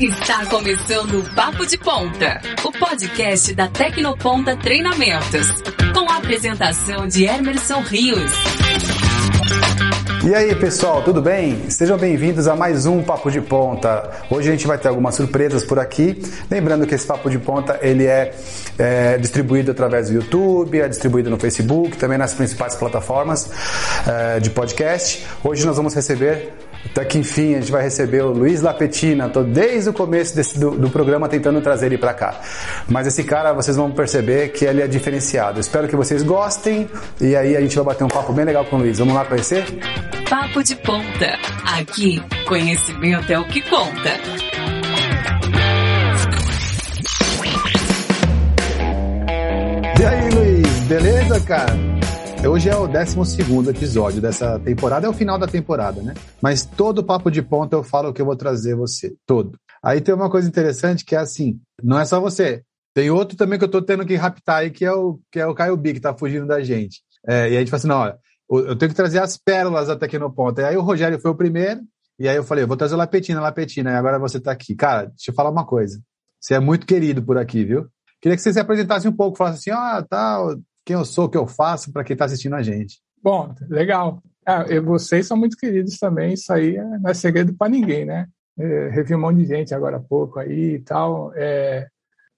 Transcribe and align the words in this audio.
Está 0.00 0.46
começando 0.46 1.18
o 1.18 1.34
Papo 1.34 1.66
de 1.66 1.76
Ponta, 1.76 2.40
o 2.62 2.70
podcast 2.70 3.52
da 3.52 3.66
Tecnoponta 3.66 4.56
Treinamentos, 4.56 5.48
com 5.92 6.08
a 6.08 6.18
apresentação 6.18 7.08
de 7.08 7.24
Emerson 7.24 7.80
Rios. 7.80 8.63
E 10.26 10.34
aí 10.34 10.54
pessoal, 10.54 11.02
tudo 11.02 11.20
bem? 11.20 11.68
Sejam 11.68 11.98
bem-vindos 11.98 12.48
a 12.48 12.56
mais 12.56 12.86
um 12.86 13.02
Papo 13.02 13.30
de 13.30 13.42
Ponta. 13.42 14.10
Hoje 14.30 14.48
a 14.48 14.52
gente 14.52 14.66
vai 14.66 14.78
ter 14.78 14.88
algumas 14.88 15.14
surpresas 15.14 15.62
por 15.66 15.78
aqui. 15.78 16.18
Lembrando 16.50 16.86
que 16.86 16.94
esse 16.94 17.06
Papo 17.06 17.28
de 17.28 17.38
Ponta 17.38 17.78
ele 17.82 18.06
é, 18.06 18.34
é 18.78 19.18
distribuído 19.18 19.72
através 19.72 20.08
do 20.08 20.14
YouTube, 20.14 20.80
é 20.80 20.88
distribuído 20.88 21.28
no 21.28 21.38
Facebook, 21.38 21.98
também 21.98 22.16
nas 22.16 22.32
principais 22.32 22.74
plataformas 22.74 23.50
é, 24.08 24.40
de 24.40 24.48
podcast. 24.48 25.26
Hoje 25.44 25.66
nós 25.66 25.76
vamos 25.76 25.92
receber 25.92 26.54
até 26.86 27.04
que 27.04 27.18
enfim 27.18 27.54
a 27.54 27.60
gente 27.60 27.72
vai 27.72 27.82
receber 27.82 28.22
o 28.22 28.28
Luiz 28.28 28.62
Lapetina. 28.62 29.28
Tô 29.28 29.42
desde 29.42 29.90
o 29.90 29.92
começo 29.92 30.34
desse, 30.34 30.58
do, 30.58 30.72
do 30.72 30.90
programa 30.90 31.28
tentando 31.28 31.60
trazer 31.60 31.86
ele 31.86 31.98
para 31.98 32.14
cá. 32.14 32.40
Mas 32.88 33.06
esse 33.06 33.24
cara 33.24 33.52
vocês 33.52 33.76
vão 33.76 33.90
perceber 33.90 34.48
que 34.50 34.64
ele 34.64 34.82
é 34.82 34.86
diferenciado. 34.86 35.60
Espero 35.60 35.88
que 35.88 35.96
vocês 35.96 36.22
gostem 36.22 36.88
e 37.20 37.34
aí 37.34 37.56
a 37.56 37.60
gente 37.60 37.74
vai 37.76 37.84
bater 37.84 38.04
um 38.04 38.08
papo 38.08 38.32
bem 38.32 38.44
legal 38.44 38.64
com 38.64 38.76
o 38.76 38.78
Luiz. 38.80 38.98
Vamos 38.98 39.14
lá 39.14 39.24
conhecer? 39.24 39.64
Papo 40.28 40.62
de 40.62 40.76
Ponta. 40.76 41.38
Aqui, 41.78 42.22
conhecimento 42.46 43.32
é 43.32 43.38
o 43.38 43.44
que 43.46 43.60
conta. 43.62 44.10
E 50.00 50.04
aí, 50.04 50.28
Luiz, 50.30 50.80
beleza, 50.86 51.40
cara? 51.40 51.93
Hoje 52.46 52.68
é 52.68 52.76
o 52.76 52.86
12 52.86 53.70
episódio 53.70 54.20
dessa 54.20 54.60
temporada, 54.60 55.06
é 55.06 55.08
o 55.08 55.14
final 55.14 55.38
da 55.38 55.46
temporada, 55.46 56.02
né? 56.02 56.12
Mas 56.42 56.62
todo 56.62 57.02
papo 57.02 57.30
de 57.30 57.40
ponta 57.40 57.74
eu 57.74 57.82
falo 57.82 58.12
que 58.12 58.20
eu 58.20 58.26
vou 58.26 58.36
trazer 58.36 58.76
você, 58.76 59.16
todo. 59.24 59.58
Aí 59.82 59.98
tem 60.00 60.14
uma 60.14 60.30
coisa 60.30 60.46
interessante 60.46 61.06
que 61.06 61.16
é 61.16 61.18
assim: 61.18 61.58
não 61.82 61.98
é 61.98 62.04
só 62.04 62.20
você. 62.20 62.62
Tem 62.94 63.10
outro 63.10 63.34
também 63.34 63.58
que 63.58 63.64
eu 63.64 63.70
tô 63.70 63.80
tendo 63.80 64.04
que 64.04 64.14
raptar 64.14 64.58
aí, 64.58 64.70
que 64.70 64.84
é 64.84 64.92
o, 64.92 65.18
que 65.32 65.40
é 65.40 65.46
o 65.46 65.54
Caio 65.54 65.76
B, 65.76 65.94
que 65.94 66.00
tá 66.00 66.14
fugindo 66.14 66.46
da 66.46 66.62
gente. 66.62 67.00
É, 67.26 67.50
e 67.50 67.56
a 67.56 67.60
gente 67.60 67.70
fala 67.70 67.78
assim: 67.78 67.88
não, 67.88 67.96
olha, 67.96 68.18
eu 68.68 68.76
tenho 68.76 68.90
que 68.90 68.96
trazer 68.96 69.20
as 69.20 69.38
pérolas 69.38 69.88
até 69.88 70.04
aqui 70.04 70.18
no 70.18 70.30
ponto. 70.30 70.60
E 70.60 70.64
aí 70.64 70.76
o 70.76 70.82
Rogério 70.82 71.18
foi 71.18 71.30
o 71.30 71.36
primeiro, 71.36 71.80
e 72.18 72.28
aí 72.28 72.36
eu 72.36 72.44
falei: 72.44 72.64
eu 72.64 72.68
vou 72.68 72.76
trazer 72.76 72.94
o 72.94 72.98
Lapetina, 72.98 73.40
Lapetina, 73.40 73.90
e 73.90 73.94
agora 73.94 74.18
você 74.18 74.38
tá 74.38 74.52
aqui. 74.52 74.74
Cara, 74.74 75.06
deixa 75.06 75.30
eu 75.30 75.34
falar 75.34 75.50
uma 75.50 75.64
coisa. 75.64 75.98
Você 76.38 76.54
é 76.54 76.60
muito 76.60 76.86
querido 76.86 77.22
por 77.22 77.38
aqui, 77.38 77.64
viu? 77.64 77.88
Queria 78.20 78.36
que 78.36 78.42
você 78.42 78.52
se 78.52 78.60
apresentasse 78.60 79.08
um 79.08 79.12
pouco, 79.12 79.38
falasse 79.38 79.70
assim: 79.70 79.78
ah, 79.78 80.04
tal, 80.08 80.56
quem 80.84 80.94
eu 80.94 81.04
sou, 81.04 81.26
o 81.26 81.28
que 81.28 81.38
eu 81.38 81.46
faço, 81.46 81.92
para 81.92 82.04
quem 82.04 82.14
está 82.14 82.26
assistindo 82.26 82.54
a 82.54 82.62
gente. 82.62 83.00
Bom, 83.22 83.54
legal. 83.68 84.22
É, 84.46 84.78
vocês 84.80 85.26
são 85.26 85.36
muito 85.36 85.56
queridos 85.56 85.98
também, 85.98 86.34
isso 86.34 86.52
aí 86.52 86.76
não 87.00 87.10
é 87.10 87.14
segredo 87.14 87.54
para 87.54 87.70
ninguém, 87.70 88.04
né? 88.04 88.26
É, 88.58 88.88
revi 88.90 89.14
um 89.14 89.20
monte 89.20 89.38
de 89.38 89.46
gente 89.46 89.74
agora 89.74 89.96
há 89.96 90.00
pouco 90.00 90.38
aí 90.38 90.74
e 90.74 90.78
tal. 90.80 91.32
É... 91.34 91.88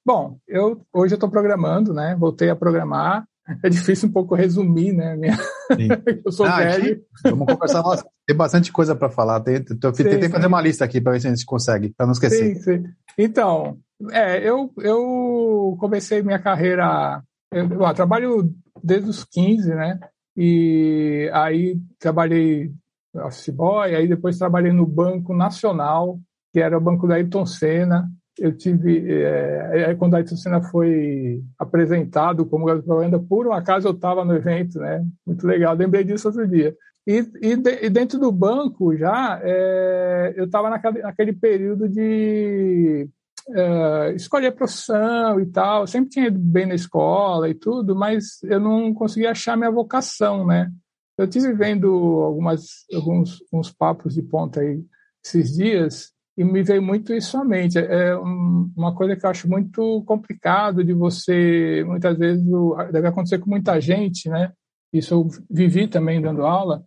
Bom, 0.04 0.38
eu 0.46 0.80
hoje 0.92 1.14
eu 1.14 1.16
estou 1.16 1.28
programando, 1.28 1.92
né? 1.92 2.16
Voltei 2.18 2.48
a 2.48 2.56
programar. 2.56 3.26
É 3.62 3.68
difícil 3.68 4.08
um 4.08 4.12
pouco 4.12 4.34
resumir, 4.34 4.92
né? 4.92 5.14
Minha... 5.16 5.36
eu 6.24 6.32
sou 6.32 6.46
ah, 6.46 6.58
velho. 6.58 7.02
Vamos 7.24 7.46
conversar. 7.46 7.82
Nossa, 7.82 8.04
tem 8.26 8.36
bastante 8.36 8.72
coisa 8.72 8.94
para 8.94 9.10
falar. 9.10 9.40
Tem, 9.40 9.62
tentei 9.62 10.22
sim, 10.22 10.28
fazer 10.28 10.46
uma 10.46 10.60
lista 10.60 10.84
aqui 10.84 11.00
para 11.00 11.12
ver 11.12 11.20
se 11.20 11.26
a 11.26 11.30
gente 11.30 11.44
consegue, 11.44 11.92
para 11.96 12.06
não 12.06 12.12
esquecer. 12.12 12.56
Sim, 12.56 12.62
sim. 12.62 12.84
Então, 13.18 13.78
é, 14.10 14.38
eu, 14.38 14.72
eu 14.78 15.76
comecei 15.78 16.22
minha 16.22 16.38
carreira 16.38 17.22
eu, 17.56 17.94
trabalho 17.94 18.52
desde 18.82 19.08
os 19.08 19.24
15, 19.24 19.74
né? 19.74 19.98
E 20.36 21.30
aí 21.32 21.78
trabalhei 21.98 22.70
office 23.14 23.48
boy, 23.48 23.94
aí 23.94 24.06
depois 24.06 24.38
trabalhei 24.38 24.72
no 24.72 24.86
Banco 24.86 25.34
Nacional, 25.34 26.18
que 26.52 26.60
era 26.60 26.76
o 26.76 26.80
banco 26.80 27.06
da 27.06 27.14
Ayrton 27.14 27.46
Senna. 27.46 28.08
Eu 28.38 28.54
tive, 28.54 29.10
é, 29.10 29.94
quando 29.94 30.14
a 30.14 30.18
Ayrton 30.18 30.36
Senna 30.36 30.62
foi 30.62 31.42
apresentado 31.58 32.44
como 32.44 32.66
garoto 32.66 32.84
propaganda, 32.84 33.18
por 33.18 33.46
um 33.46 33.52
acaso 33.52 33.88
eu 33.88 33.92
estava 33.92 34.24
no 34.24 34.34
evento, 34.34 34.78
né? 34.78 35.02
Muito 35.26 35.46
legal, 35.46 35.74
lembrei 35.74 36.04
disso 36.04 36.28
outro 36.28 36.46
dia. 36.46 36.76
E, 37.06 37.18
e, 37.40 37.56
de, 37.56 37.86
e 37.86 37.88
dentro 37.88 38.18
do 38.18 38.32
banco 38.32 38.94
já, 38.96 39.40
é, 39.42 40.34
eu 40.36 40.44
estava 40.44 40.68
naquele 40.68 41.32
período 41.32 41.88
de 41.88 43.08
uh, 43.48 44.10
escolher 44.14 44.52
profissão 44.52 45.40
e 45.40 45.46
tal. 45.46 45.86
Sempre 45.86 46.10
tinha 46.10 46.26
ido 46.26 46.38
bem 46.38 46.66
na 46.66 46.74
escola 46.74 47.48
e 47.48 47.54
tudo, 47.54 47.94
mas 47.94 48.42
eu 48.42 48.60
não 48.60 48.92
conseguia 48.94 49.30
achar 49.30 49.56
minha 49.56 49.70
vocação, 49.70 50.46
né? 50.46 50.70
Eu 51.18 51.26
tive 51.26 51.52
vendo 51.54 51.88
algumas, 51.88 52.84
alguns 52.94 53.38
uns 53.52 53.72
papos 53.72 54.14
de 54.14 54.22
ponta 54.22 54.60
aí 54.60 54.84
esses 55.24 55.54
dias 55.54 56.12
e 56.36 56.44
me 56.44 56.62
veio 56.62 56.82
muito 56.82 57.14
isso 57.14 57.38
à 57.38 57.44
mente. 57.44 57.78
É 57.78 58.14
uma 58.16 58.94
coisa 58.94 59.16
que 59.16 59.24
eu 59.24 59.30
acho 59.30 59.48
muito 59.48 60.02
complicado 60.04 60.84
de 60.84 60.92
você, 60.92 61.82
muitas 61.86 62.18
vezes, 62.18 62.44
deve 62.92 63.08
acontecer 63.08 63.38
com 63.38 63.48
muita 63.48 63.80
gente, 63.80 64.28
né? 64.28 64.52
Isso 64.92 65.14
eu 65.14 65.28
vivi 65.50 65.88
também 65.88 66.20
dando 66.20 66.46
aula, 66.46 66.84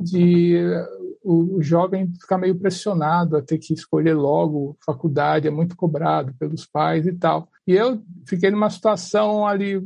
de 0.00 0.56
o, 1.24 1.62
jovem 1.62 2.12
fica 2.20 2.36
meio 2.36 2.54
pressionado 2.54 3.36
a 3.36 3.42
ter 3.42 3.58
que 3.58 3.72
escolher 3.72 4.14
logo 4.14 4.76
faculdade, 4.84 5.48
é 5.48 5.50
muito 5.50 5.74
cobrado 5.74 6.34
pelos 6.38 6.66
pais 6.66 7.06
e 7.06 7.12
tal. 7.12 7.48
E 7.66 7.72
eu 7.72 8.02
fiquei 8.28 8.50
numa 8.50 8.68
situação 8.68 9.46
ali, 9.46 9.82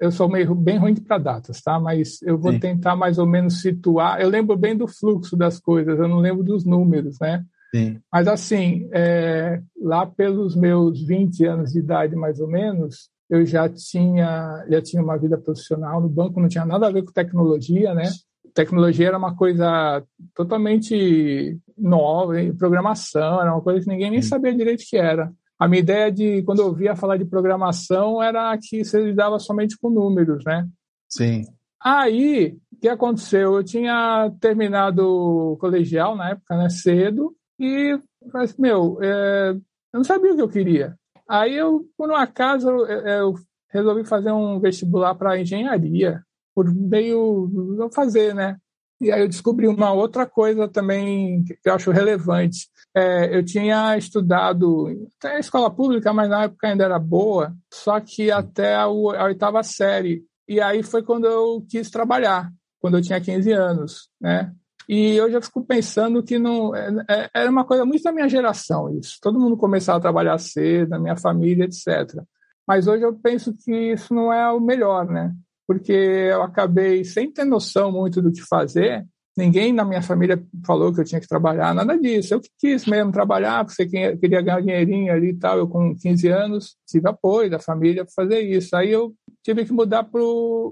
eu 0.00 0.12
sou 0.12 0.28
meio 0.28 0.54
bem 0.54 0.78
ruim 0.78 0.94
para 0.94 1.18
datas, 1.18 1.60
tá? 1.60 1.80
Mas 1.80 2.22
eu 2.22 2.38
vou 2.38 2.52
Sim. 2.52 2.60
tentar 2.60 2.94
mais 2.94 3.18
ou 3.18 3.26
menos 3.26 3.60
situar. 3.60 4.20
Eu 4.20 4.28
lembro 4.28 4.56
bem 4.56 4.76
do 4.76 4.86
fluxo 4.86 5.36
das 5.36 5.58
coisas, 5.58 5.98
eu 5.98 6.08
não 6.08 6.18
lembro 6.18 6.44
dos 6.44 6.64
números, 6.64 7.18
né? 7.20 7.44
Sim. 7.74 7.98
Mas 8.12 8.28
assim, 8.28 8.88
é, 8.92 9.60
lá 9.80 10.06
pelos 10.06 10.54
meus 10.54 11.04
20 11.04 11.44
anos 11.44 11.72
de 11.72 11.80
idade, 11.80 12.14
mais 12.14 12.38
ou 12.38 12.46
menos, 12.46 13.10
eu 13.28 13.44
já 13.44 13.68
tinha 13.68 14.64
já 14.70 14.80
tinha 14.80 15.02
uma 15.02 15.18
vida 15.18 15.36
profissional 15.36 16.00
no 16.00 16.08
banco, 16.08 16.40
não 16.40 16.48
tinha 16.48 16.64
nada 16.64 16.86
a 16.86 16.92
ver 16.92 17.04
com 17.04 17.12
tecnologia, 17.12 17.94
né? 17.94 18.10
tecnologia 18.56 19.08
era 19.08 19.18
uma 19.18 19.36
coisa 19.36 20.02
totalmente 20.34 21.58
nova, 21.76 22.32
programação 22.58 23.40
era 23.40 23.52
uma 23.52 23.60
coisa 23.60 23.80
que 23.80 23.88
ninguém 23.90 24.10
nem 24.10 24.22
sabia 24.22 24.54
direito 24.54 24.80
o 24.80 24.86
que 24.86 24.96
era. 24.96 25.30
A 25.58 25.68
minha 25.68 25.80
ideia 25.80 26.10
de, 26.10 26.42
quando 26.42 26.60
eu 26.60 26.66
ouvia 26.66 26.96
falar 26.96 27.18
de 27.18 27.24
programação, 27.26 28.22
era 28.22 28.56
que 28.58 28.82
você 28.82 29.02
lidava 29.02 29.38
somente 29.38 29.76
com 29.78 29.90
números, 29.90 30.42
né? 30.44 30.66
Sim. 31.08 31.44
Aí, 31.82 32.56
o 32.72 32.80
que 32.80 32.88
aconteceu? 32.88 33.56
Eu 33.56 33.64
tinha 33.64 34.32
terminado 34.40 35.06
o 35.06 35.56
colegial 35.58 36.16
na 36.16 36.30
época, 36.30 36.56
né, 36.56 36.68
cedo, 36.68 37.34
e 37.60 37.98
falei 38.32 38.46
assim, 38.46 38.60
meu, 38.60 38.98
é, 39.02 39.50
eu 39.50 39.98
não 39.98 40.04
sabia 40.04 40.32
o 40.32 40.36
que 40.36 40.42
eu 40.42 40.48
queria. 40.48 40.96
Aí 41.28 41.54
eu, 41.54 41.84
por 41.96 42.10
um 42.10 42.14
acaso, 42.14 42.68
eu, 42.68 42.86
eu 42.86 43.34
resolvi 43.70 44.04
fazer 44.04 44.32
um 44.32 44.60
vestibular 44.60 45.14
para 45.14 45.38
engenharia 45.40 46.22
por 46.54 46.72
meio 46.72 47.50
não 47.76 47.90
fazer, 47.90 48.34
né? 48.34 48.56
E 48.98 49.12
aí 49.12 49.20
eu 49.20 49.28
descobri 49.28 49.68
uma 49.68 49.92
outra 49.92 50.24
coisa 50.24 50.66
também 50.66 51.44
que 51.44 51.58
eu 51.66 51.74
acho 51.74 51.90
relevante. 51.90 52.68
É, 52.94 53.36
eu 53.36 53.44
tinha 53.44 53.96
estudado 53.98 54.86
até 55.18 55.36
a 55.36 55.38
escola 55.38 55.70
pública, 55.70 56.14
mas 56.14 56.30
na 56.30 56.44
época 56.44 56.66
ainda 56.66 56.84
era 56.84 56.98
boa, 56.98 57.54
só 57.70 58.00
que 58.00 58.30
até 58.30 58.74
a, 58.74 58.88
oitava 58.88 59.62
série. 59.62 60.24
E 60.48 60.60
aí 60.60 60.82
foi 60.82 61.02
quando 61.02 61.26
eu 61.26 61.62
quis 61.68 61.90
trabalhar, 61.90 62.50
quando 62.80 62.96
eu 62.96 63.02
tinha 63.02 63.20
15 63.20 63.52
anos, 63.52 64.08
né? 64.18 64.50
E 64.88 65.16
eu 65.16 65.30
já 65.30 65.40
fico 65.40 65.64
pensando 65.64 66.22
que 66.22 66.38
não 66.38 66.74
é, 66.74 66.88
é, 67.08 67.30
era 67.34 67.50
uma 67.50 67.64
coisa 67.64 67.84
muito 67.84 68.02
da 68.02 68.12
minha 68.12 68.28
geração 68.28 68.96
isso. 68.98 69.18
Todo 69.20 69.40
mundo 69.40 69.56
começava 69.56 69.98
a 69.98 70.02
trabalhar 70.02 70.38
cedo, 70.38 70.90
na 70.90 70.98
minha 70.98 71.16
família, 71.16 71.64
etc. 71.64 72.22
Mas 72.66 72.86
hoje 72.86 73.02
eu 73.02 73.14
penso 73.14 73.52
que 73.52 73.92
isso 73.92 74.14
não 74.14 74.32
é 74.32 74.50
o 74.52 74.60
melhor, 74.60 75.06
né? 75.06 75.34
porque 75.66 75.92
eu 75.92 76.42
acabei 76.42 77.04
sem 77.04 77.30
ter 77.30 77.44
noção 77.44 77.90
muito 77.90 78.22
do 78.22 78.30
que 78.30 78.40
fazer. 78.42 79.04
Ninguém 79.36 79.72
na 79.72 79.84
minha 79.84 80.00
família 80.00 80.42
falou 80.64 80.94
que 80.94 81.00
eu 81.00 81.04
tinha 81.04 81.20
que 81.20 81.28
trabalhar, 81.28 81.74
nada 81.74 81.98
disso. 81.98 82.32
Eu 82.32 82.40
quis 82.58 82.86
mesmo 82.86 83.12
trabalhar, 83.12 83.66
porque 83.66 83.84
queria 84.16 84.40
ganhar 84.40 84.60
dinheirinho 84.62 85.12
ali 85.12 85.30
e 85.30 85.38
tal. 85.38 85.58
Eu, 85.58 85.68
com 85.68 85.94
15 85.94 86.28
anos, 86.28 86.76
tive 86.86 87.08
apoio 87.08 87.50
da 87.50 87.58
família 87.58 88.04
para 88.04 88.14
fazer 88.14 88.40
isso. 88.40 88.74
Aí 88.74 88.90
eu 88.90 89.14
tive 89.42 89.66
que 89.66 89.72
mudar 89.72 90.04
para 90.04 90.20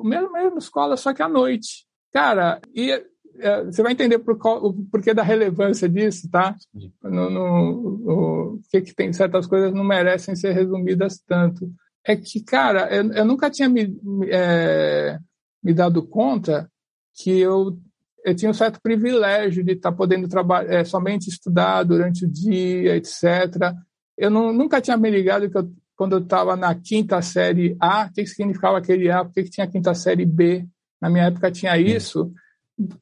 mesmo, 0.02 0.32
mesmo 0.32 0.58
escola, 0.58 0.96
só 0.96 1.12
que 1.12 1.22
à 1.22 1.28
noite. 1.28 1.84
Cara, 2.10 2.60
e 2.74 3.04
é, 3.38 3.64
você 3.64 3.82
vai 3.82 3.92
entender 3.92 4.18
por 4.18 4.38
qual, 4.38 4.64
o 4.64 4.72
porquê 4.90 5.12
da 5.12 5.22
relevância 5.22 5.88
disso, 5.88 6.28
tá? 6.30 6.54
No, 7.02 7.30
no, 7.30 7.80
no, 7.98 8.60
que, 8.70 8.80
que 8.80 8.94
tem 8.94 9.12
certas 9.12 9.46
coisas 9.46 9.72
não 9.72 9.84
merecem 9.84 10.36
ser 10.36 10.52
resumidas 10.52 11.20
tanto 11.26 11.70
é 12.04 12.14
que, 12.14 12.40
cara, 12.40 12.94
eu, 12.94 13.10
eu 13.12 13.24
nunca 13.24 13.50
tinha 13.50 13.68
me, 13.68 13.98
é, 14.30 15.18
me 15.62 15.72
dado 15.72 16.06
conta 16.06 16.70
que 17.14 17.40
eu, 17.40 17.78
eu 18.24 18.34
tinha 18.34 18.50
um 18.50 18.54
certo 18.54 18.80
privilégio 18.80 19.64
de 19.64 19.72
estar 19.72 19.90
tá 19.90 19.96
podendo 19.96 20.28
trabalhar, 20.28 20.70
é, 20.70 20.84
somente 20.84 21.28
estudar 21.28 21.82
durante 21.82 22.26
o 22.26 22.30
dia, 22.30 22.96
etc. 22.96 23.72
Eu 24.18 24.30
não, 24.30 24.52
nunca 24.52 24.82
tinha 24.82 24.98
me 24.98 25.10
ligado 25.10 25.48
que 25.48 25.56
eu, 25.56 25.72
quando 25.96 26.16
eu 26.16 26.18
estava 26.18 26.56
na 26.56 26.74
quinta 26.74 27.22
série 27.22 27.74
A, 27.80 28.06
o 28.06 28.12
que 28.12 28.26
significava 28.26 28.78
aquele 28.78 29.10
A, 29.10 29.24
por 29.24 29.32
que 29.32 29.44
tinha 29.44 29.66
quinta 29.66 29.94
série 29.94 30.26
B? 30.26 30.66
Na 31.00 31.08
minha 31.08 31.24
época 31.24 31.50
tinha 31.50 31.78
isso. 31.78 32.30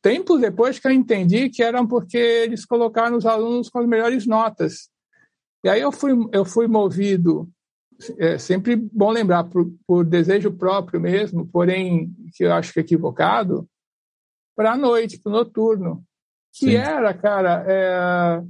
Tempos 0.01 0.41
depois 0.41 0.79
que 0.79 0.87
eu 0.87 0.93
entendi 0.93 1.49
que 1.49 1.63
eram 1.63 1.87
porque 1.87 2.17
eles 2.17 2.65
colocaram 2.65 3.17
os 3.17 3.27
alunos 3.27 3.69
com 3.69 3.79
as 3.79 3.87
melhores 3.87 4.27
notas. 4.27 4.91
E 5.65 5.69
aí 5.69 5.81
eu 5.81 5.93
fui, 5.93 6.13
eu 6.33 6.45
fui 6.45 6.67
movido, 6.67 7.49
é 8.19 8.37
sempre 8.37 8.77
bom 8.77 9.11
lembrar, 9.11 9.45
por, 9.45 9.73
por 9.87 10.05
desejo 10.05 10.53
próprio 10.53 11.01
mesmo, 11.01 11.47
porém 11.47 12.13
que 12.35 12.45
eu 12.45 12.53
acho 12.53 12.73
que 12.73 12.81
equivocado, 12.81 13.69
para 14.57 14.73
a 14.73 14.77
noite, 14.77 15.19
para 15.19 15.31
o 15.31 15.33
noturno. 15.33 16.05
Que 16.53 16.67
Sim. 16.67 16.75
era, 16.75 17.15
cara, 17.15 17.65
é, 17.67 18.43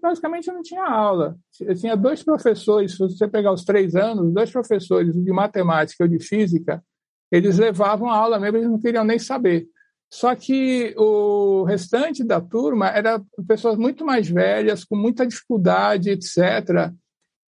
basicamente 0.00 0.48
eu 0.48 0.54
não 0.54 0.62
tinha 0.62 0.84
aula. 0.84 1.36
Eu 1.60 1.74
tinha 1.74 1.96
dois 1.96 2.22
professores, 2.22 2.92
se 2.92 2.98
você 2.98 3.28
pegar 3.28 3.52
os 3.52 3.64
três 3.64 3.94
anos, 3.94 4.32
dois 4.32 4.50
professores 4.50 5.14
de 5.14 5.32
matemática 5.32 6.04
ou 6.04 6.08
de 6.08 6.18
física, 6.18 6.82
eles 7.30 7.58
levavam 7.58 8.08
a 8.08 8.16
aula 8.16 8.38
mesmo, 8.38 8.56
eles 8.56 8.70
não 8.70 8.80
queriam 8.80 9.04
nem 9.04 9.18
saber. 9.18 9.68
Só 10.10 10.34
que 10.34 10.94
o 10.96 11.64
restante 11.64 12.24
da 12.24 12.40
turma 12.40 12.88
era 12.88 13.22
pessoas 13.46 13.76
muito 13.76 14.04
mais 14.04 14.28
velhas, 14.28 14.84
com 14.84 14.96
muita 14.96 15.26
dificuldade, 15.26 16.10
etc. 16.10 16.92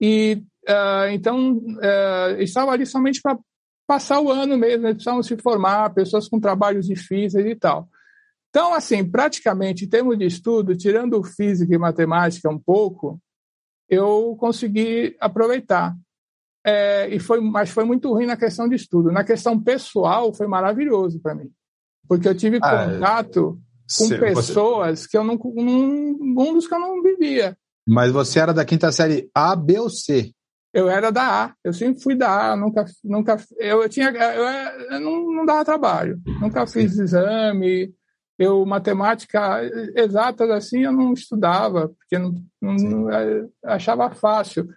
E 0.00 0.42
uh, 0.68 1.08
então 1.10 1.56
uh, 1.56 2.40
estavam 2.40 2.72
ali 2.72 2.84
somente 2.84 3.22
para 3.22 3.38
passar 3.86 4.20
o 4.20 4.30
ano 4.30 4.56
mesmo, 4.56 4.86
eles 4.86 4.96
precisavam 4.96 5.22
se 5.22 5.36
formar, 5.38 5.92
pessoas 5.94 6.28
com 6.28 6.38
trabalhos 6.38 6.86
difíceis 6.86 7.44
e 7.44 7.56
tal. 7.56 7.88
Então, 8.50 8.74
assim, 8.74 9.08
praticamente, 9.08 9.84
em 9.84 9.88
termos 9.88 10.18
de 10.18 10.26
estudo, 10.26 10.76
tirando 10.76 11.22
física 11.22 11.74
e 11.74 11.78
matemática 11.78 12.48
um 12.50 12.58
pouco, 12.58 13.20
eu 13.88 14.36
consegui 14.38 15.16
aproveitar. 15.20 15.96
É, 16.64 17.08
e 17.08 17.18
foi, 17.18 17.40
mas 17.40 17.70
foi 17.70 17.84
muito 17.84 18.12
ruim 18.12 18.26
na 18.26 18.36
questão 18.36 18.68
de 18.68 18.76
estudo. 18.76 19.10
Na 19.10 19.24
questão 19.24 19.58
pessoal, 19.60 20.32
foi 20.32 20.46
maravilhoso 20.46 21.20
para 21.20 21.34
mim, 21.34 21.50
porque 22.10 22.26
eu 22.26 22.34
tive 22.34 22.58
ah, 22.60 22.86
contato 22.86 23.56
com 23.96 24.08
pessoas 24.18 25.02
você... 25.02 25.08
que 25.08 25.16
eu 25.16 25.22
não, 25.22 25.36
num 25.36 26.18
mundos 26.20 26.66
que 26.66 26.74
eu 26.74 26.80
não 26.80 27.00
vivia. 27.00 27.56
Mas 27.86 28.10
você 28.10 28.40
era 28.40 28.52
da 28.52 28.64
quinta 28.64 28.90
série 28.90 29.30
A, 29.32 29.54
B 29.54 29.78
ou 29.78 29.88
C? 29.88 30.32
Eu 30.74 30.90
era 30.90 31.12
da 31.12 31.44
A, 31.44 31.54
eu 31.62 31.72
sempre 31.72 32.02
fui 32.02 32.16
da 32.16 32.50
A, 32.50 32.56
nunca, 32.56 32.84
nunca, 33.04 33.36
eu 33.58 33.88
tinha, 33.88 34.10
eu, 34.10 34.44
eu 34.90 35.00
não, 35.00 35.32
não 35.32 35.46
dava 35.46 35.64
trabalho, 35.64 36.20
nunca 36.40 36.66
fiz 36.66 36.98
exame, 36.98 37.94
eu 38.36 38.66
matemática 38.66 39.60
exatas 39.94 40.50
assim 40.50 40.82
eu 40.82 40.92
não 40.92 41.12
estudava 41.12 41.90
porque 41.90 42.18
não, 42.18 42.34
não, 42.60 42.74
não 42.74 43.10
é, 43.10 43.46
achava 43.64 44.10
fácil 44.10 44.68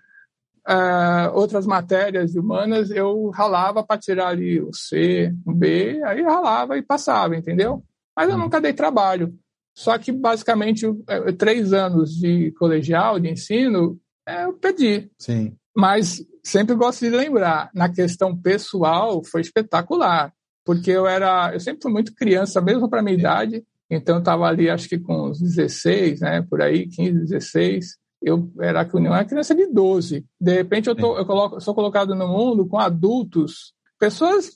uh, 0.68 1.33
outras 1.33 1.65
matérias 1.65 2.36
humanas 2.36 2.92
eu 2.92 3.30
ralava 3.30 3.83
para 3.83 4.00
tirar 4.00 4.27
ali 4.30 4.62
o 4.62 4.74
C 4.74 5.33
o 5.45 5.54
B 5.54 6.01
aí 6.04 6.21
ralava 6.21 6.77
e 6.77 6.81
passava 6.81 7.36
entendeu? 7.36 7.83
Mas 8.15 8.30
eu 8.30 8.36
hum. 8.36 8.39
nunca 8.39 8.62
dei 8.62 8.74
trabalho. 8.74 9.33
Só 9.75 9.98
que 9.98 10.12
basicamente 10.12 10.86
é, 11.07 11.31
três 11.31 11.74
anos 11.74 12.12
de 12.12 12.51
colegial 12.51 13.19
de 13.19 13.30
ensino 13.30 14.00
é, 14.27 14.45
eu 14.45 14.54
perdi. 14.54 15.10
Sim. 15.18 15.56
Mas 15.75 16.24
sempre 16.44 16.75
gosto 16.75 17.00
de 17.00 17.09
lembrar 17.09 17.71
na 17.74 17.89
questão 17.89 18.38
pessoal 18.38 19.24
foi 19.24 19.42
espetacular. 19.42 20.31
Porque 20.66 20.92
eu 20.92 21.07
era, 21.07 21.51
eu 21.54 21.59
sempre 21.59 21.81
fui 21.81 21.92
muito 21.92 22.13
criança, 22.13 22.62
mesmo 22.62 22.89
para 22.89 23.01
minha 23.01 23.18
idade, 23.18 23.63
então 23.89 24.16
eu 24.16 24.19
estava 24.19 24.45
ali, 24.45 24.69
acho 24.69 24.88
que 24.88 24.98
com 24.98 25.30
uns 25.30 25.39
16, 25.39 26.21
né, 26.21 26.42
por 26.42 26.62
aí, 26.62 26.88
15, 26.88 27.19
16, 27.19 27.98
eu 28.23 28.49
era 28.59 28.87
uma 28.93 29.25
criança 29.25 29.53
de 29.53 29.67
12. 29.67 30.25
De 30.39 30.53
repente 30.53 30.87
eu, 30.87 30.95
tô, 30.95 31.17
eu 31.17 31.25
coloco, 31.25 31.59
sou 31.59 31.75
colocado 31.75 32.15
no 32.15 32.27
mundo 32.27 32.65
com 32.65 32.79
adultos, 32.79 33.73
pessoas 33.99 34.51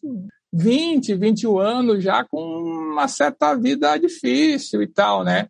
20, 0.54 1.14
21 1.16 1.60
anos 1.60 2.04
já 2.04 2.24
com 2.24 2.40
uma 2.40 3.08
certa 3.08 3.54
vida 3.56 3.98
difícil 3.98 4.82
e 4.82 4.88
tal, 4.88 5.24
né? 5.24 5.48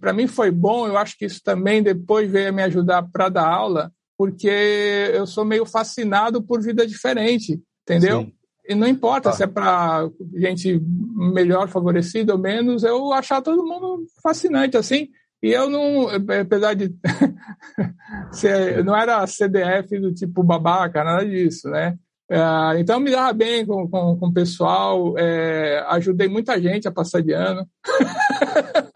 Para 0.00 0.14
mim 0.14 0.26
foi 0.26 0.50
bom, 0.50 0.86
eu 0.86 0.96
acho 0.96 1.16
que 1.18 1.26
isso 1.26 1.42
também 1.44 1.82
depois 1.82 2.30
veio 2.30 2.54
me 2.54 2.62
ajudar 2.62 3.06
para 3.12 3.28
dar 3.28 3.46
aula, 3.46 3.92
porque 4.16 5.10
eu 5.12 5.26
sou 5.26 5.44
meio 5.44 5.66
fascinado 5.66 6.42
por 6.42 6.62
vida 6.62 6.86
diferente, 6.86 7.60
entendeu? 7.82 8.22
Sim. 8.22 8.32
E 8.66 8.74
não 8.74 8.86
importa 8.86 9.30
ah. 9.30 9.32
se 9.32 9.42
é 9.42 9.46
para 9.46 10.08
gente 10.34 10.80
melhor 11.14 11.68
favorecida 11.68 12.32
ou 12.32 12.38
menos, 12.38 12.82
eu 12.82 13.12
achar 13.12 13.42
todo 13.42 13.66
mundo 13.66 14.06
fascinante 14.22 14.76
assim. 14.76 15.08
E 15.42 15.50
eu 15.50 15.70
não, 15.70 16.08
apesar 16.08 16.74
de 16.74 16.94
ser, 18.32 18.84
não 18.84 18.94
era 18.94 19.26
CDF 19.26 19.98
do 19.98 20.12
tipo 20.12 20.42
babaca, 20.42 21.02
nada 21.02 21.24
disso, 21.24 21.68
né? 21.70 21.96
É, 22.30 22.78
então 22.78 23.00
me 23.00 23.10
dava 23.10 23.32
bem 23.32 23.66
com, 23.66 23.88
com, 23.88 24.16
com 24.16 24.26
o 24.26 24.32
pessoal, 24.32 25.18
é, 25.18 25.84
ajudei 25.88 26.28
muita 26.28 26.60
gente 26.60 26.86
a 26.86 26.92
passar 26.92 27.20
de 27.22 27.32
ano. 27.32 27.66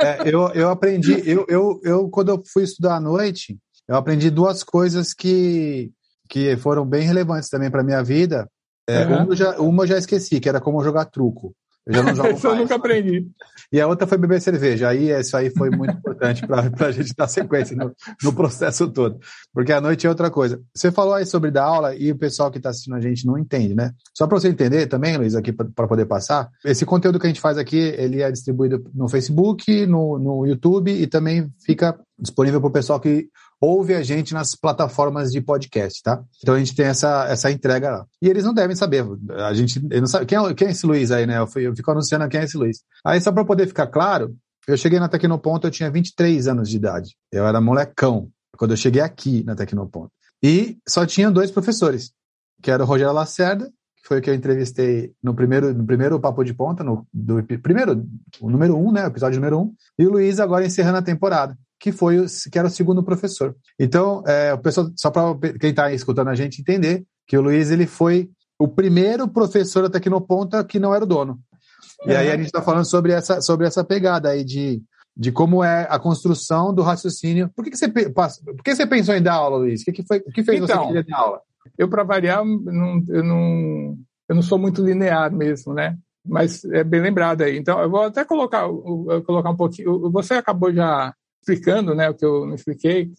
É, 0.01 0.29
eu, 0.33 0.49
eu 0.51 0.71
aprendi, 0.71 1.21
eu, 1.29 1.45
eu, 1.49 1.81
eu 1.83 2.09
quando 2.11 2.29
eu 2.29 2.43
fui 2.47 2.63
estudar 2.63 2.97
à 2.97 3.01
noite, 3.01 3.59
eu 3.89 3.97
aprendi 3.97 4.31
duas 4.31 4.63
coisas 4.63 5.13
que, 5.13 5.91
que 6.29 6.57
foram 6.59 6.87
bem 6.87 7.03
relevantes 7.03 7.49
também 7.49 7.71
para 7.71 7.83
minha 7.83 8.05
vida. 8.05 8.49
É, 8.89 9.05
uhum. 9.05 9.17
uma, 9.17 9.33
eu 9.33 9.37
já, 9.37 9.61
uma 9.61 9.83
eu 9.83 9.87
já 9.89 9.99
esqueci, 9.99 10.39
que 10.39 10.49
era 10.49 10.61
como 10.61 10.85
jogar 10.85 11.07
truco. 11.07 11.55
Eu 11.87 11.95
já 11.95 12.03
não 12.03 12.15
jogo 12.15 12.29
Isso 12.33 12.47
mais. 12.47 12.59
eu 12.59 12.63
nunca 12.63 12.75
aprendi. 12.77 13.27
E 13.73 13.81
a 13.81 13.87
outra 13.87 14.07
foi 14.07 14.17
beber 14.19 14.41
cerveja. 14.41 14.89
Aí 14.89 15.11
isso 15.11 15.37
aí 15.37 15.51
foi 15.51 15.71
muito 15.71 15.95
importante 15.95 16.47
para 16.47 16.63
a 16.87 16.93
gente 16.93 17.15
dar 17.15 17.29
sequência 17.29 17.77
no, 17.77 17.93
no, 18.23 18.33
processo 18.33 18.89
todo. 18.91 19.19
Porque 19.53 19.73
a 19.73 19.81
noite 19.81 20.07
é 20.07 20.09
outra 20.09 20.31
coisa. 20.31 20.61
Você 20.75 20.91
falou 20.91 21.15
aí 21.15 21.27
sobre 21.27 21.51
dar 21.51 21.65
aula 21.65 21.95
e 21.95 22.11
o 22.11 22.17
pessoal 22.17 22.51
que 22.51 22.59
está 22.59 22.71
assistindo 22.71 22.95
a 22.95 23.01
gente 23.01 23.27
não 23.27 23.39
entende, 23.39 23.75
né? 23.75 23.93
Só 24.15 24.27
para 24.27 24.39
você 24.39 24.49
entender 24.49 24.87
também, 24.87 25.17
Luiz, 25.17 25.35
aqui 25.35 25.53
para 25.53 25.89
poder 25.89 26.07
passar, 26.07 26.49
esse 26.65 26.87
conteúdo 26.87 27.19
que 27.19 27.27
a 27.27 27.31
gente 27.31 27.41
faz 27.41 27.59
aqui, 27.59 27.79
ele 27.79 28.23
é 28.23 28.31
distribuído 28.31 28.83
no 28.95 29.09
Facebook, 29.09 29.87
no, 29.87 30.19
no 30.19 30.47
YouTube 30.47 30.91
e 30.91 31.07
também 31.07 31.51
fica 31.65 31.99
disponível 32.19 32.61
para 32.61 32.69
o 32.69 32.73
pessoal 32.73 33.01
que 33.01 33.29
ouve 33.65 33.95
a 33.95 34.03
gente 34.03 34.35
nas 34.35 34.55
plataformas 34.55 35.33
de 35.33 35.41
podcast, 35.41 36.03
tá? 36.03 36.23
Então 36.43 36.55
a 36.55 36.59
gente 36.59 36.75
tem 36.75 36.87
essa, 36.87 37.27
essa 37.29 37.51
entrega 37.51 37.91
lá. 37.91 38.07
E 38.21 38.29
eles 38.29 38.45
não 38.45 38.53
devem 38.53 38.77
saber. 38.77 39.05
A 39.31 39.55
gente 39.55 39.81
não 39.83 40.07
sabe. 40.07 40.27
Quem 40.27 40.39
é, 40.39 40.55
quem 40.55 40.69
é 40.69 40.71
esse 40.71 40.87
Luiz 40.87 41.11
aí, 41.11 41.27
né? 41.27 41.39
Eu, 41.39 41.47
fui, 41.47 41.67
eu 41.67 41.75
fico 41.75 41.91
anunciando 41.91 42.29
quem 42.29 42.41
é 42.41 42.45
esse 42.45 42.57
Luiz. 42.57 42.79
Aí, 43.05 43.21
só 43.21 43.33
para 43.33 43.45
poder 43.45 43.67
ficar 43.67 43.87
claro, 43.87 44.37
eu 44.69 44.77
cheguei 44.77 44.99
na 44.99 45.09
Tecnoponto, 45.09 45.67
eu 45.67 45.71
tinha 45.71 45.91
23 45.91 46.47
anos 46.47 46.69
de 46.69 46.77
idade. 46.77 47.17
Eu 47.33 47.47
era 47.47 47.61
molecão 47.61 48.29
quando 48.57 48.73
eu 48.73 48.77
cheguei 48.77 49.01
aqui 49.01 49.43
na 49.45 49.55
Tecnoponto. 49.55 50.11
E 50.43 50.79
só 50.87 51.07
tinha 51.07 51.31
dois 51.31 51.51
professores, 51.51 52.13
que 52.63 52.71
era 52.71 52.83
o 52.83 52.87
Rogério 52.87 53.15
Lacerda, 53.15 53.67
que 53.97 54.07
foi 54.07 54.19
o 54.19 54.23
que 54.23 54.29
eu 54.29 54.35
entrevistei 54.35 55.13
no 55.23 55.35
primeiro, 55.35 55.73
no 55.73 55.87
primeiro 55.87 56.21
Papo 56.21 56.45
de 56.45 56.53
Ponta, 56.53 56.85
no 56.85 57.07
do, 57.13 57.43
primeiro, 57.43 58.07
o 58.41 58.51
número 58.51 58.77
um, 58.77 58.93
né? 58.93 59.05
O 59.05 59.09
episódio 59.09 59.41
número 59.41 59.59
um. 59.59 59.75
E 59.99 60.07
o 60.07 60.11
Luiz 60.11 60.39
agora 60.39 60.67
encerrando 60.67 60.99
a 60.99 61.03
temporada 61.03 61.57
que 61.85 61.93
foi 61.93 62.19
o, 62.19 62.25
que 62.51 62.59
era 62.59 62.67
o 62.67 62.71
segundo 62.71 63.03
professor. 63.03 63.55
Então, 63.79 64.25
é, 64.27 64.55
o 64.55 64.59
pessoal, 64.59 64.91
só 64.97 65.11
para 65.11 65.37
quem 65.61 65.69
está 65.69 65.93
escutando 65.93 66.29
a 66.29 66.35
gente 66.35 66.63
entender, 66.63 67.05
que 67.27 67.37
o 67.37 67.43
Luiz 67.43 67.71
ele 67.71 67.87
foi 67.87 68.31
o 68.59 68.67
primeiro 68.67 69.29
professor 69.29 69.83
da 69.83 69.91
Tecnoponta 69.91 70.65
que 70.65 70.79
não 70.79 70.95
era 70.95 71.05
o 71.05 71.07
dono. 71.07 71.39
E 72.07 72.17
aí 72.17 72.31
a 72.31 72.37
gente 72.39 72.47
está 72.47 72.63
falando 72.63 72.87
sobre 72.87 73.13
essa, 73.13 73.43
sobre 73.43 73.67
essa 73.67 73.85
pegada 73.85 74.31
aí 74.31 74.43
de, 74.43 74.83
de 75.15 75.31
como 75.31 75.63
é 75.63 75.87
a 75.91 75.99
construção 75.99 76.73
do 76.73 76.81
raciocínio. 76.81 77.51
Por 77.55 77.63
que, 77.63 77.73
que, 77.73 77.77
você, 77.77 77.87
por 77.87 78.63
que 78.65 78.75
você 78.75 78.87
pensou 78.87 79.15
em 79.15 79.23
dar 79.23 79.35
aula, 79.35 79.59
Luiz? 79.59 79.83
O 79.83 79.85
que, 79.85 79.93
que, 79.93 80.07
foi, 80.07 80.21
o 80.27 80.33
que 80.33 80.43
fez 80.43 80.63
então, 80.63 80.85
você 80.85 80.89
querer 80.89 81.05
dar 81.05 81.19
aula? 81.19 81.41
Eu, 81.77 81.87
para 81.87 82.03
variar, 82.03 82.43
não, 82.43 83.03
eu, 83.11 83.23
não, 83.23 83.95
eu 84.27 84.35
não 84.35 84.43
sou 84.43 84.59
muito 84.59 84.83
linear 84.83 85.31
mesmo, 85.31 85.75
né? 85.75 85.99
Mas 86.27 86.65
é 86.65 86.83
bem 86.83 87.03
lembrado 87.03 87.43
aí. 87.43 87.59
Então, 87.59 87.79
eu 87.79 87.91
vou 87.91 88.05
até 88.05 88.25
colocar, 88.25 88.67
colocar 89.27 89.51
um 89.51 89.57
pouquinho. 89.57 90.11
Você 90.11 90.33
acabou 90.33 90.73
já 90.73 91.15
explicando 91.45 91.95
né, 91.95 92.09
o 92.09 92.15
que 92.15 92.25
eu 92.25 92.47
não 92.47 92.55
expliquei, 92.55 93.11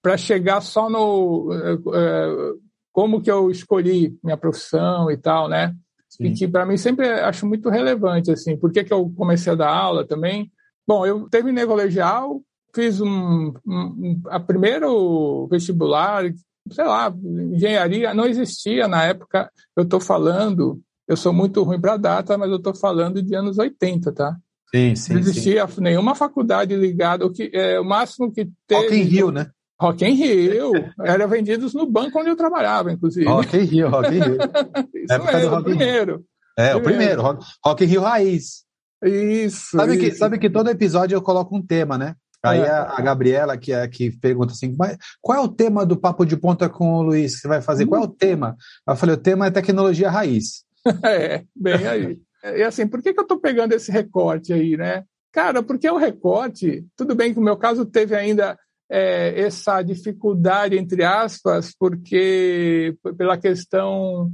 para 0.00 0.16
chegar 0.16 0.60
só 0.60 0.88
no. 0.88 1.50
Uh, 1.50 2.60
como 2.92 3.20
que 3.20 3.30
eu 3.30 3.50
escolhi 3.50 4.16
minha 4.22 4.36
profissão 4.36 5.10
e 5.10 5.16
tal, 5.16 5.48
né? 5.48 5.74
Sim. 6.08 6.26
E 6.26 6.32
que 6.32 6.46
para 6.46 6.64
mim 6.64 6.76
sempre 6.76 7.08
acho 7.08 7.44
muito 7.44 7.68
relevante, 7.68 8.30
assim. 8.30 8.56
Por 8.56 8.70
que, 8.70 8.84
que 8.84 8.92
eu 8.92 9.12
comecei 9.16 9.52
a 9.52 9.56
dar 9.56 9.70
aula 9.70 10.06
também? 10.06 10.52
Bom, 10.86 11.04
eu 11.04 11.28
terminei 11.28 11.66
colegial, 11.66 12.40
fiz 12.72 13.00
um, 13.00 13.52
um, 13.66 14.20
a 14.26 14.38
primeiro 14.38 15.48
vestibular, 15.48 16.22
sei 16.70 16.84
lá, 16.84 17.12
engenharia 17.52 18.14
não 18.14 18.26
existia 18.26 18.86
na 18.86 19.04
época. 19.04 19.50
Eu 19.76 19.82
estou 19.82 19.98
falando, 19.98 20.80
eu 21.08 21.16
sou 21.16 21.32
muito 21.32 21.62
ruim 21.64 21.80
para 21.80 21.96
data, 21.96 22.38
mas 22.38 22.50
eu 22.50 22.58
estou 22.58 22.74
falando 22.76 23.20
de 23.20 23.34
anos 23.34 23.58
80, 23.58 24.12
tá? 24.12 24.36
Sim, 24.74 24.96
sim. 24.96 25.12
Não 25.12 25.20
existia 25.20 25.66
sim. 25.68 25.80
nenhuma 25.80 26.16
faculdade 26.16 26.74
ligada. 26.74 27.24
O, 27.24 27.30
que, 27.30 27.48
é, 27.54 27.78
o 27.78 27.84
máximo 27.84 28.32
que 28.32 28.48
teve. 28.66 28.82
Rock 28.82 28.96
in 28.96 29.02
Rio, 29.02 29.30
né? 29.30 29.46
Rock 29.80 30.04
in 30.04 30.14
Rio. 30.14 30.72
Era 31.00 31.28
vendidos 31.28 31.72
no 31.74 31.86
banco 31.86 32.18
onde 32.18 32.30
eu 32.30 32.36
trabalhava, 32.36 32.90
inclusive. 32.90 33.24
Rock 33.24 33.56
in 33.56 33.60
Rio, 33.60 33.88
Rock 33.88 34.08
in 34.08 34.20
Rio. 34.20 34.38
Isso 34.92 35.12
Época 35.12 35.38
mesmo, 35.38 35.56
o 35.56 35.62
primeiro. 35.62 36.24
É, 36.58 36.74
o 36.74 36.82
primeiro. 36.82 37.22
Rock, 37.22 37.46
rock 37.64 37.84
in 37.84 37.86
Rio 37.86 38.00
Raiz. 38.00 38.64
Isso 39.04 39.76
sabe, 39.76 39.92
isso. 39.92 40.00
Que, 40.00 40.14
sabe 40.14 40.38
que 40.38 40.50
todo 40.50 40.70
episódio 40.70 41.14
eu 41.14 41.22
coloco 41.22 41.54
um 41.56 41.64
tema, 41.64 41.96
né? 41.96 42.16
Aí 42.42 42.60
é. 42.60 42.68
a, 42.68 42.94
a, 42.98 43.00
Gabriela, 43.00 43.56
que, 43.56 43.72
é, 43.72 43.86
que 43.86 44.10
pergunta 44.18 44.52
assim, 44.52 44.74
qual 45.20 45.38
é 45.38 45.40
o 45.40 45.48
tema 45.48 45.86
do 45.86 45.96
Papo 45.96 46.26
de 46.26 46.36
Ponta 46.36 46.68
com 46.68 46.94
o 46.94 47.02
Luiz 47.02 47.36
que 47.36 47.42
você 47.42 47.48
vai 47.48 47.62
fazer? 47.62 47.86
Qual 47.86 48.02
é 48.02 48.04
o 48.04 48.08
tema? 48.08 48.56
Eu 48.86 48.96
falei, 48.96 49.14
o 49.14 49.18
tema 49.18 49.46
é 49.46 49.50
tecnologia 49.50 50.10
raiz. 50.10 50.64
é, 51.04 51.44
bem 51.54 51.86
aí. 51.86 52.18
E 52.56 52.62
assim, 52.62 52.86
por 52.86 53.02
que, 53.02 53.12
que 53.12 53.20
eu 53.20 53.24
estou 53.24 53.40
pegando 53.40 53.72
esse 53.72 53.90
recorte 53.90 54.52
aí, 54.52 54.76
né? 54.76 55.04
Cara, 55.32 55.62
porque 55.62 55.90
o 55.90 55.96
recorte, 55.96 56.84
tudo 56.96 57.14
bem 57.14 57.32
que 57.32 57.38
no 57.38 57.44
meu 57.44 57.56
caso 57.56 57.84
teve 57.84 58.14
ainda 58.14 58.58
é, 58.90 59.40
essa 59.40 59.82
dificuldade, 59.82 60.76
entre 60.76 61.02
aspas, 61.02 61.74
porque 61.76 62.94
pela 63.16 63.38
questão 63.38 64.30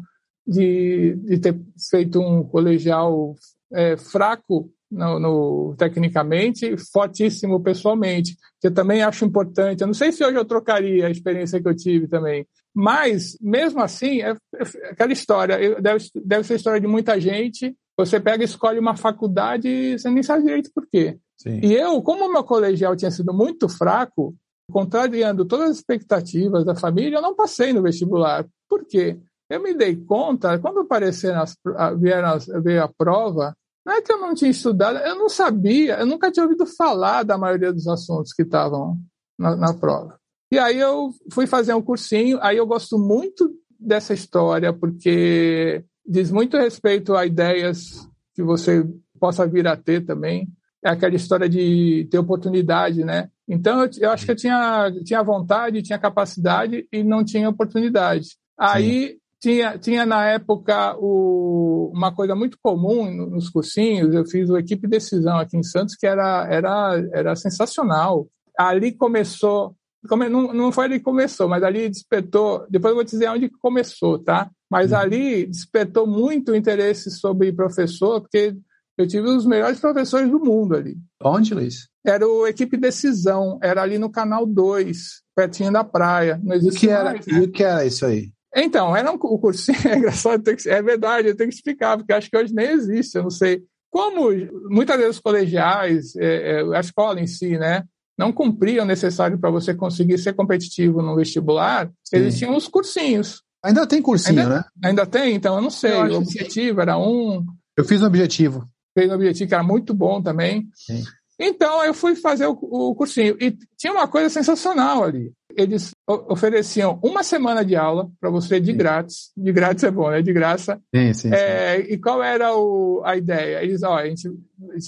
de, 0.47 1.15
de 1.17 1.39
ter 1.39 1.59
feito 1.89 2.21
um 2.21 2.43
colegial 2.43 3.35
é, 3.73 3.97
fraco 3.97 4.71
no, 4.91 5.21
no, 5.21 5.75
tecnicamente, 5.79 6.77
fortíssimo 6.93 7.63
pessoalmente, 7.63 8.37
que 8.61 8.67
eu 8.67 8.75
também 8.75 9.03
acho 9.03 9.25
importante. 9.25 9.81
Eu 9.81 9.87
não 9.87 9.95
sei 9.95 10.11
se 10.11 10.25
hoje 10.25 10.37
eu 10.37 10.45
trocaria 10.45 11.07
a 11.07 11.11
experiência 11.11 11.63
que 11.63 11.69
eu 11.69 11.77
tive 11.77 12.09
também, 12.09 12.45
mas 12.75 13.37
mesmo 13.41 13.81
assim, 13.81 14.21
é, 14.21 14.31
é 14.33 14.91
aquela 14.91 15.13
história, 15.13 15.81
deve, 15.81 16.05
deve 16.25 16.45
ser 16.45 16.57
história 16.57 16.81
de 16.81 16.87
muita 16.87 17.21
gente. 17.21 17.75
Você 18.05 18.21
pega 18.21 18.43
e 18.43 18.47
escolhe 18.47 18.79
uma 18.79 18.97
faculdade 18.97 19.69
e 19.69 19.99
você 19.99 20.11
nem 20.11 20.23
sabe 20.23 20.45
direito 20.45 20.71
por 20.75 20.87
quê. 20.87 21.19
Sim. 21.37 21.61
E 21.63 21.75
eu, 21.75 22.03
como 22.03 22.27
o 22.27 22.33
meu 22.33 22.45
colegial 22.45 22.95
tinha 22.97 23.11
sido 23.11 23.33
muito 23.33 23.69
fraco, 23.69 24.35
contrariando 24.71 25.45
todas 25.45 25.71
as 25.71 25.77
expectativas 25.77 26.65
da 26.65 26.75
família, 26.75 27.17
eu 27.17 27.23
não 27.23 27.35
passei 27.35 27.73
no 27.73 27.83
vestibular. 27.83 28.47
Por 28.69 28.85
quê? 28.87 29.19
Eu 29.49 29.63
me 29.63 29.75
dei 29.75 29.97
conta, 29.97 30.59
quando 30.59 30.81
aparecer 30.81 31.35
nas, 31.35 31.57
vieram, 31.99 32.39
veio 32.63 32.85
a 32.85 32.89
prova, 32.89 33.57
não 33.85 33.95
é 33.95 34.03
que 34.03 34.13
eu 34.13 34.21
não 34.21 34.35
tinha 34.35 34.51
estudado, 34.51 34.99
eu 34.99 35.17
não 35.17 35.29
sabia, 35.29 35.99
eu 35.99 36.07
nunca 36.07 36.31
tinha 36.31 36.45
ouvido 36.45 36.67
falar 36.67 37.25
da 37.25 37.37
maioria 37.37 37.73
dos 37.73 37.89
assuntos 37.89 38.33
que 38.33 38.43
estavam 38.43 38.97
na, 39.39 39.57
na 39.57 39.75
prova. 39.75 40.19
E 40.53 40.59
aí 40.59 40.79
eu 40.79 41.13
fui 41.33 41.47
fazer 41.47 41.75
um 41.75 41.83
cursinho, 41.83 42.39
aí 42.43 42.57
eu 42.57 42.67
gosto 42.67 42.99
muito 42.99 43.51
dessa 43.79 44.13
história, 44.13 44.73
porque 44.73 45.85
diz 46.11 46.31
muito 46.33 46.57
respeito 46.57 47.15
a 47.15 47.25
ideias 47.25 48.09
que 48.35 48.43
você 48.43 48.85
possa 49.19 49.47
vir 49.47 49.67
a 49.69 49.77
ter 49.77 50.05
também. 50.05 50.49
É 50.85 50.91
aquela 50.91 51.15
história 51.15 51.49
de 51.49 52.09
ter 52.11 52.19
oportunidade, 52.19 53.05
né? 53.05 53.29
Então, 53.47 53.85
eu, 53.85 53.91
eu 54.01 54.11
acho 54.11 54.25
que 54.25 54.33
eu 54.33 54.37
tinha, 54.37 54.91
tinha 55.05 55.23
vontade, 55.23 55.83
tinha 55.83 55.99
capacidade 55.99 56.87
e 56.91 57.05
não 57.05 57.23
tinha 57.25 57.49
oportunidade. 57.49 58.31
Aí, 58.59 59.19
tinha, 59.41 59.79
tinha 59.79 60.05
na 60.05 60.25
época 60.27 60.97
o, 60.99 61.91
uma 61.95 62.13
coisa 62.13 62.35
muito 62.35 62.59
comum 62.63 63.11
nos 63.29 63.49
cursinhos, 63.49 64.15
eu 64.15 64.25
fiz 64.27 64.51
o 64.51 64.59
Equipe 64.59 64.87
Decisão 64.87 65.39
aqui 65.39 65.57
em 65.57 65.63
Santos, 65.63 65.95
que 65.97 66.07
era, 66.07 66.47
era, 66.51 67.03
era 67.13 67.37
sensacional. 67.37 68.27
Ali 68.59 68.93
começou, 68.93 69.75
come, 70.09 70.29
não, 70.29 70.53
não 70.53 70.73
foi 70.73 70.87
ali 70.87 70.99
que 70.99 71.05
começou, 71.05 71.49
mas 71.49 71.63
ali 71.63 71.89
despertou, 71.89 72.67
depois 72.69 72.91
eu 72.91 72.97
vou 72.97 73.05
dizer 73.05 73.29
onde 73.29 73.49
começou, 73.49 74.19
tá? 74.19 74.51
Mas 74.71 74.93
uhum. 74.93 74.99
ali 74.99 75.47
despertou 75.47 76.07
muito 76.07 76.55
interesse 76.55 77.11
sobre 77.11 77.53
professor, 77.53 78.21
porque 78.21 78.55
eu 78.97 79.07
tive 79.07 79.29
os 79.29 79.47
melhores 79.47 79.81
professores 79.81 80.31
do 80.31 80.39
mundo 80.39 80.77
ali. 80.77 80.97
Onde, 81.23 81.55
Luiz? 81.55 81.89
Era 82.05 82.27
o 82.27 82.47
Equipe 82.47 82.77
Decisão, 82.77 83.59
era 83.63 83.83
ali 83.83 83.99
no 83.99 84.11
Canal 84.11 84.47
2, 84.47 85.23
pertinho 85.35 85.73
da 85.73 85.83
praia. 85.83 86.41
Não 86.43 86.55
existe 86.55 86.77
o 86.77 86.81
que, 86.81 86.89
era, 86.89 87.05
mais, 87.05 87.27
né? 87.27 87.39
e 87.39 87.41
o 87.41 87.51
que 87.51 87.65
era 87.65 87.85
isso 87.85 88.07
aí? 88.07 88.31
Então, 88.55 88.97
era 88.97 89.11
um, 89.11 89.19
cursinho, 89.19 89.79
é 89.89 89.97
engraçado, 89.97 90.43
que, 90.43 90.69
é 90.69 90.83
verdade, 90.83 91.29
eu 91.29 91.37
tenho 91.37 91.49
que 91.51 91.57
explicar, 91.57 91.97
porque 91.97 92.13
acho 92.13 92.31
que 92.31 92.37
hoje 92.37 92.55
nem 92.55 92.71
existe, 92.71 93.17
eu 93.17 93.23
não 93.23 93.31
sei. 93.31 93.63
Como 93.91 94.31
muitas 94.69 94.97
vezes 94.97 95.17
os 95.17 95.21
colegiais, 95.21 96.15
é, 96.17 96.61
é, 96.61 96.77
a 96.77 96.81
escola 96.81 97.21
em 97.21 97.27
si, 97.27 97.59
né, 97.59 97.85
não 98.17 98.33
cumpriam 98.33 98.85
o 98.85 98.89
necessário 98.89 99.39
para 99.39 99.51
você 99.51 99.75
conseguir 99.75 100.19
ser 100.19 100.35
competitivo 100.35 101.03
no 101.03 101.17
vestibular, 101.17 101.91
Sim. 102.05 102.17
eles 102.17 102.39
tinham 102.39 102.55
os 102.55 102.69
cursinhos. 102.69 103.43
Ainda 103.63 103.87
tem 103.87 104.01
cursinho, 104.01 104.41
ainda, 104.41 104.57
né? 104.57 104.65
Ainda 104.85 105.07
tem, 105.07 105.35
então 105.35 105.57
eu 105.57 105.63
não 105.63 105.71
sei. 105.71 105.93
Eu 105.93 106.13
o 106.13 106.17
objetivo 106.19 106.81
era 106.81 106.97
um. 106.99 107.45
Eu 107.77 107.85
fiz 107.85 108.03
um 108.03 108.07
objetivo. 108.07 108.69
Fez 108.97 109.11
um 109.11 109.15
objetivo 109.15 109.49
que 109.49 109.55
era 109.55 109.63
muito 109.63 109.95
bom 109.95 110.23
também. 110.23 110.69
Sim. 110.75 111.03
Então 111.39 111.85
eu 111.85 111.95
fui 111.95 112.17
fazer 112.17 112.47
o, 112.47 112.53
o 112.53 112.95
cursinho. 112.95 113.37
E 113.41 113.57
tinha 113.79 113.93
uma 113.93 114.09
coisa 114.09 114.29
sensacional 114.29 115.05
ali 115.05 115.33
eles 115.57 115.93
ofereciam 116.07 116.99
uma 117.03 117.23
semana 117.23 117.65
de 117.65 117.77
aula 117.77 118.11
para 118.21 118.31
você 118.31 118.61
de 118.61 118.73
grátis. 118.73 119.31
De 119.37 119.53
grátis 119.53 119.85
é 119.85 119.91
bom, 119.91 120.11
é 120.11 120.23
de 120.23 120.33
graça. 120.33 120.81
Sim, 120.95 121.13
sim, 121.13 121.31
é, 121.33 121.79
e 121.81 121.99
qual 121.99 122.23
era 122.23 122.55
o, 122.55 123.03
a 123.05 123.17
ideia? 123.17 123.63
Eles, 123.63 123.83
ó, 123.83 124.03
gente, 124.05 124.31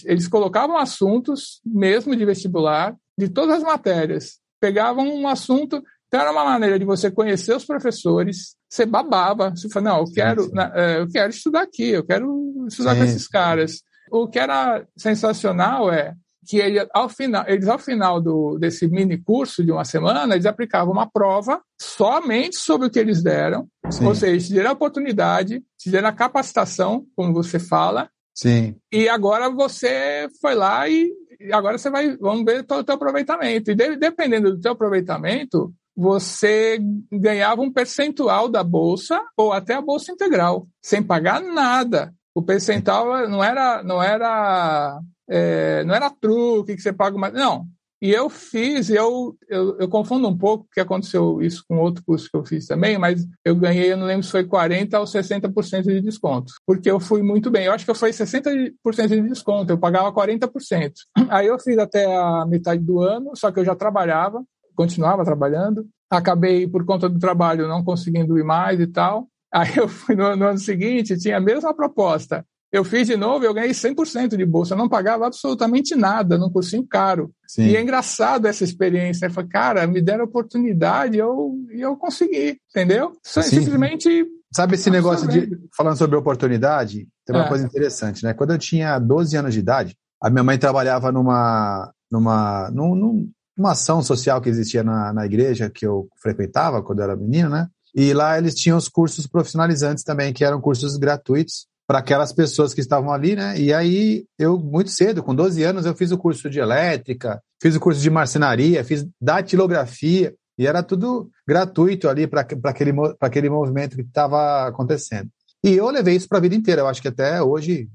eles 0.05 0.29
colocavam 0.29 0.77
assuntos, 0.77 1.61
mesmo 1.65 2.15
de 2.15 2.25
vestibular, 2.25 2.97
de 3.19 3.29
todas 3.29 3.57
as 3.57 3.63
matérias. 3.63 4.39
Pegavam 4.61 5.07
um 5.07 5.27
assunto, 5.27 5.83
então 6.07 6.21
era 6.21 6.33
uma 6.33 6.45
maneira 6.45 6.79
de 6.79 6.85
você 6.85 7.11
conhecer 7.11 7.55
os 7.55 7.65
professores, 7.65 8.57
você 8.73 8.87
babava, 8.87 9.51
você 9.51 9.69
falava, 9.69 9.97
não, 9.97 10.05
eu 10.05 10.13
quero, 10.15 10.43
sim, 10.45 10.51
sim. 10.51 10.59
É, 10.75 11.01
eu 11.01 11.09
quero 11.09 11.31
estudar 11.31 11.61
aqui, 11.61 11.91
eu 11.91 12.03
quero 12.03 12.65
estudar 12.67 12.97
com 12.97 13.05
esses 13.05 13.29
caras. 13.29 13.83
O 14.11 14.27
que 14.27 14.39
era 14.39 14.87
sensacional 14.97 15.93
é 15.93 16.15
que 16.47 16.57
ele, 16.57 16.87
ao 16.95 17.07
final, 17.07 17.45
eles, 17.47 17.69
ao 17.69 17.79
final 17.79 18.19
do, 18.19 18.57
desse 18.59 18.89
mini 18.89 19.19
curso 19.19 19.63
de 19.63 19.71
uma 19.71 19.85
semana, 19.85 20.35
eles 20.35 20.47
aplicavam 20.47 20.91
uma 20.91 21.07
prova 21.07 21.61
somente 21.79 22.57
sobre 22.57 22.87
o 22.87 22.91
que 22.91 22.99
eles 22.99 23.23
deram, 23.23 23.69
Sim. 23.91 24.07
ou 24.07 24.15
seja, 24.15 24.47
te 24.47 24.55
deram 24.55 24.71
a 24.71 24.73
oportunidade, 24.75 25.63
te 25.79 25.91
deram 25.91 26.09
a 26.09 26.13
capacitação, 26.13 27.05
como 27.15 27.35
você 27.35 27.59
fala, 27.59 28.09
Sim. 28.35 28.77
E 28.91 29.09
agora 29.09 29.51
você 29.51 30.27
foi 30.41 30.55
lá 30.55 30.89
e 30.89 31.13
agora 31.53 31.77
você 31.77 31.91
vai, 31.91 32.17
vamos 32.17 32.45
ver 32.45 32.61
o 32.61 32.83
teu 32.83 32.95
aproveitamento. 32.95 33.71
E 33.71 33.75
de, 33.75 33.97
dependendo 33.97 34.53
do 34.53 34.61
teu 34.61 34.73
aproveitamento, 34.73 35.73
você 35.97 36.79
ganhava 37.11 37.63
um 37.63 37.73
percentual 37.73 38.49
da 38.49 38.65
bolsa 38.65 39.21
ou 39.37 39.53
até 39.53 39.75
a 39.75 39.83
bolsa 39.83 40.13
integral, 40.13 40.67
sem 40.83 41.03
pagar 41.03 41.41
nada. 41.41 42.13
O 42.35 42.43
percentual 42.43 43.29
não 43.29 43.45
era, 43.45 43.83
não 43.83 44.03
era 44.03 45.01
é, 45.29 45.85
não 45.85 45.95
era 45.95 46.11
truque 46.11 46.75
que 46.75 46.83
você 46.83 46.93
paga 46.93 47.17
mais. 47.17 47.33
Não. 47.33 47.67
E 48.03 48.11
eu 48.11 48.29
fiz, 48.29 48.91
eu, 48.91 49.37
eu, 49.49 49.79
eu 49.79 49.89
confundo 49.89 50.27
um 50.27 50.37
pouco, 50.37 50.65
porque 50.65 50.81
aconteceu 50.81 51.41
isso 51.41 51.65
com 51.69 51.79
outro 51.79 52.03
curso 52.05 52.29
que 52.29 52.37
eu 52.37 52.45
fiz 52.45 52.67
também, 52.67 52.99
mas 52.99 53.25
eu 53.45 53.55
ganhei, 53.55 53.93
eu 53.93 53.97
não 53.97 54.07
lembro 54.07 54.25
se 54.25 54.33
foi 54.33 54.43
40% 54.43 54.99
ou 54.99 55.05
60% 55.05 55.83
de 55.85 56.01
desconto, 56.01 56.53
porque 56.67 56.91
eu 56.91 56.99
fui 56.99 57.23
muito 57.23 57.49
bem. 57.49 57.67
Eu 57.67 57.73
acho 57.73 57.87
que 57.87 57.95
foi 57.95 58.11
60% 58.11 58.73
de 59.07 59.23
desconto, 59.23 59.73
eu 59.73 59.79
pagava 59.79 60.13
40%. 60.13 60.93
Aí 61.31 61.47
eu 61.47 61.57
fiz 61.61 61.79
até 61.79 62.05
a 62.05 62.45
metade 62.45 62.83
do 62.83 62.99
ano, 62.99 63.37
só 63.37 63.53
que 63.53 63.61
eu 63.61 63.65
já 63.65 63.77
trabalhava, 63.77 64.43
continuava 64.75 65.25
trabalhando. 65.25 65.87
Acabei, 66.11 66.67
por 66.69 66.85
conta 66.85 67.09
do 67.09 67.19
trabalho, 67.19 67.69
não 67.69 67.83
conseguindo 67.83 68.39
ir 68.39 68.45
mais 68.45 68.79
e 68.81 68.87
tal. 68.87 69.29
Aí 69.53 69.77
eu 69.77 69.89
fui 69.89 70.15
no, 70.15 70.35
no 70.35 70.47
ano 70.47 70.59
seguinte, 70.59 71.19
tinha 71.19 71.37
a 71.37 71.41
mesma 71.41 71.75
proposta. 71.75 72.45
Eu 72.73 72.85
fiz 72.85 73.07
de 73.07 73.19
novo, 73.19 73.45
eu 73.45 73.53
ganhei 73.53 73.73
100% 73.73 74.35
de 74.35 74.47
bolsa, 74.47 74.73
eu 74.73 74.79
não 74.79 74.89
pagava 74.89 75.27
absolutamente 75.27 75.95
nada 75.95 76.39
num 76.39 76.49
cursinho 76.49 76.87
caro. 76.87 77.31
Sim. 77.47 77.65
E 77.65 77.77
é 77.77 77.83
engraçado 77.83 78.47
essa 78.47 78.65
experiência. 78.65 79.27
Eu 79.27 79.31
falei, 79.31 79.51
cara, 79.51 79.87
me 79.87 80.01
deram 80.01 80.25
oportunidade 80.25 81.17
e 81.17 81.21
eu, 81.21 81.55
eu 81.71 81.95
consegui, 81.97 82.57
entendeu? 82.71 83.13
Sim. 83.23 83.43
Simplesmente. 83.43 84.27
Sabe 84.51 84.77
esse 84.77 84.89
negócio 84.89 85.29
de. 85.29 85.51
Falando 85.77 85.99
sobre 85.99 86.17
oportunidade, 86.17 87.07
tem 87.27 87.37
uma 87.37 87.45
é. 87.45 87.49
coisa 87.49 87.67
interessante, 87.67 88.25
né? 88.25 88.33
Quando 88.33 88.53
eu 88.55 88.59
tinha 88.59 88.99
12 88.99 89.37
anos 89.37 89.53
de 89.53 89.61
idade, 89.61 89.95
a 90.23 90.31
minha 90.31 90.43
mãe 90.43 90.57
trabalhava 90.57 91.13
numa. 91.13 91.93
numa 92.11 92.71
num, 92.71 93.31
numa 93.57 93.73
ação 93.73 94.03
social 94.03 94.41
que 94.41 94.49
existia 94.49 94.83
na, 94.83 95.13
na 95.13 95.27
igreja 95.27 95.71
que 95.71 95.87
eu 95.87 96.09
frequentava 96.21 96.83
quando 96.83 97.01
eu 97.01 97.05
era 97.05 97.17
menino, 97.17 97.49
né? 97.51 97.69
E 97.95 98.15
lá 98.15 98.39
eles 98.39 98.55
tinham 98.55 98.79
os 98.79 98.89
cursos 98.89 99.27
profissionalizantes 99.27 100.03
também, 100.03 100.33
que 100.33 100.45
eram 100.45 100.61
cursos 100.61 100.97
gratuitos 100.97 101.67
para 101.87 101.99
aquelas 101.99 102.33
pessoas 102.33 102.73
que 102.73 102.81
estavam 102.81 103.13
ali, 103.13 103.37
né? 103.37 103.59
E 103.59 103.73
aí 103.73 104.25
eu, 104.39 104.59
muito 104.59 104.91
cedo, 104.91 105.23
com 105.23 105.35
12 105.35 105.63
anos, 105.63 105.85
eu 105.85 105.95
fiz 105.95 106.11
o 106.11 106.19
curso 106.19 106.49
de 106.49 106.59
elétrica, 106.59 107.43
fiz 107.61 107.77
o 107.77 107.81
curso 107.81 108.01
de 108.01 108.09
marcenaria, 108.09 108.85
fiz 108.85 109.07
datilografia, 109.21 110.35
e 110.59 110.67
era 110.67 110.83
tudo 110.83 111.31
gratuito 111.47 112.09
ali 112.09 112.27
para 112.27 112.43
aquele, 112.43 112.93
aquele 113.21 113.51
movimento 113.51 113.97
que 113.97 114.03
estava 114.03 114.67
acontecendo. 114.67 115.29
E 115.65 115.75
eu 115.75 115.89
levei 115.91 116.17
isso 116.17 116.29
para 116.29 116.39
a 116.39 116.41
vida 116.41 116.55
inteira. 116.55 116.83
Eu 116.83 116.89
acho 116.89 117.01
que 117.01 117.09
até 117.09 117.41
hoje, 117.41 117.89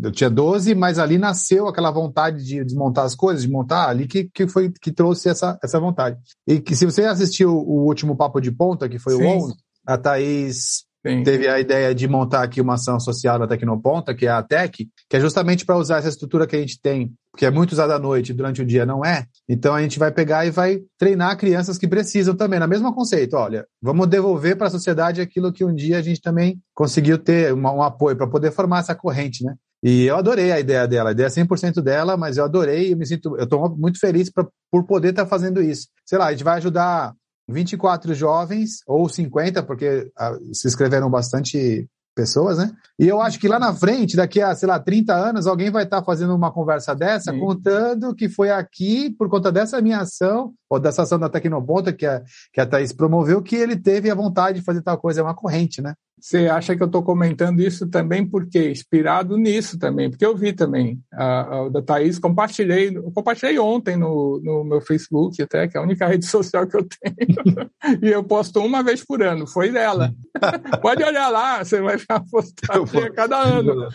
eu 0.00 0.12
tinha 0.12 0.30
12, 0.30 0.74
mas 0.74 0.98
ali 0.98 1.18
nasceu 1.18 1.66
aquela 1.66 1.90
vontade 1.90 2.44
de 2.44 2.64
desmontar 2.64 3.04
as 3.04 3.14
coisas, 3.14 3.42
de 3.42 3.50
montar, 3.50 3.88
ali 3.88 4.06
que, 4.06 4.30
que 4.32 4.46
foi 4.46 4.70
que 4.70 4.92
trouxe 4.92 5.28
essa, 5.28 5.58
essa 5.62 5.80
vontade. 5.80 6.16
E 6.46 6.60
que 6.60 6.76
se 6.76 6.86
você 6.86 7.04
assistiu 7.04 7.56
o 7.56 7.86
último 7.86 8.16
Papo 8.16 8.40
de 8.40 8.52
Ponta, 8.52 8.88
que 8.88 8.98
foi 8.98 9.16
Sim. 9.16 9.24
o 9.24 9.28
11, 9.28 9.54
a 9.86 9.98
Thaís 9.98 10.87
Sim. 11.06 11.22
teve 11.22 11.48
a 11.48 11.60
ideia 11.60 11.94
de 11.94 12.08
montar 12.08 12.42
aqui 12.42 12.60
uma 12.60 12.74
ação 12.74 12.98
social 12.98 13.38
da 13.38 13.46
Tecnoponta, 13.46 14.14
que 14.14 14.26
é 14.26 14.30
a 14.30 14.42
TEC, 14.42 14.88
que 15.08 15.16
é 15.16 15.20
justamente 15.20 15.64
para 15.64 15.76
usar 15.76 15.98
essa 15.98 16.08
estrutura 16.08 16.46
que 16.46 16.56
a 16.56 16.58
gente 16.58 16.80
tem, 16.80 17.12
que 17.36 17.46
é 17.46 17.50
muito 17.50 17.72
usada 17.72 17.94
à 17.94 17.98
noite, 17.98 18.34
durante 18.34 18.62
o 18.62 18.66
dia 18.66 18.84
não 18.84 19.04
é. 19.04 19.24
Então 19.48 19.74
a 19.74 19.80
gente 19.80 19.98
vai 19.98 20.10
pegar 20.10 20.44
e 20.44 20.50
vai 20.50 20.80
treinar 20.98 21.36
crianças 21.36 21.78
que 21.78 21.86
precisam 21.86 22.34
também, 22.34 22.58
no 22.58 22.66
mesmo 22.66 22.92
conceito. 22.92 23.36
Olha, 23.36 23.64
vamos 23.80 24.08
devolver 24.08 24.56
para 24.56 24.66
a 24.66 24.70
sociedade 24.70 25.20
aquilo 25.20 25.52
que 25.52 25.64
um 25.64 25.74
dia 25.74 25.98
a 25.98 26.02
gente 26.02 26.20
também 26.20 26.58
conseguiu 26.74 27.16
ter 27.16 27.52
uma, 27.52 27.72
um 27.72 27.82
apoio 27.82 28.16
para 28.16 28.26
poder 28.26 28.50
formar 28.50 28.80
essa 28.80 28.94
corrente, 28.94 29.44
né? 29.44 29.54
E 29.82 30.06
eu 30.06 30.16
adorei 30.16 30.50
a 30.50 30.58
ideia 30.58 30.88
dela, 30.88 31.10
a 31.10 31.12
ideia 31.12 31.28
é 31.28 31.30
100% 31.30 31.80
dela, 31.80 32.16
mas 32.16 32.36
eu 32.36 32.44
adorei, 32.44 32.92
eu 32.92 32.96
me 32.96 33.06
sinto, 33.06 33.36
eu 33.36 33.44
estou 33.44 33.76
muito 33.76 34.00
feliz 34.00 34.28
pra, 34.28 34.44
por 34.72 34.84
poder 34.84 35.10
estar 35.10 35.22
tá 35.22 35.28
fazendo 35.28 35.62
isso. 35.62 35.86
Sei 36.04 36.18
lá, 36.18 36.26
a 36.26 36.32
gente 36.32 36.42
vai 36.42 36.56
ajudar 36.56 37.14
24 37.48 38.14
jovens, 38.14 38.82
ou 38.86 39.08
50, 39.08 39.62
porque 39.62 40.10
ah, 40.16 40.36
se 40.52 40.68
inscreveram 40.68 41.10
bastante 41.10 41.88
pessoas, 42.14 42.58
né? 42.58 42.72
E 42.98 43.06
eu 43.06 43.20
acho 43.20 43.38
que 43.38 43.46
lá 43.46 43.60
na 43.60 43.72
frente, 43.72 44.16
daqui 44.16 44.40
a, 44.40 44.52
sei 44.52 44.68
lá, 44.68 44.80
30 44.80 45.14
anos, 45.14 45.46
alguém 45.46 45.70
vai 45.70 45.84
estar 45.84 46.02
fazendo 46.02 46.34
uma 46.34 46.52
conversa 46.52 46.92
dessa, 46.92 47.30
Sim. 47.30 47.38
contando 47.38 48.12
que 48.12 48.28
foi 48.28 48.50
aqui, 48.50 49.10
por 49.16 49.28
conta 49.28 49.52
dessa 49.52 49.80
minha 49.80 50.00
ação, 50.00 50.52
ou 50.68 50.80
dessa 50.80 51.02
ação 51.02 51.16
da 51.16 51.28
Tecnoponta 51.28 51.92
que 51.92 52.04
a, 52.04 52.20
que 52.52 52.60
a 52.60 52.66
Thaís 52.66 52.92
promoveu, 52.92 53.40
que 53.40 53.54
ele 53.54 53.76
teve 53.76 54.10
a 54.10 54.16
vontade 54.16 54.58
de 54.58 54.64
fazer 54.64 54.82
tal 54.82 54.98
coisa. 54.98 55.20
É 55.20 55.22
uma 55.22 55.34
corrente, 55.34 55.80
né? 55.80 55.94
Você 56.20 56.48
acha 56.48 56.76
que 56.76 56.82
eu 56.82 56.86
estou 56.86 57.02
comentando 57.02 57.60
isso 57.60 57.86
também 57.88 58.26
porque 58.26 58.70
inspirado 58.70 59.36
nisso 59.36 59.78
também, 59.78 60.10
porque 60.10 60.24
eu 60.24 60.36
vi 60.36 60.52
também 60.52 61.00
a, 61.12 61.66
a 61.66 61.68
da 61.68 61.82
Thaís, 61.82 62.18
compartilhei, 62.18 62.92
compartilhei 63.14 63.58
ontem 63.58 63.96
no, 63.96 64.40
no 64.42 64.64
meu 64.64 64.80
Facebook 64.80 65.40
até, 65.42 65.68
que 65.68 65.76
é 65.76 65.80
a 65.80 65.84
única 65.84 66.06
rede 66.08 66.26
social 66.26 66.66
que 66.66 66.76
eu 66.76 66.86
tenho, 66.86 67.70
e 68.02 68.08
eu 68.08 68.24
posto 68.24 68.60
uma 68.60 68.82
vez 68.82 69.04
por 69.04 69.22
ano, 69.22 69.46
foi 69.46 69.70
dela. 69.70 70.12
Pode 70.82 71.02
olhar 71.02 71.28
lá, 71.28 71.64
você 71.64 71.80
vai 71.80 71.96
a 72.08 72.20
postagem 72.20 73.04
a 73.04 73.12
cada 73.12 73.36
ano. 73.36 73.88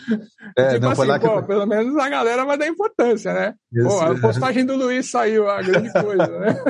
É, 0.56 0.74
tipo 0.74 0.80
não, 0.80 0.92
assim, 0.92 1.20
pô, 1.20 1.42
que... 1.42 1.48
pelo 1.48 1.66
menos 1.66 1.96
a 1.96 2.08
galera 2.08 2.44
vai 2.44 2.58
dar 2.58 2.66
importância, 2.66 3.32
né? 3.32 3.54
Isso, 3.72 3.88
pô, 3.88 4.00
a 4.00 4.10
é. 4.10 4.20
postagem 4.20 4.64
do 4.64 4.76
Luiz 4.76 5.10
saiu, 5.10 5.48
a 5.48 5.62
grande 5.62 5.92
coisa, 5.92 6.38
né? 6.38 6.62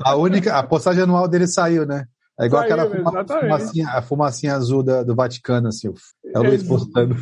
A 0.00 0.16
única, 0.16 0.56
a 0.56 0.62
postagem 0.62 1.02
anual 1.02 1.28
dele 1.28 1.46
saiu, 1.46 1.86
né? 1.86 2.04
É 2.38 2.46
igual 2.46 2.62
Saiu, 2.62 2.74
aquela 2.74 2.96
fuma, 2.96 3.40
fumacinha, 3.40 3.88
a 3.88 4.02
fumacinha 4.02 4.54
azul 4.54 4.82
da, 4.82 5.02
do 5.02 5.14
Vaticano, 5.14 5.68
assim. 5.68 5.92
É 6.34 6.38
o 6.38 6.42
Luiz 6.42 6.62
postando. 6.62 7.16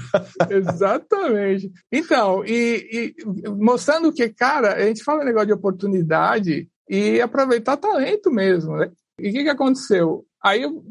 Exatamente. 0.50 1.70
Então, 1.92 2.44
e, 2.44 3.14
e, 3.16 3.50
mostrando 3.50 4.12
que, 4.12 4.28
cara, 4.28 4.74
a 4.74 4.86
gente 4.86 5.04
fala 5.04 5.24
negócio 5.24 5.46
de 5.46 5.52
oportunidade 5.52 6.68
e 6.88 7.20
aproveitar 7.20 7.76
talento 7.76 8.30
mesmo, 8.30 8.76
né? 8.76 8.90
E 9.18 9.30
o 9.30 9.32
que, 9.32 9.44
que 9.44 9.48
aconteceu? 9.48 10.24
Aí, 10.42 10.62
eu, 10.62 10.84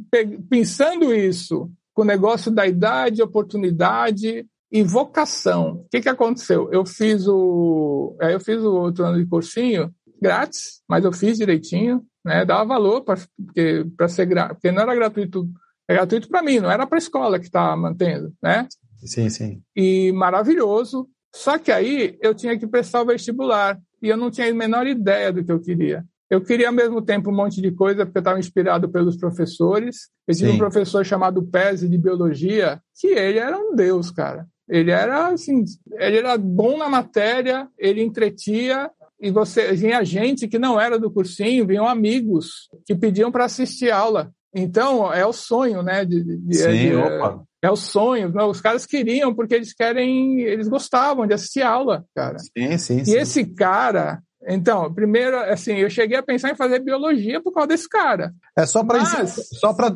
pensando 0.50 1.14
isso, 1.14 1.70
com 1.94 2.04
o 2.04 2.06
negócio 2.06 2.50
da 2.50 2.66
idade, 2.66 3.22
oportunidade 3.22 4.46
e 4.72 4.82
vocação, 4.82 5.84
o 5.86 5.88
que, 5.92 6.02
que 6.02 6.10
aconteceu? 6.10 6.68
Eu 6.72 6.86
fiz 6.86 7.28
o, 7.28 8.18
eu 8.20 8.40
fiz 8.40 8.64
o 8.64 8.74
outro 8.74 9.06
ano 9.06 9.20
de 9.20 9.30
cursinho 9.30 9.94
grátis, 10.20 10.82
mas 10.90 11.04
eu 11.04 11.12
fiz 11.12 11.38
direitinho, 11.38 12.04
né? 12.24 12.46
Dava 12.46 12.66
valor 12.66 13.02
para 13.02 13.20
porque 13.38 13.86
para 13.98 14.08
ser 14.08 14.28
porque 14.28 14.72
não 14.72 14.82
era 14.82 14.96
gratuito, 14.96 15.50
é 15.88 15.96
gratuito 15.96 16.30
para 16.30 16.44
mim, 16.44 16.60
não 16.60 16.72
era 16.72 16.88
para 16.88 16.98
a 16.98 17.00
escola 17.00 17.40
que 17.40 17.46
estava 17.46 17.76
mantendo, 17.76 18.34
né? 18.42 18.68
Sim, 19.04 19.30
sim. 19.30 19.62
E 19.76 20.12
maravilhoso. 20.12 21.08
Só 21.36 21.58
que 21.58 21.72
aí 21.72 22.18
eu 22.22 22.34
tinha 22.34 22.58
que 22.58 22.68
prestar 22.68 23.02
o 23.02 23.06
vestibular 23.06 23.80
e 24.02 24.08
eu 24.08 24.18
não 24.18 24.30
tinha 24.30 24.50
a 24.50 24.54
menor 24.54 24.86
ideia 24.86 25.32
do 25.34 25.44
que 25.44 25.52
eu 25.52 25.60
queria. 25.60 26.06
Eu 26.30 26.42
queria 26.42 26.68
ao 26.68 26.74
mesmo 26.74 27.02
tempo 27.02 27.30
um 27.30 27.36
monte 27.36 27.62
de 27.62 27.72
coisa, 27.72 28.06
porque 28.06 28.18
eu 28.18 28.22
estava 28.22 28.40
inspirado 28.40 28.90
pelos 28.90 29.18
professores. 29.18 30.10
Eu 30.28 30.36
tinha 30.36 30.52
um 30.52 30.58
professor 30.58 31.06
chamado 31.06 31.44
Pese 31.44 31.88
de 31.88 31.98
biologia, 31.98 32.82
que 33.00 33.08
ele 33.08 33.38
era 33.38 33.58
um 33.58 33.76
deus, 33.76 34.10
cara. 34.10 34.48
Ele 34.68 34.90
era 34.90 35.28
assim, 35.28 35.64
ele 35.92 36.18
era 36.18 36.38
bom 36.38 36.78
na 36.78 36.90
matéria, 36.90 37.68
ele 37.78 38.02
entretia 38.02 38.90
e 39.24 39.32
você 39.32 39.72
vinha 39.72 40.04
gente 40.04 40.50
que 40.50 40.60
não 40.60 40.78
era 40.80 41.00
do 41.00 41.10
cursinho, 41.10 41.66
vinham 41.66 41.88
amigos 41.88 42.70
que 42.86 42.94
pediam 42.94 43.32
para 43.32 43.46
assistir 43.46 43.90
aula. 43.90 44.30
Então, 44.54 45.12
é 45.14 45.26
o 45.26 45.32
sonho, 45.32 45.82
né? 45.82 46.04
De, 46.04 46.22
de, 46.22 46.56
Sim, 46.58 46.90
de, 46.90 46.96
opa. 46.96 47.42
É, 47.62 47.72
o 47.72 47.76
sonho. 47.78 48.28
Não, 48.34 48.50
os 48.50 48.60
caras 48.60 48.86
queriam, 48.86 49.34
porque 49.34 49.56
eles 49.56 49.74
querem, 49.74 50.42
eles 50.42 50.68
gostavam 50.68 51.26
de 51.26 51.34
assistir 51.34 51.62
aula, 51.62 52.04
cara. 52.14 52.38
Sim, 52.38 52.78
sim. 52.78 52.98
E 52.98 53.06
sim. 53.06 53.18
esse 53.18 53.46
cara, 53.46 54.22
então, 54.46 54.94
primeiro, 54.94 55.40
assim, 55.40 55.76
eu 55.76 55.90
cheguei 55.90 56.18
a 56.18 56.24
pensar 56.24 56.52
em 56.52 56.56
fazer 56.56 56.80
biologia 56.80 57.42
por 57.42 57.54
causa 57.54 57.70
desse 57.70 57.88
cara. 57.88 58.34
É 58.58 58.66
só 58.66 58.84
para 58.84 59.06
só 59.26 59.74
para 59.74 59.96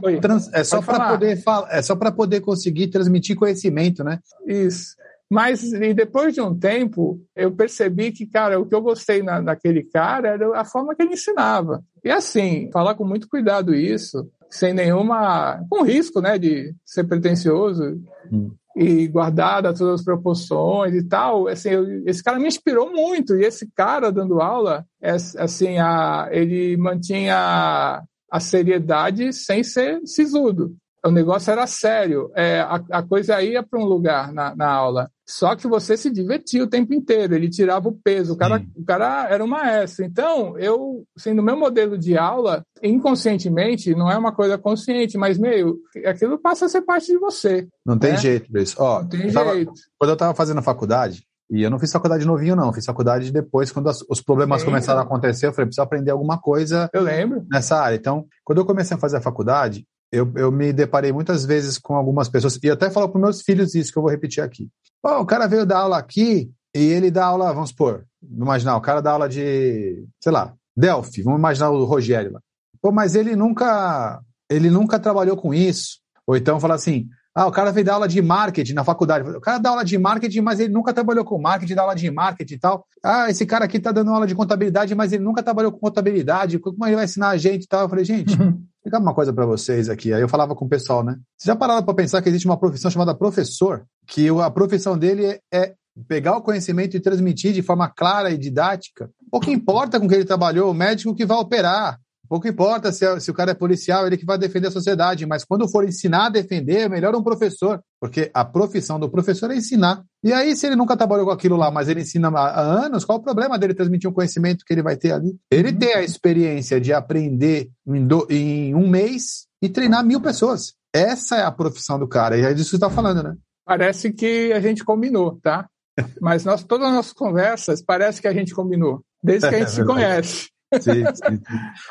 é 0.54 0.64
só 0.64 0.82
para 0.82 1.10
poder 1.10 1.44
falar, 1.44 1.68
é 1.70 1.82
só 1.82 1.98
para 1.98 2.14
poder 2.14 2.40
conseguir 2.40 2.88
transmitir 2.88 3.36
conhecimento, 3.36 4.06
né? 4.06 4.20
Isso. 4.48 4.96
Mas 5.30 5.74
e 5.74 5.94
depois 5.94 6.34
de 6.34 6.42
um 6.42 6.58
tempo, 6.58 7.20
eu 7.36 7.52
percebi 7.52 8.12
que, 8.12 8.26
cara, 8.26 8.60
o 8.60 8.66
que 8.66 8.74
eu 8.74 8.82
gostei 8.82 9.22
na, 9.22 9.42
naquele 9.42 9.84
cara 9.84 10.30
era 10.30 10.60
a 10.60 10.64
forma 10.64 10.96
que 10.96 11.04
ele 11.04 11.14
ensinava. 11.14 11.84
E 12.04 12.10
assim, 12.10 12.70
falar 12.72 12.96
com 12.96 13.06
muito 13.06 13.28
cuidado 13.28 13.76
isso, 13.76 14.30
sem 14.50 14.74
nenhuma. 14.74 15.62
com 15.70 15.84
risco, 15.84 16.22
né, 16.22 16.38
de 16.38 16.74
ser 16.86 17.04
pretencioso. 17.04 18.02
Hum. 18.32 18.52
E 18.76 19.08
guardada 19.08 19.74
todas 19.74 20.02
as 20.02 20.06
proporções 20.06 20.94
e 20.94 21.04
tal, 21.04 21.48
assim, 21.48 21.70
eu, 21.70 22.06
esse 22.06 22.24
cara 22.24 22.38
me 22.38 22.48
inspirou 22.48 22.92
muito. 22.92 23.36
E 23.36 23.44
esse 23.44 23.68
cara 23.76 24.12
dando 24.12 24.40
aula, 24.40 24.86
é, 25.02 25.12
assim, 25.12 25.80
a, 25.80 26.30
ele 26.32 26.78
mantinha 26.78 28.04
a 28.32 28.40
seriedade 28.40 29.34
sem 29.34 29.64
ser 29.64 30.00
sisudo 30.06 30.76
o 31.08 31.12
negócio 31.12 31.52
era 31.52 31.66
sério, 31.66 32.32
é, 32.36 32.60
a, 32.60 32.82
a, 32.92 33.04
coisa 33.04 33.42
ia 33.42 33.64
para 33.64 33.80
um 33.80 33.86
lugar 33.86 34.32
na, 34.34 34.56
na, 34.56 34.68
aula. 34.68 35.10
Só 35.28 35.56
que 35.58 35.68
você 35.68 35.98
se 35.98 36.10
divertia 36.10 36.64
o 36.64 36.68
tempo 36.68 36.94
inteiro, 36.94 37.36
ele 37.36 37.50
tirava 37.50 37.90
o 37.90 37.92
peso, 37.92 38.34
o 38.34 38.38
cara, 38.38 38.64
o 38.76 38.86
cara 38.86 39.28
era 39.30 39.44
um 39.44 39.48
maestro. 39.48 40.06
Então, 40.06 40.58
eu, 40.58 41.04
assim, 41.18 41.34
no 41.34 41.44
meu 41.44 41.58
modelo 41.58 41.98
de 41.98 42.18
aula, 42.18 42.64
inconscientemente, 42.82 43.94
não 43.94 44.10
é 44.10 44.18
uma 44.18 44.32
coisa 44.32 44.58
consciente, 44.58 45.18
mas 45.18 45.38
meio, 45.38 45.78
aquilo 46.06 46.40
passa 46.40 46.66
a 46.66 46.70
ser 46.70 46.82
parte 46.82 47.08
de 47.08 47.18
você. 47.18 47.68
Não 47.86 47.98
tem 47.98 48.12
né? 48.12 48.18
jeito, 48.18 48.50
Luiz. 48.54 48.74
Ó, 48.80 49.02
não 49.02 49.10
tem 49.10 49.32
tava, 49.32 49.54
jeito. 49.54 49.74
Quando 50.00 50.12
eu 50.12 50.14
estava 50.14 50.34
fazendo 50.34 50.62
faculdade, 50.62 51.28
e 51.50 51.62
eu 51.62 51.70
não 51.70 51.80
fiz 51.80 51.92
faculdade 51.92 52.26
novinho, 52.26 52.56
não. 52.56 52.72
Fiz 52.74 52.86
faculdade 52.86 53.32
depois, 53.32 53.72
quando 53.72 53.90
as, 53.90 54.02
os 54.10 54.22
problemas 54.22 54.64
começaram 54.64 55.00
a 55.00 55.04
acontecer, 55.04 55.48
eu 55.48 55.54
falei, 55.54 55.68
preciso 55.68 55.84
aprender 55.84 56.12
alguma 56.12 56.38
coisa 56.40 56.90
eu 56.94 57.02
lembro. 57.02 57.46
nessa 57.50 57.78
área. 57.78 57.96
Então, 57.96 58.26
quando 58.44 58.60
eu 58.60 58.66
comecei 58.66 58.96
a 58.96 59.00
fazer 59.00 59.18
a 59.18 59.22
faculdade, 59.22 59.86
eu, 60.12 60.32
eu 60.36 60.52
me 60.52 60.72
deparei 60.72 61.12
muitas 61.12 61.46
vezes 61.46 61.78
com 61.78 61.96
algumas 61.96 62.30
pessoas, 62.30 62.58
e 62.62 62.70
até 62.70 62.90
falo 62.90 63.10
para 63.10 63.22
meus 63.22 63.42
filhos 63.42 63.76
isso 63.76 63.92
que 63.92 63.98
eu 63.98 64.02
vou 64.02 64.12
repetir 64.12 64.44
aqui. 64.44 64.70
Pô, 65.02 65.20
o 65.20 65.26
cara 65.26 65.48
veio 65.48 65.66
dar 65.66 65.80
aula 65.80 65.98
aqui 65.98 66.50
e 66.76 66.80
ele 66.80 67.12
dá 67.12 67.26
aula, 67.26 67.54
vamos 67.54 67.70
supor, 67.70 68.06
vamos 68.22 68.46
imaginar, 68.46 68.78
o 68.78 68.82
cara 68.82 69.02
dá 69.02 69.12
aula 69.12 69.28
de, 69.28 70.06
sei 70.22 70.32
lá, 70.32 70.54
Delphi, 70.76 71.24
vamos 71.24 71.40
imaginar 71.40 71.70
o 71.72 71.86
Rogério 71.86 72.34
lá. 72.34 72.40
Pô, 72.82 72.92
mas 72.92 73.16
ele 73.16 73.36
nunca, 73.36 74.22
ele 74.50 74.70
nunca 74.70 75.00
trabalhou 75.00 75.36
com 75.36 75.54
isso. 75.54 76.00
Ou 76.26 76.36
então 76.36 76.60
falar 76.60 76.76
assim, 76.76 77.08
ah, 77.38 77.46
o 77.46 77.52
cara 77.52 77.72
veio 77.72 77.86
dar 77.86 77.94
aula 77.94 78.08
de 78.08 78.20
marketing 78.20 78.74
na 78.74 78.84
faculdade. 78.84 79.30
O 79.30 79.40
cara 79.40 79.60
dá 79.60 79.70
aula 79.70 79.86
de 79.86 79.96
marketing, 79.96 80.42
mas 80.42 80.60
ele 80.60 80.74
nunca 80.74 80.92
trabalhou 80.92 81.24
com 81.24 81.40
marketing, 81.40 81.76
dá 81.76 81.84
aula 81.84 81.96
de 81.96 82.10
marketing 82.10 82.56
e 82.56 82.60
tal. 82.60 82.86
Ah, 83.04 83.30
esse 83.30 83.46
cara 83.46 83.66
aqui 83.66 83.80
tá 83.80 83.92
dando 83.92 84.12
aula 84.12 84.26
de 84.26 84.34
contabilidade, 84.34 84.96
mas 84.96 85.14
ele 85.14 85.24
nunca 85.24 85.44
trabalhou 85.44 85.72
com 85.72 85.78
contabilidade. 85.78 86.58
Como 86.58 86.84
ele 86.86 86.96
vai 86.96 87.06
ensinar 87.06 87.30
a 87.30 87.38
gente 87.38 87.66
e 87.66 87.68
tal? 87.68 87.84
Eu 87.84 87.90
falei, 87.90 88.04
gente, 88.04 88.36
explicar 88.88 89.00
uma 89.00 89.14
coisa 89.14 89.34
para 89.34 89.46
vocês 89.46 89.90
aqui. 89.90 90.14
Aí 90.14 90.22
eu 90.22 90.30
falava 90.30 90.56
com 90.56 90.66
o 90.66 90.70
pessoal, 90.70 91.04
né? 91.04 91.14
Vocês 91.38 91.54
já 91.54 91.56
pararam 91.56 91.84
para 91.84 91.94
pensar 91.94 92.22
que 92.22 92.30
existe 92.30 92.48
uma 92.48 92.58
profissão 92.58 92.90
chamada 92.90 93.14
professor? 93.14 93.86
Que 94.08 94.30
a 94.30 94.50
profissão 94.50 94.98
dele 94.98 95.40
é 95.54 95.74
pegar 96.08 96.38
o 96.38 96.42
conhecimento 96.42 96.96
e 96.96 97.00
transmitir 97.00 97.54
de 97.54 97.62
forma 97.62 97.90
clara 97.90 98.32
e 98.32 98.38
didática. 98.38 99.10
Pouco 99.30 99.50
importa 99.50 100.00
com 100.00 100.08
que 100.08 100.16
ele 100.16 100.26
trabalhou, 100.26 100.72
o 100.72 100.74
médico 100.74 101.14
que 101.14 101.26
vai 101.26 101.38
operar. 101.38 102.00
Pouco 102.30 102.48
importa 102.48 102.92
se, 102.92 103.06
é, 103.06 103.20
se, 103.20 103.32
o 103.32 103.34
cara 103.34 103.52
é 103.52 103.56
policial, 103.56 104.06
ele 104.06 104.18
que 104.18 104.26
vai 104.26 104.38
defender 104.38 104.68
a 104.68 104.72
sociedade, 104.72 105.26
mas 105.26 105.44
quando 105.44 105.68
for 105.70 105.86
ensinar 105.86 106.26
a 106.26 106.30
defender, 106.30 106.82
é 106.82 106.90
melhor 106.90 107.16
um 107.16 107.24
professor, 107.24 107.82
porque 108.00 108.30
a 108.34 108.46
profissão 108.46 109.00
do 109.00 109.10
professor 109.10 109.52
é 109.52 109.56
ensinar. 109.56 110.04
E 110.24 110.32
aí, 110.32 110.56
se 110.56 110.68
ele 110.68 110.76
nunca 110.76 110.96
trabalhou 110.96 111.26
com 111.26 111.32
aquilo 111.32 111.56
lá, 111.56 111.72
mas 111.72 111.90
ele 111.90 112.02
ensina 112.02 112.30
há 112.30 112.60
anos, 112.60 113.04
qual 113.04 113.18
o 113.18 113.24
problema 113.24 113.58
dele 113.58 113.74
transmitir 113.74 114.10
um 114.10 114.14
conhecimento 114.14 114.64
que 114.66 114.74
ele 114.74 114.84
vai 114.84 114.96
ter 114.96 115.12
ali? 115.12 115.36
Ele 115.50 115.74
tem 115.74 115.96
a 115.96 116.04
experiência 116.04 116.80
de 116.80 116.94
aprender 116.94 117.70
em, 117.88 118.06
do, 118.06 118.28
em 118.30 118.76
um 118.76 118.88
mês 118.88 119.48
e 119.62 119.70
treinar 119.70 120.06
mil 120.06 120.22
pessoas. 120.22 120.74
Essa 120.94 121.38
é 121.38 121.44
a 121.44 121.52
profissão 121.52 121.98
do 122.00 122.08
cara, 122.08 122.38
e 122.38 122.42
é 122.42 122.54
disso 122.54 122.72
que 122.72 122.78
você 122.78 122.86
está 122.86 122.90
falando, 122.90 123.24
né? 123.24 123.36
Parece 123.66 124.14
que 124.14 124.54
a 124.54 124.60
gente 124.60 124.84
combinou, 124.86 125.40
tá? 125.42 125.68
Mas 126.22 126.46
nós, 126.46 126.64
todas 126.64 126.88
as 126.88 126.94
nossas 126.94 127.14
conversas 127.14 127.82
parece 127.82 128.22
que 128.22 128.28
a 128.28 128.34
gente 128.34 128.54
combinou, 128.54 129.04
desde 129.24 129.50
que 129.50 129.56
a 129.56 129.60
gente 129.60 129.70
é 129.70 129.72
se 129.72 129.86
conhece. 129.86 130.50
Sim, 130.82 131.06
sim, 131.06 131.42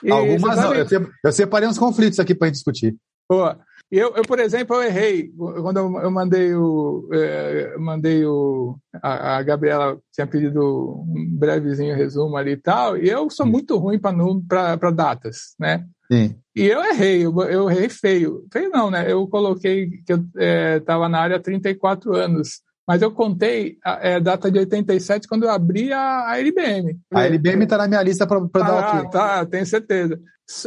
sim. 0.01 0.11
Algumas 0.11 0.57
não. 0.57 0.75
Eu, 0.75 1.33
separei 1.33 1.69
uns 1.69 1.79
conflitos 1.79 2.21
aqui 2.21 2.35
para 2.35 2.51
discutir. 2.51 2.95
Boa. 3.29 3.59
Eu, 3.91 4.15
eu, 4.17 4.23
por 4.25 4.41
exemplo, 4.41 4.75
eu 4.77 4.83
errei 4.83 5.31
quando 5.37 5.77
eu, 5.77 6.01
eu 6.01 6.11
mandei 6.11 6.53
o, 6.55 7.09
é, 7.13 7.77
mandei 7.79 8.25
o 8.25 8.77
a, 9.01 9.37
a, 9.37 9.43
Gabriela 9.43 9.97
tinha 10.13 10.27
pedido 10.27 11.05
um 11.07 11.37
brevezinho 11.39 11.95
resumo 11.95 12.37
ali 12.37 12.53
e 12.53 12.57
tal, 12.57 12.97
e 12.97 13.09
eu 13.09 13.31
sou 13.31 13.47
muito 13.47 13.77
ruim 13.77 13.99
para 13.99 14.91
datas, 14.91 15.55
né? 15.59 15.87
Sim. 16.11 16.37
E 16.55 16.65
eu 16.65 16.83
errei, 16.85 17.25
eu, 17.25 17.43
eu 17.43 17.71
errei 17.71 17.89
feio. 17.89 18.45
Feio 18.53 18.71
não, 18.71 18.91
né? 18.91 19.11
Eu 19.11 19.27
coloquei 19.29 19.89
que 20.05 20.13
eu 20.13 20.25
estava 20.79 21.07
é, 21.07 21.09
na 21.09 21.21
área 21.21 21.37
há 21.37 21.41
34 21.41 22.15
anos. 22.15 22.61
Mas 22.87 23.03
eu 23.03 23.11
contei 23.11 23.79
a 23.85 23.99
é, 24.01 24.21
data 24.21 24.51
de 24.51 24.61
87 24.61 25.27
quando 25.27 25.43
eu 25.43 25.51
abri 25.51 25.93
a, 25.93 26.31
a 26.31 26.39
LBM. 26.39 26.97
A 27.13 27.25
LBM 27.25 27.65
está 27.65 27.77
na 27.79 27.89
minha 27.89 28.03
lista 28.03 28.27
para 28.27 28.41
tá, 28.49 28.61
dar 28.61 28.79
o 28.79 29.03
quê? 29.03 29.11
Tá, 29.11 29.47
tenho 29.47 29.67
certeza. 29.67 30.21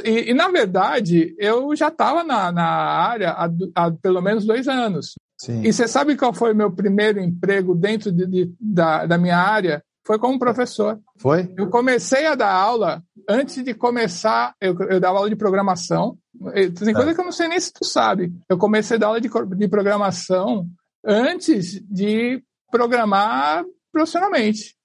E, 0.03 0.32
e 0.32 0.34
na 0.34 0.49
verdade, 0.49 1.34
eu 1.39 1.73
já 1.75 1.88
estava 1.88 2.23
na, 2.23 2.51
na 2.51 2.65
área 2.65 3.32
há, 3.32 3.49
há, 3.75 3.91
pelo 3.91 4.21
menos 4.21 4.45
dois 4.45 4.67
anos. 4.67 5.13
Sim. 5.39 5.62
E 5.63 5.71
você 5.71 5.88
sabe 5.88 6.17
qual 6.17 6.34
foi 6.34 6.51
o 6.51 6.55
meu 6.55 6.69
primeiro 6.69 7.21
emprego 7.21 7.73
dentro 7.73 8.12
de, 8.12 8.27
de, 8.27 8.53
da, 8.60 9.05
da 9.05 9.17
minha 9.17 9.38
área? 9.38 9.82
Foi 10.05 10.19
como 10.19 10.39
professor. 10.39 10.99
Foi? 11.17 11.53
Eu 11.55 11.69
comecei 11.69 12.25
a 12.25 12.36
dar 12.36 12.51
aula 12.51 13.01
antes 13.29 13.63
de 13.63 13.73
começar, 13.73 14.53
eu, 14.60 14.75
eu 14.89 14.99
dava 14.99 15.19
aula 15.19 15.29
de 15.29 15.36
programação. 15.36 16.17
Tem 16.84 16.93
coisa 16.93 17.13
que 17.13 17.21
eu 17.21 17.25
não 17.25 17.32
sei 17.32 17.47
nem 17.47 17.60
se 17.60 17.71
tu 17.71 17.86
sabe. 17.86 18.34
Eu 18.49 18.58
comecei 18.58 18.97
a 18.97 18.99
dar 18.99 19.08
aula 19.08 19.21
de, 19.21 19.29
de 19.29 19.67
programação 19.67 20.67
antes 21.05 21.81
de 21.89 22.41
programar 22.71 23.63
profissionalmente. 23.91 24.75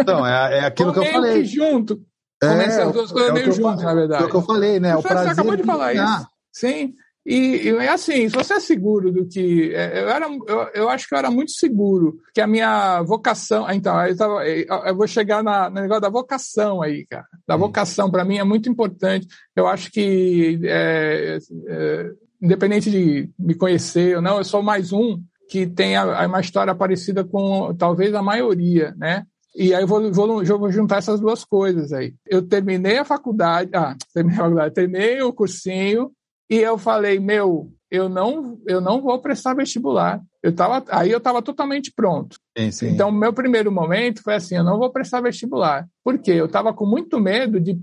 Então, 0.00 0.26
é, 0.26 0.58
é 0.58 0.64
aquilo 0.64 0.92
que 0.92 0.98
eu 0.98 1.04
falei. 1.06 1.44
junto. 1.44 2.00
Comecei 2.42 2.82
é, 2.82 2.86
as 2.86 2.92
duas 2.92 3.12
coisas 3.12 3.30
é 3.30 3.32
meio 3.34 3.52
juntas, 3.52 3.82
na 3.82 3.94
verdade. 3.94 4.22
É 4.22 4.26
o 4.26 4.30
que 4.30 4.36
eu 4.36 4.42
falei, 4.42 4.80
né? 4.80 4.96
O 4.96 5.02
prazer 5.02 5.26
você 5.26 5.32
acabou 5.32 5.56
de 5.56 5.62
falar 5.62 5.94
isso. 5.94 6.26
Sim. 6.52 6.94
E, 7.24 7.68
e 7.68 7.88
assim, 7.88 8.28
se 8.30 8.34
você 8.34 8.54
é 8.54 8.60
seguro 8.60 9.12
do 9.12 9.26
que. 9.26 9.74
É, 9.74 10.02
eu, 10.02 10.08
era, 10.08 10.26
eu, 10.26 10.70
eu 10.74 10.88
acho 10.88 11.06
que 11.06 11.14
eu 11.14 11.18
era 11.18 11.30
muito 11.30 11.52
seguro 11.52 12.18
que 12.34 12.40
a 12.40 12.46
minha 12.46 13.02
vocação. 13.02 13.70
Então, 13.70 14.00
eu, 14.06 14.16
tava, 14.16 14.42
eu 14.46 14.96
vou 14.96 15.06
chegar 15.06 15.42
na, 15.42 15.68
no 15.68 15.82
negócio 15.82 16.00
da 16.00 16.08
vocação 16.08 16.80
aí, 16.80 17.06
cara. 17.06 17.26
Da 17.46 17.56
vocação, 17.56 18.10
para 18.10 18.24
mim, 18.24 18.38
é 18.38 18.44
muito 18.44 18.70
importante. 18.70 19.28
Eu 19.54 19.66
acho 19.66 19.92
que, 19.92 20.60
é, 20.64 21.38
é, 21.68 22.10
independente 22.40 22.90
de 22.90 23.28
me 23.38 23.54
conhecer 23.54 24.16
ou 24.16 24.22
não, 24.22 24.38
eu 24.38 24.44
sou 24.44 24.62
mais 24.62 24.92
um 24.92 25.22
que 25.48 25.66
tem 25.66 25.96
a, 25.96 26.22
a 26.22 26.26
uma 26.26 26.40
história 26.40 26.74
parecida 26.74 27.24
com 27.24 27.74
talvez 27.74 28.14
a 28.14 28.22
maioria, 28.22 28.94
né? 28.96 29.24
E 29.54 29.74
aí 29.74 29.82
eu 29.82 29.86
vou, 29.86 30.12
vou, 30.12 30.42
eu 30.44 30.58
vou 30.58 30.70
juntar 30.70 30.98
essas 30.98 31.18
duas 31.18 31.44
coisas 31.44 31.92
aí. 31.92 32.14
Eu 32.24 32.46
terminei 32.46 32.98
a 32.98 33.04
faculdade, 33.04 33.70
ah, 33.74 33.96
terminei 34.14 34.38
a 34.38 34.42
faculdade, 34.42 34.74
terminei 34.74 35.20
o 35.22 35.32
cursinho, 35.32 36.12
e 36.48 36.56
eu 36.56 36.78
falei, 36.78 37.18
meu, 37.18 37.72
eu 37.90 38.08
não, 38.08 38.58
eu 38.66 38.80
não 38.80 39.02
vou 39.02 39.20
prestar 39.20 39.54
vestibular. 39.54 40.20
Eu 40.40 40.54
tava, 40.54 40.84
aí 40.88 41.10
eu 41.10 41.18
estava 41.18 41.42
totalmente 41.42 41.92
pronto. 41.94 42.38
Sim, 42.56 42.70
sim. 42.70 42.88
Então, 42.90 43.10
meu 43.10 43.32
primeiro 43.32 43.72
momento 43.72 44.22
foi 44.22 44.34
assim, 44.34 44.56
eu 44.56 44.64
não 44.64 44.78
vou 44.78 44.90
prestar 44.90 45.20
vestibular. 45.20 45.86
Por 46.04 46.18
quê? 46.18 46.32
Eu 46.32 46.46
estava 46.46 46.72
com 46.72 46.86
muito 46.86 47.18
medo 47.18 47.60
de, 47.60 47.78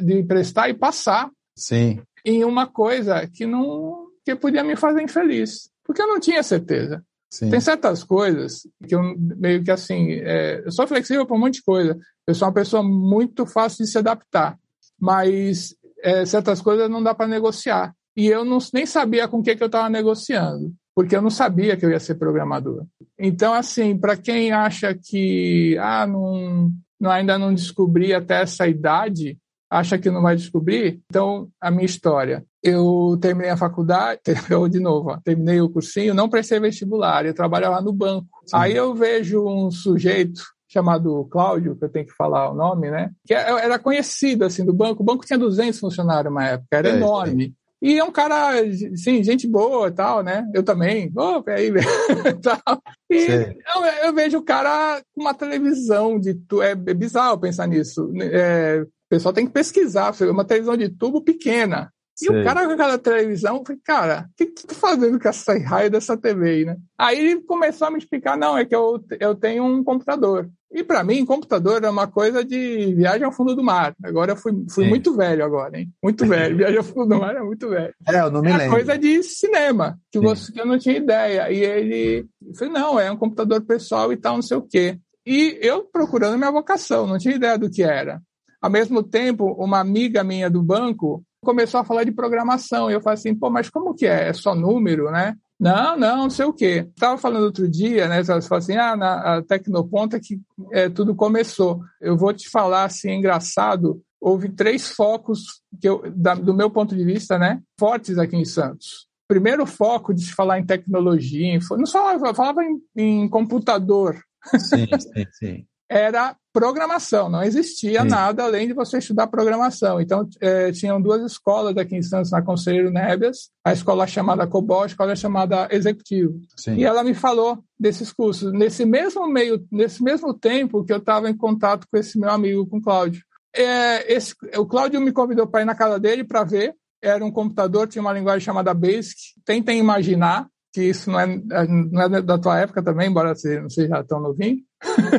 de 0.00 0.22
prestar 0.22 0.68
e 0.68 0.74
passar 0.74 1.30
sim. 1.56 2.00
Em 2.26 2.44
uma 2.44 2.66
coisa 2.66 3.26
que 3.26 3.46
não 3.46 4.06
que 4.24 4.34
podia 4.34 4.64
me 4.64 4.76
fazer 4.76 5.00
infeliz. 5.02 5.70
Porque 5.84 6.02
eu 6.02 6.08
não 6.08 6.18
tinha 6.18 6.42
certeza. 6.42 7.02
Sim. 7.30 7.48
Tem 7.48 7.60
certas 7.60 8.02
coisas 8.02 8.66
que 8.86 8.94
eu 8.94 9.14
meio 9.16 9.62
que 9.62 9.70
assim, 9.70 10.12
é, 10.12 10.62
eu 10.64 10.72
sou 10.72 10.86
flexível 10.86 11.24
para 11.24 11.36
um 11.36 11.38
monte 11.38 11.54
de 11.54 11.62
coisa. 11.62 11.96
Eu 12.26 12.34
sou 12.34 12.48
uma 12.48 12.54
pessoa 12.54 12.82
muito 12.82 13.46
fácil 13.46 13.84
de 13.84 13.90
se 13.90 13.98
adaptar. 13.98 14.58
Mas 14.98 15.76
é, 16.02 16.26
certas 16.26 16.60
coisas 16.60 16.90
não 16.90 17.02
dá 17.02 17.14
para 17.14 17.28
negociar 17.28 17.94
e 18.16 18.26
eu 18.26 18.44
não, 18.44 18.58
nem 18.72 18.86
sabia 18.86 19.28
com 19.28 19.38
o 19.38 19.42
que, 19.42 19.54
que 19.54 19.62
eu 19.62 19.66
estava 19.66 19.90
negociando, 19.90 20.72
porque 20.94 21.14
eu 21.14 21.20
não 21.20 21.28
sabia 21.28 21.76
que 21.76 21.84
eu 21.84 21.90
ia 21.90 22.00
ser 22.00 22.14
programador. 22.14 22.86
Então, 23.18 23.52
assim, 23.52 23.96
para 23.96 24.16
quem 24.16 24.52
acha 24.52 24.94
que 24.94 25.76
ah, 25.78 26.06
não, 26.06 26.70
não, 26.98 27.10
ainda 27.10 27.38
não 27.38 27.54
descobri 27.54 28.14
até 28.14 28.40
essa 28.40 28.66
idade, 28.66 29.38
acha 29.70 29.98
que 29.98 30.10
não 30.10 30.22
vai 30.22 30.36
descobrir, 30.36 31.00
então 31.10 31.48
a 31.60 31.70
minha 31.70 31.84
história. 31.84 32.44
Eu 32.62 33.18
terminei 33.20 33.50
a 33.50 33.56
faculdade, 33.56 34.20
eu 34.50 34.68
de 34.68 34.80
novo, 34.80 35.10
ó, 35.10 35.18
terminei 35.24 35.60
o 35.60 35.68
cursinho, 35.68 36.14
não 36.14 36.28
prestei 36.28 36.58
vestibular, 36.60 37.26
eu 37.26 37.34
trabalhava 37.34 37.80
no 37.80 37.92
banco. 37.92 38.28
Sim. 38.46 38.56
Aí 38.56 38.76
eu 38.76 38.94
vejo 38.94 39.44
um 39.46 39.70
sujeito 39.70 40.42
chamado 40.68 41.24
Cláudio, 41.30 41.76
que 41.76 41.84
eu 41.84 41.88
tenho 41.88 42.06
que 42.06 42.14
falar 42.14 42.50
o 42.50 42.54
nome, 42.54 42.90
né? 42.90 43.10
Que 43.24 43.34
é, 43.34 43.50
era 43.50 43.78
conhecido 43.78 44.44
assim 44.44 44.64
do 44.64 44.72
banco. 44.72 45.02
O 45.02 45.06
banco 45.06 45.24
tinha 45.24 45.38
200 45.38 45.78
funcionários 45.78 46.32
na 46.32 46.48
época, 46.48 46.68
era 46.76 46.88
é, 46.88 46.96
enorme. 46.96 47.54
É. 47.62 47.66
E 47.82 47.98
é 47.98 48.04
um 48.04 48.10
cara, 48.10 48.52
sim, 48.96 49.22
gente 49.22 49.46
boa 49.46 49.88
e 49.88 49.92
tal, 49.92 50.22
né? 50.22 50.46
Eu 50.54 50.62
também. 50.62 51.12
Oh, 51.14 51.42
aí, 51.48 51.70
tal. 52.42 52.82
E 53.10 53.26
eu, 53.26 53.84
eu, 54.04 54.14
vejo 54.14 54.38
o 54.38 54.42
cara 54.42 55.00
com 55.14 55.20
uma 55.20 55.34
televisão 55.34 56.18
de 56.18 56.34
tubo. 56.34 56.62
É, 56.62 56.70
é 56.70 56.94
bizarro 56.94 57.38
pensar 57.38 57.66
nisso. 57.68 58.10
É, 58.18 58.84
o 59.06 59.08
pessoal 59.08 59.32
tem 59.32 59.46
que 59.46 59.52
pesquisar. 59.52 60.12
Uma 60.22 60.44
televisão 60.44 60.76
de 60.76 60.88
tubo 60.88 61.22
pequena. 61.22 61.92
E 62.22 62.30
o 62.30 62.42
cara 62.42 62.64
com 62.64 62.72
aquela 62.72 62.96
televisão, 62.96 63.62
falei, 63.62 63.80
cara, 63.84 64.26
o 64.30 64.36
que, 64.36 64.46
que 64.46 64.54
tu 64.54 64.66
tá 64.68 64.74
fazendo 64.74 65.20
com 65.20 65.28
essa 65.28 65.52
raio 65.58 65.90
dessa 65.90 66.16
TV 66.16 66.48
aí, 66.48 66.64
né? 66.64 66.76
Aí 66.98 67.18
ele 67.18 67.42
começou 67.42 67.88
a 67.88 67.90
me 67.90 67.98
explicar, 67.98 68.38
não, 68.38 68.56
é 68.56 68.64
que 68.64 68.74
eu, 68.74 69.04
eu 69.20 69.34
tenho 69.34 69.64
um 69.64 69.84
computador. 69.84 70.48
E 70.72 70.82
para 70.82 71.04
mim, 71.04 71.26
computador 71.26 71.84
é 71.84 71.90
uma 71.90 72.06
coisa 72.06 72.42
de 72.42 72.94
viagem 72.94 73.24
ao 73.24 73.32
fundo 73.32 73.54
do 73.54 73.62
mar. 73.62 73.94
Agora 74.02 74.32
eu 74.32 74.36
fui, 74.36 74.52
fui 74.70 74.88
muito 74.88 75.14
velho 75.14 75.44
agora, 75.44 75.78
hein? 75.78 75.92
Muito 76.02 76.26
velho. 76.26 76.56
Viagem 76.56 76.78
ao 76.78 76.84
fundo 76.84 77.06
do 77.06 77.20
mar 77.20 77.36
é 77.36 77.40
muito 77.42 77.68
velho. 77.68 77.94
É, 78.08 78.20
eu 78.20 78.30
não 78.30 78.40
me 78.40 78.50
é 78.50 78.56
lembro. 78.56 78.72
coisa 78.72 78.96
de 78.96 79.22
cinema, 79.22 79.98
que, 80.10 80.18
você, 80.18 80.50
que 80.50 80.60
eu 80.60 80.66
não 80.66 80.78
tinha 80.78 80.96
ideia. 80.96 81.52
E 81.52 81.62
ele, 81.62 82.26
eu 82.46 82.54
falei, 82.54 82.72
não, 82.72 82.98
é 82.98 83.10
um 83.10 83.16
computador 83.16 83.60
pessoal 83.62 84.10
e 84.10 84.16
tal, 84.16 84.36
não 84.36 84.42
sei 84.42 84.56
o 84.56 84.62
quê. 84.62 84.98
E 85.26 85.58
eu 85.60 85.82
procurando 85.82 86.38
minha 86.38 86.50
vocação, 86.50 87.06
não 87.06 87.18
tinha 87.18 87.34
ideia 87.34 87.58
do 87.58 87.70
que 87.70 87.82
era. 87.82 88.22
Ao 88.66 88.70
mesmo 88.70 89.00
tempo, 89.00 89.52
uma 89.52 89.78
amiga 89.78 90.24
minha 90.24 90.50
do 90.50 90.60
banco 90.60 91.22
começou 91.40 91.78
a 91.78 91.84
falar 91.84 92.02
de 92.02 92.10
programação. 92.10 92.90
E 92.90 92.94
eu 92.94 93.00
falei 93.00 93.14
assim, 93.14 93.32
pô, 93.32 93.48
mas 93.48 93.70
como 93.70 93.94
que 93.94 94.04
é? 94.04 94.30
É 94.30 94.32
só 94.32 94.56
número, 94.56 95.08
né? 95.08 95.36
Não, 95.58 95.96
não, 95.96 96.16
não 96.24 96.30
sei 96.30 96.46
o 96.46 96.52
quê. 96.52 96.84
Estava 96.92 97.16
falando 97.16 97.44
outro 97.44 97.70
dia, 97.70 98.08
né? 98.08 98.20
Você 98.24 98.42
falou 98.42 98.58
assim, 98.58 98.74
ah, 98.76 98.96
na 98.96 99.40
Tecnoponta 99.42 100.18
que 100.18 100.40
é, 100.72 100.88
tudo 100.88 101.14
começou. 101.14 101.80
Eu 102.00 102.16
vou 102.16 102.32
te 102.32 102.50
falar 102.50 102.86
assim, 102.86 103.10
é 103.10 103.14
engraçado. 103.14 104.02
Houve 104.20 104.48
três 104.48 104.90
focos 104.90 105.62
que 105.80 105.88
eu, 105.88 106.02
da, 106.16 106.34
do 106.34 106.52
meu 106.52 106.68
ponto 106.68 106.96
de 106.96 107.04
vista, 107.04 107.38
né, 107.38 107.60
fortes 107.78 108.18
aqui 108.18 108.34
em 108.34 108.44
Santos. 108.44 109.06
Primeiro 109.28 109.64
foco 109.64 110.12
de 110.12 110.24
se 110.24 110.32
falar 110.32 110.58
em 110.58 110.66
tecnologia, 110.66 111.56
não 111.70 111.86
só 111.86 112.18
falava 112.34 112.64
em, 112.64 112.80
em 112.96 113.28
computador. 113.28 114.20
Sim, 114.58 114.88
sim, 114.98 115.26
sim 115.30 115.66
era 115.88 116.36
programação, 116.52 117.28
não 117.28 117.42
existia 117.42 118.00
Sim. 118.00 118.08
nada 118.08 118.44
além 118.44 118.66
de 118.66 118.72
você 118.72 118.96
estudar 118.96 119.26
programação. 119.26 120.00
Então, 120.00 120.26
é, 120.40 120.72
tinham 120.72 121.00
duas 121.00 121.22
escolas 121.22 121.76
aqui 121.76 121.96
em 121.96 122.02
Santos, 122.02 122.30
na 122.30 122.40
Conselheiro 122.40 122.90
Nébias, 122.90 123.50
a 123.62 123.74
escola 123.74 124.06
chamada 124.06 124.46
COBOL, 124.46 124.84
a 124.84 124.86
escola 124.86 125.14
chamada 125.14 125.68
Executivo. 125.70 126.40
Sim. 126.56 126.76
E 126.76 126.84
ela 126.84 127.04
me 127.04 127.12
falou 127.12 127.58
desses 127.78 128.10
cursos. 128.10 128.52
Nesse 128.52 128.86
mesmo 128.86 129.28
meio, 129.28 129.62
nesse 129.70 130.02
mesmo 130.02 130.32
tempo 130.32 130.82
que 130.82 130.92
eu 130.92 130.96
estava 130.96 131.28
em 131.28 131.36
contato 131.36 131.86
com 131.90 131.98
esse 131.98 132.18
meu 132.18 132.30
amigo, 132.30 132.66
com 132.66 132.78
o 132.78 132.82
Cláudio. 132.82 133.22
É, 133.54 134.10
esse, 134.12 134.34
o 134.56 134.66
Cláudio 134.66 135.00
me 135.00 135.12
convidou 135.12 135.46
para 135.46 135.60
ir 135.60 135.66
na 135.66 135.74
casa 135.74 136.00
dele 136.00 136.24
para 136.24 136.42
ver. 136.42 136.74
Era 137.02 137.22
um 137.24 137.30
computador, 137.30 137.86
tinha 137.86 138.00
uma 138.00 138.14
linguagem 138.14 138.40
chamada 138.40 138.72
BASIC. 138.72 139.14
Tentem 139.44 139.78
imaginar 139.78 140.48
que 140.72 140.82
isso 140.82 141.10
não 141.10 141.20
é, 141.20 141.26
não 141.66 142.02
é 142.02 142.22
da 142.22 142.38
tua 142.38 142.58
época 142.60 142.82
também, 142.82 143.08
embora 143.08 143.34
você 143.34 143.60
não 143.60 143.70
seja 143.70 144.02
tão 144.04 144.20
novinho. 144.20 144.58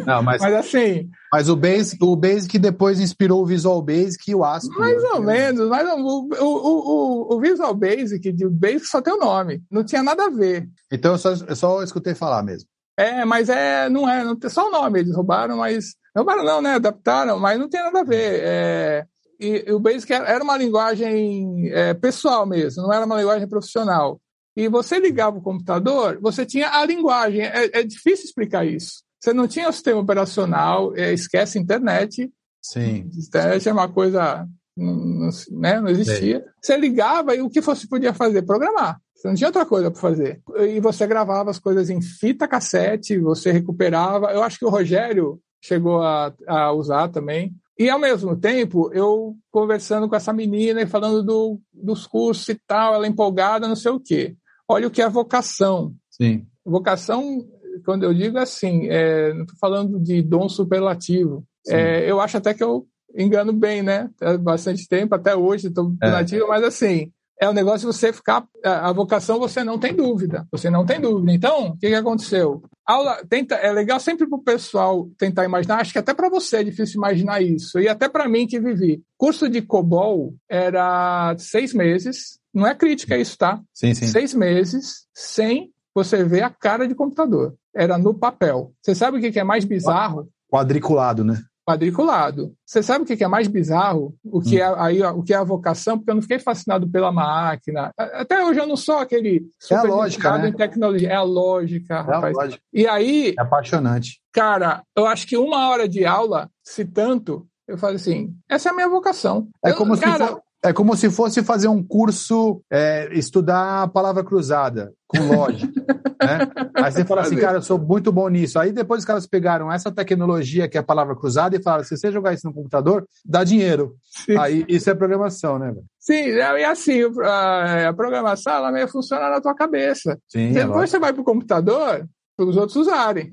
Não, 0.05 0.21
mas, 0.21 0.41
mas 0.41 0.53
assim. 0.53 1.09
Mas 1.31 1.49
o 1.49 1.55
Basic, 1.55 2.03
o 2.03 2.15
Basic 2.15 2.59
depois 2.59 2.99
inspirou 2.99 3.41
o 3.41 3.45
Visual 3.45 3.81
Basic 3.81 4.29
e 4.29 4.35
o 4.35 4.43
ASP. 4.43 4.69
Mais 4.77 5.03
ou 5.03 5.21
menos, 5.21 5.67
mas 5.67 5.87
o, 5.99 6.29
o, 6.39 6.45
o, 6.45 7.35
o 7.35 7.39
Visual 7.39 7.73
Basic, 7.73 8.31
de 8.31 8.47
Basic 8.47 8.85
só 8.85 9.01
tem 9.01 9.13
o 9.13 9.19
nome. 9.19 9.61
Não 9.69 9.83
tinha 9.83 10.03
nada 10.03 10.25
a 10.25 10.29
ver. 10.29 10.69
Então 10.91 11.13
eu 11.13 11.17
só, 11.17 11.33
eu 11.33 11.55
só 11.55 11.83
escutei 11.83 12.13
falar 12.13 12.43
mesmo. 12.43 12.67
É, 12.97 13.23
mas 13.25 13.49
é, 13.49 13.89
não 13.89 14.09
é, 14.09 14.23
não 14.23 14.35
tem 14.35 14.49
só 14.49 14.67
o 14.67 14.71
nome, 14.71 14.99
eles 14.99 15.15
roubaram, 15.15 15.57
mas. 15.57 15.95
Roubaram 16.15 16.43
não, 16.43 16.61
né? 16.61 16.75
Adaptaram, 16.75 17.39
mas 17.39 17.59
não 17.59 17.69
tem 17.69 17.81
nada 17.83 17.99
a 17.99 18.03
ver. 18.03 18.39
É, 18.43 19.05
e, 19.39 19.65
e 19.67 19.71
o 19.71 19.79
Basic 19.79 20.11
era, 20.11 20.25
era 20.27 20.43
uma 20.43 20.57
linguagem 20.57 21.69
é, 21.71 21.93
pessoal 21.93 22.45
mesmo, 22.45 22.83
não 22.83 22.93
era 22.93 23.05
uma 23.05 23.17
linguagem 23.17 23.47
profissional. 23.47 24.19
E 24.55 24.67
você 24.67 24.99
ligava 24.99 25.37
o 25.37 25.41
computador, 25.41 26.17
você 26.19 26.43
tinha 26.43 26.71
a 26.71 26.83
linguagem. 26.83 27.41
É, 27.41 27.79
é 27.79 27.83
difícil 27.83 28.25
explicar 28.25 28.65
isso. 28.65 29.03
Você 29.19 29.33
não 29.33 29.47
tinha 29.47 29.69
o 29.69 29.73
sistema 29.73 29.99
operacional, 29.99 30.95
é, 30.95 31.13
esquece 31.13 31.57
a 31.57 31.61
internet. 31.61 32.31
Sim. 32.61 33.09
A 33.13 33.19
internet 33.19 33.69
é 33.69 33.73
uma 33.73 33.87
coisa, 33.87 34.47
não, 34.75 35.29
né, 35.51 35.81
não 35.81 35.89
existia. 35.89 36.39
Sim. 36.39 36.45
Você 36.61 36.77
ligava 36.77 37.35
e 37.35 37.41
o 37.41 37.49
que 37.49 37.61
você 37.61 37.87
podia 37.87 38.13
fazer? 38.13 38.43
Programar. 38.43 38.99
Você 39.15 39.27
não 39.27 39.35
tinha 39.35 39.47
outra 39.47 39.65
coisa 39.65 39.89
para 39.89 39.99
fazer. 39.99 40.41
E 40.59 40.79
você 40.79 41.07
gravava 41.07 41.49
as 41.49 41.57
coisas 41.57 41.89
em 41.89 41.99
fita 42.01 42.47
cassete, 42.47 43.17
você 43.17 43.51
recuperava. 43.51 44.31
Eu 44.31 44.43
acho 44.43 44.59
que 44.59 44.65
o 44.65 44.69
Rogério 44.69 45.39
chegou 45.59 46.03
a, 46.03 46.31
a 46.47 46.71
usar 46.71 47.09
também. 47.09 47.55
E 47.79 47.89
ao 47.89 47.99
mesmo 47.99 48.35
tempo, 48.35 48.91
eu 48.93 49.35
conversando 49.51 50.07
com 50.07 50.15
essa 50.15 50.33
menina 50.33 50.81
e 50.81 50.87
falando 50.87 51.23
do, 51.23 51.59
dos 51.73 52.05
cursos 52.05 52.47
e 52.49 52.55
tal, 52.67 52.95
ela 52.95 53.07
empolgada, 53.07 53.67
não 53.67 53.75
sei 53.75 53.91
o 53.91 53.99
quê. 53.99 54.35
Olha 54.67 54.87
o 54.87 54.91
que 54.91 55.01
é 55.01 55.09
vocação. 55.09 55.93
Sim. 56.09 56.45
Vocação 56.65 57.47
quando 57.85 58.03
eu 58.03 58.13
digo 58.13 58.37
assim, 58.37 58.87
é, 58.87 59.33
não 59.33 59.43
estou 59.43 59.57
falando 59.59 59.99
de 59.99 60.21
dom 60.21 60.47
superlativo. 60.47 61.45
É, 61.67 62.09
eu 62.09 62.21
acho 62.21 62.37
até 62.37 62.53
que 62.53 62.63
eu 62.63 62.87
engano 63.15 63.51
bem, 63.51 63.81
né? 63.81 64.09
Há 64.21 64.37
bastante 64.37 64.87
tempo, 64.87 65.15
até 65.15 65.35
hoje 65.35 65.67
estou 65.67 65.93
é. 66.01 66.09
nativo, 66.09 66.47
mas 66.47 66.63
assim, 66.63 67.11
é 67.39 67.47
o 67.47 67.51
um 67.51 67.53
negócio 67.53 67.79
de 67.89 67.95
você 67.95 68.11
ficar. 68.11 68.45
A, 68.63 68.91
vocação 68.91 69.39
você 69.39 69.63
não 69.63 69.77
tem 69.77 69.93
dúvida. 69.93 70.47
Você 70.51 70.69
não 70.69 70.85
tem 70.85 70.99
dúvida. 70.99 71.31
Então, 71.31 71.69
o 71.69 71.77
que, 71.77 71.87
que 71.87 71.95
aconteceu? 71.95 72.63
Aula, 72.85 73.21
tenta, 73.29 73.55
é 73.55 73.71
legal 73.71 73.99
sempre 73.99 74.27
para 74.27 74.37
o 74.37 74.43
pessoal 74.43 75.09
tentar 75.17 75.45
imaginar, 75.45 75.81
acho 75.81 75.91
que 75.91 75.99
até 75.99 76.13
para 76.13 76.29
você 76.29 76.57
é 76.57 76.63
difícil 76.63 76.97
imaginar 76.97 77.41
isso, 77.41 77.79
e 77.79 77.87
até 77.87 78.07
para 78.07 78.29
mim 78.29 78.47
que 78.47 78.59
vivi. 78.59 79.01
Curso 79.17 79.49
de 79.49 79.61
COBOL 79.61 80.33
era 80.49 81.35
seis 81.37 81.73
meses, 81.73 82.39
não 82.53 82.65
é 82.65 82.73
crítica 82.73 83.17
isso, 83.17 83.37
tá? 83.37 83.61
Sim, 83.73 83.93
sim. 83.93 84.07
Seis 84.07 84.33
meses 84.33 85.05
sem 85.13 85.71
você 85.93 86.23
ver 86.23 86.43
a 86.43 86.49
cara 86.49 86.87
de 86.87 86.95
computador 86.95 87.55
era 87.77 87.97
no 87.97 88.13
papel. 88.13 88.71
Você 88.81 88.95
sabe 88.95 89.17
o 89.17 89.31
que 89.31 89.39
é 89.39 89.43
mais 89.43 89.63
bizarro? 89.63 90.27
Quadriculado, 90.51 91.23
né? 91.23 91.41
quadriculado. 91.67 92.55
Você 92.65 92.81
sabe 92.81 93.03
o 93.03 93.17
que 93.17 93.21
é 93.21 93.27
mais 93.27 93.49
bizarro? 93.49 94.15
O 94.23 94.39
que, 94.39 94.55
hum. 94.55 94.59
é, 94.59 94.75
aí, 94.79 95.03
o 95.03 95.21
que 95.21 95.33
é 95.33 95.37
a 95.37 95.43
vocação? 95.43 95.97
Porque 95.97 96.09
eu 96.09 96.15
não 96.15 96.21
fiquei 96.21 96.39
fascinado 96.39 96.89
pela 96.89 97.11
máquina. 97.11 97.91
Até 97.97 98.41
hoje 98.41 98.61
eu 98.61 98.65
não 98.65 98.77
sou 98.77 98.99
aquele 98.99 99.45
super 99.59 99.75
é 99.75 99.79
a 99.79 99.83
lógica, 99.83 100.37
né? 100.37 100.47
em 100.47 100.53
tecnologia. 100.53 101.09
É 101.09 101.15
a 101.15 101.23
lógica, 101.23 101.95
é 101.95 101.97
rapaz. 101.97 102.37
A 102.37 102.41
lógica. 102.41 102.63
E 102.73 102.87
aí... 102.87 103.35
É 103.37 103.41
apaixonante. 103.41 104.21
Cara, 104.31 104.81
eu 104.95 105.05
acho 105.05 105.27
que 105.27 105.35
uma 105.35 105.67
hora 105.69 105.89
de 105.89 106.05
aula, 106.05 106.49
se 106.63 106.85
tanto, 106.85 107.45
eu 107.67 107.77
falo 107.77 107.95
assim, 107.95 108.33
essa 108.47 108.69
é 108.69 108.71
a 108.71 108.75
minha 108.75 108.87
vocação. 108.87 109.49
É 109.61 109.73
como 109.73 109.91
eu, 109.91 109.97
se 109.97 110.03
cara, 110.03 110.27
for, 110.27 110.41
é 110.67 110.73
como 110.73 110.95
se 110.95 111.09
fosse 111.09 111.43
fazer 111.43 111.67
um 111.67 111.83
curso, 111.83 112.61
é, 112.71 113.09
estudar 113.13 113.83
a 113.83 113.87
palavra 113.87 114.23
cruzada, 114.23 114.93
com 115.07 115.19
lógica. 115.19 115.71
né? 116.21 116.39
Aí 116.75 116.91
você 116.91 117.05
fala 117.05 117.21
assim, 117.21 117.37
cara, 117.37 117.57
eu 117.57 117.61
sou 117.61 117.79
muito 117.79 118.11
bom 118.11 118.27
nisso. 118.27 118.59
Aí 118.59 118.71
depois 118.71 118.99
os 118.99 119.05
caras 119.05 119.25
pegaram 119.25 119.71
essa 119.71 119.91
tecnologia 119.91 120.67
que 120.67 120.77
é 120.77 120.81
a 120.81 120.83
palavra 120.83 121.15
cruzada 121.15 121.55
e 121.55 121.61
falaram: 121.61 121.83
se 121.83 121.95
você 121.95 122.11
jogar 122.11 122.33
isso 122.33 122.47
no 122.47 122.53
computador, 122.53 123.07
dá 123.25 123.43
dinheiro. 123.43 123.95
Sim. 124.03 124.37
Aí 124.37 124.65
isso 124.67 124.89
é 124.89 124.95
programação, 124.95 125.57
né? 125.57 125.67
Velho? 125.67 125.85
Sim, 125.99 126.31
é, 126.31 126.61
e 126.61 126.63
assim, 126.63 127.01
a, 127.23 127.89
a 127.89 127.93
programação 127.93 128.53
ela 128.53 128.71
meio 128.71 128.87
funciona 128.87 129.29
na 129.29 129.41
tua 129.41 129.55
cabeça. 129.55 130.17
Sim, 130.27 130.51
depois 130.51 130.83
é 130.83 130.87
você 130.87 130.99
vai 130.99 131.13
para 131.13 131.21
o 131.21 131.25
computador 131.25 132.07
para 132.37 132.45
os 132.45 132.55
outros 132.55 132.75
usarem. 132.75 133.31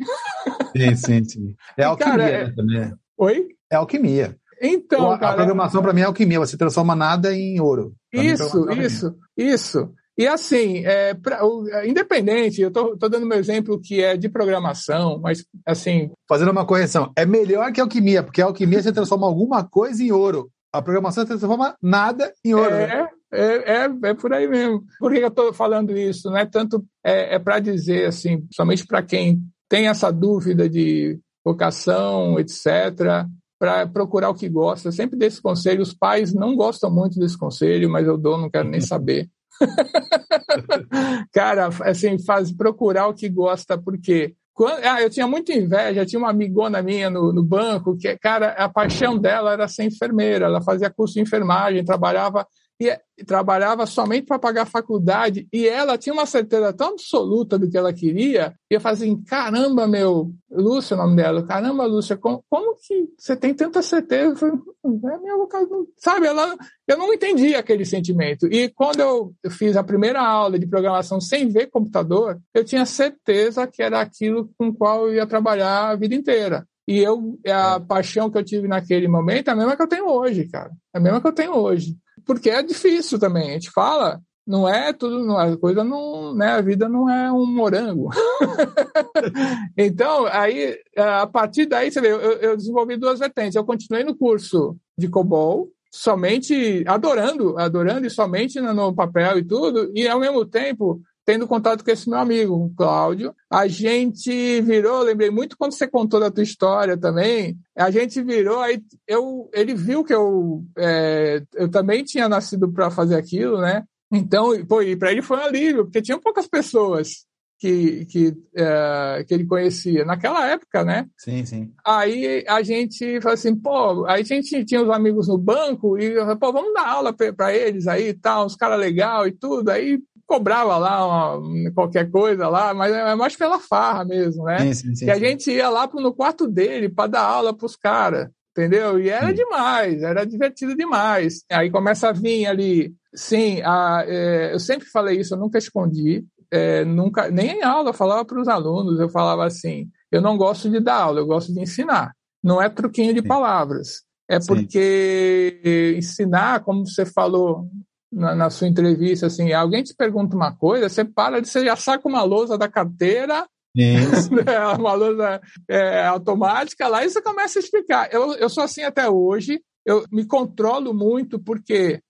Sim, 0.74 0.96
sim, 0.96 1.24
sim. 1.24 1.54
É 1.76 1.84
alquimia 1.84 2.12
cara, 2.12 2.30
é... 2.30 2.44
Né, 2.44 2.52
também. 2.56 2.92
Oi? 3.18 3.48
É 3.70 3.76
alquimia. 3.76 4.36
Então, 4.66 5.10
a, 5.10 5.18
cara, 5.18 5.32
a 5.32 5.36
programação 5.36 5.82
para 5.82 5.92
mim 5.92 6.00
é 6.00 6.04
alquimia, 6.04 6.38
você 6.38 6.56
transforma 6.56 6.96
nada 6.96 7.34
em 7.34 7.60
ouro. 7.60 7.94
Pra 8.10 8.24
isso, 8.24 8.64
mim, 8.64 8.80
isso, 8.80 9.14
isso. 9.36 9.92
E 10.16 10.26
assim, 10.26 10.86
é, 10.86 11.12
pra, 11.12 11.40
é, 11.70 11.88
independente, 11.88 12.62
eu 12.62 12.68
estou 12.68 12.96
dando 12.96 13.26
meu 13.26 13.38
exemplo 13.38 13.78
que 13.78 14.02
é 14.02 14.16
de 14.16 14.28
programação, 14.28 15.20
mas 15.20 15.44
assim. 15.66 16.10
Fazendo 16.26 16.50
uma 16.50 16.64
correção, 16.64 17.12
é 17.14 17.26
melhor 17.26 17.70
que 17.72 17.80
alquimia, 17.80 18.22
porque 18.22 18.40
a 18.40 18.46
alquimia 18.46 18.82
você 18.82 18.90
transforma 18.90 19.26
alguma 19.26 19.62
coisa 19.64 20.02
em 20.02 20.12
ouro. 20.12 20.50
A 20.72 20.80
programação 20.80 21.24
você 21.24 21.36
transforma 21.36 21.76
nada 21.82 22.32
em 22.42 22.54
ouro. 22.54 22.74
É, 22.74 22.86
né? 22.86 23.08
é, 23.32 23.84
é, 23.84 23.90
é, 24.02 24.14
por 24.14 24.32
aí 24.32 24.48
mesmo. 24.48 24.82
Por 24.98 25.12
que 25.12 25.18
eu 25.18 25.28
estou 25.28 25.52
falando 25.52 25.94
isso? 25.96 26.30
Não 26.30 26.38
é 26.38 26.46
tanto 26.46 26.82
é, 27.04 27.34
é 27.34 27.38
para 27.38 27.58
dizer 27.60 28.06
assim, 28.06 28.46
somente 28.50 28.86
para 28.86 29.02
quem 29.02 29.42
tem 29.68 29.88
essa 29.88 30.10
dúvida 30.10 30.70
de 30.70 31.18
vocação, 31.44 32.38
etc 32.40 33.26
para 33.58 33.86
procurar 33.86 34.30
o 34.30 34.34
que 34.34 34.48
gosta. 34.48 34.92
Sempre 34.92 35.18
desse 35.18 35.40
conselho. 35.40 35.82
Os 35.82 35.94
pais 35.94 36.34
não 36.34 36.56
gostam 36.56 36.90
muito 36.90 37.18
desse 37.18 37.38
conselho, 37.38 37.90
mas 37.90 38.06
eu 38.06 38.18
dou, 38.18 38.38
não 38.38 38.50
quero 38.50 38.68
nem 38.68 38.80
saber. 38.80 39.28
Cara, 41.32 41.68
assim, 41.82 42.18
faz 42.18 42.52
procurar 42.52 43.08
o 43.08 43.14
que 43.14 43.28
gosta, 43.28 43.78
porque 43.78 44.34
quando, 44.54 44.84
ah, 44.84 45.02
eu 45.02 45.10
tinha 45.10 45.26
muita 45.26 45.52
inveja, 45.52 46.06
tinha 46.06 46.18
uma 46.18 46.30
amigona 46.30 46.80
minha 46.80 47.10
no, 47.10 47.32
no 47.32 47.42
banco, 47.42 47.96
que, 47.96 48.16
cara, 48.18 48.50
a 48.50 48.68
paixão 48.68 49.18
dela 49.18 49.52
era 49.52 49.66
ser 49.66 49.82
enfermeira, 49.82 50.46
ela 50.46 50.62
fazia 50.62 50.88
curso 50.88 51.14
de 51.14 51.20
enfermagem, 51.20 51.84
trabalhava 51.84 52.46
e 52.80 53.24
trabalhava 53.24 53.86
somente 53.86 54.26
para 54.26 54.38
pagar 54.38 54.62
a 54.62 54.66
faculdade. 54.66 55.46
E 55.52 55.68
ela 55.68 55.96
tinha 55.96 56.12
uma 56.12 56.26
certeza 56.26 56.72
tão 56.72 56.88
absoluta 56.88 57.58
do 57.58 57.70
que 57.70 57.78
ela 57.78 57.92
queria 57.92 58.54
e 58.70 58.74
eu 58.74 58.80
fazia 58.80 59.06
assim, 59.06 59.22
caramba 59.22 59.86
meu 59.86 60.32
Lúcia 60.50 60.94
o 60.94 60.98
nome 60.98 61.16
dela 61.16 61.46
caramba 61.46 61.86
Lúcia 61.86 62.16
como, 62.16 62.44
como 62.50 62.76
que 62.76 63.08
você 63.16 63.36
tem 63.36 63.54
tanta 63.54 63.82
certeza? 63.82 64.30
Eu 64.30 64.36
falei, 64.36 64.56
hum, 64.84 65.00
é 65.08 65.18
minha 65.18 65.36
vocação 65.36 65.86
sabe 65.96 66.26
ela 66.26 66.56
eu 66.86 66.98
não 66.98 67.12
entendi 67.14 67.54
aquele 67.54 67.84
sentimento. 67.84 68.46
E 68.46 68.68
quando 68.68 69.00
eu 69.00 69.32
fiz 69.50 69.76
a 69.76 69.84
primeira 69.84 70.20
aula 70.20 70.58
de 70.58 70.66
programação 70.66 71.20
sem 71.20 71.48
ver 71.48 71.70
computador 71.70 72.40
eu 72.52 72.64
tinha 72.64 72.84
certeza 72.84 73.66
que 73.66 73.82
era 73.82 74.00
aquilo 74.00 74.50
com 74.58 74.68
o 74.68 74.74
qual 74.74 75.06
eu 75.06 75.14
ia 75.14 75.26
trabalhar 75.26 75.90
a 75.90 75.96
vida 75.96 76.14
inteira. 76.14 76.66
E 76.86 76.98
eu, 76.98 77.38
a 77.46 77.76
é. 77.76 77.80
paixão 77.80 78.30
que 78.30 78.36
eu 78.36 78.44
tive 78.44 78.68
naquele 78.68 79.08
momento 79.08 79.48
é 79.48 79.52
a 79.52 79.56
mesma 79.56 79.74
que 79.74 79.82
eu 79.82 79.88
tenho 79.88 80.06
hoje, 80.06 80.46
cara. 80.46 80.70
É 80.92 80.98
a 80.98 81.00
mesma 81.00 81.18
que 81.18 81.26
eu 81.26 81.32
tenho 81.32 81.56
hoje 81.56 81.96
porque 82.24 82.50
é 82.50 82.62
difícil 82.62 83.18
também. 83.18 83.50
A 83.50 83.52
gente 83.54 83.70
fala, 83.70 84.20
não 84.46 84.68
é 84.68 84.92
tudo, 84.92 85.36
a 85.36 85.56
coisa 85.56 85.82
não, 85.82 86.34
né, 86.34 86.48
a 86.48 86.60
vida 86.60 86.88
não 86.88 87.08
é 87.08 87.32
um 87.32 87.46
morango. 87.46 88.10
então, 89.76 90.26
aí, 90.26 90.78
a 90.96 91.26
partir 91.26 91.66
daí, 91.66 91.90
você 91.90 92.00
vê, 92.00 92.12
eu, 92.12 92.20
eu, 92.20 92.56
desenvolvi 92.56 92.96
duas 92.96 93.18
vertentes. 93.18 93.54
Eu 93.54 93.64
continuei 93.64 94.04
no 94.04 94.16
curso 94.16 94.76
de 94.96 95.08
COBOL, 95.08 95.68
somente 95.90 96.84
adorando, 96.86 97.58
adorando 97.58 98.06
e 98.06 98.10
somente 98.10 98.60
no 98.60 98.94
papel 98.94 99.38
e 99.38 99.44
tudo, 99.44 99.90
e 99.94 100.06
ao 100.06 100.20
mesmo 100.20 100.44
tempo 100.44 101.00
tendo 101.24 101.46
contato 101.46 101.84
com 101.84 101.90
esse 101.90 102.08
meu 102.08 102.18
amigo, 102.18 102.54
o 102.54 102.74
Cláudio. 102.74 103.34
A 103.50 103.66
gente 103.66 104.60
virou, 104.60 105.02
lembrei 105.02 105.30
muito 105.30 105.56
quando 105.56 105.72
você 105.72 105.88
contou 105.88 106.20
da 106.20 106.30
tua 106.30 106.42
história 106.42 106.96
também, 106.96 107.56
a 107.76 107.90
gente 107.90 108.22
virou, 108.22 108.60
aí 108.60 108.82
eu, 109.06 109.48
ele 109.52 109.74
viu 109.74 110.04
que 110.04 110.14
eu, 110.14 110.64
é, 110.78 111.42
eu 111.54 111.68
também 111.70 112.04
tinha 112.04 112.28
nascido 112.28 112.70
para 112.70 112.90
fazer 112.90 113.16
aquilo, 113.16 113.60
né? 113.60 113.84
Então, 114.12 114.52
pô, 114.66 114.82
e 114.82 114.96
para 114.96 115.10
ele 115.10 115.22
foi 115.22 115.38
um 115.38 115.42
alívio, 115.42 115.84
porque 115.84 116.02
tinham 116.02 116.20
poucas 116.20 116.46
pessoas 116.46 117.26
que, 117.58 118.04
que, 118.06 118.34
é, 118.54 119.24
que 119.26 119.32
ele 119.32 119.46
conhecia 119.46 120.04
naquela 120.04 120.46
época, 120.48 120.84
né? 120.84 121.06
Sim, 121.16 121.44
sim. 121.46 121.72
Aí 121.84 122.44
a 122.46 122.62
gente 122.62 123.20
falou 123.20 123.34
assim, 123.34 123.56
pô, 123.56 124.04
aí 124.06 124.20
a 124.20 124.24
gente 124.24 124.64
tinha 124.64 124.82
os 124.82 124.90
amigos 124.90 125.28
no 125.28 125.38
banco 125.38 125.98
e, 125.98 126.14
pô, 126.36 126.52
vamos 126.52 126.74
dar 126.74 126.86
aula 126.86 127.12
para 127.12 127.54
eles 127.54 127.86
aí 127.86 128.08
e 128.08 128.14
tal, 128.14 128.44
uns 128.44 128.54
caras 128.54 128.78
legal 128.78 129.26
e 129.26 129.32
tudo. 129.32 129.70
Aí 129.70 129.98
cobrava 130.26 130.76
lá 130.78 131.36
uma, 131.38 131.70
qualquer 131.72 132.10
coisa 132.10 132.48
lá, 132.48 132.72
mas 132.74 132.92
é 132.92 133.14
mais 133.14 133.36
pela 133.36 133.58
farra 133.58 134.04
mesmo, 134.04 134.44
né? 134.44 134.58
Sim, 134.58 134.74
sim, 134.74 134.94
sim, 134.94 135.04
que 135.04 135.10
a 135.10 135.18
gente 135.18 135.50
ia 135.50 135.68
lá 135.68 135.88
no 135.94 136.14
quarto 136.14 136.46
dele 136.46 136.88
para 136.88 137.08
dar 137.10 137.22
aula 137.22 137.56
para 137.56 137.66
os 137.66 137.76
caras, 137.76 138.28
entendeu? 138.50 138.98
E 138.98 139.08
era 139.08 139.32
demais, 139.32 140.02
era 140.02 140.24
divertido 140.24 140.76
demais. 140.76 141.44
Aí 141.50 141.70
começa 141.70 142.08
a 142.08 142.12
vir 142.12 142.46
ali, 142.46 142.94
sim, 143.14 143.60
a, 143.62 144.04
é, 144.06 144.54
eu 144.54 144.60
sempre 144.60 144.86
falei 144.88 145.20
isso, 145.20 145.34
eu 145.34 145.38
nunca 145.38 145.58
escondi, 145.58 146.24
é, 146.50 146.84
nunca, 146.84 147.30
nem 147.30 147.58
em 147.58 147.62
aula 147.62 147.90
eu 147.90 147.94
falava 147.94 148.24
para 148.24 148.40
os 148.40 148.48
alunos, 148.48 149.00
eu 149.00 149.08
falava 149.08 149.44
assim, 149.44 149.88
eu 150.10 150.20
não 150.20 150.36
gosto 150.36 150.70
de 150.70 150.80
dar 150.80 150.96
aula, 150.96 151.20
eu 151.20 151.26
gosto 151.26 151.52
de 151.52 151.60
ensinar. 151.60 152.12
Não 152.42 152.60
é 152.60 152.68
truquinho 152.68 153.14
de 153.14 153.22
palavras. 153.22 154.02
É 154.28 154.38
porque 154.38 155.94
ensinar, 155.96 156.60
como 156.60 156.86
você 156.86 157.04
falou 157.04 157.68
na, 158.14 158.34
na, 158.34 158.50
sua 158.50 158.68
entrevista, 158.68 159.26
assim, 159.26 159.52
alguém 159.52 159.82
te 159.82 159.94
pergunta 159.94 160.36
uma 160.36 160.54
coisa, 160.54 160.88
você 160.88 161.04
para 161.04 161.40
de, 161.40 161.48
você 161.48 161.64
já 161.64 161.76
saca 161.76 162.08
uma 162.08 162.22
lousa 162.22 162.56
da 162.56 162.68
carteira, 162.68 163.46
né, 163.74 164.58
uma 164.78 164.94
lousa 164.94 165.40
é, 165.68 166.06
automática 166.06 166.86
lá, 166.86 167.04
e 167.04 167.10
você 167.10 167.20
começa 167.20 167.58
a 167.58 167.62
explicar. 167.62 168.08
Eu, 168.12 168.34
eu 168.34 168.48
sou 168.48 168.62
assim 168.62 168.82
até 168.82 169.08
hoje, 169.08 169.60
eu 169.84 170.04
me 170.10 170.24
controlo 170.24 170.94
muito, 170.94 171.38
porque 171.38 172.00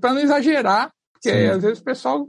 para 0.00 0.12
não 0.12 0.20
exagerar, 0.20 0.90
porque 1.12 1.30
Sim. 1.30 1.46
às 1.46 1.62
vezes 1.62 1.78
o 1.78 1.84
pessoal, 1.84 2.26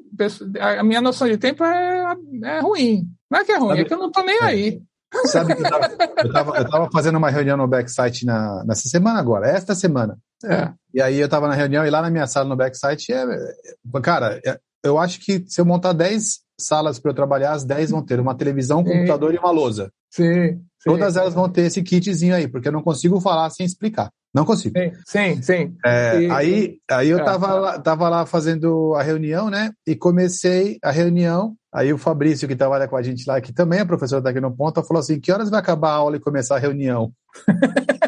a 0.60 0.84
minha 0.84 1.02
noção 1.02 1.28
de 1.28 1.38
tempo 1.38 1.64
é, 1.64 2.16
é 2.44 2.60
ruim. 2.60 3.04
Não 3.30 3.40
é 3.40 3.44
que 3.44 3.52
é 3.52 3.58
ruim, 3.58 3.70
Sabe, 3.70 3.82
é 3.82 3.86
que 3.86 3.94
eu 3.94 4.00
não 4.00 4.12
tô 4.12 4.24
nem 4.24 4.38
é. 4.38 4.44
aí. 4.44 4.82
Sabe 5.26 5.56
que 5.56 5.62
eu 5.62 5.70
tava, 5.70 5.86
eu 6.24 6.34
tava, 6.34 6.58
eu 6.58 6.70
tava 6.70 6.90
fazendo 6.92 7.18
uma 7.18 7.30
reunião 7.30 7.58
no 7.58 7.68
backsite 7.68 8.26
na, 8.26 8.64
nessa 8.66 8.88
semana 8.88 9.20
agora, 9.20 9.48
esta 9.48 9.76
semana. 9.76 10.18
É. 10.46 10.74
E 10.94 11.02
aí 11.02 11.20
eu 11.20 11.30
tava 11.30 11.48
na 11.48 11.54
reunião 11.54 11.86
e 11.86 11.90
lá 11.90 12.02
na 12.02 12.10
minha 12.10 12.28
sala 12.28 12.48
no 12.48 12.56
backsite, 12.56 13.12
é, 13.12 13.24
é 13.24 14.02
cara, 14.02 14.40
é, 14.46 14.60
eu 14.84 14.98
acho 14.98 15.20
que 15.20 15.44
se 15.48 15.60
eu 15.60 15.66
montar 15.66 15.94
10 15.94 16.40
salas 16.60 17.00
para 17.00 17.12
eu 17.12 17.16
trabalhar, 17.16 17.52
as 17.52 17.64
10 17.64 17.92
vão 17.92 18.02
ter 18.02 18.20
uma 18.20 18.36
televisão, 18.36 18.80
um 18.80 18.84
computador 18.84 19.34
e 19.34 19.38
uma 19.38 19.52
lousa. 19.52 19.92
Sim, 20.10 20.54
sim, 20.54 20.60
Todas 20.86 21.18
elas 21.18 21.34
vão 21.34 21.50
ter 21.50 21.64
esse 21.64 21.84
kitzinho 21.84 22.36
aí, 22.36 22.48
porque 22.48 22.70
eu 22.70 22.72
não 22.72 22.82
consigo 22.82 23.20
falar 23.20 23.50
sem 23.50 23.66
explicar. 23.66 24.10
Não 24.34 24.44
consigo. 24.44 24.78
Sim, 24.78 24.92
sim. 25.08 25.42
sim. 25.42 25.76
É, 25.86 26.30
aí, 26.30 26.78
aí 26.92 27.10
eu 27.10 27.20
é. 27.20 27.24
tava, 27.24 27.54
lá, 27.54 27.80
tava 27.80 28.10
lá 28.10 28.26
fazendo 28.26 28.94
a 28.94 29.02
reunião, 29.02 29.50
né? 29.50 29.72
E 29.88 29.96
comecei 29.96 30.78
a 30.84 30.92
reunião. 30.92 31.56
Aí 31.74 31.94
o 31.94 31.98
Fabrício, 31.98 32.48
que 32.48 32.56
trabalha 32.56 32.88
com 32.88 32.98
a 32.98 33.02
gente 33.02 33.26
lá, 33.26 33.40
que 33.40 33.54
também 33.54 33.80
é 33.80 33.86
professor 33.86 34.22
daqui 34.22 34.42
no 34.42 34.56
Ponta, 34.56 34.84
falou 34.84 35.00
assim: 35.00 35.22
que 35.22 35.32
horas 35.32 35.50
vai 35.50 35.60
acabar 35.60 35.92
a 35.92 35.96
aula 35.96 36.18
e 36.18 36.22
começar 36.22 36.58
a 36.58 36.60
reunião? 36.60 37.12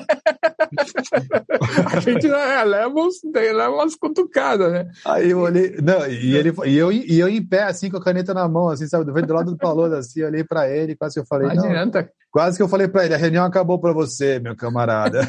a 1.93 1.99
gente 1.99 2.27
é, 2.27 2.63
leva, 2.63 2.93
uns, 2.93 3.15
leva 3.33 3.69
umas 3.69 3.95
cutucadas, 3.95 4.71
né? 4.71 4.87
Aí 5.05 5.31
eu 5.31 5.39
olhei, 5.39 5.77
não, 5.81 6.05
e, 6.07 6.35
ele, 6.35 6.53
e, 6.65 6.77
eu, 6.77 6.91
e 6.91 7.19
eu 7.19 7.29
em 7.29 7.43
pé, 7.45 7.63
assim, 7.63 7.89
com 7.89 7.97
a 7.97 8.03
caneta 8.03 8.33
na 8.33 8.47
mão, 8.47 8.69
assim, 8.69 8.87
sabe, 8.87 9.05
do 9.05 9.33
lado 9.33 9.51
do 9.51 9.57
Paulo, 9.57 9.83
assim, 9.93 10.23
olhei 10.23 10.43
pra 10.43 10.69
ele, 10.69 10.95
quase 10.95 11.15
que 11.15 11.19
eu 11.19 11.25
falei, 11.25 11.47
não, 11.53 11.65
adianta. 11.65 12.09
quase 12.31 12.57
que 12.57 12.63
eu 12.63 12.69
falei 12.69 12.87
pra 12.87 13.05
ele, 13.05 13.13
a 13.13 13.17
reunião 13.17 13.45
acabou 13.45 13.79
pra 13.79 13.93
você, 13.93 14.39
meu 14.39 14.55
camarada. 14.55 15.21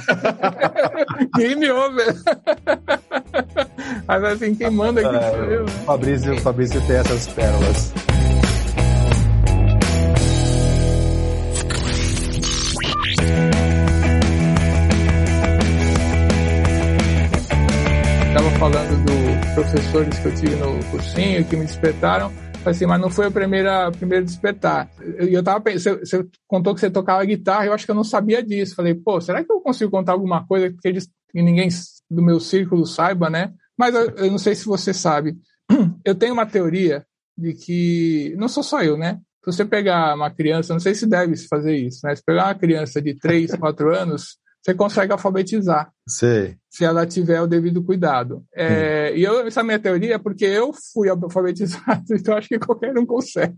Game 1.36 1.70
over. 1.70 2.14
Mas 4.06 4.24
assim, 4.24 4.54
quem 4.54 4.70
manda 4.70 5.00
aqui 5.00 5.16
é, 5.16 5.30
sou 5.30 5.44
eu, 5.44 5.64
né? 5.64 5.72
Fabrício, 5.84 6.40
Fabrício 6.40 6.86
tem 6.86 6.96
essas 6.96 7.26
pérolas. 7.28 7.92
Professores 19.58 20.16
que 20.20 20.26
eu 20.26 20.34
tive 20.36 20.54
no 20.54 20.84
cursinho, 20.84 21.44
que 21.44 21.56
me 21.56 21.64
despertaram. 21.64 22.32
Assim, 22.64 22.86
mas 22.86 23.00
não 23.00 23.10
foi 23.10 23.26
o 23.26 23.32
primeiro, 23.32 23.68
primeiro 23.92 24.24
despertar. 24.24 24.88
Eu, 25.00 25.28
eu 25.28 25.42
tava 25.42 25.72
você, 25.72 25.96
você 25.96 26.24
contou 26.46 26.74
que 26.74 26.80
você 26.80 26.88
tocava 26.88 27.24
guitarra, 27.24 27.66
eu 27.66 27.72
acho 27.72 27.84
que 27.84 27.90
eu 27.90 27.94
não 27.94 28.04
sabia 28.04 28.40
disso. 28.40 28.76
Falei, 28.76 28.94
pô, 28.94 29.20
será 29.20 29.42
que 29.42 29.50
eu 29.50 29.60
consigo 29.60 29.90
contar 29.90 30.12
alguma 30.12 30.46
coisa 30.46 30.70
que, 30.70 30.86
eles, 30.86 31.08
que 31.30 31.42
ninguém 31.42 31.68
do 32.08 32.22
meu 32.22 32.38
círculo 32.38 32.86
saiba, 32.86 33.28
né? 33.28 33.52
Mas 33.76 33.94
eu, 33.94 34.10
eu 34.10 34.30
não 34.30 34.38
sei 34.38 34.54
se 34.54 34.64
você 34.64 34.94
sabe. 34.94 35.36
Eu 36.04 36.14
tenho 36.14 36.32
uma 36.32 36.46
teoria 36.46 37.04
de 37.36 37.52
que, 37.52 38.34
não 38.38 38.48
sou 38.48 38.62
só 38.62 38.82
eu, 38.82 38.96
né? 38.96 39.20
Se 39.44 39.52
você 39.52 39.64
pegar 39.64 40.14
uma 40.14 40.30
criança, 40.30 40.72
não 40.72 40.80
sei 40.80 40.94
se 40.94 41.06
deve 41.06 41.36
fazer 41.36 41.76
isso, 41.76 42.00
né? 42.04 42.14
Se 42.14 42.22
pegar 42.24 42.46
uma 42.46 42.54
criança 42.54 43.02
de 43.02 43.14
3, 43.14 43.54
4 43.56 43.94
anos, 43.94 44.38
você 44.62 44.74
consegue 44.74 45.12
alfabetizar. 45.12 45.90
Sei. 46.06 46.56
Se 46.70 46.84
ela 46.84 47.06
tiver 47.06 47.40
o 47.40 47.46
devido 47.46 47.82
cuidado. 47.82 48.44
É, 48.54 49.12
e 49.16 49.22
eu, 49.22 49.46
essa 49.46 49.60
é 49.60 49.62
a 49.62 49.64
minha 49.64 49.78
teoria 49.78 50.14
é 50.14 50.18
porque 50.18 50.44
eu 50.44 50.72
fui 50.92 51.08
alfabetizado, 51.10 52.04
então 52.12 52.36
acho 52.36 52.48
que 52.48 52.58
qualquer 52.58 52.96
um 52.98 53.06
consegue. 53.06 53.56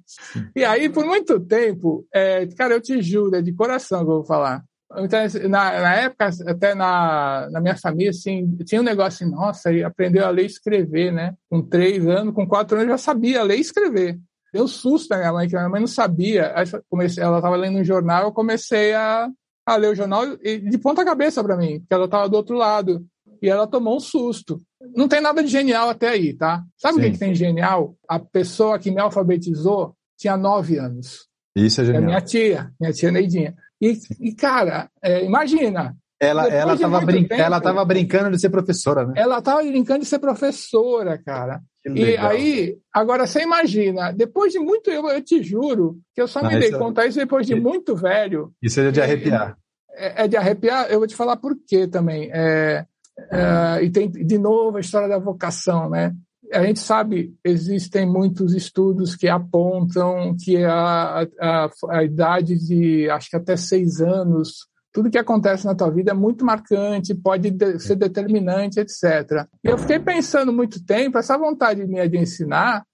E 0.54 0.64
aí, 0.64 0.88
por 0.88 1.04
muito 1.04 1.40
tempo, 1.40 2.06
é, 2.14 2.46
cara, 2.56 2.74
eu 2.74 2.80
te 2.80 3.02
juro, 3.02 3.34
é 3.36 3.42
de 3.42 3.52
coração 3.52 4.04
que 4.04 4.10
eu 4.10 4.16
vou 4.16 4.24
falar. 4.24 4.62
Então, 4.98 5.20
na, 5.48 5.80
na 5.80 5.94
época, 5.94 6.30
até 6.48 6.74
na, 6.74 7.48
na 7.50 7.60
minha 7.60 7.76
família, 7.76 8.10
assim, 8.10 8.56
tinha 8.64 8.80
um 8.80 8.84
negócio 8.84 9.24
assim, 9.24 9.34
nossa, 9.34 9.70
ele 9.70 9.84
aprendeu 9.84 10.26
a 10.26 10.30
ler 10.30 10.42
e 10.42 10.46
escrever, 10.46 11.12
né? 11.12 11.34
Com 11.48 11.62
três 11.62 12.06
anos, 12.08 12.34
com 12.34 12.46
quatro 12.46 12.76
anos, 12.76 12.90
já 12.90 12.98
sabia 12.98 13.42
ler 13.44 13.58
e 13.58 13.60
escrever. 13.60 14.18
Deu 14.52 14.66
susto 14.66 15.10
na 15.10 15.18
minha 15.18 15.32
mãe, 15.32 15.48
que 15.48 15.54
a 15.54 15.60
minha 15.60 15.70
mãe 15.70 15.80
não 15.80 15.86
sabia. 15.86 16.52
Comecei, 16.88 17.22
ela 17.22 17.38
estava 17.38 17.54
lendo 17.54 17.78
um 17.78 17.84
jornal, 17.84 18.24
eu 18.24 18.32
comecei 18.32 18.92
a, 18.92 19.28
a 19.74 19.76
ler 19.76 19.92
o 19.92 19.94
jornal 19.94 20.24
de 20.37 20.78
ponta 20.78 21.04
cabeça 21.04 21.42
para 21.42 21.56
mim, 21.56 21.80
porque 21.80 21.94
ela 21.94 22.04
estava 22.06 22.28
do 22.28 22.37
outro 22.37 22.56
lado. 22.56 23.04
E 23.42 23.48
ela 23.48 23.66
tomou 23.66 23.96
um 23.96 24.00
susto. 24.00 24.61
Não 24.94 25.09
tem 25.09 25.20
nada 25.20 25.42
de 25.42 25.48
genial 25.48 25.88
até 25.88 26.11
aí, 26.11 26.35
tá? 26.35 26.62
Sabe 26.76 26.98
o 26.98 27.00
que, 27.00 27.12
que 27.12 27.18
tem 27.18 27.35
genial? 27.35 27.96
A 28.06 28.18
pessoa 28.18 28.78
que 28.78 28.90
me 28.90 29.00
alfabetizou 29.00 29.94
tinha 30.18 30.37
nove 30.37 30.76
anos. 30.76 31.26
Isso 31.56 31.80
é 31.80 31.85
genial. 31.85 32.02
É 32.02 32.06
minha 32.06 32.20
tia, 32.20 32.70
minha 32.78 32.92
tia 32.92 33.11
Neidinha. 33.11 33.54
E, 33.80 33.98
e 34.20 34.35
cara, 34.35 34.90
é, 35.02 35.24
imagina. 35.24 35.96
Ela 36.20 36.48
ela 36.48 36.74
estava 36.74 37.00
brin 37.00 37.26
tempo, 37.26 37.85
brincando 37.87 38.30
de 38.30 38.38
ser 38.38 38.50
professora, 38.50 39.06
né? 39.06 39.14
Ela 39.16 39.38
estava 39.38 39.62
brincando 39.62 40.00
de 40.00 40.06
ser 40.06 40.18
professora, 40.18 41.16
cara. 41.16 41.62
E 41.87 42.14
aí, 42.18 42.76
agora 42.92 43.26
você 43.26 43.40
imagina, 43.40 44.12
depois 44.12 44.52
de 44.52 44.59
muito, 44.59 44.90
eu, 44.90 45.09
eu 45.09 45.22
te 45.22 45.42
juro, 45.42 45.98
que 46.14 46.20
eu 46.20 46.28
só 46.28 46.42
Não, 46.42 46.50
me 46.50 46.59
dei 46.59 46.72
conta 46.72 47.06
isso 47.06 47.18
depois 47.18 47.46
de 47.46 47.54
muito 47.54 47.96
velho. 47.96 48.52
Isso 48.61 48.80
é 48.80 48.90
de 48.90 49.00
arrepiar. 49.00 49.56
É, 49.94 50.24
é, 50.24 50.28
de 50.28 50.37
arrepiar, 50.37 50.90
eu 50.90 50.98
vou 50.98 51.09
te 51.09 51.16
falar 51.16 51.37
por 51.37 51.56
quê 51.66 51.87
também. 51.87 52.30
É, 52.33 52.85
é, 53.30 53.83
e 53.83 53.90
tem, 53.90 54.11
de 54.11 54.37
novo, 54.38 54.76
a 54.76 54.80
história 54.80 55.09
da 55.09 55.18
vocação, 55.18 55.88
né? 55.88 56.14
A 56.52 56.64
gente 56.64 56.80
sabe, 56.80 57.35
existem 57.44 58.06
muitos 58.06 58.54
estudos 58.54 59.16
que 59.16 59.28
apontam 59.28 60.37
que 60.37 60.62
a, 60.64 61.26
a, 61.40 61.70
a 61.90 62.04
idade 62.04 62.59
de, 62.59 63.09
acho 63.09 63.30
que 63.30 63.37
até 63.37 63.56
seis 63.56 64.00
anos, 64.00 64.66
tudo 64.92 65.11
que 65.11 65.18
acontece 65.18 65.64
na 65.64 65.74
tua 65.74 65.90
vida 65.90 66.11
é 66.11 66.14
muito 66.14 66.44
marcante, 66.44 67.14
pode 67.14 67.57
ser 67.79 67.96
determinante, 67.96 68.81
etc. 68.81 69.46
E 69.64 69.68
eu 69.68 69.79
fiquei 69.79 69.98
pensando 69.98 70.53
muito 70.53 70.85
tempo, 70.85 71.18
essa 71.18 71.38
vontade 71.38 71.87
minha 71.87 72.09
de 72.09 72.18
ensinar, 72.18 72.85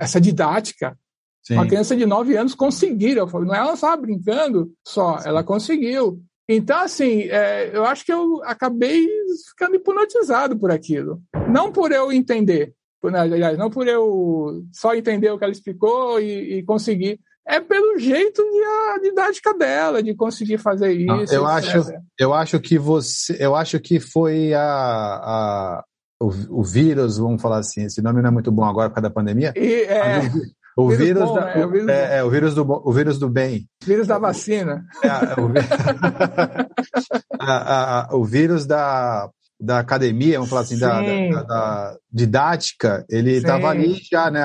essa 0.00 0.20
didática, 0.20 0.98
Sim. 1.42 1.54
uma 1.54 1.66
criança 1.66 1.94
de 1.94 2.06
9 2.06 2.36
anos 2.36 2.54
conseguir. 2.54 3.16
Eu 3.16 3.28
falei, 3.28 3.48
não 3.48 3.54
é 3.54 3.58
ela 3.58 3.74
estava 3.74 3.96
brincando 3.96 4.72
só, 4.86 5.18
ela 5.24 5.44
conseguiu. 5.44 6.20
Então, 6.48 6.78
assim, 6.78 7.22
é, 7.22 7.76
eu 7.76 7.84
acho 7.84 8.04
que 8.04 8.12
eu 8.12 8.42
acabei 8.44 9.06
ficando 9.48 9.76
hipnotizado 9.76 10.58
por 10.58 10.70
aquilo. 10.70 11.20
Não 11.48 11.72
por 11.72 11.92
eu 11.92 12.12
entender, 12.12 12.72
aliás, 13.02 13.58
não 13.58 13.68
por 13.68 13.86
eu 13.86 14.64
só 14.72 14.94
entender 14.94 15.30
o 15.30 15.38
que 15.38 15.44
ela 15.44 15.52
explicou 15.52 16.20
e, 16.20 16.58
e 16.58 16.62
conseguir, 16.62 17.20
é 17.48 17.60
pelo 17.60 17.98
jeito 17.98 18.42
de 18.42 18.64
a 18.64 18.98
didática 19.00 19.54
dela, 19.54 20.02
de 20.02 20.14
conseguir 20.14 20.58
fazer 20.58 20.92
isso. 20.92 21.32
eu 21.32 21.46
acho, 21.46 21.92
eu 22.18 22.34
acho 22.34 22.58
que 22.60 22.78
você, 22.78 23.36
eu 23.38 23.54
acho 23.54 23.78
que 23.78 24.00
foi 24.00 24.52
a, 24.52 24.62
a 24.62 25.84
o, 26.20 26.60
o, 26.60 26.62
vírus, 26.64 27.18
vamos 27.18 27.40
falar 27.40 27.58
assim, 27.58 27.84
esse 27.84 28.02
nome 28.02 28.20
não 28.20 28.28
é 28.28 28.32
muito 28.32 28.50
bom 28.50 28.64
agora 28.64 28.88
por 28.88 28.96
causa 28.96 29.08
da 29.08 29.14
pandemia. 29.14 29.52
E, 29.54 29.82
é, 29.84 30.30
o, 30.76 30.88
vírus, 30.88 31.06
vírus 31.06 31.24
bom, 31.24 31.34
da, 31.34 31.50
é, 31.50 31.64
o, 31.64 31.70
vírus 31.70 31.88
é, 31.88 32.18
é, 32.18 32.24
o 32.24 32.30
vírus 32.30 32.54
do 32.54 32.62
o 32.62 32.92
vírus 32.92 33.18
do 33.18 33.28
bem. 33.28 33.68
Vírus 33.84 34.06
da 34.06 34.18
vacina. 34.18 34.84
É, 35.04 35.40
o, 35.40 35.52
a, 37.38 38.00
a, 38.00 38.16
o 38.16 38.24
vírus 38.24 38.66
da 38.66 39.30
da 39.58 39.78
academia, 39.78 40.34
vamos 40.34 40.50
falar 40.50 40.60
assim, 40.62 40.78
da, 40.78 41.00
da, 41.00 41.42
da, 41.44 41.96
didática, 42.12 43.06
ele 43.08 43.32
estava 43.32 43.70
ali 43.70 43.98
já, 44.10 44.30
né? 44.30 44.42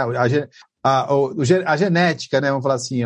A, 0.83 1.07
a, 1.65 1.77
genética, 1.77 2.41
né? 2.41 2.49
Vamos 2.49 2.63
falar 2.63 2.75
assim, 2.75 3.01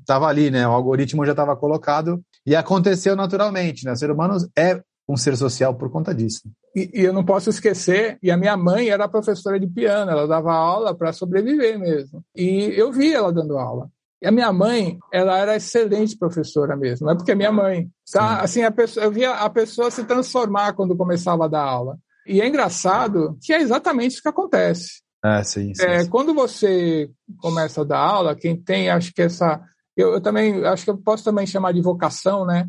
estava 0.00 0.26
ali, 0.26 0.50
né? 0.50 0.66
O 0.66 0.72
algoritmo 0.72 1.24
já 1.26 1.32
estava 1.32 1.54
colocado 1.54 2.22
e 2.46 2.56
aconteceu 2.56 3.14
naturalmente, 3.14 3.84
né? 3.84 3.92
O 3.92 3.96
ser 3.96 4.10
humano 4.10 4.36
é 4.56 4.80
um 5.08 5.16
ser 5.16 5.36
social 5.36 5.74
por 5.74 5.90
conta 5.90 6.14
disso. 6.14 6.42
E, 6.74 6.90
e 6.94 7.04
eu 7.04 7.12
não 7.12 7.24
posso 7.24 7.50
esquecer, 7.50 8.16
e 8.22 8.30
a 8.30 8.36
minha 8.36 8.56
mãe 8.56 8.88
era 8.88 9.08
professora 9.08 9.58
de 9.58 9.66
piano, 9.66 10.10
ela 10.10 10.26
dava 10.26 10.52
aula 10.52 10.94
para 10.94 11.12
sobreviver 11.12 11.78
mesmo. 11.78 12.22
E 12.34 12.72
eu 12.76 12.92
vi 12.92 13.12
ela 13.12 13.32
dando 13.32 13.58
aula. 13.58 13.88
E 14.22 14.26
a 14.26 14.30
minha 14.30 14.52
mãe, 14.52 14.98
ela 15.12 15.38
era 15.38 15.56
excelente 15.56 16.16
professora 16.16 16.76
mesmo, 16.76 17.06
não 17.06 17.14
é 17.14 17.16
porque 17.16 17.32
é 17.32 17.34
minha 17.34 17.50
mãe. 17.50 17.88
Tá? 18.12 18.40
Assim, 18.40 18.62
a 18.62 18.70
pessoa, 18.70 19.04
eu 19.04 19.10
via 19.10 19.32
a 19.32 19.48
pessoa 19.48 19.90
se 19.90 20.04
transformar 20.04 20.74
quando 20.74 20.96
começava 20.96 21.46
a 21.46 21.48
dar 21.48 21.62
aula. 21.62 21.98
E 22.26 22.40
é 22.40 22.46
engraçado 22.46 23.36
que 23.42 23.52
é 23.52 23.60
exatamente 23.60 24.12
isso 24.12 24.22
que 24.22 24.28
acontece. 24.28 25.02
Ah, 25.22 25.44
sim, 25.44 25.74
sim, 25.74 25.84
é, 25.84 26.04
sim. 26.04 26.10
Quando 26.10 26.32
você 26.32 27.10
começa 27.38 27.82
a 27.82 27.84
dar 27.84 27.98
aula, 27.98 28.34
quem 28.34 28.56
tem, 28.56 28.88
acho 28.88 29.12
que 29.12 29.22
essa. 29.22 29.60
Eu, 29.96 30.14
eu, 30.14 30.20
também 30.20 30.64
acho 30.64 30.84
que 30.84 30.90
eu 30.90 30.96
posso 30.96 31.22
também 31.22 31.46
chamar 31.46 31.72
de 31.72 31.82
vocação, 31.82 32.46
né? 32.46 32.68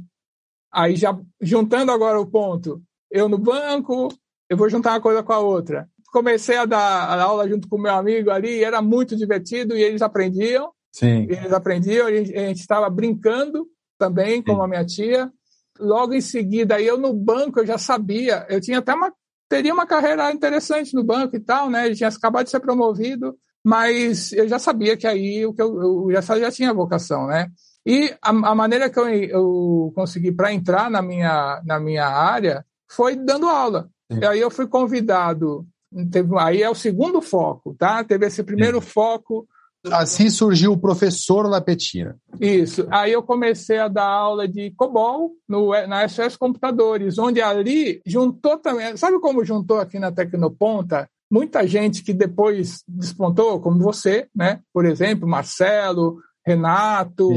Aí 0.72 0.96
já 0.96 1.18
juntando 1.42 1.92
agora 1.92 2.20
o 2.20 2.26
ponto, 2.26 2.82
eu 3.10 3.30
no 3.30 3.38
banco, 3.38 4.10
eu 4.50 4.58
vou 4.58 4.70
juntar 4.70 4.92
uma 4.92 5.02
coisa 5.02 5.24
com 5.24 5.34
a 5.34 5.40
outra. 5.40 5.88
Comecei 6.12 6.58
a 6.58 6.66
dar 6.66 6.80
a 6.80 7.24
aula 7.24 7.48
junto 7.48 7.70
com 7.70 7.78
o 7.78 7.82
meu 7.82 7.94
amigo 7.94 8.32
ali, 8.32 8.64
era 8.64 8.82
muito 8.82 9.16
divertido 9.16 9.78
e 9.78 9.82
eles 9.82 10.02
aprendiam. 10.02 10.72
Sim. 10.92 11.24
Eles 11.30 11.54
aprendiam, 11.54 12.08
a 12.08 12.12
gente 12.12 12.60
estava 12.60 12.90
brincando 12.90 13.66
também, 13.98 14.42
como 14.42 14.58
Sim. 14.58 14.64
a 14.64 14.68
minha 14.68 14.86
tia. 14.86 15.32
Logo 15.80 16.14
em 16.14 16.22
seguida, 16.22 16.82
eu 16.82 16.98
no 16.98 17.14
banco, 17.14 17.60
eu 17.60 17.66
já 17.66 17.78
sabia, 17.78 18.46
eu 18.50 18.60
tinha 18.60 18.80
até 18.80 18.94
uma 18.94 19.14
teria 19.52 19.74
uma 19.74 19.86
carreira 19.86 20.32
interessante 20.32 20.94
no 20.96 21.04
banco 21.04 21.36
e 21.36 21.40
tal, 21.42 21.70
né? 21.70 21.86
Ele 21.86 21.96
tinha 21.96 22.08
acabado 22.08 22.46
de 22.46 22.52
ser 22.52 22.62
promovido, 22.62 23.36
mas 23.62 24.32
eu 24.32 24.48
já 24.48 24.58
sabia 24.58 24.96
que 24.96 25.06
aí 25.06 25.46
o 25.46 25.54
que 25.54 25.62
eu, 25.62 26.08
eu 26.08 26.22
já, 26.22 26.40
já 26.40 26.50
tinha 26.50 26.74
vocação, 26.74 27.28
né? 27.28 27.50
E 27.86 28.16
a, 28.22 28.30
a 28.30 28.56
maneira 28.56 28.90
que 28.90 28.98
eu, 28.98 29.10
eu 29.10 29.92
consegui 29.94 30.32
para 30.32 30.54
entrar 30.54 30.90
na 30.90 31.02
minha, 31.02 31.62
na 31.66 31.82
minha 31.82 32.08
área 32.08 32.66
foi 32.90 33.18
dando 33.18 33.50
aula. 33.50 33.90
Sim. 34.10 34.20
E 34.22 34.26
aí 34.26 34.40
eu 34.40 34.50
fui 34.50 34.68
convidado, 34.68 35.68
teve, 36.10 36.30
aí 36.40 36.64
é 36.64 36.70
o 36.70 36.76
segundo 36.76 37.22
foco, 37.22 37.76
tá? 37.78 38.06
Teve 38.06 38.28
esse 38.28 38.44
primeiro 38.44 38.80
Sim. 38.80 38.88
foco 38.88 39.46
Assim 39.90 40.30
surgiu 40.30 40.74
o 40.74 40.78
professor 40.78 41.48
Lapetina. 41.48 42.16
Isso. 42.40 42.86
Aí 42.92 43.12
eu 43.12 43.24
comecei 43.24 43.80
a 43.80 43.88
dar 43.88 44.08
aula 44.08 44.48
de 44.48 44.72
COBOL 44.72 45.32
no, 45.48 45.72
na 45.88 46.08
SOS 46.08 46.38
Computadores, 46.38 47.18
onde 47.18 47.42
ali 47.42 48.02
juntou 48.06 48.58
também. 48.58 48.96
Sabe 48.96 49.20
como 49.20 49.44
juntou 49.44 49.80
aqui 49.80 49.98
na 49.98 50.12
Tecnoponta? 50.12 51.10
Muita 51.32 51.66
gente 51.66 52.04
que 52.04 52.14
depois 52.14 52.84
despontou, 52.88 53.60
como 53.60 53.80
você, 53.80 54.28
né? 54.36 54.60
Por 54.74 54.86
exemplo, 54.86 55.28
Marcelo, 55.28 56.18
Renato, 56.46 57.30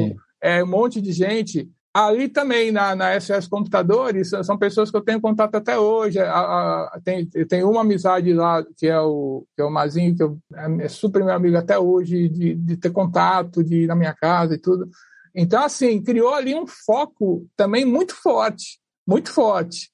é, 0.43 0.63
um 0.63 0.67
monte 0.67 1.01
de 1.01 1.13
gente 1.13 1.71
Ali 1.95 2.29
também, 2.29 2.73
na, 2.73 2.97
na 2.97 3.21
SOS 3.21 3.47
Computadores, 3.47 4.31
são 4.43 4.59
pessoas 4.59 4.91
que 4.91 4.97
eu 4.97 5.01
tenho 5.01 5.21
contato 5.21 5.55
até 5.55 5.79
hoje. 5.79 6.19
A, 6.19 6.27
a, 6.27 7.01
tem, 7.05 7.25
tem 7.25 7.63
uma 7.63 7.83
amizade 7.83 8.33
lá, 8.33 8.65
que 8.77 8.89
é 8.89 8.99
o, 9.01 9.47
que 9.55 9.63
é 9.63 9.65
o 9.65 9.71
Mazinho, 9.71 10.17
que 10.17 10.23
eu, 10.25 10.37
é 10.81 10.89
super 10.89 11.25
meu 11.25 11.33
amigo 11.33 11.57
até 11.57 11.79
hoje, 11.79 12.29
de, 12.29 12.57
de 12.57 12.77
ter 12.77 12.91
contato, 12.91 13.63
de 13.63 13.85
ir 13.85 13.87
na 13.87 13.95
minha 13.95 14.13
casa 14.13 14.57
e 14.57 14.59
tudo. 14.59 14.91
Então, 15.33 15.63
assim, 15.63 16.03
criou 16.03 16.35
ali 16.35 16.53
um 16.57 16.67
foco 16.67 17.47
também 17.57 17.85
muito 17.85 18.17
forte, 18.17 18.81
muito 19.07 19.31
forte. 19.33 19.93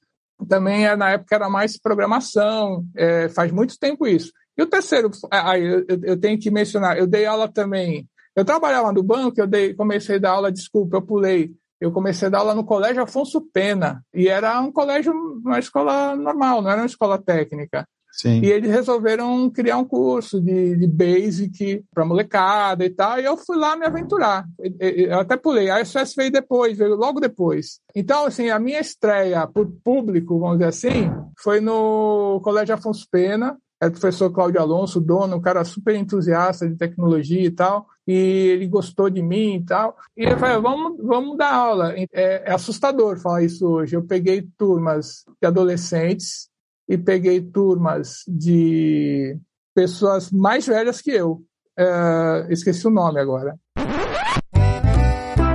Também, 0.49 0.87
é, 0.87 0.97
na 0.97 1.11
época, 1.11 1.35
era 1.35 1.51
mais 1.51 1.79
programação, 1.79 2.83
é, 2.97 3.29
faz 3.29 3.53
muito 3.53 3.79
tempo 3.79 4.07
isso. 4.07 4.33
E 4.57 4.63
o 4.63 4.67
terceiro, 4.67 5.11
aí 5.31 5.63
eu, 5.63 5.85
eu 6.03 6.17
tenho 6.19 6.39
que 6.39 6.51
mencionar, 6.51 6.97
eu 6.97 7.07
dei 7.07 7.27
aula 7.27 7.47
também. 7.47 8.09
Eu 8.35 8.45
trabalhava 8.45 8.91
no 8.91 9.03
banco, 9.03 9.39
eu 9.39 9.47
dei, 9.47 9.75
comecei 9.75 10.17
a 10.17 10.19
dar 10.21 10.31
aula, 10.31 10.51
desculpa, 10.51 10.97
eu 10.97 11.03
pulei 11.03 11.55
eu 11.81 11.91
comecei 11.91 12.29
a 12.29 12.31
dar 12.31 12.39
aula 12.39 12.55
no 12.55 12.65
Colégio 12.65 13.03
Afonso 13.03 13.41
Pena, 13.41 14.05
e 14.13 14.29
era 14.29 14.61
um 14.61 14.71
colégio, 14.71 15.13
uma 15.13 15.59
escola 15.59 16.15
normal, 16.15 16.61
não 16.61 16.71
era 16.71 16.83
uma 16.83 16.87
escola 16.87 17.17
técnica. 17.17 17.87
Sim. 18.13 18.41
E 18.43 18.51
eles 18.51 18.71
resolveram 18.71 19.49
criar 19.51 19.79
um 19.79 19.85
curso 19.85 20.41
de, 20.41 20.77
de 20.77 20.87
basic 20.87 21.85
para 21.95 22.05
molecada 22.05 22.85
e 22.85 22.91
tal, 22.91 23.19
e 23.19 23.25
eu 23.25 23.37
fui 23.37 23.57
lá 23.57 23.77
me 23.77 23.87
aventurar. 23.87 24.45
Eu 24.79 25.21
até 25.21 25.37
pulei. 25.37 25.71
A 25.71 25.83
SOS 25.85 26.15
veio 26.17 26.31
depois, 26.31 26.77
veio 26.77 26.97
logo 26.97 27.21
depois. 27.21 27.81
Então, 27.95 28.27
assim, 28.27 28.51
a 28.51 28.59
minha 28.59 28.81
estreia 28.81 29.47
por 29.47 29.71
público, 29.83 30.39
vamos 30.39 30.59
dizer 30.59 30.69
assim, 30.69 31.11
foi 31.41 31.61
no 31.61 32.41
Colégio 32.43 32.75
Afonso 32.75 33.07
Pena, 33.11 33.57
é 33.81 33.87
o 33.87 33.93
professor 33.93 34.31
Cláudio 34.31 34.61
Alonso, 34.61 35.01
dono, 35.01 35.37
um 35.37 35.41
cara 35.41 35.65
super 35.65 35.95
entusiasta 35.95 36.69
de 36.69 36.77
tecnologia 36.77 37.43
e 37.43 37.51
tal, 37.51 37.87
e 38.11 38.49
ele 38.49 38.67
gostou 38.67 39.09
de 39.09 39.23
mim 39.23 39.55
e 39.55 39.65
tal. 39.65 39.97
E 40.17 40.25
ele 40.25 40.37
falou, 40.37 40.61
vamos, 40.61 41.07
vamos 41.07 41.39
dar 41.39 41.55
aula. 41.55 41.95
É, 41.97 42.09
é 42.13 42.53
assustador 42.53 43.21
falar 43.21 43.45
isso 43.45 43.65
hoje. 43.65 43.95
Eu 43.95 44.03
peguei 44.03 44.43
turmas 44.59 45.25
de 45.41 45.47
adolescentes 45.47 46.49
e 46.89 46.99
peguei 46.99 47.41
turmas 47.41 48.25
de 48.27 49.39
pessoas 49.73 50.29
mais 50.33 50.67
velhas 50.67 51.01
que 51.01 51.13
eu. 51.13 51.41
É, 51.79 52.49
esqueci 52.51 52.85
o 52.85 52.91
nome 52.91 53.21
agora. 53.21 53.57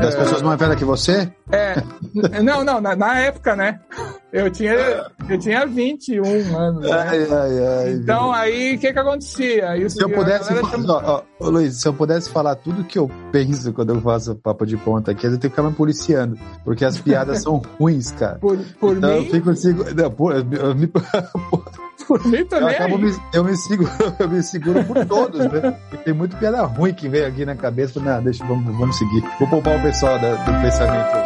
Das 0.05 0.15
pessoas 0.15 0.41
mais 0.43 0.59
velhas 0.59 0.75
que 0.75 0.85
você? 0.85 1.31
É. 1.51 1.75
Não, 2.43 2.63
não, 2.63 2.79
na, 2.79 2.95
na 2.95 3.19
época, 3.19 3.55
né? 3.55 3.79
Eu 4.31 4.51
tinha, 4.51 4.75
eu 5.29 5.39
tinha 5.39 5.65
21 5.65 6.57
anos. 6.57 6.81
Né? 6.81 6.91
Ai, 6.91 7.23
ai, 7.23 7.67
ai, 7.67 7.91
então, 7.93 8.31
aí, 8.31 8.75
o 8.75 8.79
que 8.79 8.91
que 8.91 8.99
acontecia? 8.99 9.77
Isso, 9.77 9.95
se 9.95 10.03
eu 10.03 10.09
pudesse 10.09 10.53
falar, 10.53 11.23
ó, 11.39 11.49
Luiz, 11.49 11.81
se 11.81 11.87
eu 11.87 11.93
pudesse 11.93 12.29
falar 12.29 12.55
tudo 12.55 12.83
que 12.83 12.99
eu 12.99 13.09
penso 13.31 13.71
quando 13.73 13.93
eu 13.93 14.01
faço 14.01 14.35
papo 14.35 14.65
de 14.65 14.77
ponta 14.77 15.11
aqui, 15.11 15.25
eu 15.25 15.31
tenho 15.31 15.39
que 15.39 15.49
ficar 15.49 15.63
me 15.63 15.73
policiando, 15.73 16.37
porque 16.63 16.83
as 16.85 16.99
piadas 16.99 17.41
são 17.43 17.61
ruins, 17.79 18.11
cara. 18.11 18.37
Por, 18.39 18.57
por 18.79 18.97
então, 18.97 19.09
mim? 19.09 19.29
eu 19.33 19.55
fico... 19.55 19.95
Não, 19.95 20.11
por, 20.11 20.35
eu, 20.35 20.45
eu, 20.51 20.75
me, 20.75 20.91
por 22.07 22.25
mim 22.25 22.45
também. 22.45 22.75
Eu, 22.79 22.97
me, 22.97 23.15
eu, 23.33 23.43
me 23.43 23.57
seguro, 23.57 23.91
eu 24.19 24.29
me 24.29 24.43
seguro 24.43 24.83
por 24.83 25.05
todos, 25.05 25.39
né? 25.39 25.77
tem 26.03 26.13
muito 26.13 26.37
piada 26.37 26.63
ruim 26.63 26.93
que 26.93 27.09
vem 27.09 27.25
aqui 27.25 27.45
na 27.45 27.55
cabeça. 27.55 27.99
Não, 27.99 28.23
deixa, 28.23 28.45
vamos, 28.45 28.75
vamos 28.77 28.97
seguir. 28.97 29.23
Vou 29.39 29.47
poupar 29.49 29.77
o 29.77 29.81
pessoal 29.81 30.19
da, 30.19 30.35
do 30.35 30.61
pensamento. 30.61 31.25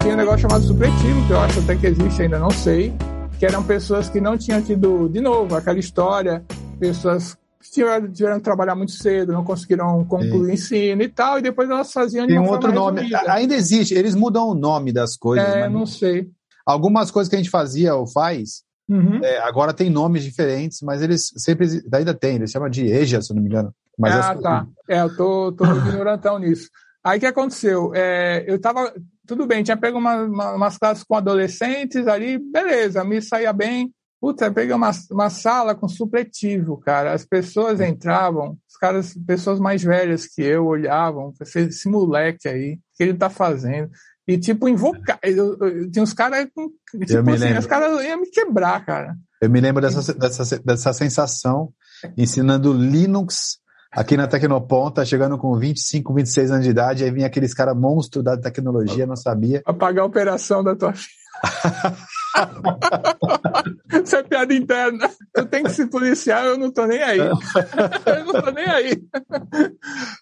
Tinha 0.00 0.14
um 0.14 0.16
negócio 0.16 0.40
chamado 0.40 0.64
supletivo, 0.64 1.26
que 1.26 1.32
eu 1.32 1.40
acho 1.40 1.60
até 1.60 1.76
que 1.76 1.86
existe, 1.86 2.22
ainda 2.22 2.38
não 2.38 2.50
sei, 2.50 2.94
que 3.38 3.46
eram 3.46 3.62
pessoas 3.62 4.08
que 4.10 4.20
não 4.20 4.36
tinham 4.36 4.60
tido, 4.60 5.08
de 5.08 5.20
novo, 5.20 5.56
aquela 5.56 5.78
história, 5.78 6.44
pessoas 6.78 7.38
tiveram, 7.70 8.10
tiveram 8.10 8.36
que 8.38 8.44
trabalhar 8.44 8.74
muito 8.74 8.92
cedo, 8.92 9.32
não 9.32 9.44
conseguiram 9.44 10.04
concluir 10.04 10.50
o 10.50 10.52
ensino 10.52 11.02
e 11.02 11.08
tal, 11.08 11.38
e 11.38 11.42
depois 11.42 11.68
elas 11.68 11.92
faziam 11.92 12.26
Tem 12.26 12.38
um 12.38 12.48
outro 12.48 12.72
nome. 12.72 13.02
Resumida. 13.02 13.32
Ainda 13.32 13.54
existe, 13.54 13.94
eles 13.94 14.14
mudam 14.14 14.48
o 14.48 14.54
nome 14.54 14.92
das 14.92 15.16
coisas. 15.16 15.48
É, 15.48 15.68
não 15.68 15.86
sei. 15.86 16.28
Algumas 16.66 17.10
coisas 17.10 17.28
que 17.28 17.36
a 17.36 17.38
gente 17.38 17.50
fazia 17.50 17.94
ou 17.94 18.06
faz, 18.06 18.62
uhum. 18.88 19.20
é, 19.22 19.38
agora 19.38 19.72
tem 19.72 19.90
nomes 19.90 20.24
diferentes, 20.24 20.80
mas 20.82 21.02
eles 21.02 21.32
sempre 21.36 21.66
ainda 21.92 22.14
tem, 22.14 22.36
eles 22.36 22.50
chamam 22.50 22.68
de 22.68 22.86
EJA, 22.86 23.20
se 23.20 23.34
não 23.34 23.42
me 23.42 23.48
engano. 23.48 23.74
Mas 23.98 24.14
ah, 24.14 24.34
tá. 24.34 24.66
É, 24.88 25.00
eu 25.00 25.16
tô, 25.16 25.52
tô 25.52 25.64
ignorantão 25.64 26.38
nisso. 26.38 26.68
Aí 27.04 27.18
o 27.18 27.20
que 27.20 27.26
aconteceu? 27.26 27.92
É, 27.94 28.44
eu 28.46 28.58
tava. 28.58 28.92
Tudo 29.26 29.46
bem, 29.46 29.62
tinha 29.62 29.76
pego 29.76 29.98
uma, 29.98 30.16
uma, 30.22 30.52
umas 30.54 30.76
classes 30.78 31.04
com 31.04 31.14
adolescentes 31.14 32.06
ali, 32.06 32.38
beleza, 32.38 33.04
me 33.04 33.22
saía 33.22 33.52
bem. 33.52 33.92
Puta, 34.24 34.50
peguei 34.50 34.74
uma, 34.74 34.90
uma 35.10 35.28
sala 35.28 35.74
com 35.74 35.86
supletivo, 35.86 36.78
cara. 36.78 37.12
As 37.12 37.26
pessoas 37.26 37.78
entravam, 37.78 38.56
os 38.66 38.74
caras, 38.78 39.12
pessoas 39.26 39.60
mais 39.60 39.82
velhas 39.82 40.26
que 40.26 40.40
eu 40.40 40.64
olhavam, 40.64 41.34
esse, 41.42 41.58
esse 41.58 41.90
moleque 41.90 42.48
aí, 42.48 42.72
o 42.72 42.78
que 42.96 43.02
ele 43.02 43.12
tá 43.12 43.28
fazendo? 43.28 43.90
E, 44.26 44.38
tipo, 44.38 44.66
invocar. 44.66 45.18
Eu, 45.22 45.58
eu, 45.60 45.90
tinha 45.90 46.02
uns 46.02 46.14
caras. 46.14 46.46
Tipo 46.46 47.30
assim, 47.32 47.58
os 47.58 47.66
caras 47.66 48.02
iam 48.02 48.18
me 48.18 48.30
quebrar, 48.30 48.82
cara. 48.86 49.14
Eu 49.42 49.50
me 49.50 49.60
lembro 49.60 49.82
dessa, 49.82 50.14
dessa, 50.14 50.58
dessa 50.58 50.94
sensação 50.94 51.70
ensinando 52.16 52.72
Linux 52.72 53.58
aqui 53.92 54.16
na 54.16 54.26
Tecnoponta, 54.26 55.04
chegando 55.04 55.36
com 55.36 55.54
25, 55.58 56.14
26 56.14 56.50
anos 56.50 56.64
de 56.64 56.70
idade, 56.70 57.04
aí 57.04 57.10
vinha 57.10 57.26
aqueles 57.26 57.52
caras 57.52 57.76
monstro 57.76 58.22
da 58.22 58.38
tecnologia, 58.38 59.06
não 59.06 59.16
sabia. 59.16 59.60
Apagar 59.66 60.02
a 60.02 60.06
operação 60.06 60.64
da 60.64 60.74
tua 60.74 60.94
filha. 60.94 61.12
Isso 64.04 64.16
é 64.16 64.22
piada 64.22 64.54
interna. 64.54 65.10
Eu 65.36 65.46
tenho 65.46 65.64
que 65.64 65.72
se 65.72 65.86
policiar, 65.86 66.44
eu 66.44 66.58
não 66.58 66.70
tô 66.70 66.86
nem 66.86 67.02
aí. 67.02 67.18
eu 67.18 68.24
não 68.24 68.42
tô 68.42 68.50
nem 68.50 68.66
aí. 68.66 69.02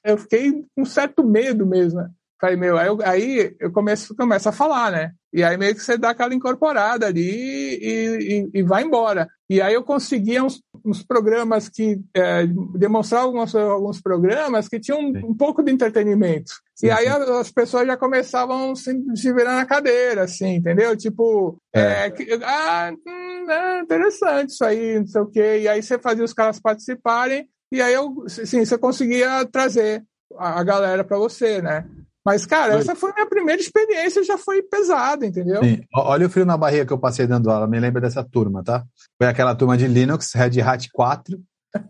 Eu 0.04 0.18
fiquei 0.18 0.64
com 0.76 0.84
certo 0.84 1.24
medo 1.24 1.66
mesmo. 1.66 2.00
Né? 2.00 2.08
Falei, 2.40 2.56
meu, 2.56 2.76
aí 2.76 2.88
eu, 2.88 2.98
aí 3.04 3.56
eu 3.60 3.70
começo, 3.70 4.16
começo 4.16 4.48
a 4.48 4.52
falar, 4.52 4.90
né? 4.90 5.12
E 5.32 5.44
aí 5.44 5.56
meio 5.56 5.74
que 5.74 5.80
você 5.80 5.96
dá 5.96 6.10
aquela 6.10 6.34
incorporada 6.34 7.06
ali 7.06 7.78
e, 7.80 8.50
e, 8.52 8.58
e 8.58 8.62
vai 8.64 8.82
embora. 8.82 9.28
E 9.48 9.62
aí 9.62 9.72
eu 9.72 9.84
conseguia 9.84 10.42
uns, 10.42 10.60
uns 10.84 11.04
programas 11.04 11.68
que 11.68 12.00
é, 12.12 12.44
demonstravam 12.74 13.28
alguns, 13.28 13.54
alguns 13.54 14.02
programas 14.02 14.68
que 14.68 14.80
tinham 14.80 15.00
um, 15.00 15.30
um 15.30 15.36
pouco 15.36 15.62
de 15.62 15.70
entretenimento. 15.70 16.52
Sim, 16.82 16.88
e 16.88 16.90
aí 16.90 17.04
sim. 17.04 17.30
as 17.38 17.50
pessoas 17.52 17.86
já 17.86 17.96
começavam 17.96 18.74
se, 18.74 18.92
se 19.14 19.32
virar 19.32 19.54
na 19.54 19.64
cadeira, 19.64 20.24
assim, 20.24 20.56
entendeu? 20.56 20.96
Tipo, 20.96 21.56
é. 21.72 22.06
É, 22.06 22.10
que, 22.10 22.26
ah, 22.42 22.92
hum, 23.06 23.50
é 23.50 23.80
interessante 23.80 24.50
isso 24.50 24.64
aí, 24.64 24.98
não 24.98 25.06
sei 25.06 25.20
o 25.20 25.26
quê. 25.26 25.60
E 25.60 25.68
aí 25.68 25.80
você 25.80 25.96
fazia 25.96 26.24
os 26.24 26.32
caras 26.34 26.58
participarem 26.58 27.48
e 27.70 27.80
aí 27.80 27.94
eu, 27.94 28.24
sim, 28.26 28.64
você 28.64 28.76
conseguia 28.76 29.46
trazer 29.46 30.02
a, 30.36 30.58
a 30.58 30.64
galera 30.64 31.04
para 31.04 31.16
você, 31.18 31.62
né? 31.62 31.86
Mas, 32.24 32.46
cara, 32.46 32.74
essa 32.74 32.94
foi 32.94 33.10
a 33.10 33.14
minha 33.14 33.26
primeira 33.28 33.60
experiência, 33.60 34.22
já 34.24 34.38
foi 34.38 34.62
pesada, 34.62 35.26
entendeu? 35.26 35.62
Sim. 35.62 35.82
Olha 35.94 36.26
o 36.26 36.30
frio 36.30 36.46
na 36.46 36.56
barriga 36.56 36.86
que 36.86 36.92
eu 36.92 36.98
passei 36.98 37.26
dando 37.26 37.50
aula, 37.50 37.66
me 37.66 37.80
lembra 37.80 38.00
dessa 38.00 38.22
turma, 38.22 38.62
tá? 38.62 38.84
Foi 39.20 39.28
aquela 39.28 39.54
turma 39.54 39.76
de 39.76 39.88
Linux, 39.88 40.32
Red 40.34 40.60
Hat 40.60 40.88
4, 40.92 41.40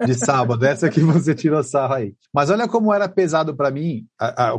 de 0.07 0.15
sábado, 0.15 0.65
essa 0.65 0.89
que 0.89 1.01
você 1.01 1.35
tirou 1.35 1.63
sarro 1.63 1.95
aí. 1.95 2.15
Mas 2.33 2.51
olha 2.51 2.69
como 2.69 2.93
era 2.93 3.09
pesado 3.09 3.55
para 3.55 3.71
mim, 3.71 4.07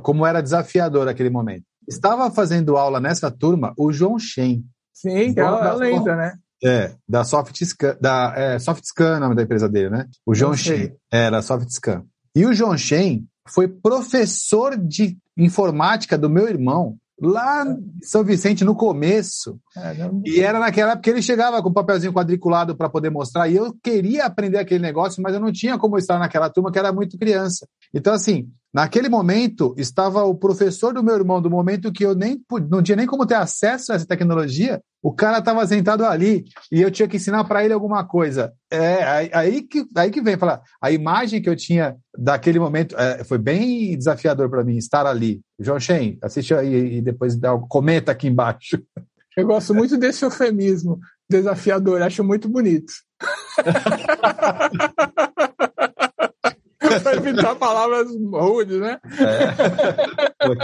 como 0.02 0.26
era 0.26 0.42
desafiador 0.42 1.08
aquele 1.08 1.30
momento. 1.30 1.64
Estava 1.88 2.32
fazendo 2.32 2.78
aula 2.78 3.00
nessa 3.00 3.30
turma 3.30 3.74
o 3.78 3.92
João 3.92 4.18
Shen. 4.18 4.64
Sim, 4.94 5.34
que 5.34 5.40
é 5.40 5.44
uma 5.44 5.74
lenda, 5.74 6.16
né? 6.16 6.34
É, 6.64 6.94
da 7.08 7.26
SoftScan, 7.26 7.98
da 8.00 8.34
é, 8.38 8.60
SoftScan, 8.60 9.20
nome 9.20 9.36
da 9.36 9.44
empresa 9.44 9.68
dele, 9.68 9.90
né? 9.90 10.08
O 10.26 10.34
João 10.34 10.56
Shen, 10.56 10.94
era 11.12 11.42
SoftScan. 11.42 12.04
E 12.36 12.46
o 12.46 12.54
João 12.54 12.78
Shen 12.78 13.26
foi 13.50 13.68
professor 13.68 14.78
de 14.78 15.18
informática 15.38 16.18
do 16.18 16.30
meu 16.30 16.48
irmão, 16.48 16.96
lá 17.22 17.66
em 17.66 17.84
São 18.02 18.24
Vicente, 18.24 18.64
no 18.64 18.76
começo. 18.76 19.60
E 20.26 20.40
era 20.40 20.60
naquela 20.60 20.92
época 20.92 21.04
que 21.04 21.10
ele 21.10 21.22
chegava 21.22 21.62
com 21.62 21.70
um 21.70 21.74
papelzinho 21.74 22.14
quadriculado 22.14 22.76
para 22.76 22.90
poder 22.90 23.10
mostrar. 23.10 23.48
E 23.48 23.56
eu 23.56 23.74
queria 23.84 24.26
aprender 24.26 24.58
aquele 24.58 24.82
negócio, 24.82 25.22
mas 25.22 25.34
eu 25.34 25.40
não 25.40 25.52
tinha 25.52 25.78
como 25.78 25.98
estar 25.98 26.20
naquela 26.20 26.50
turma, 26.50 26.72
que 26.72 26.80
era 26.80 26.92
muito 26.92 27.18
criança. 27.18 27.68
Então, 27.94 28.14
assim, 28.14 28.50
naquele 28.74 29.10
momento, 29.10 29.74
estava 29.78 30.24
o 30.24 30.36
professor 30.36 30.94
do 30.94 31.04
meu 31.04 31.16
irmão, 31.16 31.42
do 31.42 31.50
momento 31.50 31.92
que 31.92 32.06
eu 32.06 32.16
nem 32.16 32.42
não 32.70 32.82
tinha 32.82 32.96
nem 32.96 33.08
como 33.08 33.26
ter 33.26 33.36
acesso 33.36 33.92
a 33.92 33.96
essa 33.96 34.06
tecnologia, 34.06 34.82
o 35.04 35.14
cara 35.14 35.40
estava 35.40 35.68
sentado 35.68 36.06
ali 36.06 36.46
e 36.72 36.82
eu 36.82 36.90
tinha 36.90 37.10
que 37.10 37.18
ensinar 37.18 37.44
para 37.44 37.66
ele 37.66 37.74
alguma 37.74 38.06
coisa. 38.06 38.54
É 38.72 39.04
aí, 39.04 39.30
aí, 39.34 39.62
que, 39.62 39.86
aí 39.98 40.10
que 40.10 40.22
vem 40.22 40.38
falar. 40.38 40.62
A 40.82 40.92
imagem 40.92 41.42
que 41.42 41.50
eu 41.50 41.58
tinha 41.58 41.98
daquele 42.18 42.58
momento 42.58 42.98
é, 42.98 43.22
foi 43.26 43.38
bem 43.38 43.98
desafiador 43.98 44.50
para 44.50 44.64
mim 44.64 44.78
estar 44.78 45.06
ali. 45.06 45.42
João 45.60 45.78
Shen, 45.78 46.18
assiste 46.22 46.54
aí 46.54 47.00
e 47.00 47.02
depois 47.02 47.36
dá, 47.36 47.52
comenta 47.68 48.14
aqui 48.14 48.30
embaixo. 48.30 48.82
Eu 49.36 49.48
gosto 49.48 49.74
muito 49.74 49.98
desse 49.98 50.24
eufemismo 50.24 51.00
desafiador, 51.28 52.04
acho 52.04 52.24
muito 52.24 52.48
bonito. 52.48 52.94
para 57.02 57.16
evitar 57.16 57.56
palavras 57.56 58.08
rudes, 58.32 58.80
né? 58.80 59.00
É. 59.04 60.46
Foi, 60.46 60.56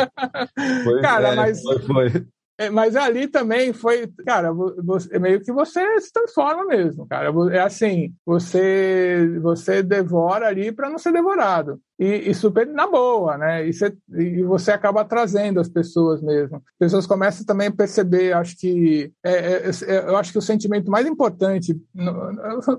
foi, 0.83 1.01
Cara, 1.01 1.29
é, 1.29 1.35
mas. 1.35 1.61
Foi, 1.63 1.79
foi. 1.81 2.27
Mas 2.69 2.95
ali 2.95 3.27
também 3.27 3.71
foi, 3.71 4.07
cara, 4.25 4.51
você, 4.51 5.17
meio 5.19 5.39
que 5.39 5.51
você 5.51 6.01
se 6.01 6.11
transforma 6.11 6.65
mesmo, 6.65 7.07
cara. 7.07 7.31
É 7.53 7.59
assim, 7.59 8.13
você 8.25 9.39
você 9.41 9.81
devora 9.81 10.47
ali 10.47 10.71
para 10.71 10.89
não 10.89 10.97
ser 10.97 11.13
devorado. 11.13 11.79
E, 11.99 12.29
e, 12.29 12.33
super 12.33 12.65
na 12.65 12.87
boa, 12.87 13.37
né? 13.37 13.67
E 13.67 13.73
você, 13.73 13.93
e 14.17 14.41
você 14.43 14.71
acaba 14.71 15.03
trazendo 15.03 15.59
as 15.59 15.67
pessoas 15.67 16.21
mesmo. 16.21 16.55
As 16.55 16.77
pessoas 16.79 17.05
começam 17.05 17.45
também 17.45 17.67
a 17.67 17.71
perceber, 17.71 18.31
acho 18.31 18.55
que 18.57 19.11
é, 19.21 19.33
é, 19.33 19.69
é 19.69 20.09
eu 20.09 20.15
acho 20.15 20.31
que 20.31 20.37
o 20.37 20.41
sentimento 20.41 20.89
mais 20.89 21.05
importante, 21.05 21.77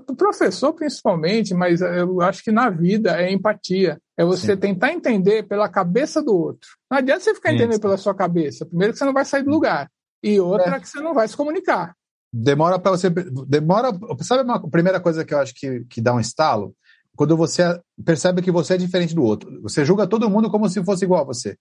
o 0.09 0.15
professor 0.15 0.73
principalmente, 0.73 1.53
mas 1.53 1.81
eu 1.81 2.19
acho 2.21 2.43
que 2.43 2.51
na 2.51 2.71
vida 2.71 3.21
é 3.21 3.31
empatia. 3.31 4.01
É 4.17 4.25
você 4.25 4.53
Sim. 4.53 4.59
tentar 4.59 4.91
entender 4.91 5.43
pela 5.43 5.69
cabeça 5.69 6.19
do 6.21 6.35
outro. 6.35 6.69
Não 6.89 6.97
adianta 6.97 7.19
você 7.19 7.35
ficar 7.35 7.53
entendendo 7.53 7.79
pela 7.79 7.97
sua 7.97 8.15
cabeça. 8.15 8.65
Primeiro 8.65 8.93
que 8.93 8.97
você 8.97 9.05
não 9.05 9.13
vai 9.13 9.25
sair 9.25 9.43
do 9.43 9.51
lugar. 9.51 9.87
E 10.23 10.39
outra 10.39 10.77
é. 10.77 10.79
que 10.79 10.89
você 10.89 10.99
não 10.99 11.13
vai 11.13 11.27
se 11.27 11.37
comunicar. 11.37 11.95
Demora 12.33 12.79
para 12.79 12.91
você. 12.91 13.09
Demora. 13.09 13.91
Sabe 14.21 14.43
uma 14.43 14.69
primeira 14.69 14.99
coisa 14.99 15.25
que 15.25 15.33
eu 15.33 15.39
acho 15.39 15.53
que, 15.53 15.83
que 15.89 15.99
dá 15.99 16.13
um 16.13 16.19
estalo? 16.19 16.73
Quando 17.15 17.35
você 17.35 17.79
percebe 18.03 18.41
que 18.41 18.51
você 18.51 18.75
é 18.75 18.77
diferente 18.77 19.13
do 19.13 19.23
outro. 19.23 19.61
Você 19.61 19.83
julga 19.83 20.07
todo 20.07 20.29
mundo 20.29 20.49
como 20.49 20.69
se 20.69 20.83
fosse 20.83 21.05
igual 21.05 21.21
a 21.21 21.25
você. 21.25 21.55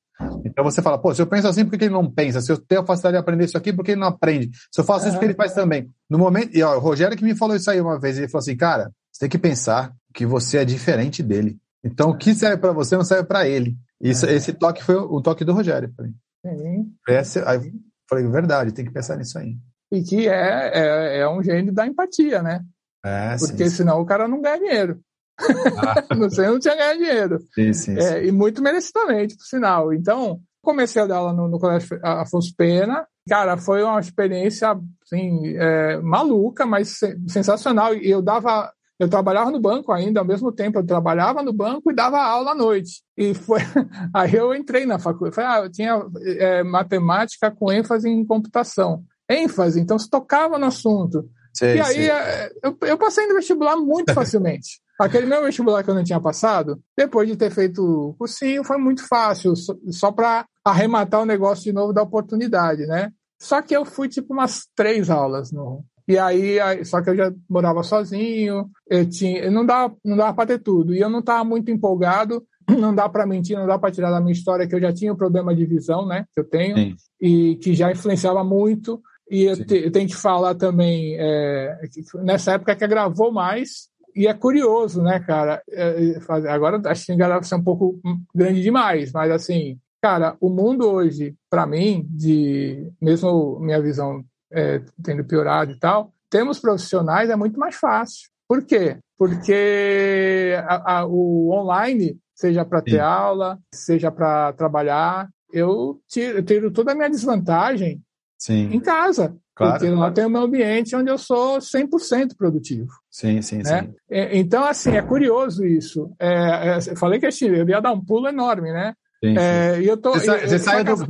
Então 0.45 0.65
você 0.65 0.81
fala, 0.81 0.97
pô, 0.97 1.15
se 1.15 1.21
eu 1.21 1.27
penso 1.27 1.49
assim, 1.49 1.65
por 1.65 1.79
que 1.79 1.85
ele 1.85 1.95
não 1.95 2.11
pensa? 2.11 2.41
Se 2.41 2.53
eu 2.53 2.59
tenho 2.59 2.81
a 2.81 2.87
facilidade 2.87 3.15
de 3.15 3.19
aprender 3.21 3.45
isso 3.45 3.59
aqui, 3.59 3.73
por 3.73 3.85
que 3.85 3.93
ele 3.93 4.01
não 4.01 4.09
aprende? 4.09 4.51
Se 4.73 4.81
eu 4.81 4.85
faço 4.85 5.07
isso, 5.07 5.17
por 5.17 5.21
que 5.21 5.27
ele 5.27 5.35
faz 5.35 5.53
também? 5.53 5.91
No 6.09 6.19
momento. 6.19 6.57
E 6.57 6.63
ó, 6.63 6.77
o 6.77 6.81
Rogério 6.81 7.17
que 7.17 7.25
me 7.25 7.35
falou 7.35 7.57
isso 7.57 7.71
aí 7.71 7.81
uma 7.81 7.99
vez, 7.99 8.17
ele 8.17 8.29
falou 8.29 8.43
assim, 8.43 8.57
cara, 8.57 8.91
você 9.13 9.21
tem 9.21 9.29
que 9.29 9.39
pensar 9.39 9.93
que 10.15 10.25
você 10.25 10.59
é 10.59 10.65
diferente 10.65 11.23
dele. 11.23 11.59
Então, 11.85 12.11
o 12.11 12.17
que 12.17 12.35
serve 12.35 12.59
para 12.59 12.73
você 12.73 12.97
não 12.97 13.05
serve 13.05 13.25
para 13.25 13.49
ele. 13.49 13.77
Isso, 14.01 14.27
é. 14.27 14.35
Esse 14.35 14.53
toque 14.53 14.83
foi 14.83 14.97
o 14.97 15.21
toque 15.21 15.45
do 15.45 15.53
Rogério 15.53 15.93
para 15.95 16.07
mim. 16.07 16.15
Sim. 16.45 16.93
Esse, 17.09 17.39
aí 17.41 17.73
falei, 18.09 18.27
verdade, 18.27 18.73
tem 18.73 18.85
que 18.85 18.91
pensar 18.91 19.17
nisso 19.17 19.39
aí. 19.39 19.57
E 19.93 20.03
que 20.03 20.29
é, 20.29 20.71
é, 20.75 21.19
é 21.21 21.29
um 21.29 21.43
gênio 21.43 21.73
da 21.73 21.87
empatia, 21.87 22.43
né? 22.43 22.61
É, 23.05 23.37
Porque 23.39 23.69
sim, 23.69 23.77
senão 23.77 23.97
sim. 23.97 24.03
o 24.03 24.07
cara 24.07 24.29
não 24.29 24.41
ganha 24.41 24.59
dinheiro. 24.59 25.01
Ah. 25.81 26.15
Você 26.17 26.47
não 26.47 26.59
tinha 26.59 26.77
ganho 26.77 26.99
dinheiro. 26.99 27.39
Sim, 27.55 27.73
sim, 27.73 27.99
é, 27.99 28.27
E 28.27 28.33
muito 28.33 28.63
merecidamente, 28.63 29.37
por 29.37 29.45
sinal. 29.45 29.93
Então, 29.93 30.41
comecei 30.63 31.01
a 31.01 31.07
dar 31.07 31.17
aula 31.17 31.33
no, 31.33 31.49
no 31.49 31.59
Colégio 31.59 31.99
Afonso 32.03 32.55
Pena. 32.57 33.07
Cara, 33.29 33.57
foi 33.57 33.83
uma 33.83 34.01
experiência 34.01 34.79
assim, 35.05 35.57
é, 35.57 35.99
maluca, 36.01 36.67
mas 36.67 37.01
sensacional. 37.27 37.95
E 37.95 38.11
eu 38.11 38.21
dava 38.21 38.71
eu 39.01 39.09
trabalhava 39.09 39.51
no 39.51 39.59
banco 39.59 39.93
ainda, 39.93 40.21
ao 40.21 40.27
mesmo 40.27 40.53
tempo 40.53 40.79
eu 40.79 40.85
trabalhava 40.85 41.43
no 41.43 41.55
banco 41.55 41.91
e 41.91 41.95
dava 41.95 42.21
aula 42.21 42.51
à 42.51 42.55
noite. 42.55 43.03
E 43.17 43.33
foi 43.33 43.61
aí 44.13 44.35
eu 44.35 44.55
entrei 44.55 44.85
na 44.85 44.99
faculdade. 44.99 45.37
Falei, 45.37 45.51
ah, 45.51 45.65
eu 45.65 45.71
tinha 45.71 46.07
é, 46.23 46.63
matemática 46.63 47.51
com 47.51 47.73
ênfase 47.73 48.11
em 48.11 48.23
computação. 48.27 49.03
ênfase, 49.27 49.81
então 49.81 49.99
se 49.99 50.09
tocava 50.09 50.59
no 50.59 50.67
assunto. 50.67 51.25
E 51.63 51.81
aí 51.81 52.09
é, 52.09 52.51
eu, 52.63 52.77
eu, 52.83 52.99
passei 52.99 53.27
no 53.27 53.35
vestibular 53.35 53.77
muito 53.77 54.13
facilmente. 54.15 54.81
Aquele 54.99 55.27
meu 55.27 55.43
vestibular 55.43 55.83
que 55.83 55.91
eu 55.91 55.95
não 55.95 56.05
tinha 56.05 56.21
passado, 56.21 56.79
depois 56.97 57.29
de 57.29 57.37
ter 57.37 57.51
feito 57.51 57.83
o 57.83 58.15
cursinho, 58.15 58.63
foi 58.63 58.77
muito 58.77 59.07
fácil, 59.07 59.57
só, 59.57 59.75
só 59.91 60.13
para 60.13 60.47
arrematar 60.65 61.23
o 61.23 61.27
negócio 61.27 61.65
de 61.65 61.73
novo 61.73 61.93
da 61.93 62.03
oportunidade, 62.03 62.87
né? 62.87 63.11
Só 63.41 63.63
que 63.63 63.75
eu 63.75 63.87
fui 63.87 64.09
tipo 64.09 64.35
umas 64.35 64.67
três 64.77 65.09
aulas 65.09 65.51
no, 65.51 65.83
e 66.11 66.19
aí, 66.19 66.85
só 66.85 67.01
que 67.01 67.11
eu 67.11 67.17
já 67.17 67.33
morava 67.49 67.85
sozinho, 67.85 68.69
eu 68.89 69.09
tinha, 69.09 69.49
não 69.49 69.65
dava, 69.65 69.95
não 70.05 70.17
dava 70.17 70.35
para 70.35 70.47
ter 70.49 70.59
tudo. 70.59 70.93
E 70.93 70.99
eu 70.99 71.09
não 71.09 71.21
estava 71.21 71.45
muito 71.45 71.71
empolgado, 71.71 72.45
não 72.69 72.93
dá 72.93 73.09
para 73.09 73.25
mentir, 73.25 73.57
não 73.57 73.65
dá 73.65 73.79
para 73.79 73.93
tirar 73.93 74.11
da 74.11 74.21
minha 74.21 74.33
história 74.33 74.67
que 74.67 74.75
eu 74.75 74.81
já 74.81 74.93
tinha 74.93 75.13
um 75.13 75.17
problema 75.17 75.55
de 75.55 75.65
visão, 75.65 76.05
né, 76.05 76.25
que 76.35 76.41
eu 76.41 76.45
tenho, 76.45 76.77
Sim. 76.77 76.97
e 77.21 77.55
que 77.57 77.75
já 77.75 77.93
influenciava 77.93 78.43
muito. 78.43 79.01
E 79.31 79.45
eu, 79.45 79.65
te, 79.65 79.85
eu 79.85 79.93
tenho 79.93 80.09
que 80.09 80.17
falar 80.17 80.57
também, 80.57 81.17
é, 81.17 81.79
nessa 82.17 82.55
época 82.55 82.75
que 82.75 82.87
gravou 82.89 83.31
mais, 83.31 83.89
e 84.15 84.27
é 84.27 84.35
curioso, 84.35 85.01
né, 85.01 85.21
cara? 85.21 85.63
É, 85.71 86.19
agora 86.49 86.81
acho 86.91 87.07
que 87.07 87.17
vai 87.17 87.45
ser 87.45 87.55
um 87.55 87.63
pouco 87.63 88.01
grande 88.35 88.61
demais, 88.61 89.13
mas 89.13 89.31
assim, 89.31 89.79
cara, 90.03 90.37
o 90.41 90.49
mundo 90.51 90.91
hoje, 90.91 91.37
para 91.49 91.65
mim, 91.65 92.05
de 92.11 92.91
mesmo 93.01 93.61
minha 93.61 93.81
visão 93.81 94.25
é, 94.51 94.83
tendo 95.03 95.25
piorado 95.25 95.71
e 95.71 95.79
tal, 95.79 96.13
temos 96.29 96.59
profissionais 96.59 97.31
é 97.31 97.37
muito 97.37 97.59
mais 97.59 97.77
fácil. 97.77 98.29
Por 98.49 98.65
quê? 98.65 98.99
Porque 99.17 100.55
a, 100.67 100.99
a, 100.99 101.07
o 101.07 101.53
online, 101.53 102.19
seja 102.35 102.65
para 102.65 102.83
ter 102.83 102.93
Sim. 102.93 102.99
aula, 102.99 103.59
seja 103.73 104.11
para 104.11 104.53
trabalhar, 104.55 105.29
eu 105.53 106.01
tiro, 106.09 106.39
eu 106.39 106.43
tiro, 106.43 106.71
toda 106.73 106.93
a 106.93 106.95
minha 106.97 107.11
desvantagem 107.11 108.03
sim. 108.41 108.71
em 108.73 108.81
casa. 108.81 109.37
Claro, 109.55 109.79
porque 109.79 109.91
lá 109.91 110.11
tem 110.11 110.25
o 110.25 110.31
meu 110.31 110.43
ambiente 110.43 110.97
onde 110.97 111.11
eu 111.11 111.19
sou 111.19 111.59
100% 111.59 112.35
produtivo. 112.37 112.89
Sim, 113.11 113.43
sim, 113.43 113.59
né? 113.59 113.83
sim. 113.83 113.95
Então, 114.33 114.65
assim, 114.65 114.97
é 114.97 115.03
curioso 115.03 115.67
isso. 115.67 116.11
É, 116.19 116.71
é, 116.71 116.79
eu 116.79 116.97
falei 116.97 117.21
que 117.21 117.27
assim, 117.27 117.47
eu 117.47 117.69
ia 117.69 117.81
dar 117.81 117.93
um 117.93 118.03
pulo 118.03 118.27
enorme, 118.27 118.73
né? 118.73 118.95
Sim, 119.23 119.37
é, 119.37 119.75
sim. 119.75 119.83
E 119.83 119.87
eu 119.87 119.99
tô, 119.99 120.13
você, 120.13 120.25
sai, 120.25 120.49
você 120.49 120.59
saiu 120.59 120.85
do, 120.85 121.07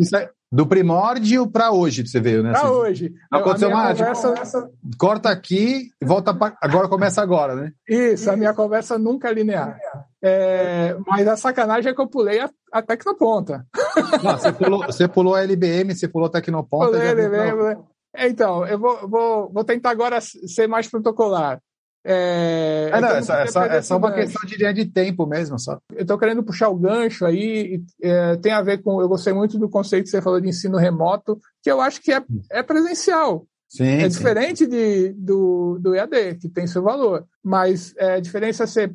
do 0.52 0.66
primórdio 0.66 1.46
para 1.46 1.70
hoje, 1.70 2.06
você 2.06 2.18
veio, 2.18 2.42
né? 2.42 2.50
Para 2.50 2.62
assim, 2.62 2.70
hoje. 2.70 3.14
Aconteceu 3.30 3.68
uma 3.68 3.94
conversa... 3.94 4.32
Tipo, 4.34 4.70
corta 4.98 5.30
aqui, 5.30 5.90
volta 6.02 6.34
pra... 6.34 6.56
agora 6.60 6.88
começa 6.88 7.22
agora, 7.22 7.54
né? 7.54 7.72
Isso, 7.88 8.28
a 8.30 8.36
minha 8.36 8.52
conversa 8.52 8.98
nunca 8.98 9.28
é 9.28 9.32
linear. 9.34 9.78
É, 10.22 10.96
mas 11.06 11.26
a 11.28 11.36
sacanagem 11.36 11.92
é 11.92 11.94
que 11.94 12.00
eu 12.00 12.08
pulei 12.08 12.40
a, 12.40 12.50
a 12.72 12.82
Tecnoponta. 12.82 13.64
Não, 14.22 14.36
você, 14.36 14.52
pulou, 14.52 14.86
você 14.86 15.08
pulou 15.08 15.34
a 15.36 15.42
LBM, 15.42 15.94
você 15.94 16.08
pulou 16.08 16.26
a 16.26 16.30
Tecnoponta. 16.30 16.86
Pulei 16.86 17.08
a 17.08 17.10
LBM, 17.10 17.76
então, 18.18 18.66
eu 18.66 18.78
vou, 18.78 19.08
vou, 19.08 19.52
vou 19.52 19.64
tentar 19.64 19.90
agora 19.90 20.20
ser 20.20 20.66
mais 20.66 20.88
protocolar. 20.88 21.60
É, 22.04 22.90
é, 22.92 23.00
não, 23.00 23.22
só, 23.22 23.34
é, 23.34 23.46
só, 23.46 23.62
é 23.64 23.82
só 23.82 23.96
uma 23.98 24.12
questão 24.12 24.42
de 24.48 24.56
linha 24.56 24.72
de 24.72 24.86
tempo 24.86 25.26
mesmo. 25.26 25.58
Só. 25.58 25.78
Eu 25.92 26.02
estou 26.02 26.18
querendo 26.18 26.42
puxar 26.42 26.68
o 26.68 26.76
gancho 26.76 27.26
aí, 27.26 27.82
é, 28.02 28.36
tem 28.36 28.52
a 28.52 28.62
ver 28.62 28.82
com. 28.82 29.00
Eu 29.00 29.08
gostei 29.08 29.32
muito 29.32 29.58
do 29.58 29.68
conceito 29.68 30.04
que 30.04 30.10
você 30.10 30.22
falou 30.22 30.40
de 30.40 30.48
ensino 30.48 30.78
remoto, 30.78 31.38
que 31.62 31.70
eu 31.70 31.80
acho 31.80 32.00
que 32.00 32.12
é, 32.12 32.22
é 32.50 32.62
presencial. 32.62 33.46
Sim, 33.68 33.84
é 33.84 34.10
sim. 34.10 34.18
diferente 34.18 34.66
de, 34.66 35.12
do, 35.12 35.78
do 35.80 35.94
EAD, 35.94 36.38
que 36.40 36.48
tem 36.48 36.66
seu 36.66 36.82
valor. 36.82 37.24
Mas 37.42 37.94
é, 37.96 38.14
a 38.14 38.20
diferença 38.20 38.64
é 38.64 38.66
ser, 38.66 38.94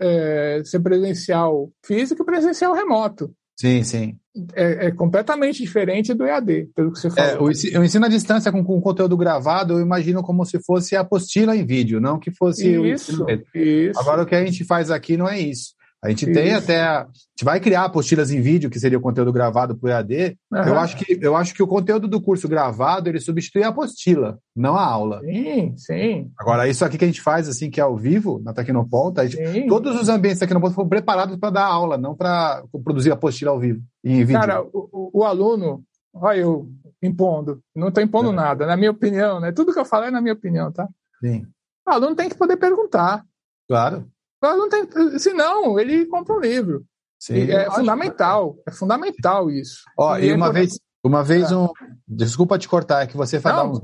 é, 0.00 0.62
ser 0.64 0.80
presencial 0.80 1.70
físico 1.82 2.22
e 2.22 2.26
presencial 2.26 2.74
remoto. 2.74 3.34
Sim, 3.58 3.82
sim. 3.82 4.18
É, 4.52 4.86
é, 4.86 4.90
completamente 4.90 5.62
diferente 5.62 6.12
do 6.12 6.24
EAD, 6.24 6.70
pelo 6.74 6.90
que 6.90 6.98
você 6.98 7.08
falou. 7.08 7.48
É, 7.48 7.78
o, 7.78 7.84
ensino, 7.84 8.04
à 8.04 8.08
distância 8.08 8.50
com, 8.50 8.64
com 8.64 8.80
conteúdo 8.80 9.16
gravado, 9.16 9.74
eu 9.74 9.80
imagino 9.80 10.24
como 10.24 10.44
se 10.44 10.60
fosse 10.60 10.96
apostila 10.96 11.56
em 11.56 11.64
vídeo, 11.64 12.00
não 12.00 12.18
que 12.18 12.32
fosse 12.32 12.68
isso, 12.68 13.24
Isso. 13.54 14.00
Agora, 14.00 14.22
o 14.22 14.26
que 14.26 14.34
a 14.34 14.44
gente 14.44 14.64
faz 14.64 14.90
aqui 14.90 15.16
não 15.16 15.28
é 15.28 15.38
isso. 15.38 15.73
A 16.04 16.10
gente 16.10 16.30
tem 16.30 16.48
Isso. 16.48 16.58
até. 16.58 16.82
A 16.82 17.06
gente 17.06 17.44
vai 17.44 17.58
criar 17.58 17.84
apostilas 17.84 18.30
em 18.30 18.38
vídeo, 18.38 18.68
que 18.68 18.78
seria 18.78 18.98
o 18.98 19.00
conteúdo 19.00 19.32
gravado 19.32 19.74
para 19.74 19.86
o 19.86 19.90
EAD. 19.90 20.36
Uhum. 20.52 20.58
Eu, 20.58 20.78
acho 20.78 20.96
que, 20.98 21.18
eu 21.18 21.34
acho 21.34 21.54
que 21.54 21.62
o 21.62 21.66
conteúdo 21.66 22.06
do 22.06 22.20
curso 22.20 22.46
gravado 22.46 23.08
ele 23.08 23.18
substitui 23.18 23.62
a 23.62 23.68
apostila, 23.68 24.38
não 24.54 24.76
a 24.76 24.84
aula. 24.84 25.20
Sim, 25.20 25.74
sim. 25.78 26.30
Agora, 26.38 26.68
isso 26.68 26.84
aqui 26.84 26.98
que 26.98 27.04
a 27.04 27.08
gente 27.08 27.22
faz, 27.22 27.48
assim, 27.48 27.70
que 27.70 27.80
é 27.80 27.82
ao 27.82 27.96
vivo, 27.96 28.38
na 28.44 28.52
Tecnoponta, 28.52 29.26
gente, 29.26 29.66
todos 29.66 29.98
os 29.98 30.10
ambientes 30.10 30.40
da 30.40 30.46
Tecnoponta 30.46 30.74
foram 30.74 30.90
preparados 30.90 31.38
para 31.38 31.48
dar 31.48 31.64
aula, 31.64 31.96
não 31.96 32.14
para 32.14 32.62
produzir 32.84 33.10
apostila 33.10 33.52
ao 33.52 33.58
vivo, 33.58 33.80
em 34.04 34.18
vídeo. 34.18 34.38
Cara, 34.38 34.62
o, 34.62 35.10
o 35.10 35.24
aluno, 35.24 35.82
olha 36.12 36.40
eu 36.40 36.68
impondo, 37.02 37.62
não 37.74 37.88
estou 37.88 38.04
impondo 38.04 38.28
é. 38.28 38.34
nada, 38.34 38.66
na 38.66 38.76
minha 38.76 38.90
opinião, 38.90 39.40
né? 39.40 39.52
Tudo 39.52 39.72
que 39.72 39.78
eu 39.78 39.86
falo 39.86 40.04
é 40.04 40.10
na 40.10 40.20
minha 40.20 40.34
opinião, 40.34 40.70
tá? 40.70 40.86
Sim. 41.18 41.46
O 41.88 41.90
aluno 41.90 42.14
tem 42.14 42.28
que 42.28 42.36
poder 42.36 42.58
perguntar. 42.58 43.24
Claro. 43.66 44.06
Não 44.44 44.68
tem, 44.68 44.86
senão, 45.18 45.78
ele 45.78 46.06
compra 46.06 46.36
um 46.36 46.40
livro. 46.40 46.84
Sim, 47.18 47.50
é 47.50 47.70
fundamental, 47.70 48.56
é 48.66 48.70
fundamental 48.70 49.50
isso. 49.50 49.82
Ó, 49.98 50.18
e, 50.18 50.26
e 50.26 50.32
uma 50.32 50.52
vez, 50.52 50.78
uma 51.02 51.24
vez 51.24 51.50
é. 51.50 51.56
um, 51.56 51.68
desculpa 52.06 52.58
te 52.58 52.68
cortar, 52.68 53.02
é 53.02 53.06
que 53.06 53.16
você 53.16 53.40
fala 53.40 53.64
uns 53.64 53.80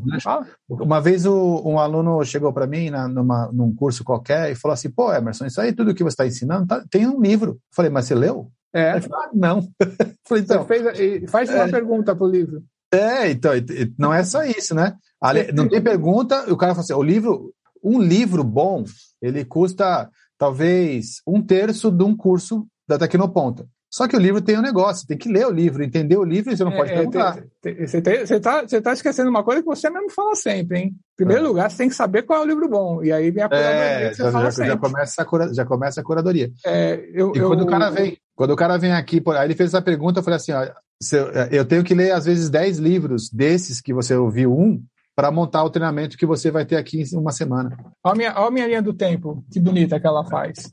Uma 0.68 1.00
vez 1.00 1.24
o, 1.24 1.62
um 1.64 1.78
aluno 1.78 2.22
chegou 2.24 2.52
para 2.52 2.66
mim 2.66 2.90
na, 2.90 3.08
numa, 3.08 3.50
num 3.52 3.74
curso 3.74 4.04
qualquer 4.04 4.50
e 4.50 4.54
falou 4.54 4.74
assim: 4.74 4.90
"Pô, 4.90 5.12
Emerson, 5.12 5.46
isso 5.46 5.60
aí 5.60 5.72
tudo 5.72 5.94
que 5.94 6.02
você 6.02 6.14
está 6.14 6.26
ensinando 6.26 6.66
tá, 6.66 6.84
tem 6.90 7.06
um 7.06 7.20
livro". 7.20 7.52
Eu 7.52 7.58
falei: 7.74 7.90
"Mas 7.90 8.06
você 8.06 8.14
leu?". 8.14 8.50
É. 8.72 8.92
Ele 8.92 9.00
falou, 9.00 9.24
ah, 9.24 9.30
não. 9.34 9.68
falei, 10.26 10.44
então, 10.44 10.64
fez, 10.64 11.30
faz 11.30 11.50
uma 11.50 11.64
é, 11.64 11.70
pergunta 11.70 12.14
pro 12.14 12.26
livro. 12.26 12.62
É, 12.92 13.30
então, 13.30 13.52
não 13.98 14.14
é 14.14 14.22
só 14.22 14.42
isso, 14.44 14.74
né? 14.74 14.96
Não 15.54 15.68
tem 15.68 15.82
pergunta, 15.82 16.50
o 16.52 16.56
cara 16.56 16.74
falou 16.74 16.84
assim: 16.84 16.94
"O 16.94 17.02
livro, 17.02 17.52
um 17.82 18.00
livro 18.00 18.42
bom, 18.42 18.84
ele 19.20 19.44
custa 19.44 20.08
talvez 20.40 21.20
um 21.26 21.42
terço 21.42 21.90
de 21.90 22.02
um 22.02 22.16
curso 22.16 22.66
da 22.88 22.98
Tecnoponta. 22.98 23.66
Só 23.92 24.08
que 24.08 24.16
o 24.16 24.20
livro 24.20 24.40
tem 24.40 24.56
um 24.56 24.62
negócio, 24.62 25.06
tem 25.06 25.18
que 25.18 25.30
ler 25.30 25.46
o 25.46 25.50
livro, 25.50 25.82
entender 25.82 26.16
o 26.16 26.24
livro 26.24 26.50
e 26.50 26.56
você 26.56 26.64
não 26.64 26.72
é, 26.72 26.76
pode 26.76 26.92
é, 26.92 26.94
perguntar. 26.94 27.44
Você 27.62 27.98
está 27.98 28.64
tá 28.64 28.92
esquecendo 28.92 29.28
uma 29.28 29.44
coisa 29.44 29.60
que 29.60 29.66
você 29.66 29.90
mesmo 29.90 30.08
fala 30.08 30.34
sempre, 30.34 30.78
hein? 30.78 30.86
Em 30.86 31.16
primeiro 31.16 31.44
é. 31.44 31.46
lugar, 31.46 31.70
você 31.70 31.76
tem 31.76 31.88
que 31.90 31.94
saber 31.94 32.22
qual 32.22 32.40
é 32.40 32.44
o 32.44 32.48
livro 32.48 32.68
bom. 32.70 33.04
E 33.04 33.12
aí 33.12 33.30
vem 33.30 33.42
a 33.42 33.48
curadoria 33.48 33.80
é, 33.80 34.14
você 34.14 34.22
já, 34.22 34.32
fala 34.32 34.50
já, 34.50 34.64
já, 34.64 34.76
começa 34.78 35.22
a 35.22 35.24
cura, 35.26 35.54
já 35.54 35.64
começa 35.66 36.00
a 36.00 36.04
curadoria. 36.04 36.50
É, 36.64 37.10
eu, 37.12 37.32
e 37.34 37.38
eu, 37.38 37.48
quando 37.48 37.62
o 37.62 37.66
cara 37.66 37.90
vem, 37.90 38.16
quando 38.34 38.50
o 38.52 38.56
cara 38.56 38.78
vem 38.78 38.92
aqui, 38.92 39.22
aí 39.36 39.46
ele 39.46 39.56
fez 39.56 39.74
essa 39.74 39.82
pergunta, 39.82 40.20
eu 40.20 40.24
falei 40.24 40.36
assim, 40.36 40.52
ó, 40.52 40.66
eu 41.50 41.64
tenho 41.66 41.84
que 41.84 41.94
ler 41.94 42.12
às 42.12 42.24
vezes 42.24 42.48
10 42.48 42.78
livros 42.78 43.28
desses 43.28 43.80
que 43.80 43.92
você 43.92 44.14
ouviu 44.14 44.56
um, 44.56 44.82
para 45.20 45.30
montar 45.30 45.62
o 45.64 45.68
treinamento 45.68 46.16
que 46.16 46.24
você 46.24 46.50
vai 46.50 46.64
ter 46.64 46.76
aqui 46.76 47.02
em 47.02 47.18
uma 47.18 47.30
semana. 47.30 47.76
Olha 48.02 48.14
a 48.14 48.16
minha, 48.16 48.34
olha 48.36 48.48
a 48.48 48.50
minha 48.50 48.66
linha 48.66 48.80
do 48.80 48.94
tempo, 48.94 49.44
que 49.52 49.60
bonita 49.60 50.00
que 50.00 50.06
ela 50.06 50.24
faz. 50.24 50.70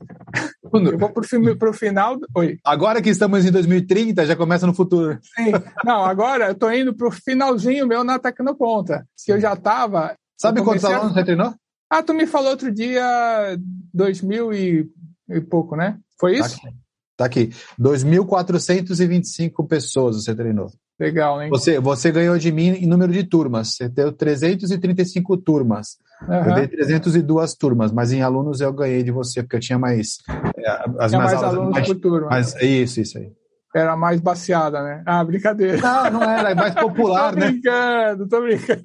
Eu 0.72 0.98
vou 0.98 1.10
para 1.10 1.68
o 1.68 1.72
final. 1.74 2.16
Oi. 2.34 2.56
Agora 2.64 3.02
que 3.02 3.10
estamos 3.10 3.44
em 3.44 3.50
2030, 3.50 4.24
já 4.24 4.34
começa 4.34 4.66
no 4.66 4.72
futuro. 4.72 5.18
Sim. 5.36 5.52
Não, 5.84 6.02
agora 6.02 6.46
eu 6.46 6.52
estou 6.52 6.72
indo 6.72 6.94
para 6.94 7.08
o 7.08 7.10
finalzinho 7.10 7.86
meu 7.86 8.02
na 8.02 8.18
Tecnoponta, 8.18 9.06
que 9.22 9.32
eu 9.32 9.38
já 9.38 9.52
estava. 9.52 10.16
Sabe 10.40 10.62
quantos 10.62 10.84
alunos 10.86 11.10
a... 11.10 11.14
você 11.14 11.24
treinou? 11.24 11.54
Ah, 11.90 12.02
tu 12.02 12.14
me 12.14 12.26
falou 12.26 12.48
outro 12.48 12.72
dia 12.72 13.54
2000 13.92 14.52
e, 14.54 14.90
e 15.28 15.40
pouco, 15.42 15.76
né? 15.76 15.98
Foi 16.18 16.38
isso? 16.38 16.58
Tá 16.58 17.26
aqui. 17.26 17.48
Tá 17.50 17.50
aqui. 17.50 17.50
2.425 17.78 19.68
pessoas 19.68 20.24
você 20.24 20.34
treinou. 20.34 20.70
Legal, 20.98 21.40
hein? 21.40 21.48
Você, 21.48 21.78
você 21.78 22.10
ganhou 22.10 22.36
de 22.36 22.50
mim 22.50 22.70
em 22.70 22.86
número 22.86 23.12
de 23.12 23.22
turmas. 23.22 23.74
Você 23.74 23.88
deu 23.88 24.12
335 24.12 25.36
turmas. 25.36 25.98
Uhum. 26.26 26.34
Eu 26.34 26.54
dei 26.54 26.68
302 26.68 27.54
turmas, 27.54 27.92
mas 27.92 28.12
em 28.12 28.22
alunos 28.22 28.60
eu 28.60 28.72
ganhei 28.72 29.04
de 29.04 29.12
você, 29.12 29.42
porque 29.42 29.56
eu 29.56 29.60
tinha 29.60 29.78
mais. 29.78 30.18
É, 30.56 30.70
as 30.98 31.10
tinha 31.10 31.22
mais, 31.22 31.32
mais 31.32 31.42
alunos 31.42 31.70
mais, 31.70 31.86
por 31.86 31.96
turma. 31.96 32.28
Mas, 32.28 32.54
isso, 32.60 33.00
isso 33.00 33.18
aí. 33.18 33.30
Era 33.74 33.96
mais 33.96 34.20
baseada, 34.20 34.82
né? 34.82 35.02
Ah, 35.06 35.22
brincadeira. 35.22 35.76
Não, 35.80 36.10
não 36.20 36.22
era, 36.22 36.50
é 36.50 36.54
mais 36.54 36.74
popular, 36.80 37.32
tô 37.34 37.40
né? 37.40 37.50
brincando, 37.50 38.26
tô 38.28 38.40
brincando. 38.40 38.80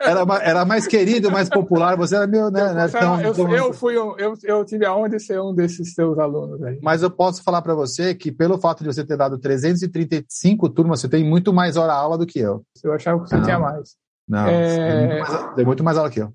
Era, 0.00 0.20
era 0.42 0.64
mais 0.64 0.86
querido, 0.86 1.30
mais 1.30 1.48
popular. 1.50 1.96
Você 1.98 2.16
era 2.16 2.26
meu, 2.26 2.50
né? 2.50 2.60
não 2.72 2.80
era 2.80 2.88
tão- 2.90 3.20
eu, 3.20 3.34
tão- 3.34 3.54
eu 3.54 3.72
fui 3.74 3.98
um, 3.98 4.16
eu, 4.18 4.34
eu 4.44 4.64
tive 4.64 4.86
a 4.86 4.94
honra 4.96 5.10
de 5.10 5.20
ser 5.20 5.40
um 5.40 5.54
desses 5.54 5.92
seus 5.92 6.18
alunos 6.18 6.62
aí. 6.62 6.78
Mas 6.82 7.02
eu 7.02 7.10
posso 7.10 7.42
falar 7.42 7.60
para 7.62 7.74
você 7.74 8.14
que, 8.14 8.32
pelo 8.32 8.58
fato 8.58 8.82
de 8.82 8.86
você 8.92 9.04
ter 9.04 9.16
dado 9.16 9.38
335 9.38 10.68
turmas, 10.70 11.00
você 11.00 11.08
tem 11.08 11.24
muito 11.24 11.52
mais 11.52 11.76
hora 11.76 11.92
aula 11.92 12.16
do 12.16 12.26
que 12.26 12.38
eu. 12.38 12.62
Eu 12.82 12.92
achava 12.94 13.22
que 13.22 13.28
você 13.28 13.36
Não. 13.36 13.42
tinha 13.42 13.58
mais. 13.58 13.96
Não, 14.28 14.46
É. 14.46 14.76
tem 14.76 14.96
muito 15.06 15.18
mais, 15.20 15.54
tem 15.56 15.64
muito 15.66 15.84
mais 15.84 15.98
aula 15.98 16.10
que 16.10 16.20
eu. 16.20 16.32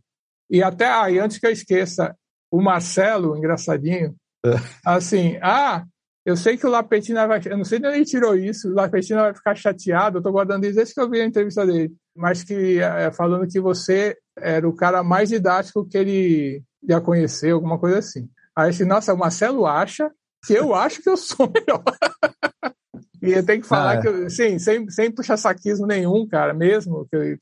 E 0.50 0.62
até 0.62 0.88
aí, 0.88 1.20
antes 1.20 1.38
que 1.40 1.48
eu 1.48 1.52
esqueça, 1.52 2.16
o 2.52 2.62
Marcelo, 2.62 3.36
engraçadinho, 3.36 4.16
É. 4.46 4.52
assim, 4.86 5.38
ah, 5.42 5.84
eu 6.28 6.36
sei 6.36 6.58
que 6.58 6.68
o 6.68 6.70
Lapetina 6.70 7.26
vai. 7.26 7.40
Eu 7.46 7.58
não 7.58 7.64
sei 7.64 7.80
de 7.80 7.88
onde 7.88 7.96
ele 7.96 8.06
tirou 8.06 8.36
isso, 8.36 8.70
o 8.70 8.74
Lapetina 8.74 9.22
vai 9.22 9.34
ficar 9.34 9.56
chateado, 9.56 10.18
eu 10.18 10.22
tô 10.22 10.30
guardando 10.30 10.66
isso 10.66 10.76
desde 10.76 10.94
que 10.94 11.00
eu 11.00 11.10
vi 11.10 11.22
a 11.22 11.26
entrevista 11.26 11.66
dele. 11.66 11.94
Mas 12.14 12.44
que 12.44 12.80
é, 12.80 13.10
falando 13.12 13.48
que 13.48 13.60
você 13.62 14.18
era 14.38 14.68
o 14.68 14.76
cara 14.76 15.02
mais 15.04 15.30
didático 15.30 15.88
que 15.88 15.98
ele 15.98 16.62
já 16.88 17.00
conheceu, 17.00 17.56
alguma 17.56 17.80
coisa 17.80 18.00
assim. 18.00 18.28
Aí 18.54 18.70
assim, 18.72 18.84
nossa, 18.84 19.14
o 19.14 19.18
Marcelo 19.18 19.66
acha 19.66 20.12
que 20.46 20.54
eu 20.54 20.76
acho 20.76 21.02
que 21.02 21.10
eu 21.10 21.16
sou 21.16 21.50
melhor. 21.50 21.82
e 23.24 23.32
eu 23.32 23.46
tenho 23.46 23.62
que 23.62 23.68
falar 23.68 23.92
Ah, 23.92 23.94
é. 23.96 24.02
que, 24.02 24.08
eu- 24.08 24.30
sim, 24.30 24.60
sem, 24.60 24.90
sem 24.90 25.10
puxar 25.12 25.38
saquismo 25.38 25.88
nenhum, 25.88 26.28
cara, 26.28 26.54
mesmo. 26.54 27.08
Que 27.10 27.16
eu, 27.16 27.38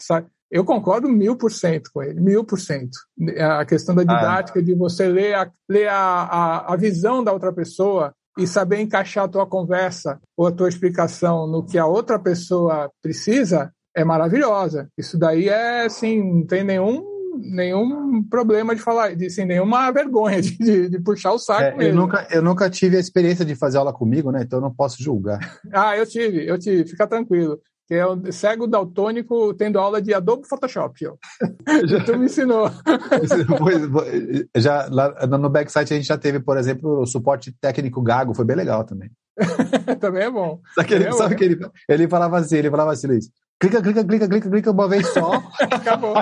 eu 0.51 0.63
concordo 0.63 1.09
mil 1.09 1.36
por 1.36 1.51
cento 1.51 1.89
com 1.91 2.03
ele, 2.03 2.19
mil 2.21 2.43
por 2.43 2.59
cento. 2.59 2.97
A 3.39 3.65
questão 3.65 3.95
da 3.95 4.01
Ah, 4.01 4.05
é. 4.05 4.07
didática, 4.19 4.61
de 4.61 4.75
você 4.75 5.07
ler, 5.07 5.33
a, 5.33 5.51
ler 5.67 5.88
a, 5.88 5.95
a, 5.97 6.73
a 6.73 6.75
visão 6.77 7.23
da 7.23 7.33
outra 7.33 7.51
pessoa 7.51 8.13
e 8.38 8.45
saber 8.45 8.79
encaixar 8.79 9.25
a 9.25 9.29
tua 9.29 9.45
conversa 9.45 10.19
ou 10.36 10.47
a 10.47 10.51
tua 10.51 10.69
explicação 10.69 11.47
no 11.47 11.65
que 11.65 11.77
a 11.77 11.86
outra 11.86 12.19
pessoa 12.19 12.91
precisa, 13.01 13.71
é 13.95 14.03
maravilhosa. 14.03 14.89
Isso 14.97 15.17
daí 15.17 15.47
é, 15.47 15.86
assim, 15.86 16.21
não 16.21 16.45
tem 16.45 16.63
nenhum 16.63 17.15
nenhum 17.38 18.23
problema 18.23 18.73
de 18.73 18.81
falar, 18.81 19.13
de, 19.15 19.25
assim, 19.25 19.43
nenhuma 19.45 19.91
vergonha 19.91 20.41
de, 20.41 20.57
de, 20.57 20.89
de 20.89 20.99
puxar 21.01 21.33
o 21.33 21.38
saco 21.38 21.63
É, 21.63 21.73
eu, 21.73 21.77
mesmo. 21.77 22.01
nunca, 22.01 22.27
eu 22.31 22.41
nunca 22.41 22.69
tive 22.69 22.95
a 22.97 22.99
experiência 22.99 23.43
de 23.43 23.55
fazer 23.55 23.77
aula 23.77 23.91
comigo, 23.93 24.31
né? 24.31 24.43
Então 24.43 24.59
eu 24.59 24.63
não 24.63 24.73
posso 24.73 25.03
julgar. 25.03 25.39
Ah, 25.73 25.97
eu 25.97 26.05
tive, 26.05 26.47
eu 26.47 26.57
tive, 26.57 26.88
fica 26.89 27.05
tranquilo. 27.05 27.59
Que 27.88 27.93
é 27.93 28.05
o 28.05 28.31
cego 28.31 28.65
daltônico 28.65 29.53
tendo 29.53 29.77
aula 29.79 30.01
de 30.01 30.13
Adobe 30.13 30.47
Photoshop. 30.47 31.07
Ó. 31.07 31.15
tu 32.05 32.17
me 32.17 32.25
ensinou. 32.25 32.69
Depois, 33.47 34.47
já, 34.57 34.88
lá 34.89 35.27
no 35.38 35.49
backsite 35.49 35.93
a 35.93 35.97
gente 35.97 36.07
já 36.07 36.17
teve, 36.17 36.39
por 36.39 36.57
exemplo, 36.57 37.01
o 37.01 37.05
suporte 37.05 37.51
técnico 37.61 38.01
gago, 38.01 38.33
foi 38.33 38.43
bem 38.45 38.55
legal 38.55 38.83
também. 38.83 39.11
Também 39.99 40.23
é 40.23 40.31
bom. 40.31 40.61
Só 40.73 40.83
que 40.83 40.93
ele, 40.93 41.03
É, 41.05 41.11
sabe 41.11 41.33
ué. 41.33 41.38
que 41.38 41.43
ele, 41.43 41.59
ele 41.89 42.07
falava 42.07 42.38
assim, 42.38 42.55
ele 42.55 42.71
falava 42.71 42.93
assim, 42.93 43.07
Luiz, 43.07 43.29
clica, 43.59 43.81
clica, 43.81 44.03
clica, 44.05 44.27
clica, 44.29 44.49
clica 44.49 44.71
uma 44.71 44.88
vez 44.88 45.05
só. 45.09 45.43
Acabou. 45.59 46.15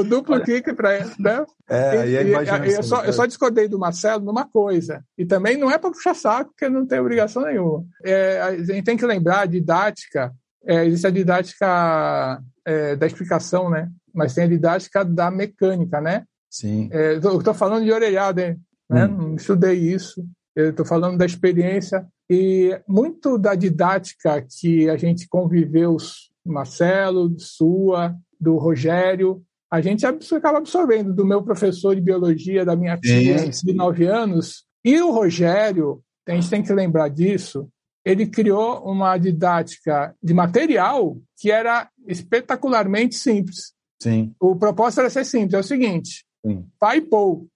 O 0.00 0.04
duplo 0.04 0.40
clique 0.42 0.72
para 0.72 0.98
né? 1.18 1.44
É, 1.68 1.94
e 2.08 2.16
aí 2.18 2.24
E- 2.24 2.28
e- 2.28 2.30
imagina 2.30 2.66
eu, 2.66 2.82
só, 2.82 3.04
eu 3.04 3.12
só 3.12 3.26
discordei 3.26 3.68
do 3.68 3.78
Marcelo 3.78 4.24
numa 4.24 4.46
coisa. 4.48 5.04
E 5.18 5.24
também 5.26 5.56
não 5.56 5.70
é 5.70 5.78
para 5.78 5.90
puxar 5.90 6.14
saco, 6.14 6.50
porque 6.50 6.68
não 6.68 6.86
tem 6.86 6.98
obrigação 7.00 7.42
nenhuma. 7.44 7.84
É, 8.04 8.40
a 8.40 8.56
gente 8.56 8.82
tem 8.84 8.96
que 8.96 9.06
lembrar 9.06 9.40
a 9.40 9.46
didática. 9.46 10.32
é, 10.64 10.84
existe 10.86 11.06
a 11.06 11.10
didática 11.10 12.42
é, 12.64 12.96
da 12.96 13.06
explicação, 13.06 13.68
né? 13.68 13.88
Mas 14.14 14.34
tem 14.34 14.44
a 14.44 14.48
didática 14.48 15.04
da 15.04 15.30
mecânica, 15.30 16.00
né? 16.00 16.24
Sim. 16.50 16.88
É, 16.92 17.14
eu 17.14 17.38
estou 17.38 17.54
falando 17.54 17.84
de 17.84 17.92
orelhada, 17.92 18.42
hein? 18.46 18.60
Né? 18.88 19.06
Hum. 19.06 19.16
Não 19.30 19.34
estudei 19.36 19.74
isso. 19.74 20.24
Eu 20.54 20.70
estou 20.70 20.84
falando 20.84 21.16
da 21.16 21.24
experiência 21.24 22.06
e 22.28 22.78
muito 22.86 23.38
da 23.38 23.54
didática 23.54 24.44
que 24.60 24.88
a 24.88 24.96
gente 24.96 25.26
conviveu, 25.28 25.96
Marcelo, 26.44 27.34
sua, 27.38 28.14
do 28.38 28.56
Rogério, 28.58 29.42
a 29.72 29.80
gente 29.80 30.04
acaba 30.04 30.58
absorvendo 30.58 31.14
do 31.14 31.24
meu 31.24 31.42
professor 31.42 31.94
de 31.94 32.02
biologia, 32.02 32.62
da 32.62 32.76
minha 32.76 32.94
tia 32.98 33.38
Sim, 33.38 33.52
sim. 33.52 33.66
de 33.68 33.72
nove 33.72 34.04
anos. 34.04 34.64
E 34.84 35.00
o 35.00 35.10
Rogério, 35.10 36.02
a 36.28 36.32
gente 36.32 36.50
tem 36.50 36.62
que 36.62 36.70
lembrar 36.74 37.08
disso, 37.08 37.66
ele 38.04 38.26
criou 38.26 38.84
uma 38.84 39.16
didática 39.16 40.14
de 40.22 40.34
material 40.34 41.16
que 41.38 41.50
era 41.50 41.88
espetacularmente 42.06 43.14
simples. 43.14 43.72
Sim. 44.02 44.34
O 44.38 44.54
propósito 44.56 45.00
era 45.00 45.08
ser 45.08 45.24
simples, 45.24 45.54
é 45.54 45.58
o 45.60 45.62
seguinte, 45.62 46.26
Sim. 46.44 46.66
pai 46.78 47.00
pou. 47.00 47.46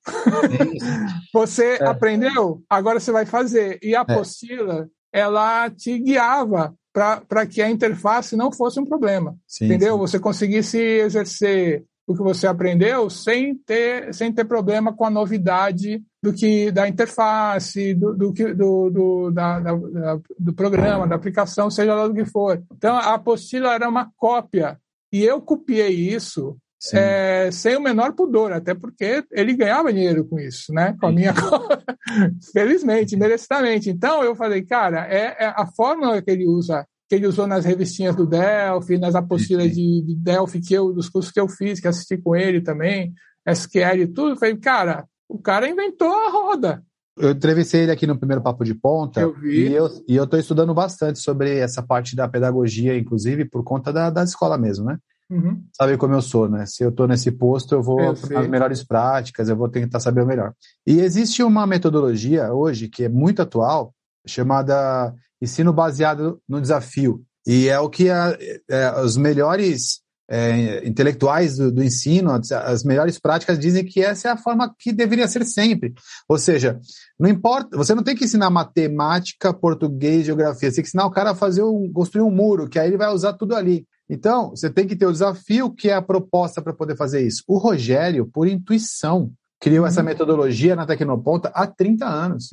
Você 1.35 1.77
É. 1.81 1.85
aprendeu, 1.87 2.63
agora 2.71 2.99
você 2.99 3.13
vai 3.13 3.27
fazer. 3.27 3.79
E 3.83 3.95
a 3.95 4.01
apostila, 4.01 4.89
ela 5.13 5.69
te 5.69 5.99
guiava 5.99 6.75
para 6.95 7.45
que 7.47 7.61
a 7.61 7.71
interface 7.71 8.35
não 8.37 8.51
fosse 8.51 8.81
um 8.81 8.87
problema. 8.87 9.37
Sim, 9.47 9.67
entendeu? 9.67 9.95
sim. 9.95 10.01
Você 10.01 10.19
conseguisse 10.19 10.79
exercer 10.79 11.85
o 12.07 12.15
que 12.15 12.23
você 12.23 12.47
aprendeu 12.47 13.11
sem 13.11 13.55
ter, 13.55 14.15
sem 14.15 14.33
ter 14.33 14.45
problema 14.45 14.93
com 14.93 15.05
a 15.05 15.11
novidade 15.11 16.03
do 16.23 16.33
que 16.33 16.71
da 16.71 16.89
interface, 16.89 17.95
do, 17.95 18.15
do, 18.15 18.33
do, 18.33 18.91
do, 18.91 19.31
da, 19.31 19.59
da- 19.61 20.21
do 20.39 20.53
programa, 20.55 21.07
da 21.07 21.17
aplicação, 21.17 21.71
seja 21.71 21.95
lá 21.95 22.07
do 22.07 22.15
que 22.15 22.25
for. 22.25 22.63
Então, 22.73 22.95
a 22.97 23.15
apostila 23.15 23.75
era 23.75 23.89
uma 23.89 24.11
cópia. 24.17 24.79
E 25.13 25.25
eu 25.25 25.41
copiei 25.41 25.91
isso 26.15 26.57
é, 26.95 27.51
sem 27.51 27.75
o 27.77 27.81
menor 27.81 28.13
pudor, 28.13 28.53
até 28.53 28.75
porque 28.75 29.25
ele 29.33 29.55
ganhava 29.57 29.93
dinheiro 29.93 30.25
com 30.25 30.39
isso, 30.39 30.73
né? 30.73 30.95
Com 31.01 31.07
a 31.07 31.13
minha 31.13 31.33
felizmente, 32.53 33.17
merecidamente. 33.17 33.91
Então 33.91 34.23
eu 34.23 34.35
falei, 34.35 34.63
cara, 34.63 35.07
é, 35.09 35.37
é 35.41 35.47
a 35.47 35.67
fórmula 35.67 36.21
que 36.23 36.31
ele 36.31 36.47
usa, 36.47 36.87
que 37.09 37.15
ele 37.15 37.27
usou 37.27 37.47
nas 37.47 37.65
revistinhas 37.65 38.17
do 38.17 38.27
Delphi, 38.27 38.99
nas 38.99 39.15
apostilas 39.15 39.71
de, 39.73 40.03
de 40.03 40.15
Delphi 40.17 40.61
que 40.61 40.75
eu, 40.75 40.93
dos 40.93 41.09
cursos 41.09 41.33
que 41.33 41.41
eu 41.41 41.49
fiz, 41.49 41.81
que 41.81 41.89
assisti 41.89 42.17
com 42.17 42.35
ele 42.35 42.61
também, 42.61 43.15
SQL 43.47 44.03
e 44.03 44.07
tudo. 44.07 44.31
Eu 44.31 44.37
falei, 44.37 44.57
cara, 44.57 45.07
o 45.29 45.39
cara 45.39 45.69
inventou 45.69 46.13
a 46.13 46.31
roda. 46.31 46.83
Eu 47.19 47.31
entrevistei 47.31 47.83
ele 47.83 47.93
aqui 47.93 48.07
no 48.07 48.19
primeiro 48.19 48.43
Papo 48.43 48.63
de 48.63 48.75
Ponta 48.75 49.21
Eu 49.21 49.33
vi. 49.33 49.69
e 49.69 49.73
eu 49.73 49.89
e 50.07 50.17
estou 50.17 50.39
estudando 50.39 50.75
bastante 50.75 51.19
sobre 51.19 51.59
essa 51.59 51.83
parte 51.83 52.15
da 52.15 52.29
pedagogia, 52.29 52.99
inclusive 52.99 53.47
por 53.47 53.65
conta 53.65 53.91
da, 53.91 54.11
da 54.11 54.23
escola 54.23 54.59
mesmo, 54.59 54.85
né? 54.85 54.99
Uhum. 55.31 55.65
Sabe 55.73 55.97
como 55.97 56.15
eu 56.15 56.23
sou, 56.23 56.49
né? 56.49 56.67
Se 56.67 56.85
eu 56.85 56.91
estou 56.91 57.09
nesse 57.09 57.33
posto, 57.33 57.75
eu 57.75 57.83
vou 57.83 58.01
as 58.11 58.49
melhores 58.49 58.85
práticas, 58.85 59.49
eu 59.49 59.57
vou 59.57 59.69
tentar 59.69 59.99
saber 59.99 60.23
o 60.23 60.27
melhor. 60.27 60.53
E 60.87 61.01
existe 61.01 61.43
uma 61.43 61.67
metodologia 61.67 62.53
hoje 62.53 62.89
que 62.89 63.05
é 63.05 63.09
muito 63.09 63.43
atual, 63.43 63.93
chamada 64.27 65.13
ensino 65.41 65.73
baseado 65.73 66.41
no 66.49 66.61
desafio. 66.61 67.23
E 67.47 67.69
é 67.69 67.79
o 67.79 67.89
que 67.89 68.11
a- 68.11 68.37
é, 68.69 69.01
os 69.01 69.17
melhores 69.17 70.01
é, 70.29 70.87
intelectuais 70.87 71.57
do, 71.57 71.71
do 71.71 71.83
ensino, 71.85 72.33
as, 72.33 72.83
melhores 72.83 73.19
práticas 73.19 73.59
dizem 73.59 73.85
que 73.85 74.01
essa 74.01 74.29
é 74.29 74.31
a 74.33 74.37
forma 74.37 74.75
que 74.79 74.93
deveria 74.93 75.29
ser 75.29 75.45
sempre. 75.45 75.95
Ou 76.29 76.37
seja, 76.37 76.81
não 77.19 77.31
importa, 77.31 77.77
você 77.77 77.95
não 77.95 78.03
tem 78.03 78.17
que 78.17 78.25
ensinar 78.25 78.51
matemática, 78.51 79.55
português, 79.55 80.27
geografia, 80.27 80.69
você 80.69 80.77
tem 80.77 80.83
que 80.83 80.89
ensinar 80.89 81.07
o 81.07 81.13
cara 81.13 81.31
a 81.31 81.35
fazer 81.35 81.63
um, 81.63 81.91
construir 81.93 82.23
um 82.23 82.31
muro, 82.31 82.69
que 82.69 82.79
aí 82.79 82.89
ele 82.89 82.97
vai 82.97 83.13
usar 83.13 83.35
tudo 83.35 83.55
ali. 83.55 83.87
Então, 84.09 84.51
você 84.51 84.71
tem 84.71 84.87
que 84.87 84.97
ter 84.97 85.07
o 85.07 85.13
desafio 85.13 85.71
que 85.71 85.91
é 85.91 85.95
a 85.95 86.03
proposta 86.03 86.63
para 86.63 86.73
poder 86.73 86.97
fazer 86.97 87.25
isso. 87.27 87.43
O 87.47 87.59
Rogério, 87.59 88.27
por 88.27 88.47
intuição, 88.49 89.31
criou 89.61 89.87
essa 89.87 90.03
metodologia 90.03 90.77
na 90.77 90.87
Tecnoponta 90.87 91.51
há 91.55 91.67
30 91.67 92.07
anos. 92.07 92.51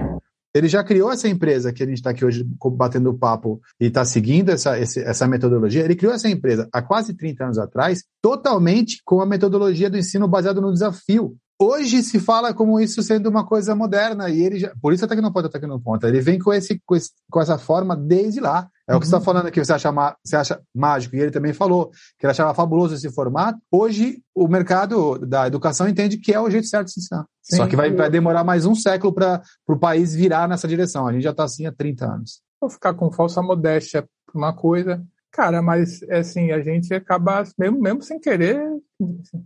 Ele 0.53 0.67
já 0.67 0.83
criou 0.83 1.11
essa 1.11 1.27
empresa 1.27 1.73
que 1.73 1.81
a 1.81 1.85
gente 1.85 1.97
está 1.97 2.11
aqui 2.11 2.23
hoje 2.23 2.45
batendo 2.73 3.13
papo 3.13 3.59
e 3.79 3.85
está 3.87 4.05
seguindo 4.05 4.49
essa, 4.49 4.77
essa 4.77 5.27
metodologia. 5.27 5.83
Ele 5.83 5.95
criou 5.95 6.13
essa 6.13 6.29
empresa 6.29 6.69
há 6.71 6.81
quase 6.81 7.15
30 7.15 7.43
anos 7.43 7.57
atrás, 7.57 8.03
totalmente 8.21 9.01
com 9.03 9.19
a 9.19 9.25
metodologia 9.25 9.89
do 9.89 9.97
ensino 9.97 10.27
baseado 10.27 10.61
no 10.61 10.71
desafio. 10.71 11.35
Hoje 11.63 12.03
se 12.03 12.19
fala 12.19 12.53
como 12.53 12.79
isso 12.79 13.01
sendo 13.01 13.29
uma 13.29 13.45
coisa 13.45 13.73
moderna 13.75 14.29
e 14.29 14.41
ele 14.41 14.59
já, 14.59 14.73
por 14.81 14.91
isso 14.93 15.05
a 15.05 15.07
Tecnoponta 15.07 15.47
está 15.47 15.57
aqui 15.57 15.67
no 15.67 15.79
ponta. 15.79 16.07
Ele 16.07 16.19
vem 16.19 16.37
com, 16.37 16.51
esse, 16.53 16.81
com, 16.85 16.95
esse- 16.95 17.11
com 17.31 17.39
essa 17.41 17.57
forma 17.57 17.95
desde 17.95 18.39
lá. 18.39 18.67
É 18.87 18.93
o 18.95 18.99
que 18.99 19.05
você 19.07 19.15
está 19.15 19.21
falando 19.23 19.45
aqui, 19.47 19.63
você 19.63 19.71
acha, 19.71 19.91
você 20.23 20.35
acha 20.35 20.61
mágico, 20.75 21.15
e 21.15 21.19
ele 21.21 21.31
também 21.31 21.53
falou 21.53 21.89
que 22.19 22.25
ele 22.25 22.31
achava 22.31 22.53
fabuloso 22.53 22.95
esse 22.95 23.09
formato. 23.11 23.57
Hoje, 23.71 24.21
o 24.35 24.47
mercado 24.47 25.17
da 25.19 25.47
educação 25.47 25.87
entende 25.87 26.17
que 26.17 26.33
é 26.33 26.39
o 26.39 26.49
jeito 26.49 26.67
certo 26.67 26.87
de 26.87 26.93
se 26.93 26.99
ensinar. 26.99 27.25
Sim. 27.41 27.57
Só 27.57 27.67
que 27.67 27.75
vai, 27.77 27.91
vai 27.91 28.09
demorar 28.09 28.43
mais 28.43 28.65
um 28.65 28.75
século 28.75 29.13
para 29.13 29.41
o 29.67 29.77
país 29.77 30.13
virar 30.13 30.49
nessa 30.49 30.67
direção. 30.67 31.07
A 31.07 31.13
gente 31.13 31.23
já 31.23 31.31
está 31.31 31.45
assim 31.45 31.65
há 31.65 31.71
30 31.71 32.05
anos. 32.05 32.41
Vou 32.59 32.69
ficar 32.69 32.93
com 32.93 33.09
falsa 33.11 33.41
modéstia 33.41 34.05
uma 34.33 34.51
coisa. 34.51 35.01
Cara, 35.33 35.63
mas 35.63 36.03
é 36.03 36.19
assim, 36.19 36.51
a 36.51 36.61
gente 36.61 36.93
acaba, 36.93 37.43
mesmo, 37.57 37.81
mesmo 37.81 38.03
sem 38.03 38.19
querer, 38.19 38.69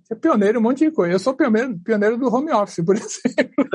ser 0.03 0.15
pioneiro 0.15 0.59
um 0.59 0.61
monte 0.61 0.83
de 0.83 0.91
coisa. 0.91 1.13
Eu 1.13 1.19
sou 1.19 1.33
pioneiro, 1.33 1.79
pioneiro 1.79 2.17
do 2.17 2.27
home 2.27 2.51
office, 2.51 2.83
por 2.83 2.93
exemplo. 2.99 3.65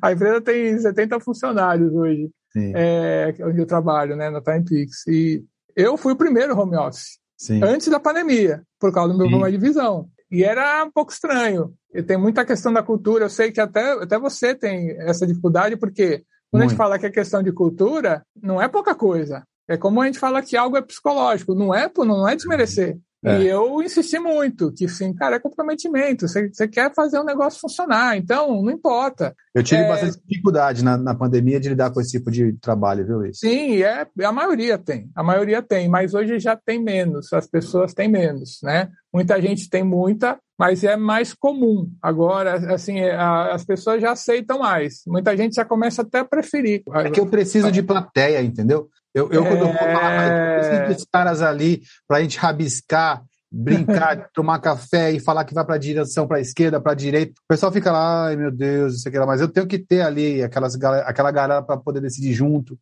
a 0.00 0.12
empresa 0.12 0.40
tem 0.40 0.78
70 0.78 1.18
funcionários 1.18 1.92
hoje, 1.92 2.30
é, 2.56 3.34
onde 3.42 3.58
eu 3.58 3.66
trabalho, 3.66 4.14
né, 4.14 4.30
na 4.30 4.40
TimePix. 4.40 5.08
E 5.08 5.44
eu 5.74 5.96
fui 5.96 6.12
o 6.12 6.16
primeiro 6.16 6.56
home 6.56 6.76
office, 6.76 7.18
sim. 7.36 7.60
antes 7.64 7.88
da 7.88 7.98
pandemia, 7.98 8.62
por 8.78 8.92
causa 8.92 9.12
do 9.12 9.18
meu 9.18 9.26
Sim. 9.26 9.32
problema 9.32 9.58
de 9.58 9.66
visão. 9.66 10.08
E 10.30 10.44
era 10.44 10.84
um 10.84 10.90
pouco 10.92 11.10
estranho. 11.10 11.74
E 11.92 12.00
tem 12.00 12.16
muita 12.16 12.44
questão 12.44 12.72
da 12.72 12.82
cultura. 12.82 13.24
Eu 13.24 13.30
sei 13.30 13.50
que 13.50 13.60
até, 13.60 13.92
até 13.92 14.18
você 14.18 14.54
tem 14.54 14.90
essa 15.00 15.26
dificuldade, 15.26 15.76
porque 15.76 16.22
Quando 16.50 16.60
Muito. 16.60 16.68
a 16.68 16.68
gente 16.70 16.78
fala 16.78 16.98
que 16.98 17.06
é 17.06 17.10
questão 17.10 17.42
de 17.42 17.52
cultura, 17.52 18.24
não 18.40 18.60
é 18.60 18.68
pouca 18.68 18.94
coisa. 18.94 19.44
É 19.68 19.76
como 19.76 20.00
a 20.00 20.06
gente 20.06 20.18
fala 20.18 20.42
que 20.42 20.56
algo 20.56 20.76
é 20.76 20.82
psicológico, 20.82 21.54
não 21.54 21.74
é, 21.74 21.90
não 21.98 22.28
é 22.28 22.34
desmerecer. 22.34 22.98
É. 23.24 23.42
E 23.42 23.48
eu 23.48 23.82
insisti 23.82 24.18
muito, 24.18 24.72
que 24.72 24.88
sim, 24.88 25.12
cara, 25.12 25.36
é 25.36 25.40
comprometimento. 25.40 26.28
Você, 26.28 26.48
você 26.48 26.68
quer 26.68 26.94
fazer 26.94 27.18
o 27.18 27.22
um 27.22 27.24
negócio 27.24 27.60
funcionar, 27.60 28.16
então 28.16 28.62
não 28.62 28.70
importa. 28.70 29.34
Eu 29.52 29.62
tive 29.62 29.82
é... 29.82 29.88
bastante 29.88 30.18
dificuldade 30.24 30.84
na, 30.84 30.96
na 30.96 31.14
pandemia 31.14 31.58
de 31.58 31.68
lidar 31.68 31.90
com 31.90 32.00
esse 32.00 32.12
tipo 32.12 32.30
de 32.30 32.52
trabalho, 32.60 33.04
viu, 33.04 33.18
Luiz? 33.18 33.40
Sim, 33.40 33.82
é, 33.82 34.06
a 34.22 34.32
maioria 34.32 34.78
tem. 34.78 35.10
A 35.16 35.22
maioria 35.22 35.60
tem, 35.60 35.88
mas 35.88 36.14
hoje 36.14 36.38
já 36.38 36.54
tem 36.54 36.80
menos, 36.80 37.32
as 37.32 37.46
pessoas 37.48 37.92
têm 37.92 38.08
menos, 38.08 38.60
né? 38.62 38.88
Muita 39.12 39.40
gente 39.42 39.68
tem 39.68 39.82
muita, 39.82 40.38
mas 40.56 40.84
é 40.84 40.96
mais 40.96 41.34
comum. 41.34 41.90
Agora, 42.00 42.72
assim, 42.72 43.00
é, 43.00 43.16
a, 43.16 43.52
as 43.52 43.64
pessoas 43.64 44.00
já 44.00 44.12
aceitam 44.12 44.60
mais. 44.60 45.02
Muita 45.08 45.36
gente 45.36 45.56
já 45.56 45.64
começa 45.64 46.02
até 46.02 46.20
a 46.20 46.24
preferir. 46.24 46.82
É 46.94 47.10
que 47.10 47.18
eu 47.18 47.26
preciso 47.26 47.72
de 47.72 47.82
plateia, 47.82 48.40
entendeu? 48.42 48.88
Eu, 49.18 49.30
eu 49.32 49.44
é... 49.44 49.48
quando 49.48 49.60
eu 49.60 49.66
vou 49.66 49.74
falar, 49.74 50.28
eu 50.28 50.58
preciso 50.58 50.94
dos 50.94 51.06
caras 51.12 51.42
ali 51.42 51.82
para 52.06 52.18
a 52.18 52.20
gente 52.22 52.38
rabiscar, 52.38 53.22
brincar, 53.50 54.28
tomar 54.32 54.60
café 54.60 55.10
e 55.10 55.20
falar 55.20 55.44
que 55.44 55.54
vai 55.54 55.64
para 55.64 55.74
a 55.74 55.78
direção, 55.78 56.26
para 56.26 56.36
a 56.36 56.40
esquerda, 56.40 56.80
para 56.80 56.92
a 56.92 56.94
direita. 56.94 57.32
O 57.32 57.48
pessoal 57.48 57.72
fica 57.72 57.90
lá, 57.90 58.26
ai 58.26 58.36
meu 58.36 58.50
Deus, 58.50 58.96
isso 58.96 59.08
aqui 59.08 59.18
lá, 59.18 59.26
mas 59.26 59.40
eu 59.40 59.48
tenho 59.48 59.66
que 59.66 59.78
ter 59.78 60.02
ali 60.02 60.42
aquelas, 60.42 60.76
aquela 61.04 61.30
galera 61.30 61.62
para 61.62 61.76
poder 61.76 62.00
decidir 62.00 62.32
junto. 62.32 62.78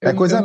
É 0.00 0.12
coisa. 0.12 0.44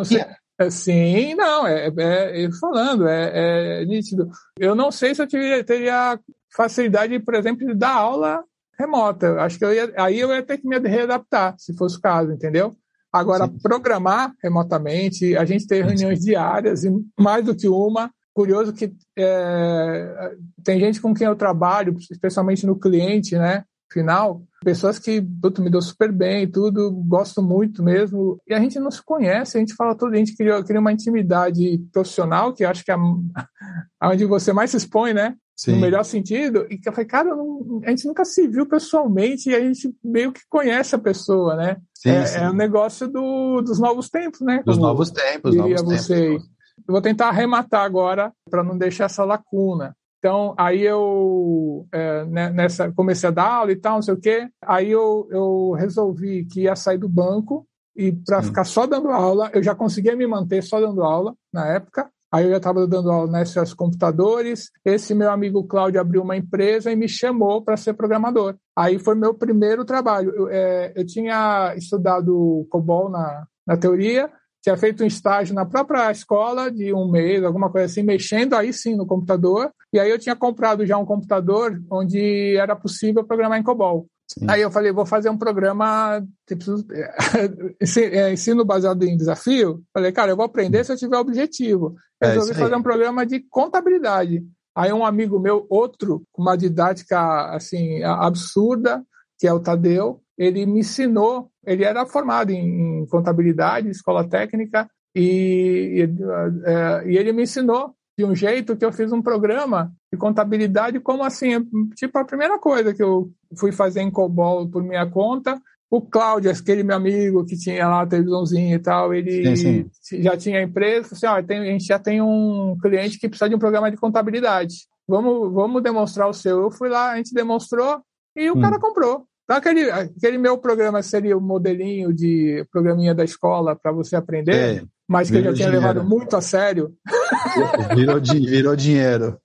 É, 0.60 0.70
sim, 0.70 1.34
não, 1.34 1.66
é, 1.66 1.88
é, 1.88 2.44
é 2.44 2.52
falando, 2.60 3.08
é, 3.08 3.82
é, 3.82 3.86
nítido. 3.86 4.30
Eu 4.60 4.76
não 4.76 4.92
sei 4.92 5.16
se 5.16 5.22
eu 5.22 5.28
teria, 5.28 5.64
teria 5.64 6.20
facilidade, 6.56 7.18
por 7.20 7.34
exemplo, 7.34 7.66
de 7.66 7.74
dar 7.74 7.96
aula 7.96 8.44
remota. 8.78 9.42
Acho 9.42 9.58
que 9.58 9.66
eu 9.66 9.74
ia, 9.74 9.92
aí 9.98 10.20
eu 10.20 10.30
ia 10.30 10.44
ter 10.44 10.60
que 10.60 10.68
me 10.68 10.78
readaptar, 10.78 11.56
se 11.58 11.76
fosse 11.76 11.98
o 11.98 12.02
caso, 12.02 12.32
entendeu? 12.32 12.76
Agora, 13.12 13.46
Sim. 13.46 13.58
programar 13.62 14.34
remotamente, 14.42 15.36
a 15.36 15.44
gente 15.44 15.68
tem 15.68 15.84
reuniões 15.84 16.20
diárias, 16.20 16.84
e 16.84 16.92
mais 17.20 17.44
do 17.44 17.56
que 17.56 17.68
uma. 17.68 18.10
Curioso 18.34 18.72
que 18.72 18.94
é, 19.18 20.36
tem 20.64 20.80
gente 20.80 21.02
com 21.02 21.14
quem 21.14 21.28
eu 21.28 21.36
trabalho, 21.36 21.94
especialmente 22.10 22.66
no 22.66 22.80
cliente, 22.80 23.38
né? 23.38 23.66
Final, 23.92 24.42
pessoas 24.64 24.98
que 24.98 25.22
puto, 25.22 25.62
me 25.62 25.70
deu 25.70 25.82
super 25.82 26.10
bem 26.10 26.44
e 26.44 26.48
tudo, 26.48 26.90
gosto 27.06 27.42
muito 27.42 27.84
mesmo. 27.84 28.40
E 28.48 28.54
a 28.54 28.60
gente 28.60 28.80
não 28.80 28.90
se 28.90 29.04
conhece, 29.04 29.58
a 29.58 29.60
gente 29.60 29.76
fala 29.76 29.94
tudo, 29.94 30.14
a 30.14 30.18
gente 30.18 30.34
cria, 30.34 30.64
cria 30.64 30.80
uma 30.80 30.94
intimidade 30.94 31.78
profissional, 31.92 32.54
que 32.54 32.64
acho 32.64 32.86
que 32.86 32.92
é 32.92 32.96
onde 34.02 34.24
você 34.24 34.54
mais 34.54 34.72
se 34.72 34.78
expõe, 34.78 35.14
né? 35.14 35.36
Sim. 35.62 35.74
no 35.74 35.80
melhor 35.82 36.04
sentido, 36.04 36.66
e 36.72 36.78
que 36.80 36.90
eu 36.90 36.94
falei, 36.94 37.08
cara, 37.08 37.36
não, 37.36 37.82
a 37.86 37.90
gente 37.92 38.08
nunca 38.08 38.26
se 38.26 38.48
viu 38.48 38.66
pessoalmente 38.66 39.50
e 39.50 39.56
a 39.56 39.60
gente 39.60 39.94
meio 40.04 40.32
que 40.32 40.42
conhece 40.50 40.96
a 40.96 41.00
pessoa, 41.00 41.56
né? 41.56 41.78
Sim, 42.02 42.10
é, 42.10 42.26
sim. 42.26 42.40
é 42.40 42.50
um 42.50 42.54
negócio 42.54 43.08
do, 43.08 43.62
dos 43.62 43.78
novos 43.78 44.10
tempos, 44.10 44.42
né? 44.42 44.64
Dos 44.66 44.80
novos 44.80 45.12
tempos, 45.12 45.56
novos 45.56 45.82
você. 45.84 46.16
tempos. 46.16 46.50
Eu 46.88 46.94
vou 46.94 47.02
tentar 47.02 47.28
arrematar 47.28 47.84
agora 47.84 48.34
para 48.50 48.64
não 48.64 48.76
deixar 48.76 49.06
essa 49.06 49.24
lacuna. 49.24 49.96
Então, 50.18 50.56
aí 50.58 50.82
eu 50.82 51.86
é, 51.92 52.26
né, 52.26 52.50
nessa, 52.50 52.92
comecei 52.92 53.30
a 53.30 53.32
dar 53.32 53.54
aula 53.54 53.72
e 53.72 53.76
tal, 53.76 53.96
não 53.96 54.02
sei 54.02 54.16
o 54.16 54.20
quê. 54.20 54.50
Aí 54.66 54.90
eu, 54.90 55.28
eu 55.30 55.74
resolvi 55.78 56.46
que 56.46 56.62
ia 56.62 56.76
sair 56.76 56.98
do 56.98 57.08
banco 57.08 57.68
e 57.96 58.12
para 58.12 58.42
ficar 58.42 58.64
só 58.64 58.88
dando 58.88 59.10
aula, 59.10 59.52
eu 59.54 59.62
já 59.62 59.76
conseguia 59.76 60.16
me 60.16 60.26
manter 60.26 60.64
só 60.64 60.80
dando 60.80 61.04
aula 61.04 61.36
na 61.54 61.68
época. 61.68 62.10
Aí 62.32 62.46
eu 62.46 62.52
já 62.52 62.58
estava 62.58 62.88
dando 62.88 63.12
aula 63.12 63.30
nesses 63.30 63.74
computadores. 63.74 64.72
Esse 64.86 65.14
meu 65.14 65.30
amigo 65.30 65.66
Cláudio 65.66 66.00
abriu 66.00 66.22
uma 66.22 66.38
empresa 66.38 66.92
e 66.92 66.96
me 66.96 67.10
chamou 67.10 67.62
para 67.62 67.76
ser 67.76 67.94
programador. 67.94 68.56
Aí 68.76 68.98
foi 68.98 69.16
meu 69.16 69.34
primeiro 69.34 69.84
trabalho. 69.84 70.32
Eu, 70.34 70.50
é, 70.50 70.94
eu 70.96 71.06
tinha 71.06 71.74
estudado 71.76 72.66
COBOL 72.70 73.10
na, 73.10 73.46
na 73.68 73.76
teoria, 73.76 74.32
tinha 74.62 74.78
feito 74.78 75.04
um 75.04 75.08
estágio 75.08 75.54
na 75.54 75.66
própria 75.66 76.10
escola 76.12 76.72
de 76.72 76.94
um 76.94 77.10
mês, 77.10 77.44
alguma 77.44 77.70
coisa 77.70 77.88
assim, 77.88 78.04
mexendo 78.04 78.54
aí 78.54 78.72
sim 78.72 78.96
no 78.96 79.06
computador. 79.06 79.70
E 79.92 80.00
aí 80.00 80.10
eu 80.10 80.20
tinha 80.20 80.36
comprado 80.36 80.86
já 80.86 80.98
um 80.98 81.06
computador 81.06 81.82
onde 81.92 82.56
era 82.56 82.76
possível 82.76 83.26
programar 83.26 83.60
em 83.60 83.64
COBOL. 83.64 84.08
Sim. 84.32 84.46
Aí 84.50 84.62
eu 84.62 84.72
falei, 84.72 84.92
vou 84.92 85.06
fazer 85.06 85.30
um 85.30 85.38
programa 85.38 86.26
tipo, 86.48 86.64
ensino 88.32 88.64
baseado 88.64 89.04
em 89.04 89.18
desafio. 89.18 89.84
Falei, 89.94 90.12
cara, 90.12 90.32
eu 90.32 90.38
vou 90.38 90.46
aprender 90.46 90.86
se 90.86 90.94
eu 90.94 90.98
tiver 90.98 91.18
objetivo. 91.18 91.96
É 92.22 92.28
Resolvi 92.28 92.54
fazer 92.54 92.76
um 92.76 92.84
programa 92.84 93.26
de 93.26 93.42
contabilidade. 93.50 94.42
Aí 94.76 94.94
um 94.94 95.06
amigo 95.06 95.38
meu, 95.38 95.66
outro, 95.70 96.24
com 96.32 96.42
uma 96.42 96.56
didática 96.56 97.54
assim 97.54 98.02
absurda, 98.04 99.04
que 99.38 99.46
é 99.46 99.54
o 99.54 99.60
Tadeu, 99.60 100.22
ele 100.38 100.66
me 100.66 100.80
ensinou. 100.80 101.52
Ele 101.66 101.84
era 101.84 102.06
formado 102.06 102.52
em, 102.52 103.02
em 103.02 103.06
contabilidade, 103.08 103.90
escola 103.90 104.28
técnica, 104.28 104.88
e, 105.14 106.00
e, 106.00 106.70
é, 106.70 107.04
e 107.06 107.18
ele 107.18 107.34
me 107.34 107.44
ensinou 107.44 107.94
de 108.18 108.26
um 108.26 108.36
jeito 108.36 108.76
que 108.76 108.86
eu 108.86 108.92
fiz 108.92 109.12
um 109.12 109.22
programa 109.22 109.92
de 110.12 110.18
contabilidade 110.18 111.00
como 111.00 111.24
assim, 111.24 111.66
tipo 111.96 112.18
a 112.18 112.26
primeira 112.26 112.60
coisa 112.60 112.94
que 112.94 113.02
eu 113.02 113.32
fui 113.58 113.72
fazer 113.72 114.02
em 114.02 114.12
COBOL 114.12 114.70
por 114.70 114.84
minha 114.84 115.06
conta, 115.10 115.60
o 115.92 116.02
Cláudio, 116.02 116.50
aquele 116.50 116.84
meu 116.84 116.96
amigo 116.96 117.46
que 117.46 117.58
tinha 117.58 117.86
lá 117.86 118.04
a 118.04 118.08
televisãozinha 118.08 118.76
e 118.76 118.80
tal, 118.80 119.14
ele 119.14 119.56
sim, 119.58 119.90
sim. 119.92 120.22
já 120.22 120.38
tinha 120.38 120.62
empresa, 120.62 121.14
assim, 121.14 121.26
ó, 121.26 121.44
tem, 121.44 121.60
a 121.60 121.66
gente 121.66 121.86
já 121.86 122.00
tem 122.00 122.22
um 122.22 122.78
cliente 122.82 123.20
que 123.20 123.28
precisa 123.28 123.50
de 123.50 123.56
um 123.56 123.60
programa 123.60 123.92
de 123.92 123.98
contabilidade. 123.98 124.88
Vamos, 125.06 125.52
vamos 125.52 125.84
demonstrar 125.84 126.30
o 126.30 126.34
seu. 126.34 126.62
Eu 126.62 126.72
fui 126.72 126.88
lá, 126.88 127.12
a 127.12 127.18
gente 127.18 127.34
demonstrou 127.34 128.02
e 128.34 128.50
o 128.50 128.58
hum. 128.58 128.62
cara 128.62 128.80
comprou. 128.80 129.26
Então, 129.44 129.58
aquele, 129.58 129.92
aquele 129.92 130.38
meu 130.38 130.58
programa 130.58 131.04
seria 131.04 131.38
o 131.38 131.42
modelinho 131.42 132.14
de 132.14 132.66
programinha 132.72 133.14
da 133.14 133.26
escola 133.26 133.76
para 133.76 133.92
você 133.92 134.16
aprender, 134.16 134.78
é, 134.78 134.84
mas 135.12 135.30
que 135.30 135.36
eu 135.36 135.44
já 135.44 135.54
tinha 135.54 135.68
dinheiro. 135.68 135.88
levado 135.88 136.08
muito 136.08 136.38
a 136.38 136.42
sério. 136.42 136.96
Virou, 137.94 138.22
virou 138.22 138.76
dinheiro. 138.78 139.38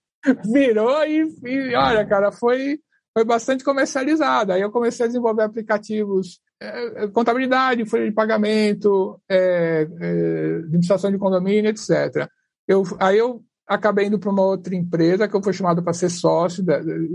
Virou 0.44 1.04
e, 1.04 1.26
e, 1.44 1.74
olha, 1.74 2.06
cara, 2.06 2.30
foi, 2.30 2.78
foi 3.12 3.24
bastante 3.24 3.64
comercializado. 3.64 4.52
Aí 4.52 4.60
eu 4.60 4.70
comecei 4.70 5.04
a 5.04 5.08
desenvolver 5.08 5.42
aplicativos, 5.42 6.38
é, 6.62 7.04
é 7.04 7.08
contabilidade, 7.08 7.84
folha 7.84 8.04
de 8.04 8.12
pagamento, 8.12 9.20
é, 9.28 9.88
é, 10.00 10.56
administração 10.66 11.10
de 11.10 11.18
condomínio, 11.18 11.68
etc. 11.68 12.28
Eu, 12.68 12.84
aí 13.00 13.18
eu 13.18 13.42
acabei 13.66 14.06
indo 14.06 14.20
para 14.20 14.30
uma 14.30 14.44
outra 14.44 14.72
empresa 14.74 15.26
que 15.26 15.34
eu 15.34 15.42
fui 15.42 15.52
chamado 15.52 15.82
para 15.82 15.92
ser 15.92 16.10
sócio, 16.10 16.64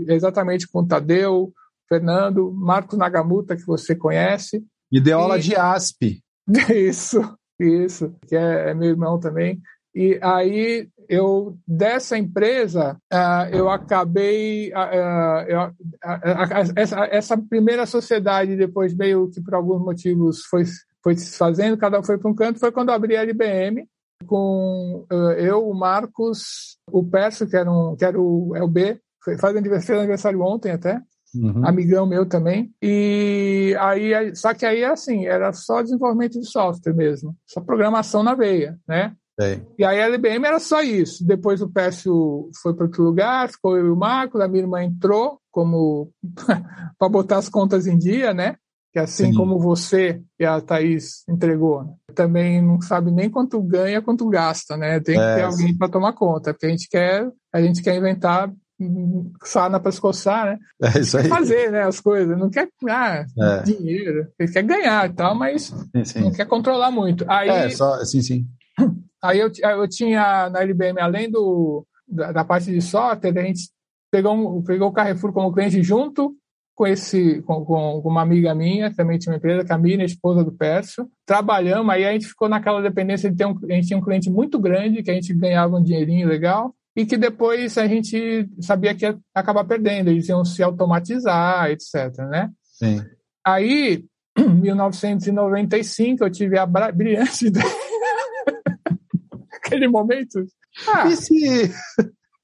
exatamente 0.08 0.68
com 0.68 0.80
o 0.80 0.86
Tadeu, 0.86 1.50
Fernando, 1.88 2.52
Marcos 2.52 2.98
Nagamuta, 2.98 3.56
que 3.56 3.64
você 3.64 3.96
conhece. 3.96 4.62
E 4.90 5.00
deu 5.00 5.20
aula 5.20 5.38
de 5.38 5.56
ASP. 5.56 6.22
Isso, 6.68 7.22
isso, 7.58 8.14
que 8.26 8.36
é, 8.36 8.70
é 8.70 8.74
meu 8.74 8.88
irmão 8.88 9.18
também. 9.18 9.60
E 9.94 10.18
aí 10.22 10.88
eu 11.08 11.58
dessa 11.66 12.16
empresa 12.16 12.96
uh, 13.12 13.54
eu 13.54 13.68
acabei 13.68 14.72
uh, 14.72 15.44
eu, 15.46 15.60
uh, 15.64 16.72
essa, 16.74 17.04
essa, 17.06 17.36
primeira 17.36 17.84
sociedade 17.84 18.56
depois 18.56 18.94
meio 18.94 19.28
que 19.30 19.42
por 19.42 19.54
alguns 19.54 19.82
motivos 19.82 20.42
foi 20.46 20.64
foi 21.02 21.16
se 21.16 21.36
fazendo 21.36 21.76
cada 21.76 22.00
um 22.00 22.02
foi 22.02 22.16
para 22.16 22.30
um 22.30 22.34
canto 22.34 22.58
foi 22.58 22.72
quando 22.72 22.88
eu 22.88 22.94
abri 22.94 23.16
a 23.16 23.22
LBM 23.22 23.86
com 24.26 25.04
eu 25.36 25.68
o 25.68 25.74
Marcos 25.74 26.78
o 26.90 27.04
Perso 27.04 27.46
que 27.46 27.56
era 27.56 27.70
um 27.70 27.94
que 27.94 28.04
era 28.04 28.18
o, 28.18 28.56
é 28.56 28.62
o 28.62 28.68
B 28.68 28.98
faz 29.38 29.54
aniversário, 29.54 30.00
aniversário 30.00 30.40
ontem 30.40 30.70
até 30.70 31.02
Uhum. 31.34 31.66
amigão 31.66 32.06
meu 32.06 32.26
também. 32.26 32.72
E 32.82 33.74
aí, 33.80 34.34
só 34.34 34.52
que 34.54 34.66
aí 34.66 34.84
assim, 34.84 35.26
era 35.26 35.52
só 35.52 35.82
desenvolvimento 35.82 36.40
de 36.40 36.46
software 36.46 36.94
mesmo, 36.94 37.36
só 37.46 37.60
programação 37.60 38.22
na 38.22 38.34
veia, 38.34 38.78
né? 38.86 39.14
É. 39.40 39.60
E 39.78 39.84
aí 39.84 40.00
a 40.00 40.06
LBM 40.06 40.46
era 40.46 40.60
só 40.60 40.82
isso. 40.82 41.26
Depois 41.26 41.62
o 41.62 41.70
Pécio 41.70 42.50
foi 42.62 42.74
para 42.74 42.84
outro 42.84 43.02
lugar, 43.02 43.48
ficou 43.48 43.76
eu 43.76 43.86
e 43.86 43.90
o 43.90 43.96
Marcos, 43.96 44.40
a 44.40 44.48
minha 44.48 44.62
irmã 44.62 44.82
entrou 44.82 45.40
como 45.50 46.10
para 46.98 47.08
botar 47.08 47.38
as 47.38 47.48
contas 47.48 47.86
em 47.86 47.96
dia, 47.98 48.34
né? 48.34 48.56
Que 48.92 48.98
assim 48.98 49.32
Sim. 49.32 49.34
como 49.34 49.58
você 49.58 50.20
e 50.38 50.44
a 50.44 50.60
Thaís 50.60 51.24
entregou, 51.26 51.82
né? 51.82 51.94
também 52.14 52.60
não 52.60 52.78
sabe 52.82 53.10
nem 53.10 53.30
quanto 53.30 53.60
ganha, 53.62 54.02
quanto 54.02 54.28
gasta, 54.28 54.76
né? 54.76 55.00
Tem 55.00 55.14
que 55.14 55.20
é, 55.20 55.36
ter 55.36 55.42
alguém 55.44 55.76
para 55.76 55.88
tomar 55.88 56.12
conta, 56.12 56.52
porque 56.52 56.66
a 56.66 56.68
gente 56.68 56.88
quer, 56.90 57.26
a 57.52 57.62
gente 57.62 57.82
quer 57.82 57.96
inventar 57.96 58.52
sana 59.44 59.78
para 59.78 59.90
escoçar, 59.90 60.46
né? 60.46 60.58
É 60.82 61.00
isso 61.00 61.18
aí. 61.18 61.28
fazer 61.28 61.70
né, 61.70 61.82
as 61.82 62.00
coisas, 62.00 62.38
não 62.38 62.50
quer 62.50 62.68
ah, 62.88 63.24
é. 63.38 63.62
dinheiro, 63.62 64.28
ele 64.38 64.52
quer 64.52 64.62
ganhar 64.62 65.08
e 65.08 65.12
tal, 65.12 65.34
mas 65.34 65.64
sim, 65.64 66.04
sim. 66.04 66.20
não 66.20 66.32
quer 66.32 66.46
controlar 66.46 66.90
muito. 66.90 67.24
Aí, 67.28 67.48
é, 67.48 67.70
só, 67.70 68.04
sim, 68.04 68.22
sim. 68.22 68.46
Aí 69.22 69.38
eu, 69.38 69.50
eu 69.62 69.88
tinha 69.88 70.50
na 70.50 70.62
LBM, 70.62 71.00
além 71.00 71.30
do, 71.30 71.86
da, 72.08 72.32
da 72.32 72.44
parte 72.44 72.70
de 72.70 72.80
software, 72.80 73.38
a 73.38 73.42
gente 73.42 73.70
pegou, 74.10 74.34
um, 74.34 74.62
pegou 74.62 74.88
o 74.88 74.92
Carrefour 74.92 75.32
como 75.32 75.52
cliente 75.52 75.82
junto 75.82 76.36
com 76.74 76.86
esse 76.86 77.42
com, 77.42 77.64
com, 77.64 78.00
uma 78.00 78.22
amiga 78.22 78.54
minha, 78.54 78.92
também 78.92 79.18
tinha 79.18 79.32
uma 79.32 79.38
empresa, 79.38 79.64
Camila, 79.64 80.04
esposa 80.04 80.42
do 80.42 80.52
Pércio. 80.52 81.08
Trabalhamos, 81.26 81.92
aí 81.92 82.04
a 82.04 82.12
gente 82.12 82.26
ficou 82.26 82.48
naquela 82.48 82.80
dependência 82.82 83.30
de 83.30 83.36
ter 83.36 83.46
um, 83.46 83.58
a 83.70 83.74
gente 83.74 83.88
tinha 83.88 83.98
um 83.98 84.02
cliente 84.02 84.30
muito 84.30 84.58
grande, 84.58 85.02
que 85.02 85.10
a 85.10 85.14
gente 85.14 85.32
ganhava 85.34 85.76
um 85.76 85.82
dinheirinho 85.82 86.28
legal, 86.28 86.74
e 86.94 87.06
que 87.06 87.16
depois 87.16 87.78
a 87.78 87.86
gente 87.86 88.48
sabia 88.60 88.94
que 88.94 89.04
ia 89.04 89.18
acabar 89.34 89.64
perdendo, 89.64 90.10
eles 90.10 90.28
iam 90.28 90.44
se 90.44 90.62
automatizar, 90.62 91.70
etc, 91.70 92.16
né? 92.28 92.50
Sim. 92.62 93.02
Aí 93.44 94.04
em 94.36 94.48
1995 94.48 96.24
eu 96.24 96.30
tive 96.30 96.58
a 96.58 96.66
brilhante 96.66 97.46
ideia. 97.46 97.66
Aquele 99.52 99.88
momento. 99.88 100.44
Ah, 100.88 101.08
e 101.08 101.16
se... 101.16 101.72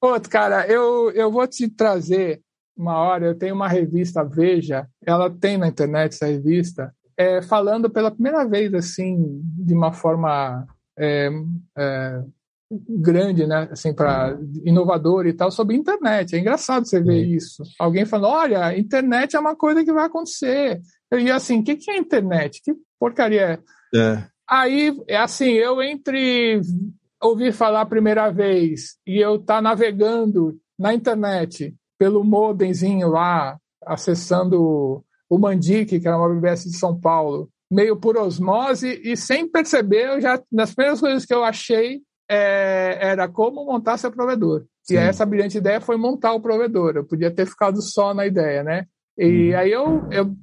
Outro, 0.01 0.29
cara, 0.29 0.65
eu, 0.67 1.11
eu 1.11 1.31
vou 1.31 1.45
te 1.45 1.67
trazer 1.67 2.41
uma 2.77 2.97
hora, 2.97 3.25
eu 3.25 3.35
tenho 3.35 3.53
uma 3.53 3.67
revista 3.67 4.23
Veja, 4.23 4.87
ela 5.05 5.29
tem 5.29 5.57
na 5.57 5.67
internet 5.67 6.13
essa 6.13 6.27
revista, 6.27 6.93
é, 7.17 7.41
falando 7.41 7.89
pela 7.89 8.09
primeira 8.09 8.47
vez, 8.47 8.73
assim, 8.73 9.41
de 9.43 9.73
uma 9.73 9.91
forma 9.91 10.65
é, 10.97 11.29
é, 11.77 12.23
grande, 12.71 13.47
né, 13.47 13.67
assim, 13.71 13.93
para 13.93 14.37
inovador 14.63 15.25
e 15.25 15.33
tal, 15.33 15.49
sobre 15.49 15.75
internet. 15.75 16.35
É 16.35 16.39
engraçado 16.39 16.85
você 16.85 17.01
ver 17.01 17.25
isso. 17.25 17.63
Alguém 17.79 18.05
falando, 18.05 18.31
olha, 18.31 18.77
internet 18.77 19.35
é 19.35 19.39
uma 19.39 19.55
coisa 19.55 19.83
que 19.83 19.91
vai 19.91 20.05
acontecer. 20.05 20.79
E 21.11 21.31
assim, 21.31 21.59
o 21.59 21.63
que, 21.63 21.75
que 21.75 21.89
é 21.89 21.97
internet? 21.97 22.61
Que 22.63 22.73
porcaria 22.99 23.59
é? 23.93 23.97
é? 23.97 24.23
Aí, 24.47 24.95
é 25.07 25.17
assim, 25.17 25.51
eu 25.51 25.81
entre 25.81 26.61
ouvir 27.21 27.51
falar 27.51 27.81
a 27.81 27.85
primeira 27.85 28.31
vez 28.31 28.97
e 29.05 29.17
eu 29.17 29.35
estar 29.35 29.55
tá 29.55 29.61
navegando 29.61 30.57
na 30.77 30.93
internet 30.93 31.75
pelo 31.97 32.23
modemzinho 32.23 33.09
lá, 33.09 33.57
acessando 33.85 35.03
o 35.29 35.37
Mandic, 35.37 35.99
que 35.99 36.07
era 36.07 36.17
uma 36.17 36.33
BBS 36.33 36.63
de 36.63 36.77
São 36.77 36.99
Paulo, 36.99 37.49
meio 37.69 37.97
por 37.97 38.17
osmose 38.17 38.99
e 39.03 39.15
sem 39.15 39.47
perceber, 39.47 40.07
eu 40.07 40.21
já 40.21 40.41
nas 40.51 40.73
primeiras 40.73 40.99
coisas 40.99 41.25
que 41.25 41.33
eu 41.33 41.43
achei 41.43 42.01
é, 42.29 42.97
era 43.01 43.27
como 43.27 43.65
montar 43.65 43.97
seu 43.97 44.11
provedor. 44.11 44.65
Sim. 44.83 44.95
E 44.95 44.97
essa 44.97 45.25
brilhante 45.25 45.57
ideia 45.57 45.81
foi 45.81 45.97
montar 45.97 46.33
o 46.33 46.41
provedor. 46.41 46.95
Eu 46.95 47.03
podia 47.03 47.31
ter 47.31 47.45
ficado 47.45 47.81
só 47.81 48.13
na 48.13 48.25
ideia, 48.25 48.63
né? 48.63 48.85
E 49.17 49.51
uhum. 49.51 49.57
aí 49.57 49.71
eu, 49.71 50.07
eu 50.11 50.35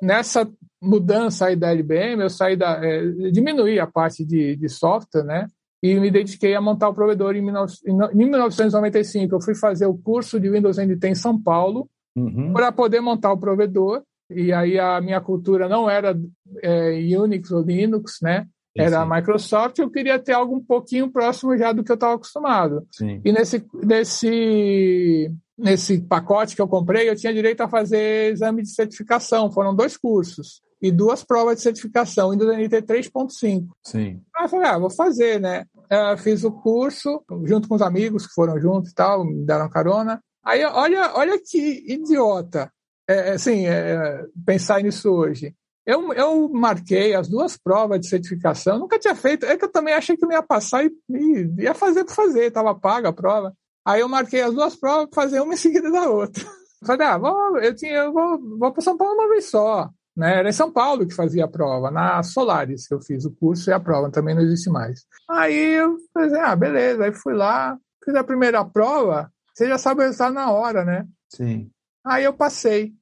nessa 0.00 0.50
mudança 0.82 1.46
aí 1.46 1.56
da 1.56 1.70
LBM, 1.70 2.22
eu 2.22 2.30
saí 2.30 2.56
da 2.56 2.80
é, 2.84 3.30
diminuí 3.30 3.78
a 3.78 3.86
parte 3.86 4.24
de, 4.24 4.56
de 4.56 4.68
software, 4.68 5.24
né? 5.24 5.46
E 5.82 6.00
me 6.00 6.10
dediquei 6.10 6.54
a 6.54 6.62
montar 6.62 6.88
o 6.88 6.94
provedor 6.94 7.36
em, 7.36 7.44
19, 7.44 7.74
em 8.14 8.16
1995. 8.16 9.34
Eu 9.34 9.40
fui 9.40 9.54
fazer 9.54 9.86
o 9.86 9.96
curso 9.96 10.40
de 10.40 10.48
Windows 10.48 10.78
NT 10.78 11.08
em 11.08 11.14
São 11.14 11.38
Paulo 11.38 11.88
uhum. 12.16 12.54
para 12.54 12.72
poder 12.72 13.00
montar 13.00 13.32
o 13.32 13.38
provedor. 13.38 14.02
E 14.30 14.50
aí 14.50 14.78
a 14.78 14.98
minha 15.02 15.20
cultura 15.20 15.68
não 15.68 15.88
era 15.88 16.18
é, 16.62 17.18
Unix 17.18 17.50
ou 17.50 17.62
Linux, 17.62 18.18
né? 18.22 18.46
Era 18.76 19.00
a 19.00 19.06
Microsoft, 19.06 19.78
eu 19.78 19.90
queria 19.90 20.18
ter 20.18 20.32
algo 20.32 20.56
um 20.56 20.64
pouquinho 20.64 21.10
próximo 21.10 21.56
já 21.56 21.72
do 21.72 21.84
que 21.84 21.92
eu 21.92 21.94
estava 21.94 22.14
acostumado. 22.14 22.86
Sim. 22.90 23.20
E 23.24 23.32
nesse, 23.32 23.64
nesse, 23.72 25.30
nesse 25.56 26.00
pacote 26.00 26.56
que 26.56 26.62
eu 26.62 26.66
comprei, 26.66 27.08
eu 27.08 27.14
tinha 27.14 27.32
direito 27.32 27.60
a 27.60 27.68
fazer 27.68 28.32
exame 28.32 28.62
de 28.62 28.70
certificação. 28.70 29.52
Foram 29.52 29.74
dois 29.74 29.96
cursos 29.96 30.60
e 30.82 30.90
duas 30.90 31.24
provas 31.24 31.56
de 31.56 31.62
certificação, 31.62 32.30
Windows 32.30 32.56
NT 32.56 32.82
3.5. 32.82 33.68
Sim. 33.82 34.20
Aí 34.36 34.44
eu 34.44 34.48
falei, 34.48 34.68
ah, 34.68 34.78
vou 34.78 34.90
fazer, 34.90 35.40
né? 35.40 35.64
Eu 35.88 36.18
fiz 36.18 36.44
o 36.44 36.52
curso 36.52 37.24
junto 37.44 37.68
com 37.68 37.76
os 37.76 37.82
amigos 37.82 38.26
que 38.26 38.34
foram 38.34 38.60
juntos 38.60 38.90
e 38.90 38.94
tal, 38.94 39.24
me 39.24 39.46
deram 39.46 39.70
carona. 39.70 40.20
Aí, 40.44 40.62
olha, 40.64 41.12
olha 41.14 41.38
que 41.38 41.84
idiota. 41.86 42.70
É, 43.08 43.30
assim, 43.30 43.66
é, 43.66 44.24
pensar 44.44 44.82
nisso 44.82 45.10
hoje. 45.10 45.54
Eu, 45.86 46.12
eu 46.14 46.48
marquei 46.48 47.14
as 47.14 47.28
duas 47.28 47.56
provas 47.56 48.00
de 48.00 48.08
certificação, 48.08 48.78
nunca 48.78 48.98
tinha 48.98 49.14
feito, 49.14 49.44
é 49.44 49.56
que 49.56 49.64
eu 49.64 49.70
também 49.70 49.92
achei 49.92 50.16
que 50.16 50.24
não 50.24 50.32
ia 50.32 50.42
passar 50.42 50.84
e, 50.84 50.90
e 51.10 51.62
ia 51.62 51.74
fazer 51.74 52.04
por 52.04 52.14
fazer, 52.14 52.46
estava 52.46 52.74
paga 52.74 53.10
a 53.10 53.12
prova. 53.12 53.52
Aí 53.86 54.00
eu 54.00 54.08
marquei 54.08 54.40
as 54.40 54.54
duas 54.54 54.74
provas 54.74 55.10
para 55.10 55.22
fazer 55.22 55.40
uma 55.40 55.52
em 55.52 55.58
seguida 55.58 55.90
da 55.90 56.08
outra. 56.08 56.42
Falei, 56.86 57.06
ah, 57.06 57.18
vou, 57.18 57.58
eu, 57.58 57.74
tinha, 57.74 57.92
eu 57.92 58.12
vou, 58.12 58.38
vou 58.58 58.72
para 58.72 58.82
São 58.82 58.96
Paulo 58.96 59.14
uma 59.14 59.28
vez 59.28 59.46
só. 59.46 59.90
Né? 60.16 60.38
Era 60.38 60.48
em 60.48 60.52
São 60.52 60.70
Paulo 60.72 61.06
que 61.06 61.14
fazia 61.14 61.44
a 61.44 61.48
prova, 61.48 61.90
na 61.90 62.22
Solaris 62.22 62.86
que 62.86 62.94
eu 62.94 63.00
fiz 63.00 63.24
o 63.24 63.34
curso 63.34 63.68
e 63.68 63.72
a 63.72 63.80
prova 63.80 64.10
também 64.10 64.34
não 64.34 64.42
existe 64.42 64.70
mais. 64.70 65.04
Aí 65.28 65.74
eu 65.74 65.96
falei, 66.12 66.40
ah, 66.40 66.56
beleza, 66.56 67.04
aí 67.04 67.12
fui 67.12 67.34
lá, 67.34 67.76
fiz 68.02 68.14
a 68.14 68.24
primeira 68.24 68.64
prova, 68.64 69.30
você 69.52 69.68
já 69.68 69.76
sabe 69.76 70.00
o 70.00 70.04
resultado 70.04 70.34
na 70.34 70.50
hora, 70.50 70.84
né? 70.84 71.06
Sim. 71.28 71.70
Aí 72.04 72.24
eu 72.24 72.32
passei. 72.32 72.92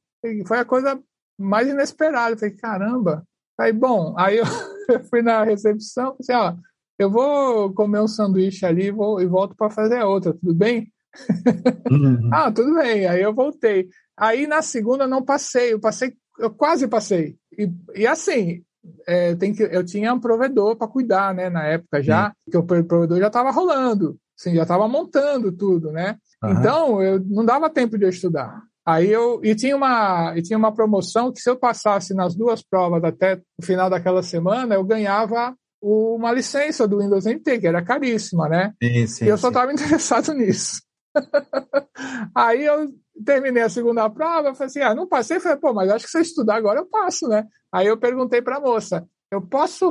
Foi 0.47 0.59
a 0.59 0.65
coisa 0.65 1.01
mais 1.39 1.69
inesperado. 1.69 2.35
Eu 2.35 2.39
falei, 2.39 2.57
caramba. 2.57 3.25
Aí, 3.59 3.73
bom, 3.73 4.15
aí 4.19 4.39
eu 4.39 4.45
fui 5.11 5.23
na 5.23 5.45
recepção, 5.45 6.17
assim, 6.19 6.33
ó, 6.33 6.55
eu 6.99 7.11
vou 7.11 7.73
comer 7.73 8.01
um 8.01 8.09
sanduíche 8.09 8.65
ali 8.65 8.91
vou, 8.91 9.21
e 9.21 9.27
volto 9.27 9.55
para 9.57 9.71
fazer 9.71 10.03
outra, 10.03 10.33
tudo 10.33 10.55
bem? 10.55 10.93
Uhum. 11.91 12.31
ah, 12.33 12.51
tudo 12.51 12.75
bem. 12.75 13.07
Aí 13.07 13.23
eu 13.23 13.35
voltei. 13.35 13.89
Aí 14.17 14.47
na 14.47 14.63
segunda 14.63 15.07
não 15.07 15.25
passei, 15.25 15.73
eu 15.73 15.81
passei, 15.81 16.15
eu 16.39 16.51
quase 16.51 16.87
passei. 16.87 17.37
E, 17.57 17.71
e 17.95 18.07
assim, 18.07 18.63
é, 19.07 19.35
tem 19.35 19.53
que, 19.53 19.63
eu 19.63 19.85
tinha 19.85 20.13
um 20.13 20.21
provedor 20.21 20.77
para 20.77 20.89
cuidar, 20.89 21.35
né, 21.35 21.49
na 21.49 21.65
época 21.65 22.03
já, 22.03 22.29
uhum. 22.29 22.51
que 22.51 22.57
o 22.57 22.85
provedor 22.85 23.19
já 23.19 23.27
estava 23.29 23.51
rolando, 23.51 24.19
assim, 24.39 24.55
já 24.55 24.63
estava 24.63 24.89
montando 24.89 25.53
tudo, 25.53 25.91
né? 25.93 26.17
Uhum. 26.43 26.51
Então, 26.51 27.03
eu 27.03 27.21
não 27.21 27.45
dava 27.45 27.71
tempo 27.71 27.97
de 27.97 28.05
eu 28.05 28.11
estudar. 28.11 28.63
Aí 28.85 29.09
eu 29.09 29.41
e 29.45 29.55
tinha 29.55 29.77
uma 29.77 30.35
e 30.37 30.43
tinha 30.43 30.59
uma 30.59 30.75
promoção 30.75 31.33
que 31.33 31.41
se 31.41 31.49
eu 31.49 31.57
passasse 31.57 32.15
nas 32.15 32.35
duas 32.35 32.63
provas 32.63 33.03
até 33.05 33.41
o 33.61 33.65
final 33.65 33.89
daquela 33.89 34.23
semana 34.23 34.75
eu 34.75 34.85
ganhava 34.85 35.55
uma 35.81 36.33
licença 36.33 36.87
do 36.87 36.99
Windows 36.99 37.25
NT 37.25 37.61
que 37.61 37.67
era 37.67 37.83
caríssima, 37.83 38.49
né? 38.49 38.73
Sim, 38.83 39.07
sim, 39.07 39.25
e 39.25 39.29
eu 39.29 39.39
só 39.39 39.49
estava 39.49 39.71
interessado 39.73 40.33
nisso. 40.35 40.83
Aí 42.35 42.65
eu 42.65 42.89
terminei 43.25 43.63
a 43.63 43.69
segunda 43.69 44.09
prova, 44.11 44.55
falei 44.55 44.67
assim, 44.67 44.81
ah, 44.81 44.95
não 44.95 45.07
passei, 45.07 45.39
falei, 45.39 45.59
pô, 45.59 45.73
mas 45.73 45.91
acho 45.91 46.07
que 46.07 46.11
se 46.11 46.19
eu 46.19 46.23
estudar 46.23 46.57
agora 46.57 46.81
eu 46.81 46.87
passo, 46.87 47.29
né? 47.29 47.47
Aí 47.73 47.87
eu 47.87 47.97
perguntei 47.97 48.41
para 48.41 48.57
a 48.57 48.61
moça, 48.61 49.07
eu 49.31 49.41
posso 49.41 49.91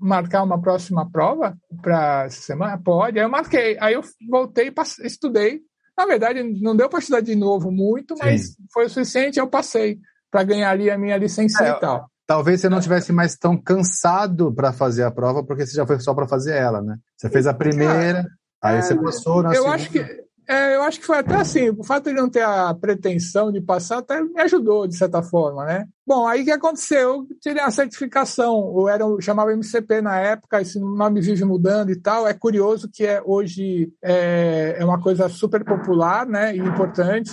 marcar 0.00 0.42
uma 0.42 0.60
próxima 0.60 1.10
prova 1.10 1.56
para 1.80 2.28
semana? 2.28 2.78
Pode. 2.78 3.18
Aí 3.18 3.24
eu 3.24 3.30
marquei. 3.30 3.76
Aí 3.80 3.94
eu 3.94 4.02
voltei, 4.28 4.70
passei, 4.70 5.06
estudei 5.06 5.60
na 5.96 6.06
verdade, 6.06 6.42
não 6.42 6.74
deu 6.74 6.88
para 6.88 6.98
estudar 6.98 7.20
de 7.20 7.34
novo 7.34 7.70
muito, 7.70 8.14
mas 8.18 8.48
Sim. 8.48 8.54
foi 8.72 8.86
o 8.86 8.88
suficiente, 8.88 9.38
eu 9.38 9.46
passei 9.46 9.98
para 10.30 10.42
ganhar 10.42 10.70
ali 10.70 10.90
a 10.90 10.96
minha 10.96 11.16
licença 11.16 11.64
é, 11.64 11.70
e 11.70 11.80
tal. 11.80 12.10
Talvez 12.26 12.60
você 12.60 12.68
não 12.68 12.80
tivesse 12.80 13.12
mais 13.12 13.36
tão 13.36 13.56
cansado 13.56 14.52
para 14.54 14.72
fazer 14.72 15.02
a 15.02 15.10
prova, 15.10 15.44
porque 15.44 15.66
você 15.66 15.74
já 15.76 15.86
foi 15.86 16.00
só 16.00 16.14
para 16.14 16.26
fazer 16.26 16.56
ela, 16.56 16.80
né? 16.80 16.96
Você 17.16 17.28
fez 17.28 17.46
a 17.46 17.52
primeira, 17.52 18.20
é, 18.20 18.24
aí 18.62 18.82
você 18.82 18.94
passou 18.94 19.42
na 19.42 19.50
eu 19.50 19.62
segunda. 19.62 19.74
Acho 19.74 19.90
que, 19.90 20.24
é, 20.48 20.76
eu 20.76 20.82
acho 20.82 21.00
que 21.00 21.06
foi 21.06 21.18
até 21.18 21.36
assim, 21.36 21.70
o 21.70 21.84
fato 21.84 22.04
de 22.10 22.14
não 22.14 22.28
ter 22.28 22.42
a 22.42 22.74
pretensão 22.74 23.52
de 23.52 23.60
passar 23.60 23.98
até 23.98 24.20
me 24.20 24.40
ajudou, 24.40 24.86
de 24.86 24.96
certa 24.96 25.22
forma, 25.22 25.64
né? 25.64 25.86
Bom, 26.06 26.26
aí 26.26 26.42
o 26.42 26.44
que 26.44 26.50
aconteceu? 26.50 27.26
Eu 27.30 27.38
tirei 27.40 27.62
a 27.62 27.70
certificação, 27.70 28.54
ou 28.54 28.88
era, 28.88 29.04
chamava 29.20 29.52
MCP 29.52 30.02
na 30.02 30.18
época, 30.18 30.60
esse 30.60 30.80
nome 30.80 31.20
vive 31.20 31.44
mudando 31.44 31.90
e 31.90 31.96
tal. 31.96 32.26
É 32.26 32.34
curioso 32.34 32.88
que 32.92 33.06
é, 33.06 33.22
hoje 33.24 33.92
é, 34.02 34.76
é 34.78 34.84
uma 34.84 35.00
coisa 35.00 35.28
super 35.28 35.64
popular, 35.64 36.26
né, 36.26 36.54
e 36.56 36.58
importante. 36.58 37.32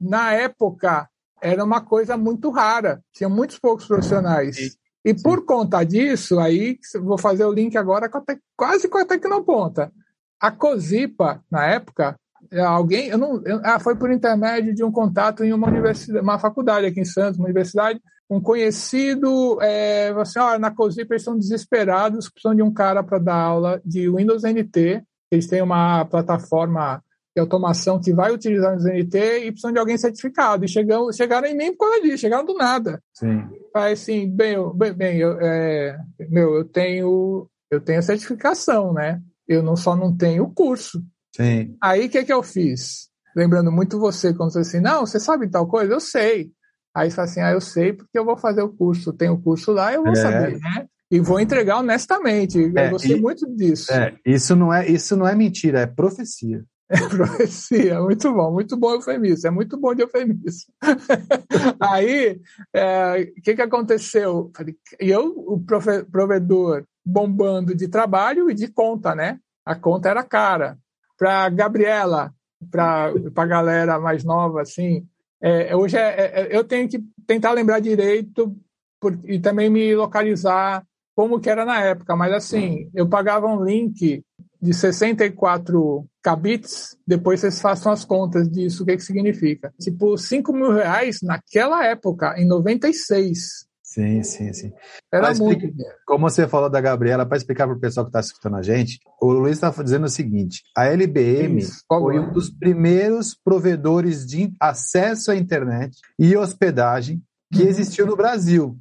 Na 0.00 0.32
época, 0.32 1.08
era 1.42 1.64
uma 1.64 1.80
coisa 1.80 2.16
muito 2.16 2.50
rara, 2.50 3.02
tinha 3.12 3.28
muitos 3.28 3.58
poucos 3.58 3.86
profissionais. 3.86 4.76
E 5.04 5.12
por 5.12 5.44
conta 5.44 5.84
disso, 5.84 6.38
aí 6.38 6.78
vou 7.02 7.18
fazer 7.18 7.44
o 7.44 7.52
link 7.52 7.76
agora 7.76 8.08
com 8.08 8.20
te, 8.22 8.38
quase 8.56 8.88
com 8.88 8.96
a 8.96 9.04
Tecnoponta. 9.04 9.92
A 10.44 10.50
Cozipa, 10.50 11.42
na 11.50 11.64
época, 11.64 12.20
é, 12.52 12.60
alguém, 12.60 13.08
eu 13.08 13.16
não, 13.16 13.42
eu, 13.46 13.62
ah, 13.64 13.80
foi 13.80 13.96
por 13.96 14.10
intermédio 14.10 14.74
de 14.74 14.84
um 14.84 14.92
contato 14.92 15.42
em 15.42 15.54
uma 15.54 15.66
universidade, 15.66 16.22
uma 16.22 16.38
faculdade 16.38 16.84
aqui 16.84 17.00
em 17.00 17.04
Santos, 17.06 17.38
uma 17.38 17.46
universidade, 17.46 17.98
um 18.28 18.38
conhecido, 18.42 19.58
é, 19.62 20.10
assim, 20.10 20.38
ó, 20.38 20.58
na 20.58 20.70
Cozipa 20.70 21.14
eles 21.14 21.22
estão 21.22 21.38
desesperados, 21.38 22.28
precisam 22.28 22.54
de 22.54 22.62
um 22.62 22.70
cara 22.70 23.02
para 23.02 23.18
dar 23.18 23.36
aula 23.36 23.80
de 23.86 24.06
Windows 24.10 24.42
NT, 24.42 25.02
eles 25.30 25.46
têm 25.46 25.62
uma 25.62 26.04
plataforma 26.04 27.02
de 27.34 27.40
automação 27.40 27.98
que 27.98 28.12
vai 28.12 28.30
utilizar 28.30 28.74
o 28.74 28.76
Windows 28.76 28.94
NT 28.94 29.46
e 29.46 29.50
precisam 29.50 29.72
de 29.72 29.78
alguém 29.78 29.96
certificado. 29.96 30.66
E 30.66 30.68
chegam, 30.68 31.10
chegaram 31.10 31.48
em 31.48 31.56
mim 31.56 31.74
por 31.74 31.88
causa 31.88 32.02
disso, 32.02 32.18
chegaram 32.18 32.44
do 32.44 32.52
nada. 32.52 33.02
Sim. 33.14 33.48
Aí 33.74 33.94
assim, 33.94 34.28
bem, 34.28 34.56
bem, 34.74 34.92
bem 34.92 35.16
eu, 35.16 35.40
é, 35.40 35.98
meu, 36.28 36.54
eu 36.54 36.64
tenho, 36.66 37.48
eu 37.70 37.80
tenho 37.80 38.00
a 38.00 38.02
certificação, 38.02 38.92
né? 38.92 39.22
Eu 39.48 39.62
não 39.62 39.76
só 39.76 39.96
não 39.96 40.16
tenho 40.16 40.44
o 40.44 40.52
curso. 40.52 41.02
Sim. 41.34 41.76
Aí 41.82 42.06
o 42.06 42.08
que, 42.08 42.24
que 42.24 42.32
eu 42.32 42.42
fiz? 42.42 43.08
Lembrando 43.36 43.72
muito 43.72 43.98
você, 43.98 44.32
quando 44.32 44.52
você 44.52 44.60
assim, 44.60 44.80
não, 44.80 45.04
você 45.04 45.18
sabe 45.18 45.50
tal 45.50 45.66
coisa? 45.66 45.92
Eu 45.92 46.00
sei. 46.00 46.52
Aí 46.94 47.10
você 47.10 47.16
fala 47.16 47.28
assim, 47.28 47.40
ah, 47.40 47.50
eu 47.50 47.60
sei 47.60 47.92
porque 47.92 48.16
eu 48.16 48.24
vou 48.24 48.36
fazer 48.36 48.62
o 48.62 48.72
curso, 48.72 49.12
tem 49.12 49.28
o 49.28 49.40
curso 49.40 49.72
lá, 49.72 49.92
eu 49.92 50.04
vou 50.04 50.12
é. 50.12 50.16
saber, 50.16 50.58
né? 50.60 50.86
E 51.10 51.20
vou 51.20 51.40
entregar 51.40 51.78
honestamente. 51.78 52.58
É, 52.76 52.86
eu 52.86 52.90
gostei 52.90 53.16
e, 53.16 53.20
muito 53.20 53.46
disso. 53.56 53.92
É, 53.92 54.16
isso 54.24 54.54
não 54.54 54.72
é 54.72 54.88
isso 54.88 55.16
não 55.16 55.26
é 55.26 55.34
mentira, 55.34 55.80
é 55.80 55.86
profecia. 55.86 56.64
É 56.88 57.00
profecia, 57.08 58.00
muito 58.00 58.32
bom, 58.32 58.52
muito 58.52 58.76
bom 58.76 58.94
eufemismo, 58.94 59.48
é 59.48 59.50
muito 59.50 59.78
bom 59.78 59.94
de 59.94 60.02
eufemismo. 60.02 60.72
Aí, 61.80 62.32
o 62.32 62.76
é, 62.76 63.24
que, 63.42 63.54
que 63.54 63.62
aconteceu? 63.62 64.52
E 65.00 65.10
eu, 65.10 65.34
o 65.36 65.58
provedor, 66.10 66.84
bombando 67.04 67.74
de 67.74 67.88
trabalho 67.88 68.50
e 68.50 68.54
de 68.54 68.68
conta, 68.68 69.14
né? 69.14 69.38
A 69.64 69.74
conta 69.74 70.08
era 70.08 70.22
cara. 70.22 70.78
Para 71.18 71.48
Gabriela, 71.48 72.32
para 72.70 73.12
a 73.36 73.46
galera 73.46 74.00
mais 74.00 74.24
nova, 74.24 74.62
assim, 74.62 75.06
é, 75.40 75.76
hoje 75.76 75.96
é, 75.96 76.00
é, 76.00 76.48
eu 76.50 76.64
tenho 76.64 76.88
que 76.88 76.98
tentar 77.26 77.52
lembrar 77.52 77.78
direito 77.78 78.56
por, 78.98 79.18
e 79.24 79.38
também 79.38 79.68
me 79.68 79.94
localizar 79.94 80.82
como 81.14 81.38
que 81.38 81.50
era 81.50 81.64
na 81.64 81.80
época. 81.80 82.16
Mas 82.16 82.32
assim, 82.32 82.90
eu 82.94 83.08
pagava 83.08 83.46
um 83.46 83.62
link 83.62 84.24
de 84.60 84.72
64 84.72 86.06
kbits, 86.22 86.96
depois 87.06 87.40
vocês 87.40 87.60
façam 87.60 87.92
as 87.92 88.02
contas 88.02 88.50
disso, 88.50 88.82
o 88.82 88.86
que, 88.86 88.96
que 88.96 89.02
significa. 89.02 89.74
Tipo, 89.78 90.16
5 90.16 90.50
mil 90.54 90.72
reais 90.72 91.18
naquela 91.22 91.84
época, 91.84 92.34
em 92.38 92.46
96. 92.46 93.66
Sim, 93.94 94.22
sim, 94.24 94.52
sim. 94.52 94.72
Era 95.12 95.32
muito. 95.34 95.64
explica- 95.66 95.94
Como 96.06 96.28
você 96.28 96.48
falou 96.48 96.68
da 96.68 96.80
Gabriela, 96.80 97.24
para 97.24 97.36
explicar 97.36 97.66
para 97.68 97.76
o 97.76 97.80
pessoal 97.80 98.04
que 98.04 98.10
está 98.10 98.20
escutando 98.20 98.56
a 98.56 98.62
gente, 98.62 98.98
o 99.20 99.30
Luiz 99.30 99.54
está 99.62 99.70
dizendo 99.82 100.06
o 100.06 100.08
seguinte: 100.08 100.62
a 100.76 100.86
LBM 100.86 101.58
Isso, 101.58 101.84
foi 101.86 102.14
favor. 102.16 102.28
um 102.28 102.32
dos 102.32 102.50
primeiros 102.50 103.34
provedores 103.34 104.26
de 104.26 104.52
acesso 104.60 105.30
à 105.30 105.36
internet 105.36 105.96
e 106.18 106.36
hospedagem 106.36 107.22
que 107.52 107.62
Uhum. 107.62 107.68
existiu 107.68 108.04
no 108.06 108.16
Brasil. 108.16 108.76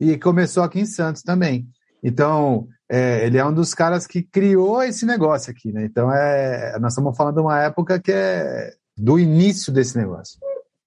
E 0.00 0.18
começou 0.18 0.62
aqui 0.64 0.80
em 0.80 0.86
Santos 0.86 1.22
também. 1.22 1.68
Então, 2.02 2.66
é, 2.90 3.24
ele 3.26 3.38
é 3.38 3.44
um 3.44 3.52
dos 3.52 3.74
caras 3.74 4.06
que 4.06 4.22
criou 4.22 4.82
esse 4.82 5.04
negócio 5.06 5.50
aqui, 5.52 5.72
né? 5.72 5.84
Então, 5.84 6.12
é, 6.12 6.76
nós 6.80 6.92
estamos 6.92 7.16
falando 7.16 7.34
de 7.36 7.40
uma 7.42 7.60
época 7.62 8.00
que 8.00 8.10
é 8.12 8.72
do 8.96 9.18
início 9.18 9.72
desse 9.72 9.96
negócio. 9.96 10.38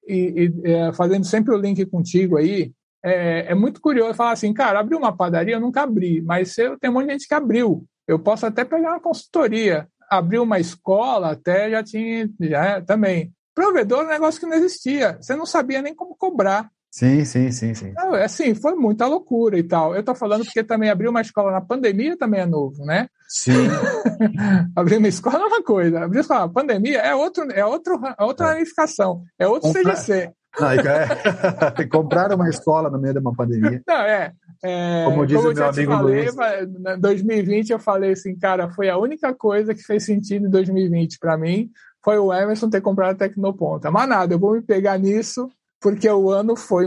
e, 0.08 0.52
e, 0.66 0.72
é, 0.72 0.92
fazendo 0.94 1.26
sempre 1.26 1.54
o 1.54 1.58
link 1.58 1.86
contigo 1.86 2.36
aí, 2.38 2.74
é, 3.04 3.52
é 3.52 3.56
muito 3.56 3.82
curioso 3.82 4.14
falar 4.14 4.32
assim, 4.32 4.54
cara, 4.54 4.80
abrir 4.80 4.96
uma 4.96 5.16
padaria 5.16 5.56
eu 5.56 5.60
nunca 5.60 5.82
abri, 5.84 6.22
mas 6.22 6.58
eu, 6.58 6.78
tem 6.78 6.90
um 6.90 6.94
monte 6.94 7.08
de 7.08 7.12
gente 7.14 7.28
que 7.28 7.34
abriu. 7.34 7.86
Eu 8.08 8.20
posso 8.20 8.46
até 8.46 8.64
pegar 8.66 8.92
uma 8.92 9.00
consultoria. 9.00 9.88
Abrir 10.10 10.40
uma 10.40 10.60
escola 10.60 11.32
até 11.32 11.70
já 11.72 11.82
tinha, 11.84 12.30
já 12.42 12.82
também. 12.82 13.32
Provedor 13.56 14.02
é 14.02 14.06
um 14.06 14.10
negócio 14.10 14.40
que 14.40 14.46
não 14.46 14.56
existia. 14.58 15.18
Você 15.22 15.36
não 15.36 15.46
sabia 15.46 15.82
nem 15.82 15.96
como 15.96 16.16
cobrar. 16.16 16.70
Sim, 16.90 17.24
sim, 17.24 17.50
sim, 17.52 17.74
sim. 17.74 17.94
Não, 17.96 18.14
é 18.14 18.26
assim, 18.26 18.54
foi 18.54 18.76
muita 18.76 19.08
loucura 19.08 19.58
e 19.58 19.64
tal. 19.64 19.96
Eu 19.96 20.04
tô 20.04 20.14
falando 20.14 20.44
porque 20.44 20.62
também 20.62 20.90
abrir 20.90 21.08
uma 21.08 21.22
escola 21.22 21.50
na 21.50 21.62
pandemia 21.62 22.18
também 22.18 22.42
é 22.42 22.46
novo, 22.46 22.84
né? 22.84 23.08
Sim, 23.30 23.54
Abrir 24.76 24.98
uma 24.98 25.08
escola 25.08 25.40
é 25.40 25.48
uma 25.48 25.64
coisa. 25.64 26.02
Abrir 26.04 26.18
uma 26.18 26.22
escola 26.22 26.42
na 26.42 26.50
pandemia 26.50 27.00
é, 27.00 27.16
outro, 27.16 27.50
é, 27.52 27.66
outro, 27.66 28.00
é 28.18 28.24
outra 28.24 28.48
ramificação. 28.48 29.24
É 29.40 29.48
outro 29.48 29.72
Comprar- 29.72 29.96
CGC. 29.96 30.32
Não, 30.60 30.68
é, 30.70 31.08
compraram 31.90 32.36
uma 32.36 32.50
escola 32.50 32.90
no 32.90 33.00
meio 33.00 33.14
de 33.14 33.20
uma 33.20 33.34
pandemia. 33.34 33.82
Não, 33.88 33.96
é. 34.02 34.34
é, 34.64 35.06
Como 35.06 35.26
diz 35.26 35.40
o 35.44 35.48
eu 35.50 35.54
meu 35.56 35.70
amigo 35.70 35.92
falei, 35.94 36.22
Luiz. 36.24 36.36
vai- 36.36 36.64
Em 36.64 37.00
2020 37.00 37.70
eu 37.72 37.80
falei 37.80 38.12
assim, 38.12 38.36
cara, 38.38 38.70
foi 38.72 38.90
a 38.90 38.98
única 38.98 39.34
coisa 39.34 39.74
que 39.74 39.82
fez 39.82 40.04
sentido 40.06 40.48
em 40.48 40.50
2020 40.50 41.18
para 41.20 41.38
mim, 41.38 41.70
foi 42.04 42.18
o 42.18 42.34
Emerson 42.34 42.70
ter 42.70 42.82
comprado 42.82 43.12
a 43.12 43.16
Tecnoponta. 43.16 43.90
Mas 43.92 44.10
nada, 44.10 44.34
eu 44.34 44.40
vou 44.40 44.54
me 44.54 44.62
pegar 44.62 44.98
nisso, 44.98 45.48
porque 45.80 46.10
o 46.10 46.30
ano 46.32 46.56
foi, 46.56 46.86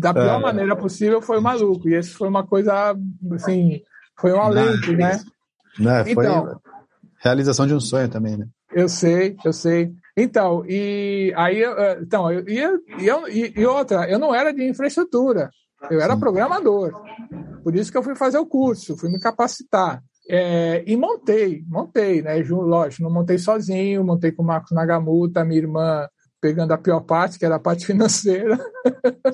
da 0.00 0.12
pior 0.12 0.38
É. 0.38 0.42
maneira 0.42 0.76
possível, 0.76 1.22
foi 1.22 1.40
maluco. 1.40 1.88
E 1.88 1.94
esse 1.94 2.10
foi 2.10 2.28
uma 2.28 2.46
coisa, 2.46 2.94
assim, 3.32 3.80
foi 4.18 4.32
um 4.32 4.40
alento, 4.40 4.92
né? 4.92 5.18
Né? 5.78 6.04
Foi 6.14 6.24
Então. 6.26 6.60
realização 7.22 7.66
de 7.66 7.74
um 7.74 7.80
sonho 7.80 8.08
também, 8.08 8.36
né? 8.36 8.46
Eu 8.72 8.88
sei, 8.88 9.36
eu 9.44 9.52
sei. 9.52 9.92
Então, 10.22 10.62
e 10.66 11.32
aí, 11.34 11.62
eh, 11.62 11.98
então, 12.02 12.30
eu, 12.30 12.46
e, 12.46 12.58
eu- 12.58 13.28
e, 13.28 13.54
e- 13.56 13.66
outra, 13.66 14.06
eu 14.10 14.18
não 14.18 14.34
era 14.34 14.52
de 14.52 14.62
infraestrutura, 14.68 15.50
eu 15.90 15.98
era 15.98 16.12
Sim. 16.14 16.20
programador. 16.20 16.92
Por 17.64 17.74
isso 17.74 17.90
que 17.90 17.96
eu 17.96 18.02
fui 18.02 18.14
fazer 18.14 18.36
o 18.38 18.44
curso, 18.46 18.98
fui 18.98 19.10
me 19.10 19.18
capacitar. 19.18 20.02
É, 20.28 20.84
e 20.86 20.94
montei, 20.96 21.64
montei, 21.66 22.20
né? 22.20 22.36
Lógico, 22.42 23.02
não 23.02 23.10
montei 23.10 23.38
sozinho, 23.38 24.04
montei 24.04 24.30
com 24.30 24.42
o 24.42 24.46
Marcos 24.46 24.72
Nagamuta, 24.72 25.44
minha 25.44 25.58
irmã 25.58 26.06
pegando 26.40 26.72
a 26.72 26.78
pior 26.78 27.00
parte, 27.00 27.38
que 27.38 27.44
era 27.44 27.56
a 27.56 27.60
parte 27.60 27.86
financeira. 27.86 28.58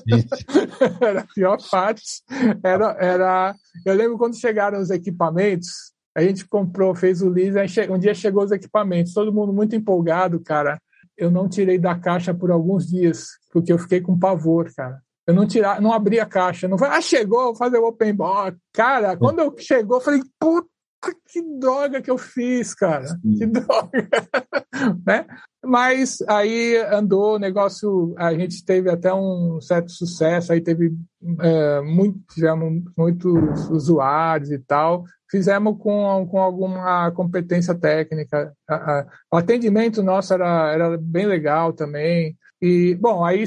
era 1.00 1.20
a 1.20 1.26
pior 1.34 1.58
parte. 1.70 2.22
Era, 2.62 2.96
era, 3.00 3.54
eu 3.84 3.94
lembro 3.94 4.18
quando 4.18 4.38
chegaram 4.38 4.80
os 4.80 4.90
equipamentos, 4.90 5.92
a 6.16 6.22
gente 6.22 6.48
comprou, 6.48 6.94
fez 6.94 7.20
o 7.20 7.28
lease, 7.28 7.58
aí 7.58 7.90
um 7.90 7.98
dia 7.98 8.14
chegou 8.14 8.42
os 8.42 8.50
equipamentos, 8.50 9.12
todo 9.12 9.30
mundo 9.30 9.52
muito 9.52 9.76
empolgado, 9.76 10.40
cara. 10.40 10.80
Eu 11.14 11.30
não 11.30 11.46
tirei 11.46 11.78
da 11.78 11.94
caixa 11.94 12.32
por 12.32 12.50
alguns 12.50 12.86
dias, 12.86 13.32
porque 13.52 13.70
eu 13.70 13.78
fiquei 13.78 14.00
com 14.00 14.18
pavor, 14.18 14.72
cara. 14.74 14.98
Eu 15.26 15.34
não 15.34 15.46
tirar, 15.46 15.78
não 15.78 15.92
abri 15.92 16.18
a 16.18 16.24
caixa, 16.24 16.66
não 16.66 16.78
falei, 16.78 16.96
ah, 16.96 17.00
chegou, 17.02 17.44
vou 17.44 17.54
fazer 17.54 17.76
o 17.76 17.86
open 17.86 18.14
box. 18.14 18.56
Cara, 18.72 19.14
quando 19.14 19.40
eu 19.40 19.54
chegou, 19.58 19.98
eu 19.98 20.00
falei, 20.00 20.22
puta 20.40 20.70
que 21.28 21.42
droga 21.58 22.00
que 22.02 22.10
eu 22.10 22.18
fiz, 22.18 22.74
cara. 22.74 23.06
Sim. 23.06 23.34
Que 23.38 23.46
droga. 23.46 24.08
né? 25.06 25.26
Mas 25.64 26.18
aí 26.28 26.76
andou 26.92 27.34
o 27.34 27.38
negócio, 27.38 28.14
a 28.16 28.32
gente 28.34 28.64
teve 28.64 28.88
até 28.90 29.12
um 29.12 29.60
certo 29.60 29.90
sucesso, 29.90 30.52
aí 30.52 30.60
teve 30.60 30.92
é, 31.40 31.80
muito, 31.82 32.20
tivemos 32.32 32.82
muitos 32.96 33.68
usuários 33.70 34.50
e 34.50 34.58
tal. 34.58 35.04
Fizemos 35.30 35.76
com, 35.78 36.26
com 36.30 36.38
alguma 36.40 37.10
competência 37.12 37.74
técnica. 37.74 38.52
A- 38.68 38.74
a- 38.74 39.06
o 39.32 39.36
atendimento 39.36 40.02
nosso 40.02 40.32
era, 40.34 40.72
era 40.72 40.96
bem 40.98 41.26
legal 41.26 41.72
também. 41.72 42.36
E, 42.62 42.94
bom, 42.94 43.24
aí, 43.24 43.44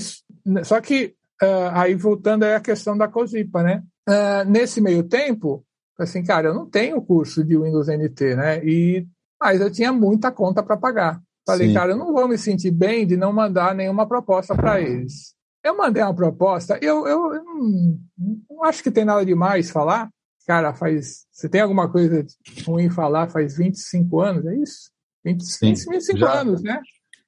só 0.63 0.79
que, 0.81 1.15
ah, 1.41 1.81
aí 1.83 1.95
voltando 1.95 2.43
aí 2.43 2.53
a 2.53 2.59
questão 2.59 2.97
da 2.97 3.07
COSIPA, 3.07 3.63
né? 3.63 3.83
Ah, 4.07 4.43
nesse 4.43 4.81
meio 4.81 5.03
tempo, 5.03 5.63
assim, 6.03 6.23
cara, 6.23 6.49
eu 6.49 6.53
não 6.53 6.65
tenho 6.65 7.01
curso 7.01 7.43
de 7.43 7.57
Windows 7.57 7.87
NT, 7.87 8.35
né? 8.35 8.63
E, 8.63 9.07
mas 9.41 9.61
eu 9.61 9.71
tinha 9.71 9.91
muita 9.91 10.31
conta 10.31 10.61
para 10.63 10.77
pagar. 10.77 11.21
Falei, 11.45 11.69
Sim. 11.69 11.73
cara, 11.73 11.91
eu 11.91 11.97
não 11.97 12.13
vou 12.13 12.27
me 12.27 12.37
sentir 12.37 12.71
bem 12.71 13.07
de 13.07 13.17
não 13.17 13.33
mandar 13.33 13.73
nenhuma 13.73 14.07
proposta 14.07 14.55
para 14.55 14.79
eles. 14.81 15.33
Eu 15.63 15.75
mandei 15.75 16.01
uma 16.01 16.15
proposta, 16.15 16.79
eu, 16.81 17.05
eu, 17.07 17.33
eu 17.33 17.43
não, 17.43 17.99
não 18.49 18.63
acho 18.63 18.81
que 18.81 18.91
tem 18.91 19.03
nada 19.03 19.25
demais 19.25 19.69
falar. 19.69 20.09
Cara, 20.47 20.73
faz. 20.73 21.25
Você 21.31 21.49
tem 21.49 21.61
alguma 21.61 21.91
coisa 21.91 22.25
ruim 22.65 22.89
falar 22.89 23.29
faz 23.29 23.57
25 23.57 24.21
anos, 24.21 24.45
é 24.45 24.55
isso? 24.55 24.89
20, 25.23 25.43
Sim, 25.43 25.73
25 25.91 26.17
já- 26.17 26.39
anos, 26.39 26.63
né? 26.63 26.79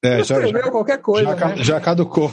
É, 0.03 0.24
Você 0.24 0.34
escreveu 0.34 0.72
qualquer 0.72 0.99
coisa, 0.99 1.36
já, 1.38 1.47
né? 1.49 1.57
já 1.57 1.80
caducou. 1.82 2.32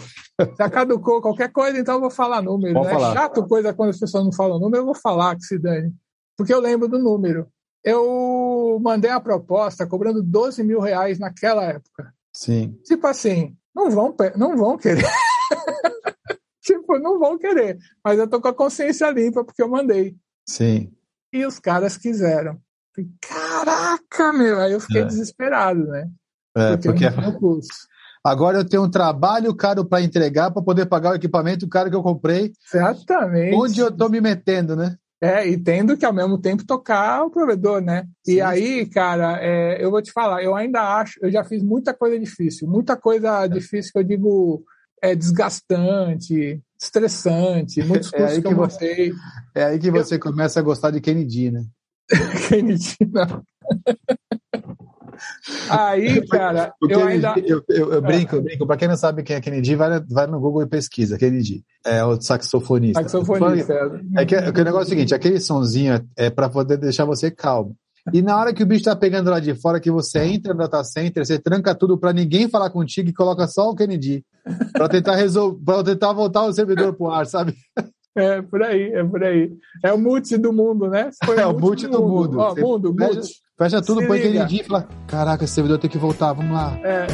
Já 0.56 0.70
caducou 0.70 1.20
qualquer 1.20 1.50
coisa, 1.50 1.78
então 1.78 1.96
eu 1.96 2.00
vou 2.00 2.10
falar 2.10 2.40
número. 2.40 2.72
Pode 2.74 2.86
né? 2.86 2.94
falar. 2.94 3.10
É 3.10 3.14
chato 3.14 3.46
coisa 3.46 3.74
quando 3.74 3.90
as 3.90 3.98
pessoas 3.98 4.24
não 4.24 4.32
falam 4.32 4.58
número, 4.58 4.82
eu 4.82 4.86
vou 4.86 4.94
falar 4.94 5.34
que 5.36 5.42
se 5.42 5.58
dane. 5.58 5.92
Porque 6.38 6.54
eu 6.54 6.60
lembro 6.60 6.86
do 6.88 7.00
número. 7.00 7.48
Eu 7.84 8.78
mandei 8.80 9.10
a 9.10 9.18
proposta 9.20 9.86
cobrando 9.86 10.22
12 10.22 10.62
mil 10.62 10.78
reais 10.80 11.18
naquela 11.18 11.64
época. 11.64 12.14
Sim. 12.32 12.78
Tipo 12.84 13.08
assim, 13.08 13.56
não 13.74 13.90
vão, 13.90 14.14
não 14.36 14.56
vão 14.56 14.78
querer. 14.78 15.04
tipo, 16.62 16.98
não 16.98 17.18
vão 17.18 17.36
querer. 17.36 17.76
Mas 18.04 18.18
eu 18.18 18.28
tô 18.28 18.40
com 18.40 18.48
a 18.48 18.54
consciência 18.54 19.10
limpa 19.10 19.44
porque 19.44 19.62
eu 19.62 19.68
mandei. 19.68 20.16
Sim. 20.46 20.92
E 21.32 21.44
os 21.44 21.58
caras 21.58 21.96
quiseram. 21.96 22.58
Falei, 22.94 23.10
Caraca, 23.20 24.32
meu! 24.32 24.60
Aí 24.60 24.72
eu 24.72 24.80
fiquei 24.80 25.02
É. 25.02 25.04
desesperado, 25.04 25.84
né? 25.86 26.08
É, 26.56 26.76
porque 26.76 27.04
curso. 27.38 27.68
agora 28.24 28.58
eu 28.58 28.68
tenho 28.68 28.84
um 28.84 28.90
trabalho 28.90 29.54
caro 29.54 29.84
para 29.84 30.02
entregar 30.02 30.50
para 30.50 30.62
poder 30.62 30.86
pagar 30.86 31.12
o 31.12 31.14
equipamento 31.16 31.68
caro 31.68 31.90
que 31.90 31.96
eu 31.96 32.02
comprei. 32.02 32.52
Exatamente. 32.72 33.54
Onde 33.56 33.80
eu 33.80 33.90
tô 33.94 34.08
me 34.08 34.20
metendo, 34.20 34.74
né? 34.74 34.96
É, 35.20 35.48
e 35.48 35.58
tendo 35.58 35.96
que 35.96 36.06
ao 36.06 36.12
mesmo 36.12 36.38
tempo 36.38 36.64
tocar 36.64 37.24
o 37.24 37.30
provedor, 37.30 37.80
né? 37.80 38.06
E 38.26 38.34
Sim. 38.34 38.40
aí, 38.40 38.86
cara, 38.86 39.38
é, 39.42 39.84
eu 39.84 39.90
vou 39.90 40.00
te 40.00 40.12
falar, 40.12 40.44
eu 40.44 40.54
ainda 40.54 40.80
acho, 40.96 41.18
eu 41.20 41.30
já 41.30 41.42
fiz 41.42 41.62
muita 41.62 41.92
coisa 41.92 42.18
difícil, 42.18 42.68
muita 42.68 42.96
coisa 42.96 43.46
difícil 43.48 43.92
que 43.92 43.98
eu 43.98 44.04
digo 44.04 44.62
é 45.02 45.16
desgastante, 45.16 46.62
estressante, 46.80 47.82
muitos 47.82 48.12
É 48.14 48.18
cursos 48.18 48.36
aí 48.36 48.42
que, 48.42 48.48
que 48.48 48.54
eu 48.54 48.56
montei. 48.56 49.12
É 49.54 49.64
aí 49.64 49.78
que 49.78 49.90
você 49.90 50.18
começa 50.18 50.60
a 50.60 50.62
gostar 50.62 50.92
de 50.92 51.00
Kennedy, 51.00 51.50
né? 51.50 51.64
Kennedy, 52.48 52.96
não. 53.10 53.42
Aí, 55.70 56.24
cara, 56.28 56.72
O 56.82 56.86
eu 56.90 56.98
Kennedy, 56.98 57.26
ainda. 57.26 57.40
eu, 57.46 57.62
eu- 57.68 57.92
eu 57.94 58.02
brinco, 58.02 58.36
eu 58.36 58.42
brinco. 58.42 58.66
Para 58.66 58.76
quem 58.76 58.88
não 58.88 58.96
sabe 58.96 59.22
quem 59.22 59.36
é 59.36 59.40
Kennedy, 59.40 59.74
vai, 59.74 60.00
vai 60.08 60.26
no 60.26 60.40
Google 60.40 60.62
e 60.62 60.66
pesquisa. 60.66 61.18
Kennedy 61.18 61.62
é 61.84 62.04
o 62.04 62.20
saxofonista. 62.20 63.02
Saxofonista. 63.02 63.74
É 64.16 64.24
que, 64.24 64.34
é 64.34 64.52
que 64.52 64.60
o 64.60 64.64
negócio 64.64 64.84
é 64.84 64.86
o 64.86 64.88
seguinte: 64.90 65.14
aquele 65.14 65.40
sonzinho 65.40 65.94
é, 65.94 66.26
é 66.26 66.30
para 66.30 66.48
poder 66.48 66.76
deixar 66.76 67.04
você 67.04 67.30
calmo. 67.30 67.76
E 68.12 68.22
na 68.22 68.38
hora 68.38 68.54
que 68.54 68.62
o 68.62 68.66
bicho 68.66 68.84
tá 68.84 68.96
pegando 68.96 69.28
lá 69.30 69.38
de 69.38 69.54
fora, 69.54 69.78
que 69.78 69.90
você 69.90 70.20
entra 70.20 70.54
no 70.54 70.60
data 70.60 70.82
center, 70.82 71.26
você 71.26 71.38
tranca 71.38 71.74
tudo 71.74 71.98
para 71.98 72.10
ninguém 72.12 72.48
falar 72.48 72.70
contigo 72.70 73.10
e 73.10 73.12
coloca 73.12 73.46
só 73.46 73.68
o 73.68 73.74
Kennedy. 73.76 74.24
Para 74.72 74.88
tentar 74.88 75.14
resolver, 75.16 75.62
para 75.62 75.84
tentar 75.84 76.12
voltar 76.14 76.44
o 76.46 76.52
servidor 76.52 76.94
pro 76.94 77.10
ar, 77.10 77.26
sabe? 77.26 77.54
É, 78.16 78.40
por 78.40 78.62
aí, 78.62 78.90
é 78.94 79.04
por 79.04 79.22
aí. 79.22 79.52
É 79.84 79.92
o 79.92 79.98
multi 79.98 80.38
do 80.38 80.52
mundo, 80.54 80.88
né? 80.88 81.10
Foi 81.24 81.36
É 81.38 81.46
o 81.46 81.56
multi 81.58 81.86
do 81.86 82.00
mundo. 82.02 82.38
Ó, 82.40 82.50
Você 82.54 82.60
mundo, 82.62 82.94
multi. 82.98 83.30
Fecha 83.58 83.82
tudo, 83.82 84.00
Se 84.02 84.06
põe 84.06 84.18
liga. 84.18 84.46
Kennedy 84.46 84.60
e 84.60 84.64
fala: 84.64 84.88
Caraca, 85.06 85.44
esse 85.44 85.54
servidor 85.54 85.78
tem 85.78 85.90
que 85.90 85.98
voltar, 85.98 86.32
vamos 86.32 86.52
lá. 86.52 86.78
É, 86.82 87.06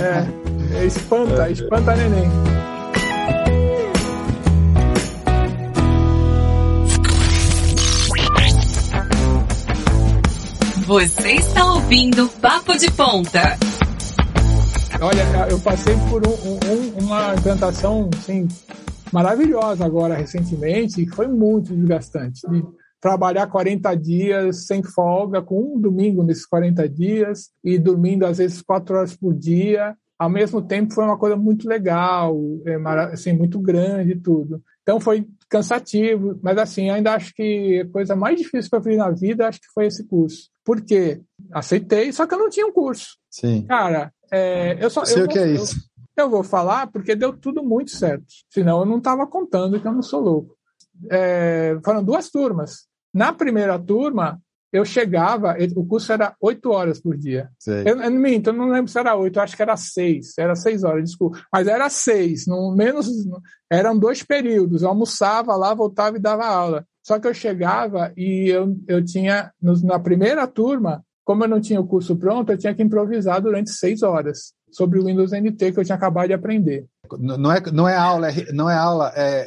é. 0.76 0.78
é 0.82 0.84
espanta, 0.86 1.48
espanta 1.50 1.96
neném. 1.96 2.28
Você 10.86 11.32
está 11.32 11.72
ouvindo 11.72 12.28
Papo 12.40 12.76
de 12.76 12.90
Ponta. 12.90 13.56
Olha, 15.00 15.22
eu 15.50 15.58
passei 15.60 15.94
por 16.10 16.26
um- 16.26 16.30
um- 16.30 16.58
um- 16.98 17.04
uma 17.04 17.34
implantação 17.34 18.08
assim, 18.18 18.46
maravilhosa 19.12 19.84
agora 19.84 20.14
recentemente, 20.14 21.02
e 21.02 21.08
foi 21.08 21.26
muito 21.26 21.74
desgastante. 21.74 22.40
De 22.48 22.62
trabalhar 23.04 23.46
40 23.48 23.94
dias 23.96 24.66
sem 24.66 24.82
folga, 24.82 25.42
com 25.42 25.74
um 25.74 25.78
domingo 25.78 26.22
nesses 26.22 26.46
40 26.46 26.88
dias, 26.88 27.50
e 27.62 27.78
dormindo 27.78 28.24
às 28.24 28.38
vezes 28.38 28.62
quatro 28.62 28.96
horas 28.96 29.14
por 29.14 29.34
dia. 29.34 29.94
Ao 30.18 30.30
mesmo 30.30 30.62
tempo 30.62 30.94
foi 30.94 31.04
uma 31.04 31.18
coisa 31.18 31.36
muito 31.36 31.68
legal, 31.68 32.34
é, 32.64 32.76
assim, 33.12 33.34
muito 33.34 33.60
grande 33.60 34.12
e 34.12 34.18
tudo. 34.18 34.62
Então 34.80 34.98
foi 34.98 35.28
cansativo, 35.50 36.40
mas 36.42 36.56
assim, 36.56 36.88
ainda 36.88 37.12
acho 37.12 37.34
que 37.34 37.80
a 37.80 37.92
coisa 37.92 38.16
mais 38.16 38.38
difícil 38.38 38.70
que 38.70 38.76
eu 38.76 38.82
fiz 38.82 38.96
na 38.96 39.10
vida, 39.10 39.48
acho 39.48 39.60
que 39.60 39.72
foi 39.74 39.84
esse 39.84 40.04
curso. 40.04 40.48
Por 40.64 40.80
quê? 40.80 41.20
Aceitei, 41.52 42.10
só 42.10 42.26
que 42.26 42.32
eu 42.32 42.38
não 42.38 42.48
tinha 42.48 42.66
um 42.66 42.72
curso. 42.72 43.18
Sim. 43.28 43.66
Cara, 43.66 44.10
é, 44.32 44.82
eu 44.82 44.88
só. 44.88 45.04
Sei 45.04 45.20
eu 45.20 45.26
o 45.26 45.28
que 45.28 45.38
é 45.38 45.50
isso. 45.50 45.76
Eu, 46.16 46.24
eu, 46.24 46.30
vou 46.30 46.42
falar 46.42 46.86
porque 46.86 47.14
deu 47.14 47.34
tudo 47.36 47.62
muito 47.62 47.90
certo. 47.90 48.24
Senão 48.48 48.80
eu 48.80 48.86
não 48.86 48.96
estava 48.96 49.26
contando 49.26 49.78
que 49.78 49.86
eu 49.86 49.92
não 49.92 50.00
sou 50.00 50.20
louco. 50.22 50.56
É, 51.10 51.78
foram 51.84 52.02
duas 52.02 52.30
turmas. 52.30 52.88
Na 53.14 53.32
primeira 53.32 53.78
turma, 53.78 54.40
eu 54.74 54.84
chegava, 54.84 55.56
o 55.76 55.86
curso 55.86 56.12
era 56.12 56.34
oito 56.40 56.72
horas 56.72 57.00
por 57.00 57.16
dia. 57.16 57.48
Eu, 57.86 58.02
eu, 58.02 58.10
minto, 58.10 58.50
eu 58.50 58.52
não 58.52 58.68
lembro 58.68 58.90
se 58.90 58.98
era 58.98 59.14
oito, 59.14 59.38
acho 59.38 59.54
que 59.54 59.62
era 59.62 59.76
seis, 59.76 60.36
era 60.36 60.56
seis 60.56 60.82
horas, 60.82 61.04
desculpa. 61.04 61.40
Mas 61.52 61.68
era 61.68 61.88
seis, 61.88 62.44
no, 62.48 62.74
menos, 62.74 63.06
eram 63.70 63.96
dois 63.96 64.24
períodos. 64.24 64.82
Eu 64.82 64.88
almoçava 64.88 65.54
lá, 65.54 65.72
voltava 65.72 66.16
e 66.16 66.20
dava 66.20 66.44
aula. 66.44 66.84
Só 67.06 67.20
que 67.20 67.28
eu 67.28 67.32
chegava 67.32 68.12
e 68.16 68.48
eu, 68.48 68.76
eu 68.88 69.04
tinha, 69.04 69.52
na 69.62 70.00
primeira 70.00 70.44
turma, 70.48 71.04
como 71.22 71.44
eu 71.44 71.48
não 71.48 71.60
tinha 71.60 71.80
o 71.80 71.86
curso 71.86 72.16
pronto, 72.16 72.50
eu 72.50 72.58
tinha 72.58 72.74
que 72.74 72.82
improvisar 72.82 73.40
durante 73.40 73.70
seis 73.70 74.02
horas 74.02 74.54
sobre 74.72 74.98
o 74.98 75.04
Windows 75.04 75.30
NT 75.30 75.70
que 75.70 75.78
eu 75.78 75.84
tinha 75.84 75.94
acabado 75.94 76.26
de 76.26 76.34
aprender. 76.34 76.84
Não 77.16 77.52
é, 77.52 77.60
não 77.72 77.88
é 77.88 77.94
aula, 77.94 78.28
é, 78.28 78.52
não 78.52 78.68
é 78.68 78.74
aula, 78.74 79.12
é, 79.14 79.46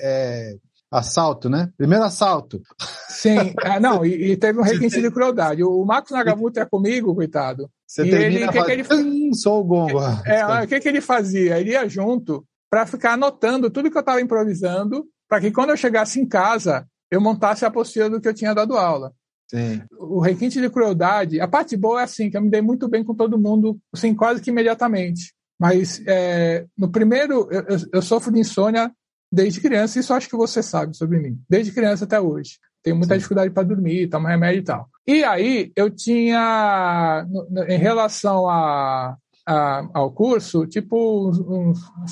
é 0.54 0.56
assalto, 0.92 1.50
né? 1.50 1.70
Primeiro 1.78 2.04
assalto. 2.04 2.62
Sim, 3.10 3.54
é, 3.64 3.80
não, 3.80 4.06
e, 4.06 4.32
e, 4.32 4.38
teve 4.38 4.60
um 4.60 4.64
requinte 4.64 5.02
de 5.02 5.12
crueldade. 5.12 5.64
O 5.64 5.84
Marcos 5.86 6.12
Nagamuto 6.12 6.60
é 6.60 6.66
comigo, 6.66 7.16
coitado. 7.16 7.70
Você 7.86 8.04
e 8.04 8.10
ele, 8.14 8.48
que, 8.48 8.64
que 8.64 8.72
ele 8.72 8.84
hum, 8.92 9.34
Sou 9.34 9.62
o 9.62 9.64
gongo. 9.64 10.00
É, 10.26 10.64
o 10.64 10.68
que, 10.68 10.80
que 10.80 10.88
ele 10.88 11.02
fazia? 11.02 11.60
Ele 11.60 11.72
ia 11.72 11.88
junto 11.88 12.46
para 12.70 12.86
ficar 12.86 13.14
anotando 13.14 13.70
tudo 13.70 13.90
que 13.90 13.98
eu 13.98 14.02
estava 14.02 14.22
improvisando, 14.22 15.06
para 15.28 15.40
que 15.40 15.52
quando 15.52 15.70
eu 15.70 15.78
chegasse 15.78 16.20
em 16.20 16.28
casa, 16.28 16.86
eu 17.10 17.22
montasse 17.22 17.66
a 17.66 17.70
apostila 17.70 18.10
do 18.10 18.20
que 18.20 18.28
eu 18.28 18.34
tinha 18.34 18.54
dado 18.54 18.78
aula. 18.78 19.14
Sim. 19.50 19.82
O 19.98 20.20
requinte 20.20 20.60
de 20.60 20.70
crueldade, 20.70 21.40
a 21.40 21.48
parte 21.48 21.78
boa 21.78 22.02
é 22.02 22.04
assim, 22.04 22.30
que 22.30 22.36
eu 22.36 22.42
me 22.42 22.50
dei 22.50 22.62
muito 22.62 22.88
bem 22.88 23.04
com 23.04 23.16
todo 23.16 23.40
mundo, 23.40 23.78
assim, 23.94 24.14
quase 24.14 24.42
que 24.42 24.50
imediatamente. 24.50 25.34
Mas 25.60 26.02
é, 26.06 26.66
no 26.78 26.92
primeiro, 26.92 27.48
eu, 27.50 27.64
eu, 27.94 28.02
sofro 28.02 28.32
de 28.32 28.40
insônia 28.40 28.92
desde 29.32 29.62
criança, 29.62 30.00
isso 30.00 30.14
acho 30.14 30.30
que 30.30 30.36
você 30.36 30.64
sabe 30.64 30.96
sobre 30.96 31.20
mim, 31.20 31.40
desde 31.50 31.72
criança 31.72 32.06
até 32.06 32.20
hoje. 32.20 32.60
Tenho 32.84 32.96
muita 32.96 33.16
Sim. 33.16 33.18
dificuldade 33.18 33.52
para 33.52 33.64
dormir, 33.64 34.08
tomar 34.08 34.30
remédio 34.30 34.60
e 34.60 34.64
tal. 34.64 34.90
E 35.06 35.24
aí, 35.24 35.72
eu 35.76 35.90
tinha, 35.90 37.26
em 37.68 37.78
relação 37.78 38.48
a, 38.48 39.18
a, 39.46 39.88
ao 39.94 40.12
curso, 40.12 40.66
tipo, 40.68 41.30
uns, 41.30 41.40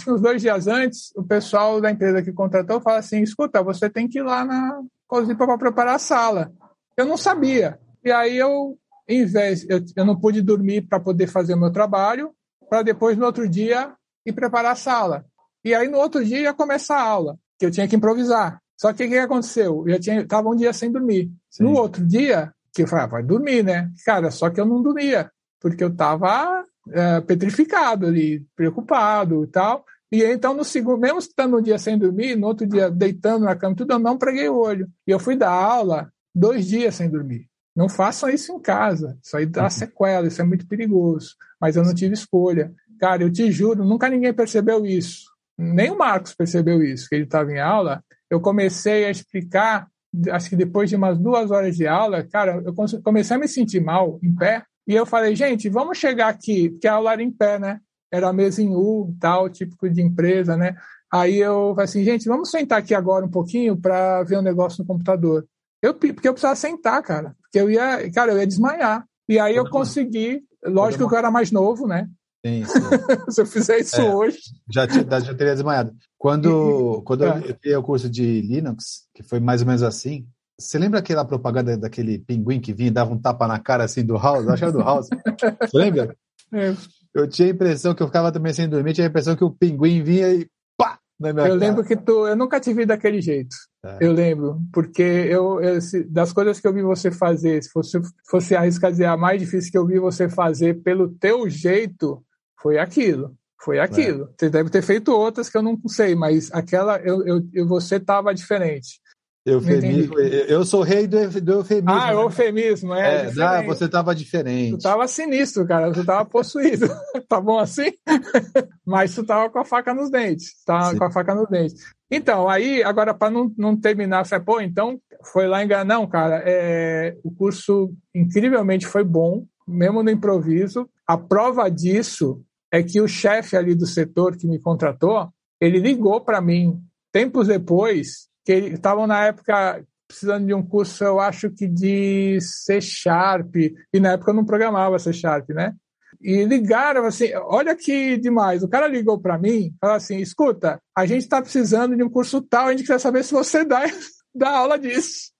uns, 0.07 0.21
dois 0.21 0.41
dias 0.41 0.67
antes, 0.67 1.11
o 1.15 1.23
pessoal 1.23 1.79
da 1.79 1.91
empresa 1.91 2.21
que 2.21 2.31
contratou 2.31 2.81
fala 2.81 2.99
assim: 2.99 3.21
escuta, 3.21 3.63
você 3.63 3.89
tem 3.89 4.07
que 4.07 4.19
ir 4.19 4.23
lá 4.23 4.43
na 4.43 4.81
cozinha 5.07 5.35
para 5.35 5.57
preparar 5.57 5.95
a 5.95 5.99
sala. 5.99 6.51
Eu 6.97 7.05
não 7.05 7.17
sabia. 7.17 7.79
E 8.03 8.11
aí 8.11 8.37
eu, 8.37 8.77
em 9.07 9.25
vez, 9.25 9.65
eu, 9.69 9.81
eu 9.95 10.05
não 10.05 10.19
pude 10.19 10.41
dormir 10.41 10.83
para 10.83 10.99
poder 10.99 11.27
fazer 11.27 11.53
o 11.53 11.59
meu 11.59 11.71
trabalho, 11.71 12.31
para 12.69 12.81
depois 12.81 13.17
no 13.17 13.25
outro 13.25 13.47
dia 13.47 13.93
ir 14.25 14.33
preparar 14.33 14.71
a 14.71 14.75
sala. 14.75 15.25
E 15.65 15.73
aí 15.73 15.87
no 15.87 15.97
outro 15.97 16.23
dia 16.23 16.41
ia 16.41 16.53
começar 16.53 16.97
a 16.97 17.01
aula, 17.01 17.39
que 17.57 17.65
eu 17.65 17.71
tinha 17.71 17.87
que 17.87 17.95
improvisar. 17.95 18.61
Só 18.77 18.93
que 18.93 19.03
o 19.03 19.09
que 19.09 19.17
aconteceu? 19.17 19.83
Eu 19.87 19.93
já 19.95 19.99
tinha, 19.99 20.27
tava 20.27 20.47
um 20.47 20.55
dia 20.55 20.71
sem 20.71 20.91
dormir. 20.91 21.31
Sim. 21.49 21.63
No 21.63 21.73
outro 21.73 22.05
dia, 22.05 22.53
que 22.71 22.83
eu 22.83 22.87
falei, 22.87 23.05
ah, 23.05 23.07
vai 23.07 23.23
dormir, 23.23 23.63
né? 23.63 23.89
Cara, 24.05 24.29
só 24.29 24.51
que 24.51 24.61
eu 24.61 24.65
não 24.65 24.83
dormia, 24.83 25.31
porque 25.59 25.83
eu 25.83 25.95
tava 25.95 26.63
é, 26.91 27.19
petrificado 27.21 28.05
ali, 28.05 28.45
preocupado 28.55 29.43
e 29.43 29.47
tal. 29.47 29.83
E 30.11 30.23
então, 30.23 30.53
no 30.53 30.63
segundo, 30.63 30.99
mesmo 30.99 31.17
estando 31.17 31.57
um 31.57 31.61
dia 31.61 31.79
sem 31.79 31.97
dormir, 31.97 32.35
no 32.35 32.45
outro 32.45 32.67
dia 32.67 32.91
deitando 32.91 33.45
na 33.45 33.55
cama, 33.55 33.75
tudo, 33.75 33.91
eu 33.91 33.99
não 33.99 34.19
preguei 34.19 34.47
o 34.47 34.59
olho. 34.59 34.87
E 35.07 35.09
eu 35.09 35.17
fui 35.17 35.35
dar 35.35 35.49
aula 35.49 36.11
dois 36.33 36.67
dias 36.67 36.93
sem 36.93 37.09
dormir. 37.09 37.47
Não 37.75 37.89
façam 37.89 38.29
isso 38.29 38.53
em 38.53 38.59
casa. 38.59 39.17
Isso 39.23 39.35
aí 39.35 39.47
dá 39.47 39.63
uhum. 39.63 39.69
sequela, 39.71 40.27
isso 40.27 40.39
é 40.39 40.45
muito 40.45 40.67
perigoso. 40.67 41.35
Mas 41.59 41.75
eu 41.75 41.83
não 41.83 41.95
tive 41.95 42.13
escolha. 42.13 42.71
Cara, 42.99 43.23
eu 43.23 43.31
te 43.31 43.51
juro, 43.51 43.83
nunca 43.83 44.07
ninguém 44.07 44.31
percebeu 44.31 44.85
isso 44.85 45.33
nem 45.57 45.91
o 45.91 45.97
Marcos 45.97 46.35
percebeu 46.35 46.83
isso, 46.83 47.07
que 47.07 47.15
ele 47.15 47.23
estava 47.23 47.51
em 47.51 47.59
aula. 47.59 48.03
Eu 48.29 48.41
comecei 48.41 49.05
a 49.05 49.09
explicar, 49.09 49.87
acho 50.31 50.49
que 50.49 50.55
depois 50.55 50.89
de 50.89 50.95
umas 50.95 51.17
duas 51.17 51.51
horas 51.51 51.75
de 51.75 51.87
aula, 51.87 52.23
cara, 52.23 52.61
eu 52.65 52.73
comecei 53.03 53.35
a 53.35 53.39
me 53.39 53.47
sentir 53.47 53.81
mal 53.81 54.19
em 54.21 54.33
pé. 54.33 54.63
E 54.87 54.93
eu 54.93 55.05
falei, 55.05 55.35
gente, 55.35 55.69
vamos 55.69 55.97
chegar 55.97 56.27
aqui, 56.27 56.69
porque 56.69 56.87
a 56.87 56.93
aula 56.93 57.13
era 57.13 57.23
em 57.23 57.31
pé, 57.31 57.57
né? 57.57 57.79
Era 58.11 58.29
a 58.29 58.33
mesa 58.33 58.61
em 58.61 58.75
U, 58.75 59.15
tal, 59.19 59.49
típico 59.49 59.89
de 59.89 60.01
empresa, 60.01 60.55
né? 60.55 60.75
Aí 61.11 61.37
eu 61.37 61.69
falei 61.69 61.85
assim, 61.85 62.03
gente, 62.03 62.27
vamos 62.27 62.51
sentar 62.51 62.79
aqui 62.79 62.93
agora 62.93 63.25
um 63.25 63.31
pouquinho 63.31 63.77
para 63.77 64.23
ver 64.23 64.37
um 64.37 64.43
negócio 64.43 64.81
no 64.81 64.87
computador. 64.87 65.45
Eu, 65.81 65.93
porque 65.93 66.27
eu 66.27 66.33
precisava 66.33 66.55
sentar, 66.55 67.01
cara. 67.01 67.35
Porque 67.41 67.59
eu 67.59 67.69
ia, 67.69 68.11
cara, 68.11 68.31
eu 68.31 68.39
ia 68.39 68.47
desmaiar. 68.47 69.05
E 69.27 69.39
aí 69.39 69.55
eu 69.55 69.69
consegui, 69.69 70.43
lógico 70.63 71.07
que 71.07 71.13
eu 71.13 71.17
era 71.17 71.31
mais 71.31 71.51
novo, 71.51 71.87
né? 71.87 72.07
Sim, 72.45 72.63
sim. 72.63 72.79
Se 73.31 73.41
eu 73.41 73.45
fizer 73.47 73.79
isso 73.79 73.99
é, 73.99 74.13
hoje. 74.13 74.37
Já, 74.71 74.85
já 74.87 75.33
teria 75.33 75.55
desmaiado. 75.55 75.91
Quando, 76.15 77.01
quando 77.07 77.23
é. 77.23 77.39
eu 77.39 77.55
fiz 77.59 77.75
o 77.75 77.81
curso 77.81 78.07
de 78.07 78.41
Linux, 78.41 79.07
que 79.15 79.23
foi 79.23 79.39
mais 79.39 79.61
ou 79.61 79.67
menos 79.67 79.81
assim, 79.81 80.27
você 80.59 80.77
lembra 80.77 80.99
aquela 80.99 81.25
propaganda 81.25 81.75
daquele 81.75 82.19
pinguim 82.19 82.61
que 82.61 82.71
vinha 82.71 82.89
e 82.89 82.93
dava 82.93 83.11
um 83.11 83.19
tapa 83.19 83.47
na 83.47 83.57
cara 83.57 83.83
assim 83.83 84.05
do 84.05 84.15
House? 84.15 84.47
Acho 84.47 84.57
que 84.57 84.63
era 84.63 84.71
do 84.71 84.83
House. 84.83 85.09
Você 85.61 85.77
lembra? 85.77 86.15
É. 86.53 86.73
Eu 87.13 87.27
tinha 87.27 87.47
a 87.47 87.51
impressão 87.51 87.93
que 87.93 88.01
eu 88.01 88.07
ficava 88.07 88.31
também 88.31 88.53
sem 88.53 88.69
dormir, 88.69 88.93
tinha 88.93 89.07
a 89.07 89.09
impressão 89.09 89.35
que 89.35 89.43
o 89.43 89.51
pinguim 89.51 90.03
vinha 90.03 90.33
e 90.33 90.47
pá! 90.77 90.99
Na 91.19 91.33
minha 91.33 91.47
eu 91.47 91.57
cara. 91.57 91.59
lembro 91.59 91.83
que 91.83 91.95
tu. 91.95 92.27
Eu 92.27 92.35
nunca 92.35 92.59
te 92.59 92.73
vi 92.73 92.85
daquele 92.85 93.21
jeito. 93.21 93.55
É. 93.83 93.97
Eu 93.99 94.13
lembro. 94.13 94.61
Porque 94.71 95.01
eu, 95.01 95.59
eu, 95.61 95.79
das 96.09 96.31
coisas 96.31 96.59
que 96.59 96.67
eu 96.67 96.73
vi 96.73 96.81
você 96.81 97.11
fazer, 97.11 97.61
se 97.61 97.69
fosse, 97.69 97.99
fosse 98.29 98.55
arriscar 98.55 98.91
dizer 98.91 99.05
a 99.05 99.17
mais 99.17 99.41
difícil 99.41 99.71
que 99.71 99.77
eu 99.77 99.85
vi 99.85 99.99
você 99.99 100.29
fazer 100.29 100.81
pelo 100.83 101.09
teu 101.09 101.49
jeito, 101.49 102.24
foi 102.65 102.79
aquilo. 102.79 103.35
Foi 103.61 103.77
aquilo. 103.77 104.23
É. 104.23 104.27
Você 104.39 104.49
deve 104.49 104.71
ter 104.71 104.81
feito 104.81 105.11
outras 105.11 105.49
que 105.49 105.55
eu 105.57 105.61
não 105.61 105.79
sei, 105.87 106.15
mas 106.15 106.51
aquela 106.51 106.97
eu, 106.97 107.23
eu, 107.23 107.47
eu 107.53 107.67
você 107.67 107.97
estava 107.97 108.33
diferente. 108.33 108.99
Eufemismo, 109.45 110.19
eu 110.19 110.65
sou 110.65 110.81
rei 110.81 111.05
do, 111.05 111.17
eufemismo. 111.19 111.91
Ah, 111.91 112.07
né? 112.07 112.13
eufemismo, 112.13 112.93
é. 112.95 113.27
é 113.27 113.31
não, 113.31 113.65
você 113.67 113.85
estava 113.85 114.15
diferente. 114.15 114.71
Tu 114.71 114.77
estava 114.77 115.07
sinistro, 115.07 115.67
cara. 115.67 115.91
Tu 115.91 115.99
estava 115.99 116.25
possuído. 116.25 116.87
tá 117.29 117.39
bom 117.39 117.59
assim? 117.59 117.91
Mas 118.83 119.13
tu 119.13 119.21
estava 119.21 119.47
com 119.51 119.59
a 119.59 119.65
faca 119.65 119.93
nos 119.93 120.09
dentes. 120.09 120.63
Tava 120.65 120.97
com 120.97 121.03
a 121.03 121.11
faca 121.11 121.35
nos 121.35 121.47
dentes. 121.47 121.75
Então, 122.09 122.49
aí, 122.49 122.81
agora, 122.81 123.13
para 123.13 123.29
não, 123.29 123.53
não 123.55 123.79
terminar, 123.79 124.25
foi, 124.25 124.39
pô, 124.39 124.59
então 124.59 124.99
foi 125.31 125.47
lá 125.47 125.63
enganar. 125.63 125.85
Não, 125.85 126.07
cara, 126.07 126.41
é, 126.43 127.15
o 127.23 127.29
curso 127.29 127.93
incrivelmente 128.15 128.87
foi 128.87 129.03
bom, 129.03 129.45
mesmo 129.67 130.01
no 130.01 130.09
improviso. 130.09 130.89
A 131.07 131.15
prova 131.15 131.69
disso 131.69 132.41
é 132.75 132.83
que 132.83 132.99
o 132.99 133.07
chefe 133.07 133.55
ali 133.55 133.73
do 133.73 133.85
setor 133.85 134.35
que 134.35 134.45
me 134.45 134.59
contratou, 134.59 135.29
ele 135.61 135.79
ligou 135.79 136.19
para 136.21 136.41
mim 136.41 136.81
tempos 137.11 137.47
depois, 137.47 138.27
que 138.43 138.53
estavam 138.53 139.07
na 139.07 139.25
época 139.25 139.81
precisando 140.07 140.45
de 140.45 140.53
um 140.53 140.61
curso, 140.61 141.03
eu 141.03 141.19
acho 141.19 141.49
que 141.49 141.67
de 141.67 142.37
C 142.41 142.79
Sharp, 142.81 143.55
e 143.55 143.99
na 143.99 144.11
época 144.11 144.31
eu 144.31 144.35
não 144.35 144.45
programava 144.45 144.99
C 144.99 145.13
Sharp, 145.13 145.49
né? 145.49 145.73
E 146.21 146.43
ligaram 146.43 147.05
assim, 147.05 147.33
olha 147.35 147.75
que 147.75 148.17
demais. 148.17 148.61
O 148.61 148.67
cara 148.67 148.87
ligou 148.87 149.19
para 149.19 149.37
mim, 149.37 149.73
falou 149.79 149.95
assim: 149.95 150.17
escuta, 150.17 150.79
a 150.95 151.05
gente 151.05 151.21
está 151.21 151.41
precisando 151.41 151.95
de 151.95 152.03
um 152.03 152.09
curso 152.09 152.41
tal, 152.41 152.67
a 152.67 152.71
gente 152.71 152.85
quer 152.85 152.99
saber 152.99 153.23
se 153.23 153.33
você 153.33 153.63
dá, 153.63 153.83
dá 154.35 154.49
aula 154.49 154.77
disso. 154.77 155.31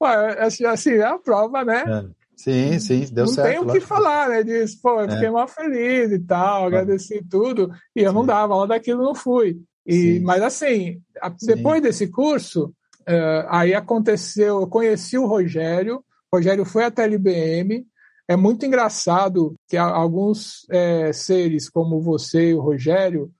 Ué, 0.00 0.40
assim, 0.40 0.64
assim, 0.64 0.92
é 0.92 1.04
a 1.04 1.18
prova, 1.18 1.64
né? 1.64 1.84
É. 1.86 2.17
Sim, 2.38 2.78
sim, 2.78 3.04
deu 3.12 3.26
não 3.26 3.32
certo. 3.32 3.56
Não 3.56 3.66
tem 3.66 3.70
o 3.70 3.72
que 3.72 3.80
falar, 3.84 4.28
né? 4.28 4.44
Diz, 4.44 4.76
pô, 4.76 5.00
eu 5.00 5.10
fiquei 5.10 5.26
é. 5.26 5.30
mal 5.30 5.48
feliz 5.48 6.12
e 6.12 6.20
tal, 6.20 6.66
agradeci 6.66 7.20
tudo, 7.28 7.68
e 7.96 8.02
eu 8.02 8.10
sim. 8.10 8.14
não 8.14 8.24
dava 8.24 8.54
aula 8.54 8.68
daquilo, 8.68 9.02
não 9.02 9.14
fui. 9.14 9.60
E, 9.84 10.20
mas 10.20 10.40
assim, 10.40 11.02
depois 11.42 11.78
sim. 11.78 11.82
desse 11.82 12.06
curso, 12.06 12.66
uh, 13.08 13.48
aí 13.48 13.74
aconteceu, 13.74 14.60
eu 14.60 14.68
conheci 14.68 15.18
o 15.18 15.26
Rogério, 15.26 15.96
o 16.30 16.36
Rogério 16.36 16.64
foi 16.64 16.84
até 16.84 17.02
a 17.02 17.06
LBM, 17.06 17.84
é 18.28 18.36
muito 18.36 18.64
engraçado 18.64 19.56
que 19.68 19.76
alguns 19.76 20.64
é, 20.70 21.12
seres 21.12 21.68
como 21.68 22.00
você 22.00 22.50
e 22.50 22.54
o 22.54 22.60
Rogério, 22.60 23.32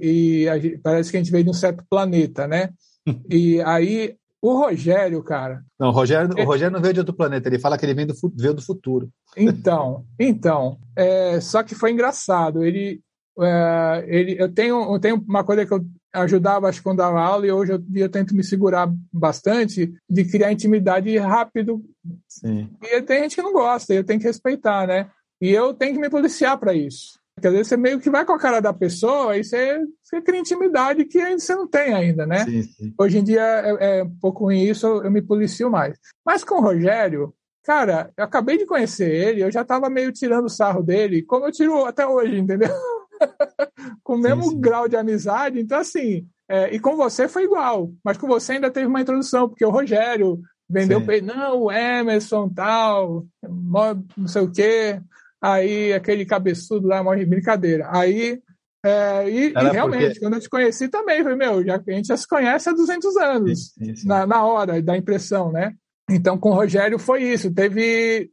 e 0.00 0.46
gente, 0.60 0.78
parece 0.78 1.10
que 1.12 1.18
a 1.18 1.20
gente 1.20 1.30
veio 1.30 1.44
de 1.44 1.50
um 1.50 1.54
certo 1.54 1.84
planeta, 1.88 2.48
né? 2.48 2.70
e 3.30 3.60
aí 3.62 4.16
o 4.42 4.58
Rogério, 4.58 5.22
cara. 5.22 5.62
Não, 5.78 5.88
o 5.88 5.92
Rogério, 5.92 6.30
o 6.38 6.44
Rogério 6.44 6.72
não 6.72 6.80
veio 6.80 6.94
de 6.94 7.00
outro 7.00 7.14
planeta, 7.14 7.48
ele 7.48 7.58
fala 7.58 7.76
que 7.76 7.84
ele 7.84 7.94
vem 7.94 8.06
do, 8.06 8.14
veio 8.34 8.54
do 8.54 8.62
futuro. 8.62 9.10
Então, 9.36 10.04
então. 10.18 10.78
É, 10.96 11.40
só 11.40 11.62
que 11.62 11.74
foi 11.74 11.92
engraçado. 11.92 12.64
Ele, 12.64 13.00
é, 13.38 14.04
ele, 14.08 14.36
eu, 14.38 14.52
tenho, 14.52 14.94
eu 14.94 14.98
tenho 14.98 15.16
uma 15.28 15.44
coisa 15.44 15.66
que 15.66 15.74
eu 15.74 15.84
ajudava 16.12 16.68
acho, 16.68 16.82
quando 16.82 16.98
dava 16.98 17.20
aula 17.20 17.46
e 17.46 17.52
hoje 17.52 17.72
eu, 17.72 17.82
eu 17.94 18.08
tento 18.08 18.34
me 18.34 18.42
segurar 18.42 18.90
bastante 19.12 19.92
de 20.08 20.24
criar 20.24 20.52
intimidade 20.52 21.16
rápido. 21.18 21.82
Sim. 22.26 22.70
E 22.82 23.02
tem 23.02 23.22
gente 23.22 23.36
que 23.36 23.42
não 23.42 23.52
gosta, 23.52 23.92
eu 23.92 24.04
tenho 24.04 24.18
que 24.18 24.26
respeitar, 24.26 24.86
né? 24.86 25.10
E 25.40 25.50
eu 25.50 25.72
tenho 25.74 25.94
que 25.94 26.00
me 26.00 26.10
policiar 26.10 26.58
para 26.58 26.74
isso. 26.74 27.19
Porque 27.40 27.48
às 27.48 27.54
vezes 27.54 27.68
você 27.68 27.76
meio 27.78 27.98
que 27.98 28.10
vai 28.10 28.22
com 28.22 28.34
a 28.34 28.38
cara 28.38 28.60
da 28.60 28.70
pessoa 28.70 29.34
e 29.34 29.42
você, 29.42 29.80
você 30.02 30.20
cria 30.20 30.40
intimidade 30.40 31.06
que 31.06 31.38
você 31.38 31.54
não 31.54 31.66
tem 31.66 31.94
ainda, 31.94 32.26
né? 32.26 32.44
Sim, 32.44 32.62
sim. 32.62 32.94
Hoje 32.98 33.18
em 33.18 33.24
dia 33.24 33.40
é, 33.40 34.00
é, 34.00 34.02
um 34.04 34.14
pouco 34.20 34.44
ruim 34.44 34.62
isso, 34.62 34.86
eu, 34.86 35.10
me 35.10 35.22
policio 35.22 35.70
mais. 35.70 35.96
Mas 36.24 36.44
com 36.44 36.56
o 36.56 36.60
Rogério, 36.60 37.32
cara, 37.64 38.12
eu 38.14 38.24
acabei 38.24 38.58
de 38.58 38.66
conhecer 38.66 39.10
ele, 39.10 39.42
eu 39.42 39.50
já 39.50 39.64
tava 39.64 39.88
meio 39.88 40.12
tirando 40.12 40.44
o 40.44 40.50
sarro 40.50 40.82
dele, 40.82 41.22
como 41.22 41.46
eu 41.46 41.52
tiro 41.52 41.86
até 41.86 42.06
hoje, 42.06 42.38
entendeu? 42.38 42.68
com 44.04 44.16
o 44.16 44.20
mesmo 44.20 44.50
sim, 44.50 44.60
grau 44.60 44.86
de 44.86 44.96
amizade. 44.96 45.58
Então, 45.58 45.78
assim, 45.78 46.26
é, 46.46 46.74
e 46.74 46.78
com 46.78 46.94
você 46.94 47.26
foi 47.26 47.44
igual, 47.44 47.90
mas 48.04 48.18
com 48.18 48.26
você 48.26 48.52
ainda 48.52 48.70
teve 48.70 48.86
uma 48.86 49.00
introdução, 49.00 49.48
porque 49.48 49.64
o 49.64 49.70
Rogério 49.70 50.38
vendeu 50.68 51.02
não, 51.22 51.62
o 51.62 51.72
Emerson 51.72 52.48
tal, 52.50 53.24
não 53.42 54.28
sei 54.28 54.42
o 54.42 54.52
quê, 54.52 55.00
aí 55.40 55.92
aquele 55.92 56.24
cabeçudo 56.24 56.88
lá, 56.88 57.02
morre 57.02 57.24
brincadeira. 57.24 57.88
Aí, 57.90 58.40
é, 58.84 59.28
e, 59.28 59.48
e, 59.48 59.52
realmente, 59.52 60.06
porque... 60.06 60.20
quando 60.20 60.34
eu 60.34 60.40
te 60.40 60.48
conheci 60.48 60.88
também, 60.88 61.22
foi, 61.22 61.34
meu, 61.34 61.64
já, 61.64 61.76
a 61.76 61.92
gente 61.92 62.08
já 62.08 62.16
se 62.16 62.26
conhece 62.26 62.68
há 62.68 62.72
200 62.72 63.16
anos, 63.16 63.72
Na, 64.04 64.26
na 64.26 64.44
hora 64.44 64.80
da 64.82 64.96
impressão, 64.96 65.52
né? 65.52 65.74
Então, 66.10 66.36
com 66.36 66.50
o 66.50 66.54
Rogério 66.54 66.98
foi 66.98 67.22
isso. 67.22 67.52
Teve. 67.52 68.30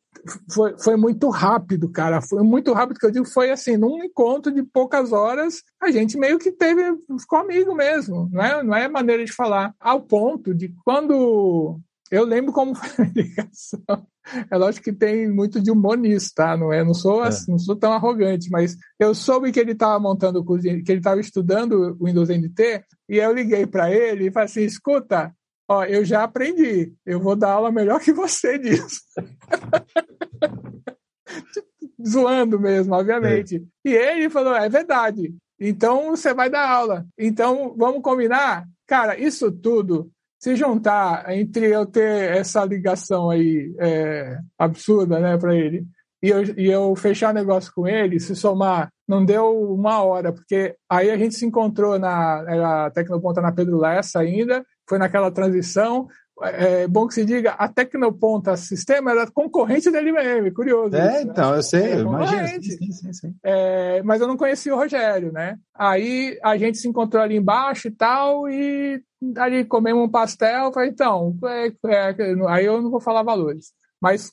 Foi, 0.51 0.75
foi 0.79 0.95
muito 0.97 1.29
rápido, 1.29 1.89
cara. 1.89 2.21
Foi 2.21 2.41
muito 2.43 2.73
rápido 2.73 2.97
que 2.99 3.05
eu 3.05 3.11
digo. 3.11 3.25
Foi 3.25 3.51
assim, 3.51 3.77
num 3.77 4.03
encontro 4.03 4.51
de 4.51 4.63
poucas 4.63 5.13
horas, 5.13 5.61
a 5.81 5.91
gente 5.91 6.17
meio 6.17 6.39
que 6.39 6.51
teve. 6.51 6.81
Ficou 7.19 7.39
amigo 7.39 7.75
mesmo. 7.75 8.29
Não 8.31 8.43
é, 8.43 8.63
não 8.63 8.75
é 8.75 8.87
maneira 8.87 9.23
de 9.23 9.31
falar. 9.31 9.73
Ao 9.79 10.01
ponto 10.01 10.53
de 10.53 10.73
quando. 10.83 11.79
Eu 12.09 12.25
lembro 12.25 12.51
como 12.51 12.73
foi 12.73 13.05
a 13.05 13.09
ligação. 13.13 14.07
É 14.51 14.57
lógico 14.57 14.85
que 14.85 14.93
tem 14.93 15.29
muito 15.29 15.61
de 15.61 15.71
humor 15.71 15.97
nisso, 15.97 16.31
tá? 16.35 16.57
Não, 16.57 16.71
é, 16.71 16.83
não, 16.83 16.93
sou, 16.93 17.23
é. 17.23 17.29
não 17.47 17.57
sou 17.57 17.75
tão 17.75 17.93
arrogante, 17.93 18.49
mas 18.49 18.75
eu 18.99 19.15
soube 19.15 19.51
que 19.51 19.59
ele 19.59 19.71
estava 19.71 19.99
montando, 19.99 20.43
que 20.59 20.67
ele 20.67 20.99
estava 20.99 21.19
estudando 21.19 21.97
o 21.99 22.05
Windows 22.05 22.29
NT, 22.29 22.83
e 23.09 23.17
eu 23.17 23.33
liguei 23.33 23.65
para 23.65 23.91
ele 23.91 24.27
e 24.27 24.31
falei 24.31 24.45
assim: 24.45 24.63
escuta, 24.63 25.33
Ó, 25.69 25.83
eu 25.83 26.05
já 26.05 26.23
aprendi. 26.23 26.93
Eu 27.05 27.19
vou 27.19 27.35
dar 27.35 27.51
aula 27.51 27.71
melhor 27.71 27.99
que 27.99 28.13
você 28.13 28.57
disso. 28.57 29.01
Zoando 32.07 32.59
mesmo, 32.59 32.95
obviamente. 32.95 33.67
É. 33.85 33.89
E 33.89 33.93
ele 33.93 34.29
falou: 34.29 34.55
é 34.55 34.69
verdade. 34.69 35.35
Então 35.59 36.11
você 36.11 36.33
vai 36.33 36.49
dar 36.49 36.69
aula. 36.69 37.05
Então 37.17 37.75
vamos 37.77 38.01
combinar? 38.01 38.65
Cara, 38.85 39.19
isso 39.19 39.51
tudo, 39.51 40.09
se 40.39 40.55
juntar 40.55 41.29
entre 41.31 41.67
eu 41.67 41.85
ter 41.85 42.31
essa 42.37 42.63
ligação 42.63 43.29
aí 43.29 43.73
é, 43.79 44.37
absurda, 44.57 45.19
né, 45.19 45.37
para 45.37 45.55
ele, 45.55 45.85
e 46.21 46.29
eu, 46.29 46.43
e 46.57 46.65
eu 46.65 46.95
fechar 46.95 47.33
negócio 47.33 47.71
com 47.73 47.87
ele, 47.87 48.19
se 48.19 48.35
somar, 48.35 48.91
não 49.07 49.23
deu 49.23 49.51
uma 49.73 50.01
hora, 50.03 50.33
porque 50.33 50.75
aí 50.89 51.09
a 51.09 51.17
gente 51.17 51.35
se 51.35 51.45
encontrou 51.45 51.99
na 51.99 52.85
a 52.85 52.91
Tecnoponta 52.91 53.41
na 53.41 53.51
Pedro 53.51 53.77
Lessa 53.77 54.19
ainda, 54.19 54.65
foi 54.87 54.97
naquela 54.97 55.31
transição. 55.31 56.07
É, 56.43 56.83
é 56.83 56.87
bom 56.87 57.07
que 57.07 57.13
se 57.13 57.25
diga, 57.25 57.51
a 57.51 57.67
Tecnoponta 57.67 58.55
Sistema 58.55 59.11
era 59.11 59.29
concorrente 59.29 59.89
da 59.89 59.99
LBM, 59.99 60.51
curioso. 60.51 60.95
É, 60.95 60.99
isso, 60.99 61.25
né? 61.25 61.31
então, 61.31 61.51
né? 61.51 61.57
eu 61.57 61.63
sei, 61.63 61.83
é, 61.83 61.99
imagino. 61.99 62.47
Sim, 62.63 62.91
sim, 62.91 63.13
sim. 63.13 63.35
É, 63.43 64.03
mas 64.03 64.21
eu 64.21 64.27
não 64.27 64.37
conhecia 64.37 64.73
o 64.73 64.77
Rogério, 64.77 65.31
né? 65.31 65.57
Aí 65.73 66.39
a 66.43 66.57
gente 66.57 66.77
se 66.77 66.87
encontrou 66.87 67.23
ali 67.23 67.35
embaixo 67.35 67.87
e 67.87 67.91
tal, 67.91 68.49
e 68.49 69.01
ali 69.37 69.65
comemos 69.65 70.03
um 70.03 70.09
pastel, 70.09 70.71
falei, 70.71 70.89
então, 70.89 71.35
é, 71.45 71.67
é, 71.67 72.15
aí 72.49 72.65
eu 72.65 72.81
não 72.81 72.91
vou 72.91 73.01
falar 73.01 73.23
valores. 73.23 73.73
Mas 73.99 74.31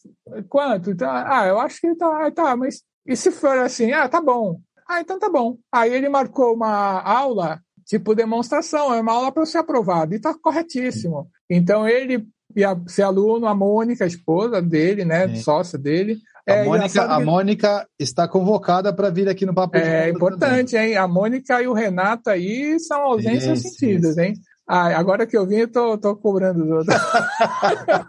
quanto? 0.48 0.90
Então, 0.90 1.10
ah, 1.10 1.46
eu 1.46 1.58
acho 1.58 1.80
que 1.80 1.94
tá, 1.94 2.30
tá, 2.30 2.54
mas 2.54 2.82
e 3.06 3.16
se 3.16 3.30
for 3.30 3.58
assim, 3.58 3.92
ah, 3.92 4.08
tá 4.08 4.20
bom. 4.20 4.60
Ah, 4.88 5.00
então 5.00 5.18
tá 5.18 5.30
bom. 5.30 5.56
Aí 5.72 5.92
ele 5.92 6.08
marcou 6.08 6.54
uma 6.54 7.00
aula 7.00 7.60
tipo 7.84 8.14
demonstração, 8.14 8.92
é 8.94 9.00
uma 9.00 9.12
aula 9.12 9.32
para 9.32 9.46
ser 9.46 9.58
aprovado, 9.58 10.14
e 10.14 10.16
está 10.16 10.34
corretíssimo. 10.34 11.28
Então 11.48 11.88
ele 11.88 12.26
ia 12.56 12.76
ser 12.86 13.02
aluno, 13.02 13.46
a 13.46 13.54
Mônica, 13.54 14.04
a 14.04 14.06
esposa 14.06 14.62
dele, 14.62 15.04
né, 15.04 15.34
sócia 15.36 15.78
dele. 15.78 16.18
A, 16.46 16.52
é, 16.52 16.64
Mônica, 16.64 17.02
a 17.02 17.20
Mônica 17.20 17.88
está 17.98 18.28
convocada 18.28 18.92
para 18.92 19.10
vir 19.10 19.28
aqui 19.28 19.46
no 19.46 19.54
Papo 19.54 19.76
É 19.76 20.10
importante, 20.10 20.72
também. 20.72 20.90
hein? 20.90 20.96
A 20.96 21.08
Mônica 21.08 21.62
e 21.62 21.66
o 21.66 21.72
Renato 21.72 22.28
aí 22.28 22.78
são 22.80 23.00
ausências 23.02 23.60
sim, 23.60 23.68
sentidas, 23.68 24.14
sim, 24.14 24.20
hein? 24.20 24.34
Ah, 24.66 24.98
agora 24.98 25.26
que 25.26 25.36
eu 25.36 25.46
vim, 25.46 25.56
eu 25.56 25.70
tô, 25.70 25.98
tô 25.98 26.16
cobrando 26.16 26.80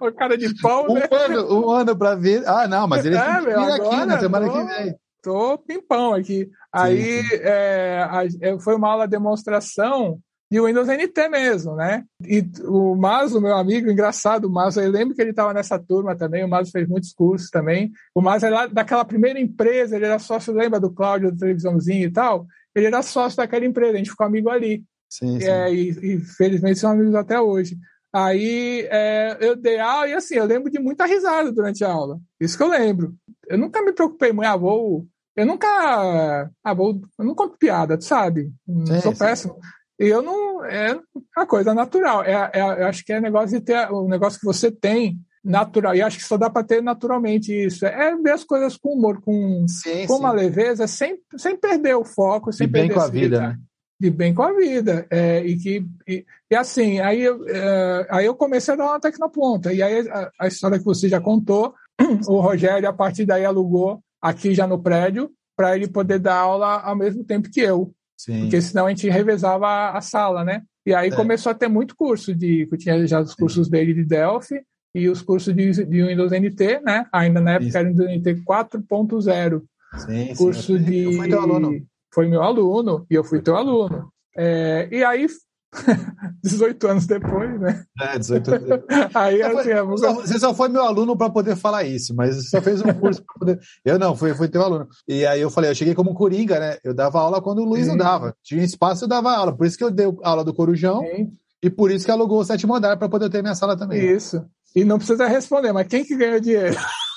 o 0.01 0.11
cara 0.15 0.37
de 0.37 0.53
pau, 0.61 0.89
um 0.89 0.93
né? 0.93 1.07
Ano, 1.11 1.65
um 1.65 1.69
ano 1.69 1.97
para 1.97 2.15
vir. 2.15 2.43
Ah, 2.47 2.65
não, 2.65 2.87
mas 2.87 3.05
ele 3.05 3.17
é, 3.17 3.41
vir 3.41 3.71
aqui 3.71 4.05
na 4.05 4.19
semana 4.19 4.47
tô, 4.47 4.53
que 4.53 4.73
vem. 4.73 4.95
Tô 5.25 5.57
pimpão 5.57 6.13
aqui. 6.13 6.51
Aí 6.71 7.19
é, 7.41 8.07
a, 8.07 8.21
é, 8.41 8.59
foi 8.59 8.75
uma 8.75 8.91
aula 8.91 9.07
de 9.07 9.11
demonstração 9.11 10.19
de 10.51 10.61
Windows 10.61 10.87
NT 10.87 11.29
mesmo, 11.29 11.75
né? 11.75 12.03
E 12.23 12.45
o 12.63 12.93
Maso, 12.93 13.41
meu 13.41 13.55
amigo, 13.55 13.89
engraçado, 13.89 14.45
o 14.45 14.51
Maso, 14.51 14.79
eu 14.79 14.91
lembro 14.91 15.15
que 15.15 15.21
ele 15.23 15.31
estava 15.31 15.51
nessa 15.51 15.79
turma 15.79 16.15
também, 16.15 16.43
o 16.43 16.47
Maso 16.47 16.69
fez 16.69 16.87
muitos 16.87 17.11
cursos 17.11 17.49
também. 17.49 17.91
O 18.13 18.21
Maso 18.21 18.45
era 18.45 18.55
lá 18.55 18.67
daquela 18.67 19.03
primeira 19.03 19.39
empresa, 19.39 19.95
ele 19.95 20.05
era 20.05 20.19
sócio, 20.19 20.53
lembra 20.53 20.79
do 20.79 20.93
Cláudio, 20.93 21.31
da 21.31 21.37
televisãozinho 21.39 22.05
e 22.05 22.11
tal? 22.11 22.45
Ele 22.75 22.85
era 22.85 23.01
sócio 23.01 23.37
daquela 23.37 23.65
empresa, 23.65 23.93
a 23.93 23.97
gente 23.97 24.11
ficou 24.11 24.27
amigo 24.27 24.51
ali. 24.51 24.83
Sim, 25.09 25.39
sim. 25.39 25.47
É, 25.47 25.73
e, 25.73 25.89
e 25.89 26.19
felizmente 26.19 26.77
são 26.77 26.91
amigos 26.91 27.15
até 27.15 27.41
hoje. 27.41 27.75
Aí 28.13 28.87
é, 28.91 29.37
eu 29.41 29.55
dei 29.55 29.79
aula 29.79 30.07
e 30.07 30.13
assim, 30.13 30.35
eu 30.35 30.45
lembro 30.45 30.69
de 30.71 30.77
muita 30.77 31.07
risada 31.07 31.51
durante 31.51 31.83
a 31.83 31.91
aula. 31.91 32.19
Isso 32.39 32.55
que 32.55 32.61
eu 32.61 32.69
lembro. 32.69 33.15
Eu 33.47 33.57
nunca 33.57 33.81
me 33.81 33.91
preocupei 33.91 34.31
muito, 34.31 34.47
ah, 34.47 34.55
vou 34.55 35.07
eu 35.35 35.45
nunca. 35.45 36.49
Ah, 36.63 36.73
vou, 36.73 37.01
eu 37.19 37.25
não 37.25 37.35
conto 37.35 37.57
piada, 37.57 37.99
sabe? 37.99 38.51
Sim, 38.87 39.01
sou 39.01 39.11
sim. 39.11 39.19
péssimo. 39.19 39.57
E 39.99 40.05
eu 40.05 40.21
não. 40.21 40.63
É 40.65 40.97
a 41.35 41.45
coisa 41.45 41.73
natural. 41.73 42.23
É, 42.23 42.51
é, 42.53 42.61
eu 42.81 42.87
acho 42.87 43.03
que 43.03 43.11
é 43.11 43.19
negócio 43.19 43.59
de 43.59 43.65
ter. 43.65 43.91
O 43.91 44.07
negócio 44.07 44.39
que 44.39 44.45
você 44.45 44.71
tem 44.71 45.19
natural. 45.43 45.93
E 45.93 46.01
acho 46.01 46.17
que 46.17 46.23
só 46.23 46.37
dá 46.37 46.49
para 46.49 46.65
ter 46.65 46.81
naturalmente 46.81 47.53
isso. 47.53 47.85
É 47.85 48.15
ver 48.15 48.31
as 48.31 48.43
coisas 48.45 48.77
com 48.77 48.93
humor, 48.93 49.21
com, 49.21 49.65
sim, 49.67 50.07
com 50.07 50.15
uma 50.15 50.31
leveza, 50.31 50.87
sem, 50.87 51.17
sem 51.37 51.57
perder 51.57 51.95
o 51.95 52.05
foco, 52.05 52.51
sem 52.51 52.65
de 52.65 52.73
perder 52.73 52.87
bem 52.87 52.97
com 52.97 53.03
a 53.03 53.07
vida, 53.07 53.39
né? 53.41 53.57
De 53.99 54.09
bem 54.09 54.33
com 54.33 54.43
a 54.43 54.53
vida. 54.53 55.05
É, 55.09 55.45
e 55.45 55.57
que. 55.57 55.85
E, 56.07 56.25
e 56.49 56.55
assim, 56.55 56.99
aí 57.01 57.21
eu, 57.21 57.45
é, 57.47 58.07
aí 58.09 58.25
eu 58.25 58.35
comecei 58.35 58.73
a 58.73 58.77
dar 58.77 58.85
uma 58.85 58.99
tecnoponta. 59.01 59.73
E 59.73 59.83
aí 59.83 60.07
a, 60.09 60.31
a 60.39 60.47
história 60.47 60.79
que 60.79 60.85
você 60.85 61.09
já 61.09 61.19
contou, 61.19 61.73
o 62.25 62.39
Rogério, 62.39 62.87
a 62.87 62.93
partir 62.93 63.25
daí, 63.25 63.43
alugou 63.43 64.01
aqui 64.25 64.55
já 64.55 64.65
no 64.65 64.81
prédio 64.81 65.31
para 65.55 65.75
ele 65.75 65.87
poder 65.87 66.19
dar 66.19 66.35
aula 66.35 66.81
ao 66.81 66.95
mesmo 66.95 67.23
tempo 67.23 67.49
que 67.49 67.61
eu. 67.61 67.93
Sim. 68.17 68.41
Porque 68.41 68.61
senão 68.61 68.87
a 68.87 68.89
gente 68.89 69.09
revezava 69.09 69.91
a, 69.91 70.01
sala, 70.01 70.43
né? 70.43 70.63
E 70.85 70.93
aí 70.93 71.09
é. 71.09 71.15
começou 71.15 71.51
a 71.51 71.55
ter 71.55 71.67
muito 71.67 71.95
curso 71.95 72.33
de. 72.33 72.67
Eu 72.71 72.77
tinha 72.77 73.05
já 73.05 73.21
os 73.21 73.35
cursos 73.35 73.67
Sim. 73.67 73.71
dele 73.71 73.93
de 73.93 74.03
Delphi 74.03 74.61
e 74.93 75.09
os 75.09 75.21
cursos 75.21 75.53
de, 75.53 75.85
de 75.85 76.03
Windows 76.03 76.31
NT, 76.31 76.81
né? 76.83 77.05
Ainda 77.11 77.39
na 77.39 77.53
época 77.53 77.67
Isso. 77.67 77.77
era 77.77 77.87
Windows 77.87 78.09
NT 78.09 78.43
4.0. 78.43 79.61
Sim, 79.97 80.35
curso 80.35 80.77
sim. 80.77 80.83
de. 80.83 81.03
Eu 81.03 81.13
fui 81.13 81.29
teu 81.29 81.41
aluno. 81.41 81.87
Foi 82.13 82.27
meu 82.27 82.41
aluno, 82.41 83.05
e 83.09 83.13
eu 83.13 83.23
fui 83.23 83.41
teu 83.41 83.55
aluno. 83.55 84.09
É, 84.37 84.87
e 84.91 85.03
aí 85.03 85.27
18 86.43 86.87
anos 86.87 87.07
depois, 87.07 87.59
né? 87.59 87.83
É, 87.99 88.17
18 88.17 88.53
anos 88.53 88.69
depois. 88.69 89.09
Aí, 89.15 89.41
assim, 89.41 89.73
você, 89.85 89.97
só, 89.97 90.13
você 90.13 90.39
só 90.39 90.53
foi 90.53 90.69
meu 90.69 90.83
aluno 90.83 91.17
para 91.17 91.29
poder 91.29 91.55
falar 91.55 91.83
isso, 91.83 92.15
mas 92.15 92.35
você 92.35 92.49
só 92.49 92.61
fez 92.61 92.81
um 92.81 92.93
curso 92.93 93.23
para 93.23 93.35
poder. 93.39 93.59
Eu 93.85 93.99
não, 93.99 94.15
fui, 94.15 94.33
fui 94.33 94.47
teu 94.47 94.63
aluno. 94.63 94.87
E 95.07 95.25
aí 95.25 95.41
eu 95.41 95.49
falei, 95.49 95.69
eu 95.69 95.75
cheguei 95.75 95.93
como 95.93 96.13
coringa, 96.13 96.59
né? 96.59 96.77
Eu 96.83 96.93
dava 96.93 97.19
aula 97.19 97.41
quando 97.41 97.59
o 97.59 97.65
Luiz 97.65 97.85
Sim. 97.85 97.91
não 97.91 97.97
dava. 97.97 98.35
Tinha 98.43 98.63
espaço, 98.63 99.03
eu 99.03 99.07
dava 99.07 99.31
aula. 99.31 99.55
Por 99.55 99.65
isso 99.65 99.77
que 99.77 99.83
eu 99.83 99.91
dei 99.91 100.07
aula 100.23 100.43
do 100.43 100.53
Corujão 100.53 101.01
Sim. 101.01 101.31
e 101.61 101.69
por 101.69 101.91
isso 101.91 102.05
que 102.05 102.11
alugou 102.11 102.39
o 102.39 102.45
sétimo 102.45 102.75
andar 102.75 102.97
para 102.97 103.09
poder 103.09 103.29
ter 103.29 103.41
minha 103.41 103.55
sala 103.55 103.77
também. 103.77 104.03
Isso. 104.03 104.43
E 104.75 104.83
não 104.83 104.97
precisa 104.97 105.27
responder, 105.27 105.71
mas 105.71 105.87
quem 105.87 106.03
que 106.03 106.17
ganhou 106.17 106.39
dinheiro? 106.39 106.75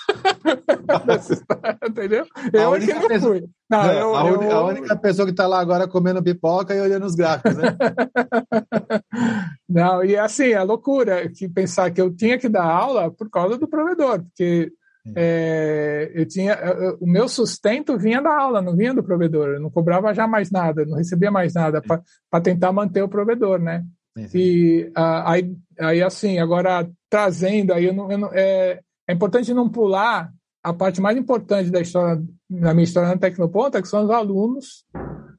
Entendeu? 1.89 2.27
Eu 2.53 2.75
a 2.75 2.79
que 2.79 2.93
não 2.93 3.21
fui. 3.21 3.49
Não, 3.71 3.83
não, 3.83 3.93
eu, 3.93 4.17
a, 4.17 4.29
eu... 4.29 4.53
a, 4.53 4.67
única 4.67 4.97
pessoa 4.97 5.27
que 5.27 5.33
está 5.33 5.47
lá 5.47 5.61
agora 5.61 5.87
comendo 5.87 6.23
pipoca 6.23 6.75
e 6.75 6.81
olhando 6.81 7.07
os 7.07 7.15
gráficos, 7.15 7.57
né? 7.57 7.77
não, 9.69 10.05
e 10.05 10.17
assim, 10.17 10.55
a 10.55 10.63
loucura 10.63 11.29
que 11.29 11.49
pensar 11.49 11.91
que 11.91 12.01
eu 12.01 12.15
tinha 12.15 12.39
que 12.39 12.49
dar 12.49 12.65
aula 12.65 13.11
por 13.11 13.29
causa 13.31 13.59
do 13.59 13.69
provedor, 13.69 14.23
porque 14.23 14.73
é, 15.15 16.11
eu 16.15 16.27
tinha 16.27 16.55
eu, 16.55 16.99
o 17.01 17.07
meu 17.07 17.29
sustento 17.29 17.99
vinha 17.99 18.21
da 18.21 18.35
aula, 18.35 18.63
não 18.63 18.77
vinha 18.77 18.95
do 18.95 19.03
provedor. 19.03 19.49
Eu 19.51 19.61
não 19.61 19.71
cobrava 19.71 20.15
já 20.15 20.27
mais 20.27 20.51
nada, 20.51 20.85
não 20.85 20.97
recebia 20.97 21.31
mais 21.31 21.55
nada 21.55 21.83
para 21.83 22.41
tentar 22.41 22.73
manter 22.73 23.03
o 23.03 23.09
provedor, 23.09 23.59
né? 23.59 23.85
Sim. 24.27 24.39
E 24.39 24.85
uh, 24.97 25.23
aí, 25.25 25.57
aí, 25.79 26.03
assim, 26.03 26.39
agora 26.39 26.89
trazendo, 27.09 27.73
aí 27.73 27.85
eu 27.85 27.95
não, 27.95 28.11
eu 28.11 28.19
não 28.19 28.31
é, 28.33 28.81
é 29.09 29.15
importante 29.15 29.55
não 29.55 29.69
pular 29.69 30.31
a 30.63 30.73
parte 30.73 31.01
mais 31.01 31.17
importante 31.17 31.71
da 31.71 31.81
história 31.81 32.23
na 32.49 32.73
minha 32.73 32.85
história 32.85 33.09
na 33.09 33.19
Tecnoponta, 33.19 33.83
que 33.83 33.89
são 33.89 34.05
os 34.05 34.11
alunos. 34.11 34.85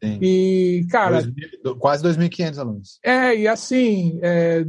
Sim. 0.04 0.20
E, 0.22 0.86
cara. 0.90 1.22
Quase 1.80 2.04
2.500 2.04 2.58
alunos. 2.58 3.00
É, 3.04 3.36
e 3.36 3.48
assim, 3.48 4.20
é, 4.22 4.66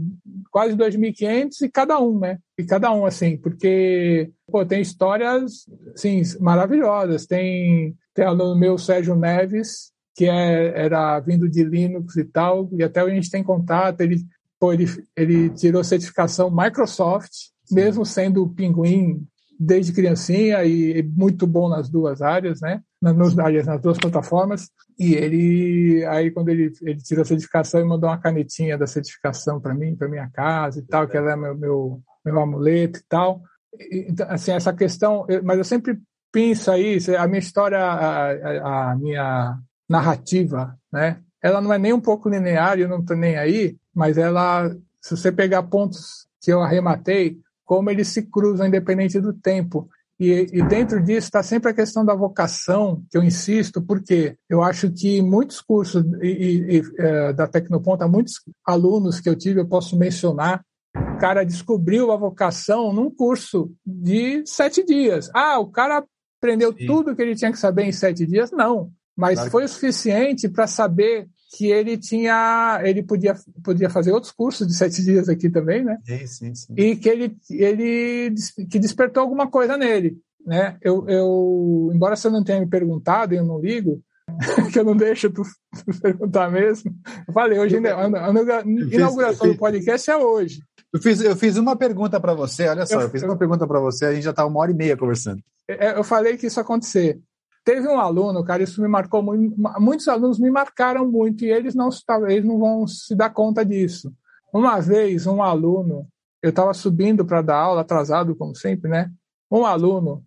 quase 0.50 0.74
2.500 0.74 1.62
e 1.62 1.68
cada 1.68 2.00
um, 2.00 2.18
né? 2.18 2.38
E 2.58 2.64
cada 2.64 2.92
um, 2.92 3.04
assim, 3.06 3.36
porque 3.36 4.30
pô, 4.50 4.64
tem 4.64 4.80
histórias 4.80 5.66
assim, 5.94 6.22
maravilhosas. 6.40 7.26
Tem, 7.26 7.94
tem 8.14 8.24
aluno 8.24 8.58
meu, 8.58 8.76
Sérgio 8.78 9.14
Neves, 9.14 9.92
que 10.16 10.24
é, 10.24 10.72
era 10.84 11.20
vindo 11.20 11.48
de 11.48 11.62
Linux 11.62 12.16
e 12.16 12.24
tal, 12.24 12.68
e 12.72 12.82
até 12.82 13.00
a 13.00 13.08
gente 13.08 13.30
tem 13.30 13.44
contato. 13.44 14.00
Ele, 14.00 14.24
pô, 14.58 14.72
ele, 14.72 14.86
ele 15.14 15.50
tirou 15.50 15.84
certificação 15.84 16.50
Microsoft, 16.50 17.32
Sim. 17.32 17.50
Mesmo 17.70 18.04
sendo 18.04 18.48
Pinguim 18.48 19.26
desde 19.62 19.92
criancinha 19.92 20.64
e 20.64 21.02
muito 21.02 21.46
bom 21.46 21.68
nas 21.68 21.90
duas 21.90 22.22
áreas, 22.22 22.62
né? 22.62 22.80
Nas, 23.00 23.34
nas 23.34 23.80
duas 23.82 23.98
plataformas. 23.98 24.70
E 24.98 25.14
ele, 25.14 26.04
aí 26.06 26.30
quando 26.30 26.48
ele, 26.48 26.72
ele 26.80 26.98
tirou 27.02 27.22
a 27.22 27.26
certificação, 27.26 27.78
ele 27.78 27.88
mandou 27.88 28.08
uma 28.08 28.18
canetinha 28.18 28.78
da 28.78 28.86
certificação 28.86 29.60
para 29.60 29.74
mim, 29.74 29.94
para 29.94 30.08
minha 30.08 30.30
casa 30.30 30.78
e 30.78 30.82
tal, 30.82 31.06
que 31.06 31.16
ela 31.16 31.32
é 31.32 31.36
meu, 31.36 31.54
meu, 31.54 32.02
meu 32.24 32.40
amuleto 32.40 33.00
e 33.00 33.02
tal. 33.06 33.42
Então, 33.90 34.26
assim, 34.30 34.52
essa 34.52 34.72
questão, 34.72 35.26
mas 35.44 35.58
eu 35.58 35.64
sempre 35.64 36.00
penso 36.32 36.70
aí, 36.70 36.98
a 37.18 37.26
minha 37.26 37.38
história, 37.38 37.78
a, 37.78 38.92
a 38.92 38.96
minha 38.96 39.58
narrativa, 39.88 40.74
né? 40.90 41.20
Ela 41.42 41.60
não 41.60 41.72
é 41.72 41.78
nem 41.78 41.92
um 41.92 42.00
pouco 42.00 42.28
linear, 42.28 42.78
eu 42.78 42.88
não 42.88 43.00
estou 43.00 43.16
nem 43.16 43.36
aí, 43.36 43.76
mas 43.94 44.16
ela, 44.16 44.70
se 45.00 45.16
você 45.16 45.32
pegar 45.32 45.62
pontos 45.64 46.26
que 46.40 46.52
eu 46.52 46.60
arrematei, 46.60 47.38
como 47.70 47.88
eles 47.88 48.08
se 48.08 48.22
cruzam 48.22 48.66
independente 48.66 49.20
do 49.20 49.32
tempo. 49.32 49.88
E, 50.18 50.44
e 50.52 50.60
dentro 50.66 51.00
disso 51.00 51.28
está 51.28 51.40
sempre 51.40 51.70
a 51.70 51.72
questão 51.72 52.04
da 52.04 52.16
vocação, 52.16 53.04
que 53.08 53.16
eu 53.16 53.22
insisto, 53.22 53.80
porque 53.80 54.36
eu 54.48 54.60
acho 54.60 54.90
que 54.90 55.22
muitos 55.22 55.60
cursos 55.60 56.04
e, 56.20 56.78
e, 56.78 56.82
é, 56.98 57.32
da 57.32 57.46
Tecnoponta, 57.46 58.08
muitos 58.08 58.42
alunos 58.66 59.20
que 59.20 59.28
eu 59.28 59.36
tive, 59.36 59.60
eu 59.60 59.68
posso 59.68 59.96
mencionar, 59.96 60.64
o 60.96 61.18
cara 61.18 61.44
descobriu 61.44 62.10
a 62.10 62.16
vocação 62.16 62.92
num 62.92 63.08
curso 63.08 63.72
de 63.86 64.42
sete 64.44 64.84
dias. 64.84 65.30
Ah, 65.32 65.60
o 65.60 65.70
cara 65.70 66.04
aprendeu 66.40 66.74
Sim. 66.76 66.86
tudo 66.86 67.14
que 67.14 67.22
ele 67.22 67.36
tinha 67.36 67.52
que 67.52 67.58
saber 67.58 67.84
em 67.84 67.92
sete 67.92 68.26
dias? 68.26 68.50
Não. 68.50 68.90
Mas 69.16 69.34
claro. 69.34 69.50
foi 69.52 69.64
o 69.64 69.68
suficiente 69.68 70.48
para 70.48 70.66
saber 70.66 71.28
que 71.50 71.66
ele 71.66 71.98
tinha, 71.98 72.80
ele 72.84 73.02
podia, 73.02 73.34
podia 73.62 73.90
fazer 73.90 74.12
outros 74.12 74.32
cursos 74.32 74.66
de 74.66 74.74
sete 74.74 75.02
dias 75.04 75.28
aqui 75.28 75.50
também, 75.50 75.84
né? 75.84 75.98
Sim, 76.04 76.26
sim, 76.26 76.54
sim. 76.54 76.74
E 76.76 76.96
que 76.96 77.08
ele, 77.08 77.36
ele 77.50 78.34
que 78.70 78.78
despertou 78.78 79.22
alguma 79.22 79.50
coisa 79.50 79.76
nele, 79.76 80.16
né? 80.46 80.76
Eu, 80.80 81.08
eu, 81.08 81.90
embora 81.92 82.14
você 82.14 82.30
não 82.30 82.44
tenha 82.44 82.60
me 82.60 82.68
perguntado, 82.68 83.34
eu 83.34 83.44
não 83.44 83.60
ligo, 83.60 84.00
que 84.72 84.78
eu 84.78 84.84
não 84.84 84.96
deixo 84.96 85.28
tu, 85.30 85.42
tu 85.84 86.00
perguntar 86.00 86.50
mesmo. 86.50 86.94
Eu 87.26 87.34
falei, 87.34 87.58
hoje 87.58 87.76
a, 87.88 88.06
a 88.06 88.62
inauguração 88.62 89.48
do 89.48 89.58
podcast 89.58 90.08
é 90.08 90.16
hoje. 90.16 90.60
Eu 90.92 91.00
fiz, 91.00 91.20
eu 91.20 91.36
fiz 91.36 91.56
uma 91.56 91.76
pergunta 91.76 92.20
para 92.20 92.34
você, 92.34 92.68
olha 92.68 92.86
só, 92.86 92.96
eu, 92.96 93.02
eu 93.02 93.10
fiz 93.10 93.22
uma 93.22 93.36
pergunta 93.36 93.66
para 93.66 93.80
você, 93.80 94.06
a 94.06 94.14
gente 94.14 94.24
já 94.24 94.30
está 94.30 94.44
uma 94.44 94.60
hora 94.60 94.70
e 94.70 94.74
meia 94.74 94.96
conversando. 94.96 95.42
É, 95.68 95.96
eu 95.96 96.02
falei 96.02 96.36
que 96.36 96.46
isso 96.46 96.58
ia 96.58 96.62
acontecer. 96.62 97.20
Teve 97.64 97.86
um 97.88 97.98
aluno, 97.98 98.42
cara, 98.42 98.62
isso 98.62 98.80
me 98.80 98.88
marcou 98.88 99.22
muito. 99.22 99.54
Muitos 99.78 100.08
alunos 100.08 100.38
me 100.38 100.50
marcaram 100.50 101.06
muito 101.06 101.44
e 101.44 101.50
eles 101.50 101.74
não, 101.74 101.90
eles 102.28 102.44
não 102.44 102.58
vão 102.58 102.86
se 102.86 103.14
dar 103.14 103.30
conta 103.30 103.64
disso. 103.64 104.12
Uma 104.52 104.80
vez, 104.80 105.26
um 105.26 105.42
aluno, 105.42 106.08
eu 106.42 106.50
estava 106.50 106.72
subindo 106.72 107.24
para 107.24 107.42
dar 107.42 107.56
aula, 107.56 107.82
atrasado, 107.82 108.34
como 108.34 108.56
sempre, 108.56 108.90
né? 108.90 109.10
Um 109.50 109.64
aluno, 109.64 110.24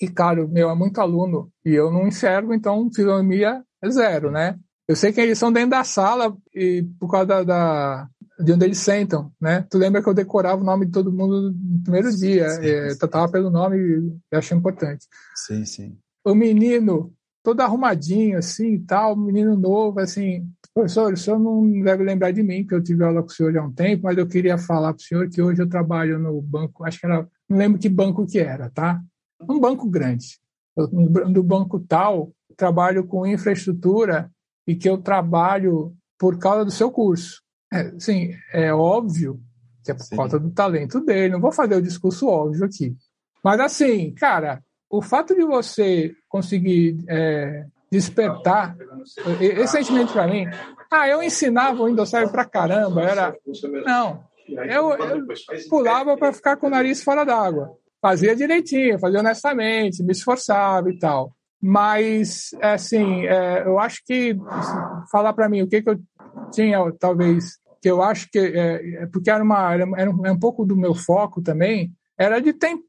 e 0.00 0.08
cara, 0.08 0.46
meu, 0.46 0.68
é 0.68 0.74
muito 0.74 1.00
aluno, 1.00 1.50
e 1.64 1.70
eu 1.70 1.90
não 1.90 2.08
enxergo, 2.08 2.52
então 2.52 2.90
fisionomia 2.92 3.62
é 3.82 3.90
zero, 3.90 4.30
né? 4.30 4.58
Eu 4.88 4.96
sei 4.96 5.12
que 5.12 5.20
eles 5.20 5.38
são 5.38 5.52
dentro 5.52 5.70
da 5.70 5.84
sala 5.84 6.36
e 6.52 6.84
por 6.98 7.10
causa 7.10 7.26
da, 7.26 7.42
da, 7.44 8.08
de 8.40 8.52
onde 8.52 8.64
eles 8.64 8.78
sentam, 8.78 9.32
né? 9.40 9.64
Tu 9.70 9.78
lembra 9.78 10.02
que 10.02 10.08
eu 10.08 10.14
decorava 10.14 10.60
o 10.60 10.64
nome 10.64 10.86
de 10.86 10.92
todo 10.92 11.12
mundo 11.12 11.52
no 11.52 11.82
primeiro 11.82 12.14
dia, 12.14 12.50
sim, 12.50 12.66
é, 12.66 12.90
sim. 12.90 12.98
tratava 12.98 13.30
pelo 13.30 13.50
nome 13.50 13.78
e 13.78 14.36
achei 14.36 14.58
importante. 14.58 15.06
Sim, 15.36 15.64
sim 15.64 16.01
o 16.24 16.34
menino 16.34 17.12
todo 17.42 17.60
arrumadinho, 17.60 18.38
assim, 18.38 18.78
tal, 18.78 19.16
menino 19.16 19.56
novo, 19.56 19.98
assim, 19.98 20.48
professor, 20.72 21.12
o 21.12 21.16
senhor 21.16 21.38
não 21.40 21.82
deve 21.82 22.04
lembrar 22.04 22.30
de 22.30 22.42
mim, 22.42 22.64
que 22.64 22.72
eu 22.72 22.82
tive 22.82 23.02
aula 23.04 23.20
com 23.20 23.28
o 23.28 23.32
senhor 23.32 23.56
há 23.58 23.64
um 23.64 23.72
tempo, 23.72 24.04
mas 24.04 24.16
eu 24.16 24.28
queria 24.28 24.56
falar 24.56 24.94
para 24.94 25.00
o 25.00 25.04
senhor 25.04 25.28
que 25.28 25.42
hoje 25.42 25.60
eu 25.60 25.68
trabalho 25.68 26.18
no 26.18 26.40
banco, 26.40 26.84
acho 26.84 27.00
que 27.00 27.06
era, 27.06 27.28
não 27.48 27.58
lembro 27.58 27.80
que 27.80 27.88
banco 27.88 28.24
que 28.26 28.38
era, 28.38 28.70
tá? 28.70 29.02
Um 29.40 29.58
banco 29.58 29.88
grande. 29.90 30.38
Eu, 30.76 30.88
no 30.88 31.42
banco 31.42 31.80
tal, 31.80 32.32
trabalho 32.56 33.04
com 33.04 33.26
infraestrutura 33.26 34.30
e 34.66 34.76
que 34.76 34.88
eu 34.88 34.96
trabalho 34.98 35.92
por 36.16 36.38
causa 36.38 36.64
do 36.64 36.70
seu 36.70 36.92
curso. 36.92 37.42
É, 37.72 37.92
sim, 37.98 38.30
é 38.52 38.72
óbvio 38.72 39.40
que 39.84 39.90
é 39.90 39.94
por 39.94 40.04
Sim. 40.04 40.16
causa 40.16 40.38
do 40.38 40.50
talento 40.50 41.00
dele, 41.00 41.32
não 41.32 41.40
vou 41.40 41.52
fazer 41.52 41.74
o 41.74 41.82
discurso 41.82 42.28
óbvio 42.28 42.64
aqui. 42.64 42.96
Mas 43.42 43.58
assim, 43.58 44.14
cara, 44.14 44.62
o 44.92 45.00
fato 45.00 45.34
de 45.34 45.42
você 45.42 46.14
conseguir 46.28 47.02
é, 47.08 47.64
despertar 47.90 48.76
esse 49.40 49.72
sentimento 49.72 50.12
para 50.12 50.28
mim, 50.28 50.46
ah, 50.90 51.08
eu 51.08 51.22
ensinava 51.22 51.82
o 51.82 52.06
Server 52.06 52.30
para 52.30 52.44
caramba, 52.44 53.02
era 53.02 53.34
não, 53.86 54.22
eu, 54.46 54.92
eu 54.92 55.26
pulava 55.70 56.14
para 56.14 56.32
ficar 56.34 56.58
com 56.58 56.66
o 56.66 56.70
nariz 56.70 57.02
fora 57.02 57.24
d'água, 57.24 57.72
fazia 58.02 58.36
direitinho, 58.36 58.98
fazia 58.98 59.20
honestamente, 59.20 60.02
me 60.02 60.12
esforçava 60.12 60.90
e 60.90 60.98
tal. 60.98 61.32
Mas, 61.58 62.50
assim, 62.60 63.24
é, 63.24 63.62
eu 63.64 63.78
acho 63.78 64.02
que 64.04 64.36
falar 65.10 65.32
para 65.32 65.48
mim 65.48 65.62
o 65.62 65.68
que, 65.68 65.80
que 65.80 65.88
eu 65.88 65.98
tinha, 66.52 66.78
talvez, 66.98 67.58
que 67.80 67.88
eu 67.88 68.02
acho 68.02 68.28
que, 68.30 68.38
é, 68.38 69.04
é 69.04 69.06
porque 69.06 69.30
era, 69.30 69.42
uma, 69.42 69.72
era, 69.72 69.86
um, 69.86 70.26
era 70.26 70.32
um 70.32 70.38
pouco 70.38 70.66
do 70.66 70.76
meu 70.76 70.94
foco 70.94 71.40
também, 71.40 71.92
era 72.18 72.40
de 72.40 72.52
tem, 72.52 72.82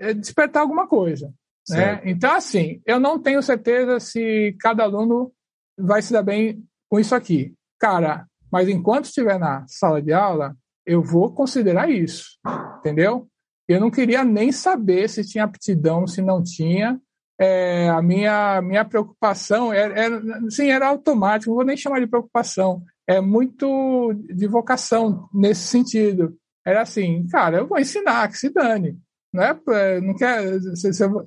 é, 0.00 0.14
despertar 0.14 0.60
alguma 0.60 0.86
coisa. 0.86 1.32
Né? 1.76 2.02
Então, 2.04 2.34
assim, 2.34 2.80
eu 2.84 2.98
não 2.98 3.18
tenho 3.18 3.42
certeza 3.42 4.00
se 4.00 4.56
cada 4.60 4.84
aluno 4.84 5.32
vai 5.78 6.02
se 6.02 6.12
dar 6.12 6.22
bem 6.22 6.64
com 6.88 6.98
isso 6.98 7.14
aqui. 7.14 7.54
Cara, 7.78 8.26
mas 8.50 8.68
enquanto 8.68 9.06
estiver 9.06 9.38
na 9.38 9.64
sala 9.68 10.02
de 10.02 10.12
aula, 10.12 10.56
eu 10.84 11.02
vou 11.02 11.32
considerar 11.32 11.90
isso, 11.90 12.38
entendeu? 12.78 13.28
Eu 13.68 13.80
não 13.80 13.90
queria 13.90 14.24
nem 14.24 14.50
saber 14.50 15.08
se 15.08 15.24
tinha 15.24 15.44
aptidão, 15.44 16.06
se 16.06 16.20
não 16.20 16.42
tinha. 16.42 17.00
É, 17.38 17.88
a 17.88 18.02
minha, 18.02 18.60
minha 18.60 18.84
preocupação 18.84 19.72
era, 19.72 19.98
era, 19.98 20.20
sim, 20.50 20.70
era 20.70 20.88
automático, 20.88 21.50
não 21.50 21.56
vou 21.56 21.64
nem 21.64 21.76
chamar 21.76 22.00
de 22.00 22.06
preocupação, 22.06 22.82
é 23.08 23.18
muito 23.18 24.12
de 24.12 24.46
vocação 24.46 25.26
nesse 25.32 25.62
sentido. 25.62 26.36
Era 26.66 26.82
assim, 26.82 27.26
cara, 27.28 27.58
eu 27.58 27.66
vou 27.66 27.78
ensinar, 27.78 28.28
que 28.28 28.36
se 28.36 28.50
dane 28.50 28.98
né? 29.32 29.58
Não 30.02 30.14
quer, 30.14 30.58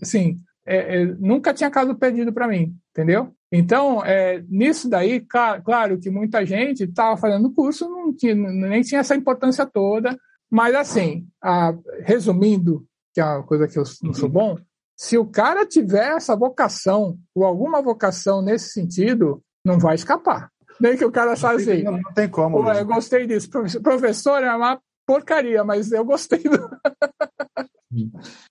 assim, 0.01 0.39
é, 0.65 1.01
é, 1.01 1.05
nunca 1.05 1.53
tinha 1.53 1.69
caso 1.69 1.95
perdido 1.95 2.31
para 2.31 2.47
mim, 2.47 2.75
entendeu? 2.91 3.33
Então, 3.51 4.03
é, 4.03 4.43
nisso 4.49 4.89
daí, 4.89 5.25
claro 5.63 5.99
que 5.99 6.09
muita 6.09 6.45
gente 6.45 6.83
estava 6.83 7.17
fazendo 7.17 7.53
curso, 7.53 7.87
não 7.87 8.13
tinha, 8.15 8.33
nem 8.33 8.81
tinha 8.81 9.01
essa 9.01 9.15
importância 9.15 9.65
toda, 9.65 10.17
mas 10.49 10.73
assim, 10.73 11.27
a, 11.41 11.73
resumindo, 12.01 12.85
que 13.13 13.21
é 13.21 13.25
uma 13.25 13.43
coisa 13.43 13.67
que 13.67 13.77
eu 13.77 13.83
não 14.01 14.13
sou 14.13 14.29
bom, 14.29 14.57
se 14.95 15.17
o 15.17 15.25
cara 15.25 15.65
tiver 15.65 16.15
essa 16.15 16.35
vocação, 16.35 17.17
ou 17.35 17.43
alguma 17.43 17.81
vocação 17.81 18.41
nesse 18.41 18.69
sentido, 18.69 19.43
não 19.65 19.79
vai 19.79 19.95
escapar. 19.95 20.49
Nem 20.79 20.97
que 20.97 21.05
o 21.05 21.11
cara 21.11 21.35
saia 21.35 21.57
assim. 21.57 21.83
Não, 21.83 21.93
não 21.93 22.13
tem 22.13 22.29
como. 22.29 22.67
eu 22.69 22.85
gostei 22.85 23.27
disso. 23.27 23.49
Professor 23.81 24.43
é 24.43 24.55
uma 24.55 24.79
porcaria, 25.05 25.63
mas 25.63 25.91
eu 25.91 26.03
gostei 26.05 26.39
do. 26.43 26.69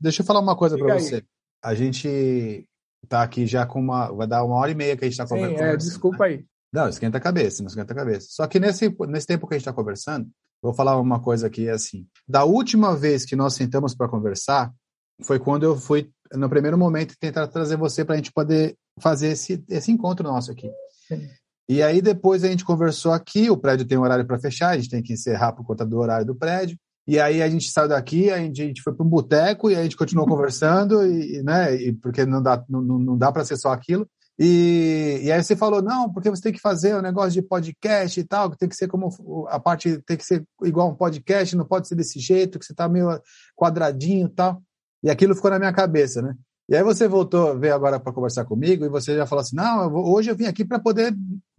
Deixa 0.00 0.22
eu 0.22 0.26
falar 0.26 0.40
uma 0.40 0.56
coisa 0.56 0.76
para 0.76 0.98
você. 0.98 1.24
A 1.62 1.74
gente 1.74 2.66
tá 3.08 3.22
aqui 3.22 3.46
já 3.46 3.66
com 3.66 3.80
uma. 3.80 4.10
Vai 4.12 4.26
dar 4.26 4.44
uma 4.44 4.56
hora 4.56 4.70
e 4.70 4.74
meia 4.74 4.96
que 4.96 5.04
a 5.04 5.08
gente 5.08 5.20
está 5.20 5.26
conversando. 5.26 5.66
É, 5.66 5.76
desculpa 5.76 6.24
aí. 6.24 6.44
Não, 6.72 6.88
esquenta 6.88 7.18
a 7.18 7.20
cabeça, 7.20 7.62
não 7.62 7.68
esquenta 7.68 7.92
a 7.92 7.96
cabeça. 7.96 8.28
Só 8.30 8.46
que 8.46 8.58
nesse, 8.58 8.94
nesse 9.08 9.26
tempo 9.26 9.46
que 9.46 9.54
a 9.54 9.58
gente 9.58 9.62
está 9.62 9.72
conversando, 9.72 10.28
vou 10.62 10.72
falar 10.72 10.98
uma 10.98 11.20
coisa 11.20 11.46
aqui 11.46 11.68
assim. 11.68 12.06
Da 12.26 12.44
última 12.44 12.96
vez 12.96 13.24
que 13.24 13.36
nós 13.36 13.54
sentamos 13.54 13.94
para 13.94 14.08
conversar, 14.08 14.72
foi 15.22 15.38
quando 15.38 15.64
eu 15.64 15.76
fui, 15.76 16.10
no 16.32 16.48
primeiro 16.48 16.78
momento, 16.78 17.14
tentar 17.18 17.46
trazer 17.48 17.76
você 17.76 18.04
para 18.04 18.14
a 18.14 18.16
gente 18.16 18.32
poder 18.32 18.74
fazer 18.98 19.28
esse, 19.28 19.62
esse 19.68 19.92
encontro 19.92 20.26
nosso 20.26 20.50
aqui. 20.50 20.70
Sim. 21.06 21.28
E 21.68 21.82
aí 21.82 22.02
depois 22.02 22.44
a 22.44 22.48
gente 22.48 22.64
conversou 22.64 23.12
aqui, 23.12 23.50
o 23.50 23.56
prédio 23.56 23.86
tem 23.86 23.96
um 23.96 24.02
horário 24.02 24.26
para 24.26 24.38
fechar, 24.38 24.70
a 24.70 24.76
gente 24.76 24.90
tem 24.90 25.02
que 25.02 25.12
encerrar 25.12 25.52
por 25.52 25.64
conta 25.64 25.86
do 25.86 25.98
horário 25.98 26.26
do 26.26 26.34
prédio. 26.34 26.76
E 27.06 27.18
aí 27.18 27.42
a 27.42 27.48
gente 27.48 27.70
saiu 27.70 27.88
daqui, 27.88 28.30
a 28.30 28.38
gente, 28.38 28.62
a 28.62 28.66
gente 28.66 28.82
foi 28.82 28.94
para 28.94 29.04
um 29.04 29.08
boteco 29.08 29.70
e 29.70 29.76
a 29.76 29.82
gente 29.82 29.96
continuou 29.96 30.26
conversando, 30.26 31.04
e, 31.04 31.42
né, 31.42 31.74
e 31.74 31.92
porque 31.92 32.24
não 32.24 32.42
dá, 32.42 32.62
não, 32.68 32.80
não 32.80 33.18
dá 33.18 33.32
para 33.32 33.44
ser 33.44 33.56
só 33.56 33.72
aquilo. 33.72 34.06
E, 34.38 35.20
e 35.22 35.32
aí 35.32 35.42
você 35.42 35.54
falou, 35.54 35.82
não, 35.82 36.10
porque 36.12 36.30
você 36.30 36.42
tem 36.42 36.52
que 36.52 36.60
fazer 36.60 36.94
o 36.94 36.98
um 36.98 37.02
negócio 37.02 37.32
de 37.32 37.42
podcast 37.42 38.18
e 38.18 38.24
tal, 38.24 38.50
que 38.50 38.56
tem 38.56 38.68
que 38.68 38.76
ser 38.76 38.88
como 38.88 39.46
a 39.48 39.60
parte 39.60 39.98
tem 40.06 40.16
que 40.16 40.24
ser 40.24 40.44
igual 40.64 40.90
um 40.90 40.94
podcast, 40.94 41.56
não 41.56 41.66
pode 41.66 41.86
ser 41.88 41.94
desse 41.94 42.18
jeito, 42.18 42.58
que 42.58 42.64
você 42.64 42.74
tá 42.74 42.88
meio 42.88 43.20
quadradinho 43.56 44.26
e 44.26 44.30
tal. 44.30 44.62
E 45.02 45.10
aquilo 45.10 45.34
ficou 45.34 45.50
na 45.50 45.58
minha 45.58 45.72
cabeça, 45.72 46.22
né? 46.22 46.34
E 46.68 46.76
aí 46.76 46.82
você 46.82 47.08
voltou, 47.08 47.58
veio 47.58 47.74
agora 47.74 48.00
para 48.00 48.12
conversar 48.12 48.44
comigo 48.44 48.84
e 48.84 48.88
você 48.88 49.16
já 49.16 49.26
falou 49.26 49.42
assim, 49.42 49.56
não, 49.56 49.82
eu 49.82 49.90
vou, 49.90 50.14
hoje 50.14 50.30
eu 50.30 50.36
vim 50.36 50.46
aqui 50.46 50.64
para 50.64 50.78
poder 50.78 51.14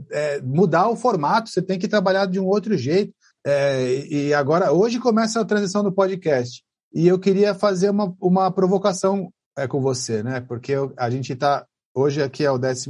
é, 0.09 0.41
mudar 0.41 0.89
o 0.89 0.95
formato, 0.95 1.49
você 1.49 1.61
tem 1.61 1.77
que 1.77 1.87
trabalhar 1.87 2.25
de 2.25 2.39
um 2.39 2.45
outro 2.45 2.75
jeito. 2.77 3.13
É, 3.45 4.05
e 4.07 4.33
agora, 4.33 4.71
hoje 4.71 4.99
começa 4.99 5.41
a 5.41 5.45
transição 5.45 5.83
do 5.83 5.91
podcast. 5.91 6.63
E 6.93 7.07
eu 7.07 7.19
queria 7.19 7.53
fazer 7.53 7.89
uma, 7.89 8.15
uma 8.21 8.51
provocação 8.51 9.31
é, 9.57 9.67
com 9.67 9.81
você, 9.81 10.23
né? 10.23 10.41
Porque 10.41 10.71
eu, 10.71 10.93
a 10.97 11.09
gente 11.09 11.33
está, 11.33 11.65
hoje 11.93 12.21
aqui 12.21 12.45
é 12.45 12.51
o 12.51 12.57
12 12.57 12.89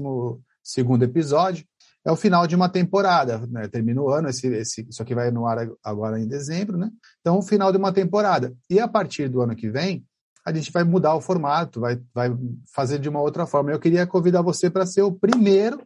segundo 0.61 1.03
episódio, 1.03 1.65
é 2.05 2.11
o 2.11 2.15
final 2.15 2.45
de 2.45 2.55
uma 2.55 2.69
temporada, 2.69 3.47
né? 3.47 3.67
Termina 3.67 4.01
o 4.01 4.09
ano, 4.09 4.29
esse, 4.29 4.47
esse, 4.47 4.87
isso 4.87 5.01
aqui 5.01 5.15
vai 5.15 5.31
no 5.31 5.47
ar 5.47 5.67
agora 5.83 6.19
em 6.19 6.27
dezembro, 6.27 6.77
né? 6.77 6.89
Então, 7.21 7.37
o 7.37 7.41
final 7.41 7.71
de 7.71 7.77
uma 7.77 7.93
temporada. 7.93 8.53
E 8.69 8.79
a 8.79 8.87
partir 8.87 9.29
do 9.29 9.41
ano 9.41 9.55
que 9.55 9.69
vem, 9.69 10.05
a 10.45 10.53
gente 10.53 10.71
vai 10.71 10.83
mudar 10.83 11.15
o 11.15 11.21
formato, 11.21 11.79
vai, 11.79 11.99
vai 12.13 12.29
fazer 12.73 12.99
de 12.99 13.07
uma 13.07 13.21
outra 13.21 13.47
forma. 13.47 13.71
Eu 13.71 13.79
queria 13.79 14.05
convidar 14.05 14.41
você 14.41 14.69
para 14.69 14.85
ser 14.85 15.01
o 15.01 15.11
primeiro 15.11 15.81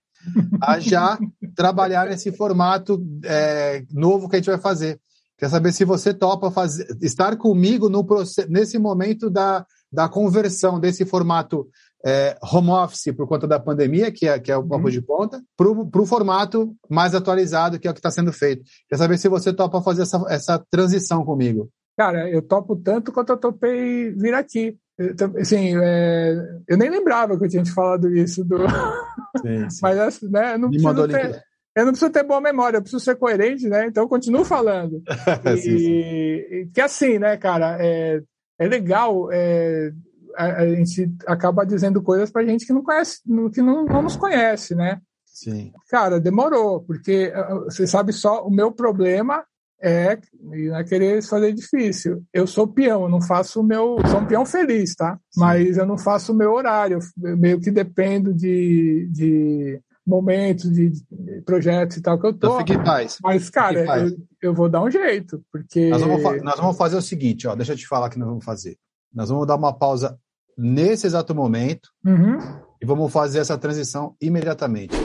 a 0.61 0.79
já 0.79 1.17
trabalhar 1.55 2.07
nesse 2.07 2.31
formato 2.31 3.03
é, 3.23 3.83
novo 3.91 4.29
que 4.29 4.35
a 4.35 4.39
gente 4.39 4.49
vai 4.49 4.59
fazer. 4.59 4.99
Quer 5.37 5.49
saber 5.49 5.71
se 5.71 5.85
você 5.85 6.13
topa 6.13 6.49
fazer, 6.49 6.87
estar 7.01 7.35
comigo 7.37 7.89
no 7.89 8.05
nesse 8.49 8.79
momento 8.79 9.29
da, 9.29 9.65
da 9.91 10.09
conversão 10.09 10.79
desse 10.79 11.05
formato 11.05 11.67
é, 12.05 12.37
home 12.41 12.69
office 12.69 13.13
por 13.15 13.27
conta 13.27 13.47
da 13.47 13.59
pandemia, 13.59 14.11
que 14.11 14.27
é, 14.27 14.39
que 14.39 14.51
é 14.51 14.57
o 14.57 14.63
papo 14.63 14.85
uhum. 14.85 14.91
de 14.91 15.01
ponta, 15.01 15.41
para 15.55 15.69
o 15.69 16.05
formato 16.05 16.75
mais 16.89 17.13
atualizado, 17.13 17.79
que 17.79 17.87
é 17.87 17.91
o 17.91 17.93
que 17.93 17.99
está 17.99 18.11
sendo 18.11 18.31
feito. 18.33 18.63
Quer 18.89 18.97
saber 18.97 19.17
se 19.17 19.27
você 19.27 19.53
topa 19.53 19.81
fazer 19.81 20.03
essa, 20.03 20.23
essa 20.29 20.65
transição 20.71 21.23
comigo. 21.23 21.69
Cara, 21.97 22.29
eu 22.29 22.41
topo 22.41 22.75
tanto 22.75 23.11
quanto 23.11 23.31
eu 23.31 23.37
topei 23.37 24.11
vir 24.11 24.33
aqui. 24.33 24.77
Eu, 24.97 25.13
assim, 25.39 25.77
é, 25.77 26.35
eu 26.67 26.77
nem 26.77 26.89
lembrava 26.89 27.37
que 27.37 27.45
eu 27.45 27.49
tinha 27.49 27.63
te 27.63 27.71
falado 27.71 28.09
isso. 28.15 28.43
Do... 28.43 28.57
Sim, 29.41 29.69
sim. 29.69 29.79
Mas 29.81 29.99
assim, 29.99 30.27
né, 30.29 30.55
eu, 30.55 30.59
não 30.59 30.69
preciso 30.69 31.07
ter, 31.07 31.43
eu 31.75 31.85
não 31.85 31.91
preciso 31.91 32.11
ter 32.11 32.23
boa 32.23 32.41
memória, 32.41 32.77
eu 32.77 32.81
preciso 32.81 33.03
ser 33.03 33.15
coerente, 33.15 33.67
né? 33.67 33.85
Então 33.85 34.03
eu 34.03 34.09
continuo 34.09 34.43
falando. 34.43 35.03
e, 35.53 35.57
sim, 35.57 35.77
sim. 35.77 36.71
Que 36.73 36.81
assim, 36.81 37.19
né, 37.19 37.37
cara, 37.37 37.77
é, 37.79 38.19
é 38.57 38.67
legal 38.67 39.31
é, 39.31 39.91
a, 40.35 40.45
a, 40.61 40.69
gente 40.69 41.13
acaba 41.27 41.65
dizendo 41.65 42.01
coisas 42.01 42.31
pra 42.31 42.45
gente 42.45 42.65
que 42.65 42.73
não 42.73 42.81
conhece, 42.81 43.21
que 43.53 43.61
não, 43.61 43.85
não 43.85 44.01
nos 44.01 44.15
conhece, 44.15 44.73
né? 44.73 44.99
Sim. 45.25 45.71
Cara, 45.89 46.19
demorou, 46.19 46.81
porque 46.81 47.31
você 47.65 47.85
sabe 47.85 48.11
só, 48.11 48.43
o 48.43 48.49
meu 48.49 48.71
problema 48.71 49.45
é, 49.81 50.17
e 50.53 50.69
não 50.69 50.77
é 50.77 50.83
querer 50.83 51.21
fazer 51.23 51.53
difícil. 51.53 52.23
Eu 52.33 52.47
sou 52.47 52.67
peão, 52.67 53.03
eu 53.03 53.09
não 53.09 53.21
faço 53.21 53.61
o 53.61 53.63
meu. 53.63 53.97
Sou 54.09 54.19
um 54.19 54.25
peão 54.25 54.45
feliz, 54.45 54.95
tá? 54.95 55.19
Mas 55.35 55.77
eu 55.77 55.85
não 55.85 55.97
faço 55.97 56.33
o 56.33 56.35
meu 56.35 56.51
horário. 56.53 56.99
Eu 57.23 57.37
meio 57.37 57.59
que 57.59 57.69
dependo 57.69 58.33
de, 58.33 59.07
de 59.11 59.79
momentos, 60.05 60.71
de, 60.71 60.89
de 60.89 61.41
projetos 61.45 61.97
e 61.97 62.01
tal 62.01 62.19
que 62.19 62.25
eu 62.25 62.33
tô. 62.33 62.47
Então 62.47 62.57
fique 62.59 62.73
em 62.73 62.83
paz. 62.83 63.17
Mas, 63.21 63.49
cara, 63.49 63.99
eu, 63.99 64.17
eu, 64.41 64.53
vou 64.53 64.67
dar 64.67 64.83
um 64.83 64.89
jeito, 64.89 65.43
porque. 65.51 65.89
Nós 65.89 66.01
vamos, 66.01 66.43
nós 66.43 66.59
vamos 66.59 66.77
fazer 66.77 66.95
o 66.95 67.01
seguinte, 67.01 67.47
ó. 67.47 67.55
Deixa 67.55 67.73
eu 67.73 67.77
te 67.77 67.87
falar 67.87 68.07
o 68.07 68.09
que 68.09 68.17
nós 68.17 68.27
vamos 68.27 68.45
fazer. 68.45 68.77
Nós 69.13 69.29
vamos 69.29 69.45
dar 69.45 69.55
uma 69.55 69.73
pausa 69.73 70.17
nesse 70.57 71.05
exato 71.05 71.35
momento 71.35 71.89
uhum. 72.03 72.39
e 72.81 72.85
vamos 72.85 73.11
fazer 73.11 73.39
essa 73.39 73.57
transição 73.57 74.15
imediatamente. 74.19 74.95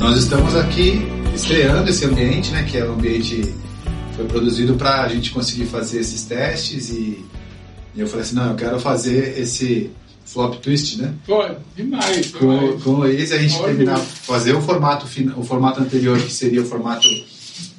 Nós 0.00 0.18
estamos 0.18 0.56
aqui 0.56 1.19
estreando 1.40 1.88
esse 1.88 2.04
ambiente, 2.04 2.50
né, 2.50 2.64
que 2.64 2.76
é 2.76 2.84
o 2.84 2.92
ambiente 2.92 3.54
foi 4.14 4.26
produzido 4.26 4.74
para 4.74 5.02
a 5.04 5.08
gente 5.08 5.30
conseguir 5.30 5.64
fazer 5.64 6.00
esses 6.00 6.24
testes 6.24 6.90
e, 6.90 7.24
e, 7.94 8.00
eu 8.00 8.06
falei 8.06 8.22
assim, 8.22 8.34
não, 8.34 8.50
eu 8.50 8.56
quero 8.56 8.78
fazer 8.78 9.38
esse 9.38 9.90
flop 10.26 10.56
twist, 10.56 11.00
né? 11.00 11.14
Pô, 11.26 11.42
demais. 11.74 12.30
Com, 12.32 12.58
demais. 12.58 12.82
com 12.82 12.90
o 12.90 12.96
Luiz 12.98 13.32
a 13.32 13.38
gente 13.38 13.54
Óbvio. 13.54 13.68
terminar, 13.68 13.98
fazer 13.98 14.54
o 14.54 14.60
formato, 14.60 15.06
o 15.36 15.42
formato 15.42 15.80
anterior, 15.80 16.20
que 16.20 16.30
seria 16.30 16.60
o 16.60 16.66
formato 16.66 17.08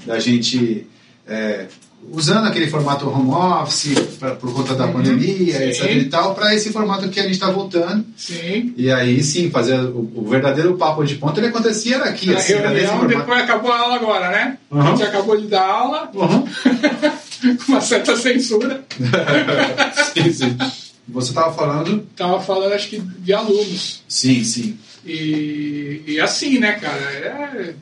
da 0.08 0.20
gente 0.20 0.88
é, 1.28 1.68
usando 2.12 2.48
aquele 2.48 2.68
formato 2.68 3.10
home 3.10 3.32
office 3.32 3.98
pra, 4.20 4.36
por 4.36 4.54
conta 4.54 4.76
da 4.76 4.86
uhum, 4.86 4.94
pandemia, 4.94 5.54
sim. 5.54 5.64
etc 5.64 5.96
e 5.96 6.06
tal, 6.06 6.36
para 6.36 6.54
esse 6.54 6.72
formato 6.72 7.10
que 7.10 7.20
a 7.20 7.24
gente 7.24 7.34
está 7.34 7.50
voltando. 7.50 8.06
Sim. 8.18 8.74
E 8.76 8.92
aí 8.92 9.24
sim, 9.24 9.50
fazer 9.50 9.80
o, 9.80 10.12
o, 10.16 10.28
verdadeiro 10.28 10.76
papo 10.78 11.04
de 11.04 11.16
ponta, 11.16 11.40
ele 11.40 11.48
acontecia 11.48 11.98
aqui, 11.98 12.34
a 12.34 12.38
assim, 12.38 12.54
reunião, 12.54 13.08
depois 13.08 13.42
acabou 13.42 13.72
a 13.72 13.80
aula 13.80 13.96
agora, 13.96 14.30
né? 14.30 14.58
Uhum. 14.70 14.82
A 14.82 14.86
gente 14.88 15.04
acabou 15.04 15.38
de 15.40 15.48
dar 15.48 15.66
aula, 15.66 16.12
uhum. 16.14 16.46
com 17.58 17.72
uma 17.72 17.82
certa 17.82 18.16
censura. 18.16 18.84
sim, 20.14 20.34
sim. 20.34 20.58
Você 21.08 21.30
estava 21.30 21.54
falando? 21.54 22.08
Estava 22.12 22.42
falando, 22.42 22.74
acho 22.74 22.90
que, 22.90 23.00
de 23.00 23.34
alunos. 23.34 24.04
Sim, 24.08 24.44
sim. 24.44 24.78
E, 25.06 26.04
e 26.08 26.20
assim, 26.20 26.60
né, 26.60 26.74
cara, 26.74 27.02
é 27.02 27.74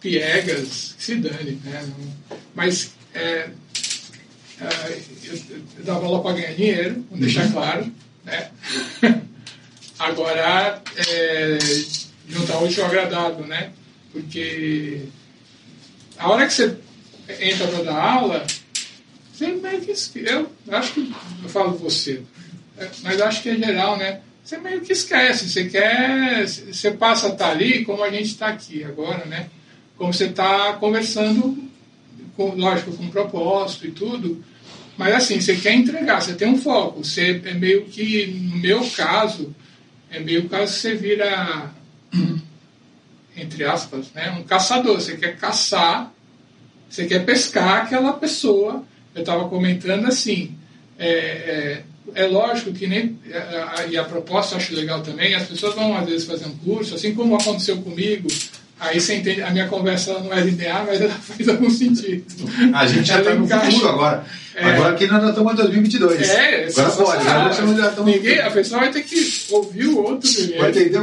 piegas, 0.00 0.94
que 0.96 1.04
se 1.04 1.14
dane, 1.16 1.60
né? 1.64 1.84
Mas 2.54 2.92
é, 3.14 3.50
é, 4.60 4.98
eu, 5.24 5.34
eu, 5.34 5.84
dava 5.84 6.04
aula 6.06 6.22
para 6.22 6.32
ganhar 6.34 6.54
dinheiro, 6.54 7.04
vou 7.10 7.18
deixar 7.18 7.46
uhum. 7.46 7.52
claro. 7.52 7.92
Né? 8.24 8.50
Agora, 9.98 10.82
é, 10.96 11.58
juntar 12.28 12.58
útil 12.58 12.84
ao 12.84 12.90
agradável, 12.90 13.46
né? 13.46 13.72
Porque 14.12 15.02
a 16.16 16.30
hora 16.30 16.46
que 16.46 16.52
você 16.52 16.76
entra 17.40 17.66
para 17.68 17.84
dar 17.84 18.02
aula, 18.02 18.46
você 19.32 19.48
meio 19.48 19.80
que. 19.80 19.92
Eu 20.24 20.50
acho 20.72 20.92
que. 20.94 21.12
Eu 21.42 21.48
falo 21.48 21.76
você, 21.78 22.22
é, 22.76 22.88
mas 23.02 23.20
acho 23.20 23.42
que 23.42 23.50
é 23.50 23.56
geral, 23.56 23.96
né? 23.96 24.20
Você 24.42 24.58
meio 24.58 24.80
que 24.80 24.92
esquece. 24.92 25.48
Você 25.48 25.66
quer. 25.66 26.46
Você 26.46 26.90
passa 26.92 27.26
a 27.26 27.32
estar 27.32 27.46
tá 27.46 27.50
ali 27.50 27.84
como 27.84 28.02
a 28.02 28.10
gente 28.10 28.26
está 28.26 28.48
aqui 28.48 28.82
agora, 28.82 29.24
né? 29.26 29.48
Como 29.96 30.12
você 30.12 30.26
está 30.26 30.74
conversando 30.74 31.67
com, 32.38 32.54
lógico, 32.54 32.92
com 32.92 33.10
propósito 33.10 33.88
e 33.88 33.90
tudo, 33.90 34.44
mas 34.96 35.12
assim, 35.12 35.40
você 35.40 35.56
quer 35.56 35.74
entregar, 35.74 36.22
você 36.22 36.34
tem 36.34 36.46
um 36.46 36.56
foco, 36.56 37.04
você 37.04 37.42
é 37.44 37.52
meio 37.52 37.86
que, 37.86 38.28
no 38.28 38.58
meu 38.58 38.88
caso, 38.90 39.52
é 40.08 40.20
meio 40.20 40.48
caso 40.48 40.72
você 40.72 40.94
vira, 40.94 41.72
entre 43.36 43.64
aspas, 43.64 44.12
né, 44.14 44.30
um 44.38 44.44
caçador, 44.44 45.00
você 45.00 45.16
quer 45.16 45.36
caçar, 45.36 46.14
você 46.88 47.06
quer 47.06 47.24
pescar 47.26 47.82
aquela 47.82 48.12
pessoa, 48.12 48.84
eu 49.16 49.22
estava 49.22 49.48
comentando 49.48 50.06
assim, 50.06 50.56
é, 50.96 51.08
é, 51.08 51.84
é, 52.14 52.26
lógico 52.26 52.72
que 52.72 52.86
nem, 52.86 53.18
e 53.90 53.96
a 53.96 54.04
proposta 54.04 54.54
eu 54.54 54.58
acho 54.58 54.76
legal 54.76 55.02
também, 55.02 55.34
as 55.34 55.48
pessoas 55.48 55.74
vão 55.74 55.96
às 55.96 56.08
vezes 56.08 56.24
fazer 56.24 56.46
um 56.46 56.56
curso, 56.58 56.94
assim 56.94 57.12
como 57.16 57.34
aconteceu 57.34 57.82
comigo, 57.82 58.28
Aí 58.80 59.00
você 59.00 59.16
entende, 59.16 59.42
a 59.42 59.50
minha 59.50 59.66
conversa 59.66 60.18
não 60.20 60.32
é 60.32 60.40
linear, 60.40 60.84
mas 60.86 61.00
ela 61.00 61.14
faz 61.20 61.48
algum 61.48 61.70
sentido. 61.70 62.24
A 62.72 62.86
gente 62.86 63.08
já 63.08 63.18
está 63.18 63.34
no 63.34 63.46
futuro 63.48 63.88
agora. 63.88 64.24
É. 64.54 64.64
Agora 64.64 64.94
que 64.94 65.06
nós 65.06 65.28
estamos 65.28 65.52
em 65.52 65.56
2022. 65.56 66.28
É, 66.28 66.68
agora 66.68 66.90
pode. 66.90 67.28
Agora 67.28 67.54
já 67.54 67.88
estamos... 67.88 68.12
Ninguém, 68.12 68.40
a 68.40 68.50
pessoa 68.50 68.80
vai 68.80 68.90
ter 68.90 69.02
que 69.02 69.44
ouvir 69.50 69.86
o 69.86 70.02
outro 70.02 70.32
primeiro. 70.32 70.60
Vai 70.60 70.70
entender, 70.70 71.00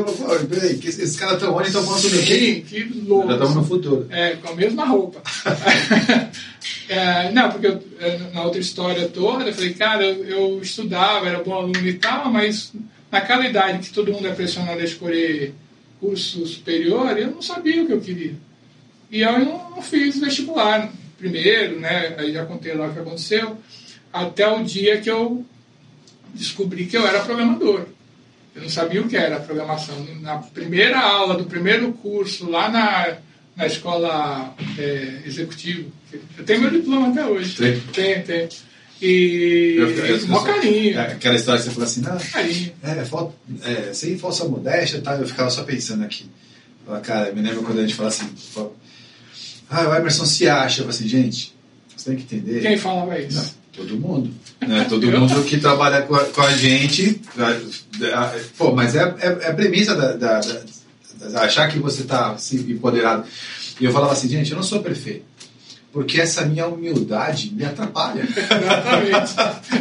peraí, 0.50 0.78
que 0.78 0.90
esses 0.90 1.16
caras 1.16 1.36
estão 1.36 1.56
onde 1.56 1.68
estão 1.68 1.84
falando 1.84 2.02
sobre 2.02 2.18
Sim, 2.20 2.62
que 2.62 2.84
louco. 3.06 3.28
Já 3.28 3.34
estamos 3.34 3.56
no 3.56 3.64
futuro. 3.64 4.08
É, 4.10 4.36
com 4.36 4.50
a 4.50 4.56
mesma 4.56 4.86
roupa. 4.86 5.22
é, 6.90 7.32
não, 7.32 7.50
porque 7.50 7.68
eu, 7.68 7.84
é, 8.00 8.20
na 8.34 8.44
outra 8.44 8.60
história 8.60 9.08
toda, 9.08 9.46
eu 9.46 9.54
falei, 9.54 9.74
cara, 9.74 10.06
eu, 10.06 10.26
eu 10.26 10.62
estudava, 10.62 11.28
era 11.28 11.44
bom 11.44 11.54
aluno 11.54 11.88
e 11.88 11.94
tal, 11.94 12.30
mas 12.30 12.74
naquela 13.12 13.46
idade 13.46 13.88
que 13.88 13.94
todo 13.94 14.12
mundo 14.12 14.28
é 14.28 14.34
pressionado 14.34 14.80
a 14.80 14.84
escolher 14.84 15.54
curso 16.06 16.46
superior, 16.46 17.18
eu 17.18 17.32
não 17.32 17.42
sabia 17.42 17.84
o 17.84 17.88
que 17.88 17.94
eu 17.94 18.02
queria. 18.02 18.36
E 19.10 19.22
eu 19.22 19.40
não, 19.40 19.72
não 19.72 19.82
fiz 19.82 20.20
vestibular 20.20 20.92
primeiro, 21.18 21.80
né? 21.80 22.16
Aí 22.18 22.32
já 22.32 22.46
contei 22.46 22.74
lá 22.74 22.88
o 22.88 22.94
que 22.94 23.00
aconteceu, 23.00 23.58
até 24.14 24.48
o 24.48 24.64
dia 24.64 25.02
que 25.02 25.10
eu 25.10 25.44
descobri 26.34 26.86
que 26.86 26.96
eu 26.96 27.08
era 27.08 27.22
programador. 27.22 27.86
Eu 28.56 28.62
não 28.62 28.70
sabia 28.70 29.02
o 29.02 29.08
que 29.08 29.18
era 29.18 29.40
programação. 29.40 29.96
Na 30.22 30.38
primeira 30.38 31.00
aula 31.00 31.36
do 31.36 31.46
primeiro 31.46 31.92
curso, 31.94 32.50
lá 32.50 32.70
na, 32.70 33.18
na 33.56 33.66
escola 33.66 34.54
é, 34.78 35.22
executiva, 35.26 35.90
eu 36.38 36.46
tenho 36.46 36.62
meu 36.62 36.70
diploma 36.70 37.10
até 37.10 37.26
hoje. 37.26 37.56
Tem? 37.56 37.80
Tem, 37.92 38.22
tem. 38.22 38.50
E 39.02 39.76
eu, 39.78 39.90
eu, 39.90 40.42
carinho. 40.42 40.98
É, 40.98 41.12
aquela 41.12 41.36
história 41.36 41.62
que 41.62 41.68
você 41.68 41.74
falou 41.74 41.88
assim, 41.88 42.02
não, 42.02 42.18
carinho. 42.18 42.72
É, 42.82 43.06
falta, 43.06 43.36
é, 43.64 43.94
sem 43.94 44.18
falsa 44.18 44.46
modéstia, 44.46 45.02
tá? 45.02 45.16
eu 45.16 45.28
ficava 45.28 45.50
só 45.50 45.64
pensando 45.64 46.04
aqui. 46.04 46.26
Cara, 47.04 47.32
me 47.34 47.42
lembro 47.42 47.64
quando 47.64 47.80
a 47.80 47.82
gente 47.82 47.96
fala 47.96 48.10
assim, 48.10 48.30
ah, 49.70 49.90
o 49.90 49.96
Emerson 49.96 50.26
se 50.26 50.48
acha. 50.48 50.84
Eu 50.84 50.90
assim, 50.90 51.08
gente, 51.08 51.54
você 51.96 52.12
tem 52.12 52.18
que 52.18 52.36
entender. 52.36 52.62
Quem 52.62 52.78
falava 52.78 53.20
isso? 53.20 53.56
Não, 53.78 53.86
todo 53.86 54.00
mundo. 54.00 54.32
Né? 54.66 54.84
Todo 54.90 55.06
mundo 55.12 55.44
que 55.44 55.58
trabalha 55.58 56.02
com 56.04 56.16
a, 56.16 56.26
com 56.26 56.42
a 56.42 56.52
gente. 56.52 57.22
Pô, 58.58 58.74
mas 58.74 58.96
é, 58.96 59.04
é, 59.20 59.28
é 59.28 59.50
a 59.50 59.54
premissa 59.54 59.94
da, 59.94 60.14
da, 60.14 60.40
da, 60.40 61.42
achar 61.42 61.70
que 61.70 61.78
você 61.78 62.02
está 62.02 62.32
assim, 62.32 62.58
empoderado. 62.72 63.26
E 63.80 63.86
eu 63.86 63.92
falava 63.92 64.14
assim, 64.14 64.28
gente, 64.28 64.50
eu 64.50 64.56
não 64.56 64.64
sou 64.64 64.82
perfeito. 64.82 65.24
Porque 65.96 66.20
essa 66.20 66.46
minha 66.46 66.68
humildade 66.68 67.54
me 67.56 67.64
atrapalha. 67.64 68.22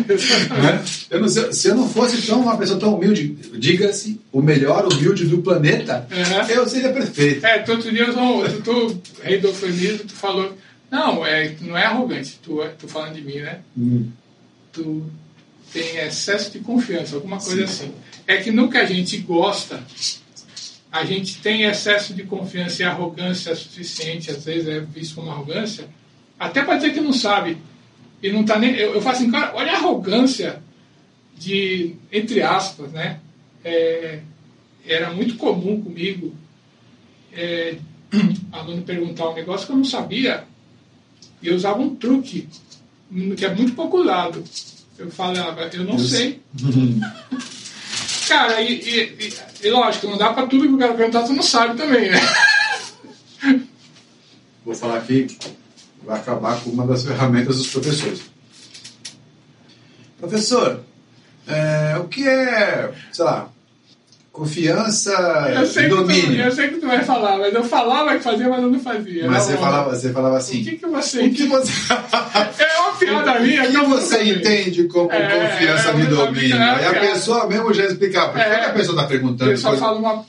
Exatamente. 0.09 0.49
Né? 0.53 0.85
Eu 1.11 1.21
não 1.21 1.29
se 1.29 1.69
eu 1.69 1.75
não 1.75 1.89
fosse 1.89 2.25
tão 2.25 2.43
uma 2.43 2.57
pessoa 2.57 2.79
tão 2.79 2.95
humilde, 2.95 3.37
diga-se, 3.59 4.21
o 4.31 4.41
melhor 4.41 4.87
humilde 4.87 5.27
do 5.27 5.43
planeta, 5.43 6.07
Uhum. 6.13 6.49
eu 6.51 6.69
seria 6.69 6.93
perfeito. 6.93 7.45
É, 7.45 7.59
tu 7.59 7.73
outro 7.73 7.91
dia, 7.91 8.07
tu, 8.13 8.63
tu, 8.63 9.03
rei 9.25 9.41
do 9.41 9.49
eufemismo, 9.49 10.05
tu 10.07 10.13
falou, 10.13 10.57
não, 10.89 11.27
é, 11.27 11.53
não 11.61 11.77
é 11.77 11.85
arrogante, 11.85 12.39
tu, 12.41 12.61
tu 12.79 12.87
falando 12.87 13.15
de 13.15 13.23
mim, 13.23 13.41
né? 13.41 13.59
Hum. 13.77 14.07
Tu 14.73 15.03
tem 15.73 15.97
excesso 15.97 16.53
de 16.53 16.61
confiança, 16.61 17.17
alguma 17.17 17.39
coisa 17.41 17.65
assim. 17.65 17.91
É 18.25 18.37
que 18.37 18.53
no 18.53 18.71
que 18.71 18.79
a 18.79 18.87
gente 18.87 19.17
gosta, 19.19 19.83
a 20.93 21.05
gente 21.05 21.39
tem 21.39 21.65
excesso 21.65 22.15
de 22.15 22.23
confiança 22.23 22.83
e 22.83 22.87
arrogância 22.87 23.53
suficiente, 23.57 24.31
às 24.31 24.45
vezes 24.45 24.69
é 24.69 24.79
visto 24.79 25.17
como 25.17 25.29
arrogância, 25.29 25.89
até 26.39 26.63
para 26.63 26.77
dizer 26.77 26.93
que 26.93 27.01
não 27.01 27.13
sabe. 27.13 27.59
E 28.23 28.33
não 28.33 28.45
tá 28.45 28.59
nem. 28.59 28.75
Eu, 28.75 28.95
eu 28.95 29.03
falo 29.03 29.17
assim, 29.17 29.31
cara, 29.31 29.53
olha 29.55 29.73
a 29.73 29.77
arrogância 29.77 30.63
de, 31.37 31.95
entre 32.13 32.43
aspas, 32.43 32.91
né? 32.93 33.21
É, 33.65 34.21
era 34.87 35.11
muito 35.13 35.37
comum 35.37 35.81
comigo 35.81 36.35
é, 37.33 37.77
aluno 38.53 38.83
perguntar 38.83 39.31
um 39.31 39.35
negócio 39.35 39.67
que 39.67 39.73
eu 39.73 39.77
não 39.77 39.85
sabia 39.85 40.45
e 41.43 41.49
eu 41.49 41.55
usava 41.57 41.81
um 41.81 41.95
truque 41.95 42.49
hum, 43.11 43.35
que 43.35 43.45
é 43.45 43.55
muito 43.55 43.75
pouco. 43.75 43.99
Eu 44.99 45.11
falava, 45.11 45.69
eu 45.73 45.85
não 45.85 45.95
Eu 45.95 45.99
sei. 45.99 46.41
Cara, 48.29 48.61
e, 48.63 48.73
e- 48.81 49.27
e- 49.29 49.67
e 49.67 49.71
lógico, 49.71 50.07
não 50.07 50.17
dá 50.17 50.33
para 50.33 50.47
tudo 50.47 50.67
que 50.67 50.73
o 50.75 50.79
cara 50.79 50.95
perguntar, 50.95 51.25
tu 51.25 51.33
não 51.35 51.43
sabe 51.43 51.77
também, 51.77 52.11
né? 52.11 52.19
Vou 54.65 54.75
falar 54.75 54.99
aqui, 54.99 55.27
vai 56.07 56.19
acabar 56.19 56.61
com 56.61 56.71
uma 56.71 56.87
das 56.87 57.05
ferramentas 57.05 57.57
dos 57.59 57.67
professores. 57.69 58.23
Professor, 60.19 60.81
é, 61.47 61.97
o 61.99 62.05
que 62.05 62.27
é, 62.27 62.91
sei 63.13 63.25
lá, 63.25 63.49
confiança 64.33 65.13
e 65.71 65.83
que 65.83 65.89
tu, 65.89 65.97
domínio? 65.97 66.43
eu 66.45 66.51
sei 66.53 66.69
que 66.69 66.77
tu 66.79 66.87
vai 66.87 67.05
falar, 67.05 67.39
mas 67.39 67.55
eu 67.55 67.63
falava 67.65 68.17
que 68.17 68.23
fazia, 68.23 68.49
mas 68.49 68.63
eu 68.63 68.71
não 68.71 68.81
fazia. 68.81 69.31
Mas 69.31 69.43
você 69.45 69.57
falava, 69.57 69.91
você 69.95 70.13
falava 70.13 70.35
O 70.35 70.39
assim. 70.39 70.65
que, 70.65 70.77
que 70.77 70.87
você. 70.87 71.27
O 71.27 71.33
que 71.33 71.47
você, 71.47 71.73
É 72.59 72.81
uma 72.81 72.93
piada 72.97 73.41
minha, 73.41 73.63
o 73.63 73.67
que 73.67 73.73
que 73.73 73.85
você 73.87 74.25
entende 74.25 74.85
como 74.85 75.13
É, 75.13 75.49
confiança 75.51 75.91
é, 75.91 76.01
e 76.01 76.07
domínio? 76.07 76.57
é, 76.57 76.71
Aí 76.75 76.87
a 76.87 77.01
pessoa 77.01 77.47
mesmo 77.47 77.73
já 77.73 77.85
explicar. 77.85 78.27
Porque 78.29 78.41
É. 78.41 78.51
quando 78.57 78.65
a 78.65 78.73
pessoa 78.73 78.95
está 78.95 79.05
O 79.05 79.09
perguntando, 79.09 79.51
pessoal 79.51 79.73
coisa, 79.75 79.87
fala 79.87 79.99
uma. 79.99 80.25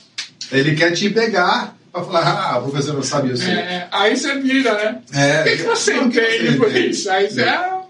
ele 0.52 0.74
quer 0.74 0.92
te 0.92 1.08
pegar 1.10 1.74
para 2.02 2.04
falar, 2.22 2.50
ah, 2.54 2.58
o 2.58 2.70
professor 2.70 2.94
não 2.94 3.02
sabe, 3.02 3.30
eu 3.30 3.36
sei. 3.36 3.52
é, 3.54 3.88
aí 3.90 4.16
você 4.16 4.34
vira, 4.38 4.74
né? 4.74 4.98
É, 5.12 5.40
O 5.40 5.44
que, 5.44 5.56
que 5.56 5.62
você 5.64 5.94
entende 5.96 6.56
por 6.56 6.74
isso? 6.76 7.10
Aí 7.10 7.30
você. 7.30 7.42
Ah, 7.42 7.82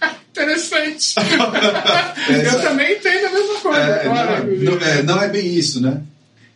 interessante. 0.30 1.14
É, 2.28 2.32
eu 2.36 2.42
isso- 2.42 2.60
também 2.60 2.92
entendo 2.92 3.26
a 3.26 3.30
mesma 3.30 3.54
coisa. 3.60 3.80
É, 3.80 4.06
agora, 4.06 4.40
não, 4.44 4.74
não 4.76 4.86
é, 4.86 5.02
não 5.02 5.22
é 5.22 5.28
bem 5.28 5.46
isso, 5.46 5.80
né? 5.80 6.02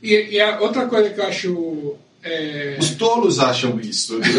E, 0.02 0.14
e 0.32 0.40
a 0.40 0.60
outra 0.60 0.84
coisa 0.86 1.08
que 1.10 1.18
eu 1.20 1.26
acho. 1.26 1.94
é, 2.22 2.76
Os 2.78 2.90
tolos 2.90 3.38
acham 3.38 3.80
isso. 3.80 4.20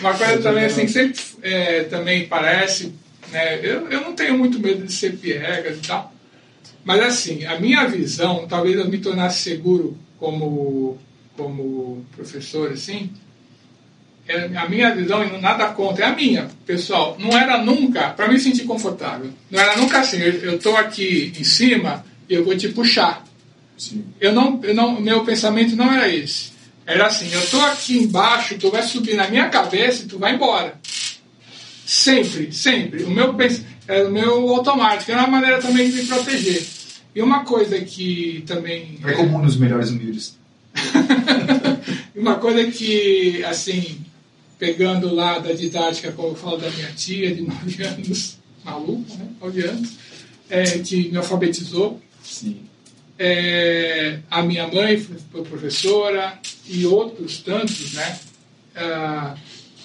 Uma 0.00 0.14
coisa 0.14 0.38
também 0.42 0.64
assim, 0.66 0.82
que 0.86 0.92
sempre 0.92 1.20
é, 1.42 1.84
também 1.84 2.26
parece, 2.26 2.92
né? 3.32 3.58
Eu, 3.62 3.88
eu 3.90 4.00
não 4.02 4.12
tenho 4.12 4.36
muito 4.36 4.58
medo 4.58 4.84
de 4.86 4.92
ser 4.92 5.16
piegas 5.16 5.78
e 5.78 5.80
tal. 5.86 6.12
Mas 6.84 7.00
assim, 7.02 7.44
a 7.46 7.58
minha 7.58 7.86
visão, 7.86 8.46
talvez 8.46 8.76
eu 8.76 8.88
me 8.88 8.98
tornasse 8.98 9.40
seguro 9.40 9.96
como, 10.18 10.98
como 11.36 12.04
professor, 12.14 12.72
assim, 12.72 13.10
é, 14.28 14.56
a 14.56 14.68
minha 14.68 14.94
visão, 14.94 15.24
e 15.24 15.40
nada 15.40 15.66
contra, 15.68 16.04
é 16.04 16.08
a 16.08 16.14
minha, 16.14 16.48
pessoal, 16.64 17.16
não 17.18 17.36
era 17.36 17.58
nunca, 17.58 18.10
para 18.10 18.28
me 18.28 18.38
sentir 18.38 18.64
confortável, 18.64 19.30
não 19.50 19.60
era 19.60 19.76
nunca 19.76 20.00
assim, 20.00 20.18
eu 20.18 20.56
estou 20.56 20.76
aqui 20.76 21.32
em 21.38 21.44
cima 21.44 22.04
e 22.28 22.34
eu 22.34 22.44
vou 22.44 22.56
te 22.56 22.68
puxar. 22.68 23.24
Sim. 23.76 24.04
Eu 24.20 24.32
não, 24.32 24.60
eu 24.62 24.74
não, 24.74 25.00
meu 25.00 25.24
pensamento 25.24 25.74
não 25.74 25.92
era 25.92 26.08
esse. 26.08 26.52
Era 26.86 27.06
assim, 27.06 27.30
eu 27.32 27.44
tô 27.50 27.60
aqui 27.60 27.98
embaixo, 27.98 28.56
tu 28.58 28.70
vai 28.70 28.82
subir 28.82 29.14
na 29.14 29.28
minha 29.28 29.48
cabeça 29.48 30.04
e 30.04 30.06
tu 30.06 30.18
vai 30.18 30.34
embora. 30.34 30.78
Sempre, 31.84 32.52
sempre. 32.52 33.02
O 33.04 33.10
meu 33.10 33.34
pens- 33.34 33.64
é 33.86 34.02
o 34.02 34.10
meu 34.10 34.48
automático, 34.50 35.12
é 35.12 35.16
uma 35.16 35.26
maneira 35.26 35.60
também 35.60 35.90
de 35.90 36.02
me 36.02 36.06
proteger. 36.06 36.64
E 37.14 37.22
uma 37.22 37.44
coisa 37.44 37.80
que 37.80 38.42
também 38.46 38.98
É 39.04 39.12
comum 39.12 39.38
nos 39.38 39.56
melhores 39.56 39.90
humildes. 39.90 40.36
uma 42.14 42.36
coisa 42.36 42.64
que, 42.70 43.44
assim, 43.44 44.00
pegando 44.58 45.14
lá 45.14 45.38
da 45.38 45.52
didática, 45.52 46.10
como 46.12 46.28
eu 46.28 46.34
falo 46.34 46.56
da 46.56 46.70
minha 46.70 46.90
tia, 46.92 47.34
de 47.34 47.42
9 47.42 47.82
anos, 47.84 48.38
maluca, 48.64 49.14
né? 49.14 49.28
9 49.40 49.62
anos, 49.64 49.90
é, 50.50 50.64
que 50.78 51.08
me 51.10 51.16
alfabetizou, 51.16 52.00
Sim. 52.22 52.62
é, 53.18 54.18
a 54.30 54.42
minha 54.42 54.66
mãe 54.66 54.98
foi 54.98 55.16
foi 55.30 55.42
professora 55.42 56.38
e 56.66 56.84
outros 56.86 57.38
tantos, 57.38 57.92
né? 57.92 58.18
Ah, 58.74 59.36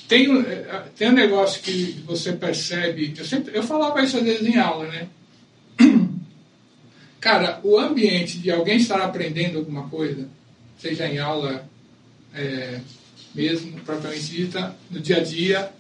tem, 0.10 0.30
um- 0.30 0.41
eh, 0.41 0.84
tem 0.98 1.07
um 1.10 1.14
negócio 1.14 1.61
que 1.61 2.03
você 2.06 2.34
percebe, 2.34 3.14
eu, 3.18 3.23
sempre, 3.23 3.56
eu 3.56 3.64
falava 3.64 4.02
isso 4.03 4.18
às 4.18 4.23
vezes 4.23 4.45
em 4.45 4.57
aula, 4.57 4.88
né? 4.88 5.07
Cara, 7.22 7.60
o 7.64 7.77
ambiente 7.77 8.38
de 8.40 8.49
alguém 8.52 8.77
estar 8.77 8.99
aprendendo 9.02 9.60
alguma 9.60 9.88
coisa, 9.88 10.27
seja 10.77 11.06
em 11.07 11.19
aula 11.19 11.69
é, 12.34 12.80
mesmo, 13.36 13.80
propriamente 13.81 14.23
dita, 14.31 14.76
no 14.90 14.99
dia 14.99 15.18
a 15.18 15.23
dia, 15.23 15.72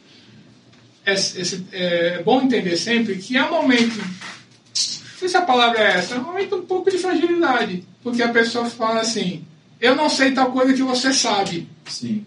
é, 1.05 1.13
esse- 1.13 1.65
é 1.71 2.21
bom 2.23 2.41
entender 2.41 2.75
sempre 2.77 3.15
que 3.17 3.35
é 3.37 3.43
um 3.43 3.51
momento 3.51 3.97
não 3.97 5.27
sei 5.27 5.27
se 5.29 5.37
a 5.37 5.41
palavra 5.41 5.79
é 5.79 5.97
essa, 5.97 6.15
é 6.15 6.17
um 6.19 6.23
momento 6.23 6.55
um 6.55 6.65
pouco 6.65 6.89
de 6.89 6.97
fragilidade. 6.97 7.83
Porque 8.01 8.23
a 8.23 8.29
pessoa 8.29 8.69
fala 8.69 9.01
assim, 9.01 9.43
eu 9.81 9.93
não 9.93 10.07
sei 10.09 10.31
tal 10.31 10.49
coisa 10.53 10.73
que 10.73 10.81
você 10.81 11.11
sabe. 11.11 11.67
Sim. 11.85 12.25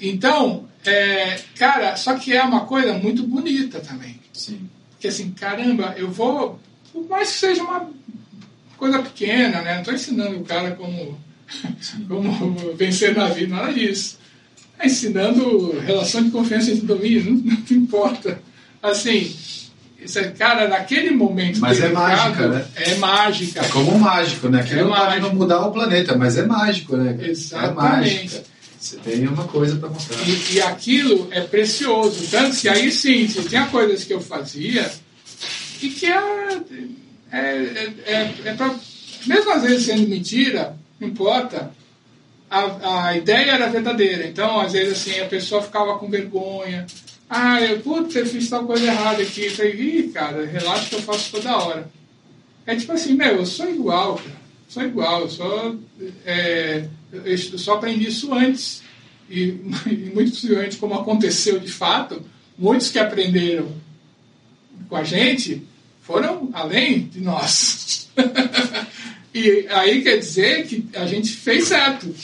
Então, 0.00 0.68
é, 0.84 1.40
cara, 1.56 1.96
só 1.96 2.14
que 2.14 2.32
é 2.32 2.42
uma 2.42 2.60
coisa 2.66 2.92
muito 2.94 3.26
bonita 3.26 3.80
também. 3.80 4.20
Sim. 4.32 4.68
Porque 4.90 5.08
assim, 5.08 5.30
caramba, 5.32 5.94
eu 5.96 6.10
vou, 6.10 6.58
por 6.92 7.08
mais 7.08 7.30
que 7.30 7.38
seja 7.38 7.62
uma 7.62 7.88
coisa 8.76 9.00
pequena, 9.00 9.62
né? 9.62 9.74
Não 9.74 9.80
estou 9.80 9.94
ensinando 9.94 10.38
o 10.38 10.44
cara 10.44 10.72
como, 10.72 11.18
como 12.08 12.74
vencer 12.74 13.16
na 13.16 13.26
vida, 13.26 13.54
nada 13.54 13.72
disso. 13.72 14.18
É 14.78 14.86
ensinando 14.86 15.78
relação 15.80 16.22
de 16.22 16.30
confiança 16.30 16.70
e 16.70 16.74
de 16.74 16.82
domínio, 16.82 17.24
não, 17.24 17.58
não 17.70 17.76
importa. 17.76 18.38
Assim, 18.82 19.34
é, 20.16 20.22
cara, 20.30 20.68
naquele 20.68 21.10
momento 21.12 21.60
Mas 21.60 21.80
é 21.80 21.88
mágica, 21.88 22.48
né? 22.48 22.66
É 22.74 22.94
mágica. 22.96 23.60
É 23.60 23.68
como 23.68 23.94
um 23.94 23.98
mágico, 23.98 24.48
né? 24.48 24.60
Aquilo 24.60 24.80
É 24.80 24.82
não 24.82 24.90
pode 24.90 25.06
mágico. 25.06 25.26
não 25.26 25.34
mudar 25.34 25.66
o 25.66 25.72
planeta, 25.72 26.16
mas 26.16 26.36
é 26.36 26.44
mágico, 26.46 26.96
né? 26.96 27.16
Exatamente. 27.20 27.70
É 27.70 28.22
mágica. 28.22 28.53
Você 28.84 28.98
tem 28.98 29.26
uma 29.26 29.44
coisa 29.44 29.76
para 29.76 29.88
mostrar. 29.88 30.18
E, 30.28 30.56
e 30.56 30.60
aquilo 30.60 31.26
é 31.30 31.40
precioso. 31.40 32.28
Tanto 32.30 32.54
que 32.54 32.68
aí 32.68 32.92
sim, 32.92 33.26
tinha 33.26 33.66
coisas 33.68 34.04
que 34.04 34.12
eu 34.12 34.20
fazia 34.20 34.92
e 35.80 35.88
que 35.88 36.04
é, 36.04 36.60
é, 37.32 37.40
é, 38.04 38.34
é, 38.44 38.54
pra, 38.54 38.74
mesmo 39.26 39.50
às 39.52 39.62
vezes 39.62 39.86
sendo 39.86 40.06
mentira, 40.06 40.76
não 41.00 41.08
importa, 41.08 41.72
a, 42.50 43.06
a 43.06 43.16
ideia 43.16 43.52
era 43.52 43.70
verdadeira. 43.70 44.26
Então, 44.26 44.60
às 44.60 44.72
vezes 44.72 44.98
assim, 44.98 45.18
a 45.18 45.28
pessoa 45.28 45.62
ficava 45.62 45.98
com 45.98 46.10
vergonha. 46.10 46.86
Ah, 47.30 47.62
eu, 47.62 47.80
putz, 47.80 48.14
eu 48.14 48.26
fiz 48.26 48.50
tal 48.50 48.66
coisa 48.66 48.84
errada 48.84 49.22
aqui. 49.22 49.46
Eu 49.46 49.50
falei, 49.52 49.72
ih, 49.72 50.10
cara, 50.12 50.44
relaxa 50.44 50.90
que 50.90 50.96
eu 50.96 51.02
faço 51.02 51.30
toda 51.30 51.56
hora. 51.56 51.88
É 52.66 52.76
tipo 52.76 52.92
assim, 52.92 53.14
meu, 53.14 53.36
eu 53.36 53.46
sou 53.46 53.66
igual, 53.70 54.16
cara. 54.16 54.43
Sou 54.68 54.82
igual, 54.82 55.22
eu 55.22 55.30
só, 55.30 55.74
é, 56.26 56.88
eu 57.12 57.38
só 57.58 57.74
aprendi 57.74 58.08
isso 58.08 58.32
antes. 58.34 58.82
E, 59.30 59.54
e 59.86 60.10
muito 60.14 60.32
possivelmente, 60.32 60.76
como 60.76 60.94
aconteceu 60.94 61.58
de 61.58 61.70
fato, 61.70 62.22
muitos 62.58 62.90
que 62.90 62.98
aprenderam 62.98 63.68
com 64.88 64.96
a 64.96 65.04
gente 65.04 65.62
foram 66.02 66.50
além 66.52 67.06
de 67.06 67.20
nós. 67.20 68.08
e 69.34 69.66
aí 69.70 70.02
quer 70.02 70.18
dizer 70.18 70.66
que 70.66 70.86
a 70.94 71.06
gente 71.06 71.30
fez 71.32 71.68
certo. 71.68 72.14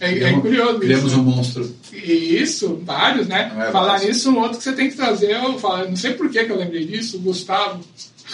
É, 0.00 0.10
é 0.10 0.14
Criamos- 0.14 0.42
curioso 0.42 0.78
Criamos 0.78 1.10
isso. 1.12 1.20
um 1.20 1.24
monstro. 1.24 1.76
E 1.92 2.12
Isso, 2.40 2.80
vários, 2.84 3.26
né? 3.26 3.52
É, 3.58 3.72
Falar 3.72 3.98
nisso, 4.00 4.30
um 4.30 4.38
outro 4.38 4.58
que 4.58 4.62
você 4.64 4.72
tem 4.72 4.88
que 4.88 4.94
trazer, 4.96 5.32
eu 5.32 5.58
falo, 5.58 5.88
não 5.88 5.96
sei 5.96 6.12
por 6.12 6.30
que 6.30 6.44
que 6.44 6.52
eu 6.52 6.56
lembrei 6.58 6.86
disso, 6.86 7.16
o 7.16 7.20
Gustavo. 7.20 7.82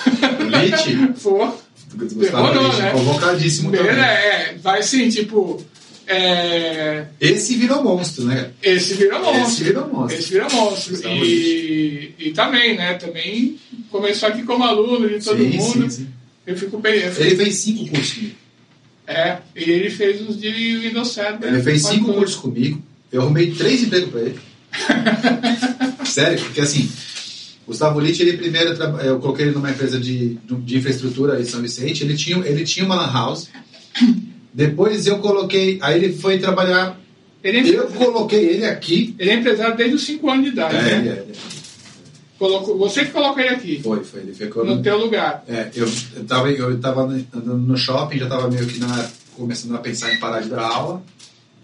O 0.06 0.42
Lite? 0.42 1.20
Pô, 1.22 1.50
Demorou, 1.96 2.64
Lite, 2.66 2.76
né? 2.82 2.90
convocadíssimo 2.90 3.70
primeiro 3.70 3.96
também. 3.96 4.10
é, 4.12 4.54
vai 4.62 4.82
sim, 4.82 5.08
tipo, 5.08 5.64
é, 6.06 7.06
Esse 7.20 7.54
virou 7.56 7.82
monstro, 7.82 8.24
né? 8.24 8.50
esse 8.62 8.94
virou 8.94 9.20
monstro. 9.20 9.42
Esse 9.50 9.64
virou 9.64 9.88
monstro. 9.92 10.18
Esse 10.18 10.30
virou 10.32 10.50
monstro. 10.52 10.94
E, 11.24 12.14
e 12.18 12.30
também, 12.32 12.76
né? 12.76 12.94
Também 12.94 13.58
começou 13.90 14.28
aqui 14.28 14.42
como 14.42 14.64
aluno 14.64 15.08
de 15.08 15.24
todo 15.24 15.38
Sim, 15.38 15.56
mundo. 15.56 15.82
sim, 15.84 15.90
sim. 15.90 16.08
Eu 16.46 16.56
fico 16.58 16.78
bem. 16.78 16.94
eu 17.00 17.10
fico- 17.10 17.22
Ele 17.22 17.36
fez 17.36 17.54
cinco 17.56 17.86
cursos 17.88 18.12
comigo. 18.14 18.34
É, 19.06 19.36
e 19.56 19.70
ele 19.70 19.90
fez 19.90 20.20
os 20.28 20.38
de 20.40 20.78
Windows 20.78 21.08
Server. 21.08 21.52
Ele 21.52 21.62
fez 21.62 21.82
cinco 21.86 22.12
cursos 22.12 22.36
comigo. 22.36 22.82
Eu 23.12 23.22
arrumei 23.22 23.50
três 23.52 23.82
empregos 23.82 24.10
para 24.10 24.20
ele. 24.20 24.40
Sério, 26.04 26.38
porque 26.40 26.60
assim, 26.60 26.90
Gustavo 27.66 28.00
Litt, 28.00 28.20
ele 28.22 28.36
primeiro, 28.36 28.74
eu 29.02 29.18
coloquei 29.18 29.46
ele 29.46 29.54
numa 29.54 29.70
empresa 29.70 29.98
de, 29.98 30.38
de 30.44 30.78
infraestrutura 30.78 31.40
em 31.40 31.44
São 31.44 31.62
Vicente, 31.62 32.04
ele 32.04 32.14
tinha, 32.14 32.36
ele 32.46 32.64
tinha 32.64 32.84
uma 32.84 32.94
lan 32.94 33.12
house, 33.12 33.48
depois 34.52 35.06
eu 35.06 35.18
coloquei, 35.18 35.78
aí 35.80 36.02
ele 36.02 36.14
foi 36.14 36.38
trabalhar, 36.38 37.00
ele 37.42 37.70
é 37.70 37.78
eu 37.78 37.86
coloquei 37.88 38.44
ele 38.48 38.64
aqui. 38.64 39.14
Ele 39.18 39.30
é 39.30 39.34
empresário 39.34 39.76
desde 39.76 39.96
os 39.96 40.04
5 40.04 40.30
anos 40.30 40.44
de 40.44 40.50
idade, 40.50 40.76
é, 40.76 40.80
né? 40.80 40.98
Ele 40.98 41.08
é. 41.10 41.24
Colocou, 42.38 42.76
você 42.76 43.04
que 43.04 43.12
colocou 43.12 43.40
ele 43.40 43.54
aqui. 43.54 43.80
Foi, 43.82 44.02
foi. 44.02 44.20
Ele 44.20 44.34
ficou 44.34 44.64
no, 44.64 44.76
no 44.76 44.82
teu 44.82 44.98
lugar. 44.98 45.44
É, 45.48 45.70
eu, 45.74 45.88
eu, 46.16 46.24
tava, 46.24 46.50
eu 46.50 46.80
tava 46.80 47.02
andando 47.02 47.58
no 47.58 47.76
shopping, 47.76 48.18
já 48.18 48.26
tava 48.26 48.50
meio 48.50 48.66
que 48.66 48.78
na, 48.78 49.08
começando 49.36 49.74
a 49.74 49.78
pensar 49.78 50.12
em 50.12 50.18
parar 50.18 50.40
de 50.40 50.48
dar 50.48 50.62
aula, 50.62 51.02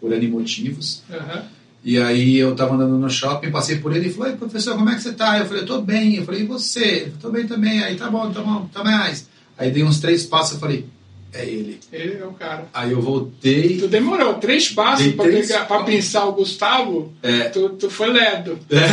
por 0.01 0.13
N 0.13 0.29
motivos. 0.29 1.03
Uhum. 1.11 1.43
E 1.83 1.99
aí 1.99 2.37
eu 2.37 2.55
tava 2.55 2.75
andando 2.75 2.99
no 2.99 3.09
shopping, 3.09 3.51
passei 3.51 3.79
por 3.79 3.95
ele 3.97 4.09
e 4.09 4.13
falei, 4.13 4.35
professor, 4.35 4.77
como 4.77 4.91
é 4.91 4.95
que 4.95 5.03
você 5.03 5.13
tá? 5.13 5.39
Eu 5.39 5.47
falei, 5.47 5.63
eu 5.63 5.67
tô 5.67 5.81
bem. 5.81 6.17
Eu 6.17 6.25
falei, 6.25 6.43
e 6.43 6.47
você? 6.47 7.13
Tô 7.21 7.31
bem 7.31 7.47
também. 7.47 7.83
Aí, 7.83 7.97
tá 7.97 8.11
bom, 8.11 8.31
tá 8.31 8.41
bom, 8.41 8.69
tá 8.73 8.85
mais. 8.85 9.29
Aí 9.57 9.71
dei 9.71 9.83
uns 9.83 9.99
três 9.99 10.27
passos, 10.27 10.55
eu 10.55 10.61
falei, 10.61 10.87
é 11.33 11.45
ele. 11.45 11.79
Ele 11.93 12.19
é 12.19 12.25
o 12.25 12.33
cara. 12.33 12.67
Aí 12.75 12.91
eu 12.91 13.01
voltei. 13.01 13.79
Tu 13.79 13.89
demorou 13.89 14.35
três 14.35 14.69
passos 14.69 15.13
para 15.15 15.25
três... 15.27 15.53
pensar 15.87 16.25
o 16.27 16.33
Gustavo. 16.33 17.13
É. 17.23 17.45
Tu, 17.45 17.69
tu 17.71 17.89
foi 17.89 18.11
ledo. 18.13 18.59
É. 18.69 18.89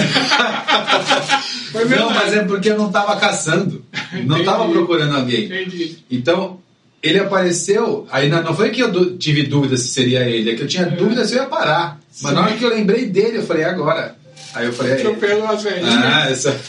foi 1.72 1.86
não, 1.90 2.12
mas 2.12 2.34
é 2.34 2.44
porque 2.44 2.70
eu 2.70 2.78
não 2.78 2.88
estava 2.88 3.16
caçando. 3.18 3.84
Não 4.26 4.38
estava 4.38 4.70
procurando 4.70 5.16
alguém. 5.16 5.46
Entendi. 5.46 5.98
Então, 6.12 6.60
ele 7.08 7.20
apareceu. 7.20 8.08
Aí 8.12 8.30
não 8.30 8.56
foi 8.56 8.70
que 8.70 8.82
eu 8.82 9.18
tive 9.18 9.44
dúvida 9.44 9.78
se 9.78 9.88
seria 9.88 10.22
ele, 10.22 10.52
é 10.52 10.56
que 10.56 10.64
eu 10.64 10.68
tinha 10.68 10.84
é. 10.84 10.90
dúvida 10.90 11.26
se 11.26 11.36
eu 11.36 11.44
ia 11.44 11.50
parar. 11.50 12.00
Mas 12.22 12.32
Sim. 12.32 12.36
na 12.36 12.46
hora 12.46 12.58
que 12.58 12.64
eu 12.64 12.70
lembrei 12.70 13.06
dele, 13.06 13.38
eu 13.38 13.44
falei, 13.44 13.64
é 13.64 13.70
agora. 13.70 14.16
Aí 14.54 14.66
eu 14.66 14.74
falei. 14.74 14.94
Atropelo 14.94 15.46
às 15.46 15.64
vezes. 15.64 15.84
Ah, 15.84 16.30
essa. 16.32 16.60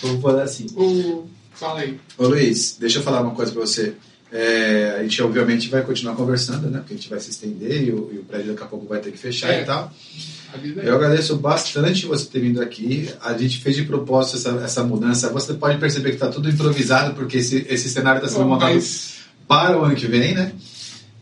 Vamos 0.00 0.22
falar 0.22 0.42
assim. 0.42 0.66
O... 0.76 1.26
Fala 1.52 1.80
aí. 1.80 1.98
Ô 2.18 2.26
Luiz, 2.26 2.76
deixa 2.78 2.98
eu 2.98 3.02
falar 3.02 3.20
uma 3.20 3.32
coisa 3.32 3.52
para 3.52 3.60
você. 3.60 3.94
É, 4.32 4.96
a 4.98 5.02
gente 5.02 5.22
obviamente 5.22 5.68
vai 5.68 5.82
continuar 5.82 6.16
conversando, 6.16 6.68
né? 6.68 6.78
Porque 6.78 6.94
a 6.94 6.96
gente 6.96 7.08
vai 7.08 7.20
se 7.20 7.30
estender 7.30 7.84
e 7.84 7.92
o, 7.92 8.10
e 8.12 8.18
o 8.18 8.24
prédio 8.24 8.52
daqui 8.52 8.64
a 8.64 8.66
pouco 8.66 8.86
vai 8.86 8.98
ter 8.98 9.12
que 9.12 9.18
fechar 9.18 9.52
é. 9.52 9.62
e 9.62 9.64
tal. 9.64 9.92
É 10.54 10.88
Eu 10.88 10.94
agradeço 10.96 11.36
bastante 11.36 12.06
você 12.06 12.26
ter 12.26 12.40
vindo 12.40 12.60
aqui. 12.60 13.10
A 13.20 13.36
gente 13.36 13.58
fez 13.58 13.76
de 13.76 13.84
propósito 13.84 14.36
essa, 14.36 14.50
essa 14.64 14.84
mudança. 14.84 15.30
Você 15.30 15.54
pode 15.54 15.78
perceber 15.78 16.10
que 16.10 16.16
está 16.16 16.28
tudo 16.28 16.48
improvisado, 16.48 17.14
porque 17.14 17.38
esse, 17.38 17.66
esse 17.68 17.88
cenário 17.88 18.18
está 18.18 18.28
sendo 18.28 18.48
montado 18.48 18.74
mas... 18.74 19.13
para 19.46 19.78
o 19.78 19.84
ano 19.84 19.94
que 19.94 20.06
vem, 20.06 20.34
né? 20.34 20.52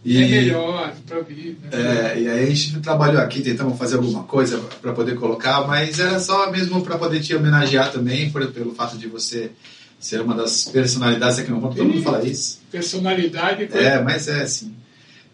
E, 0.05 0.23
é 0.23 0.27
melhor 0.27 0.93
para 1.07 1.21
vir. 1.21 1.57
Né? 1.63 1.69
É, 1.73 2.21
e 2.21 2.29
aí 2.29 2.43
a 2.43 2.47
gente 2.47 2.81
trabalhou 2.81 3.21
aqui, 3.21 3.41
tentamos 3.41 3.79
fazer 3.79 3.97
alguma 3.97 4.25
coisa 4.25 4.59
para 4.81 4.93
poder 4.93 5.15
colocar, 5.15 5.67
mas 5.67 6.01
era 6.01 6.19
só 6.19 6.51
mesmo 6.51 6.83
para 6.83 6.99
poder 6.99 7.21
te 7.21 7.35
homenagear 7.35 7.93
também, 7.93 8.31
por, 8.31 8.45
pelo 8.49 8.75
fato 8.75 8.99
de 8.99 9.07
você 9.07 9.53
ser 10.01 10.21
uma 10.21 10.35
das 10.35 10.65
personalidades 10.65 11.39
aqui 11.39 11.51
no 11.51 11.61
mundo. 11.61 11.77
Todo 11.77 11.89
mundo 11.89 12.03
fala 12.03 12.25
isso. 12.25 12.61
Personalidade. 12.71 13.69
É, 13.73 14.03
mas 14.03 14.27
é 14.27 14.43
assim. 14.43 14.75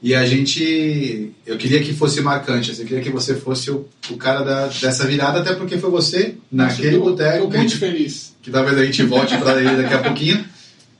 E 0.02 0.14
a 0.14 0.24
gente. 0.26 1.32
Eu 1.44 1.56
queria 1.56 1.82
que 1.82 1.92
fosse 1.92 2.20
marcante, 2.20 2.70
assim, 2.70 2.82
eu 2.82 2.88
queria 2.88 3.02
que 3.02 3.10
você 3.10 3.34
fosse 3.34 3.70
o, 3.70 3.88
o 4.10 4.16
cara 4.16 4.44
da, 4.44 4.66
dessa 4.66 5.06
virada, 5.06 5.40
até 5.40 5.54
porque 5.54 5.78
foi 5.78 5.90
você, 5.90 6.36
naquele 6.52 6.98
boteco. 6.98 7.46
Estou 7.46 7.50
muito 7.50 7.78
feliz. 7.78 8.36
Que 8.40 8.50
talvez 8.50 8.78
a 8.78 8.84
gente 8.84 9.02
volte 9.02 9.36
para 9.38 9.60
ele 9.60 9.82
daqui 9.82 9.94
a 9.94 9.98
pouquinho. 9.98 10.44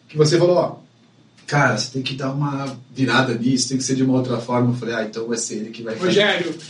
Que 0.09 0.17
você 0.17 0.37
falou: 0.37 0.57
ó, 0.57 0.77
cara, 1.49 1.77
você 1.77 1.91
tem 1.91 2.03
que 2.03 2.15
dar 2.15 2.31
uma 2.31 2.79
virada 2.95 3.35
nisso, 3.35 3.71
tem 3.71 3.79
que 3.79 3.83
ser 3.83 3.97
de 3.97 4.05
uma 4.05 4.15
outra 4.15 4.39
forma. 4.39 4.71
Eu 4.71 4.77
falei: 4.77 4.95
ah, 4.95 5.03
então 5.03 5.27
vai 5.27 5.37
ser 5.37 5.57
ele 5.57 5.71
que 5.71 5.83
vai 5.83 5.97
fazer. 5.97 6.07
Rogério! 6.07 6.55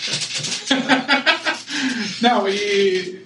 Não, 2.22 2.48
e. 2.48 3.18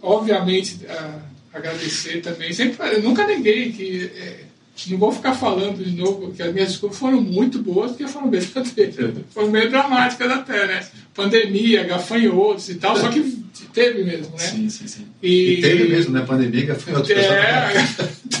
Obviamente. 0.00 0.86
Uh 0.86 1.32
agradecer 1.52 2.20
também. 2.20 2.52
Sempre, 2.52 2.94
eu 2.94 3.02
nunca 3.02 3.26
neguei 3.26 3.72
que. 3.72 4.10
É, 4.16 4.40
não 4.88 4.98
vou 4.98 5.12
ficar 5.12 5.34
falando 5.34 5.84
de 5.84 5.94
novo 5.94 6.32
que 6.32 6.42
as 6.42 6.52
minhas 6.52 6.70
desculpas 6.70 6.98
foram 6.98 7.20
muito 7.20 7.58
boas, 7.58 7.92
porque 7.92 8.08
foram 8.08 8.30
bem 8.30 8.40
foram 9.30 9.50
meio 9.50 9.70
dramáticas 9.70 10.30
até, 10.30 10.66
né? 10.66 10.86
Pandemia, 11.14 11.84
gafanhotos 11.84 12.70
e 12.70 12.76
tal, 12.76 12.96
só 12.96 13.08
que 13.08 13.44
teve 13.72 14.02
mesmo, 14.02 14.32
né? 14.32 14.38
Sim, 14.38 14.70
sim, 14.70 14.88
sim. 14.88 15.06
E, 15.22 15.52
e 15.52 15.60
teve 15.60 15.88
mesmo, 15.88 16.12
né? 16.12 16.24
Pandemia, 16.26 16.66
gafanhotos. 16.66 17.10
É, 17.10 17.72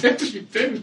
teve, 0.00 0.40
teve. 0.50 0.82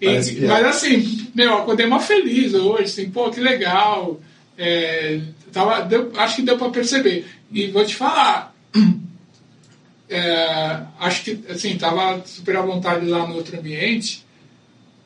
E, 0.00 0.06
é. 0.06 0.46
mas 0.46 0.66
assim, 0.66 1.28
meu, 1.34 1.58
acordei 1.58 1.86
mais 1.86 2.04
feliz 2.04 2.54
hoje, 2.54 2.84
assim, 2.84 3.10
pô, 3.10 3.30
que 3.30 3.40
legal. 3.40 4.20
É, 4.58 5.20
tava, 5.52 5.82
deu, 5.82 6.12
acho 6.16 6.36
que 6.36 6.42
deu 6.42 6.58
para 6.58 6.70
perceber. 6.70 7.26
E 7.50 7.68
vou 7.68 7.84
te 7.84 7.94
falar, 7.94 8.54
é, 10.08 10.80
acho 11.00 11.24
que, 11.24 11.40
assim, 11.48 11.72
estava 11.72 12.22
super 12.24 12.56
à 12.56 12.62
vontade 12.62 13.06
lá 13.06 13.26
no 13.26 13.36
outro 13.36 13.58
ambiente, 13.58 14.24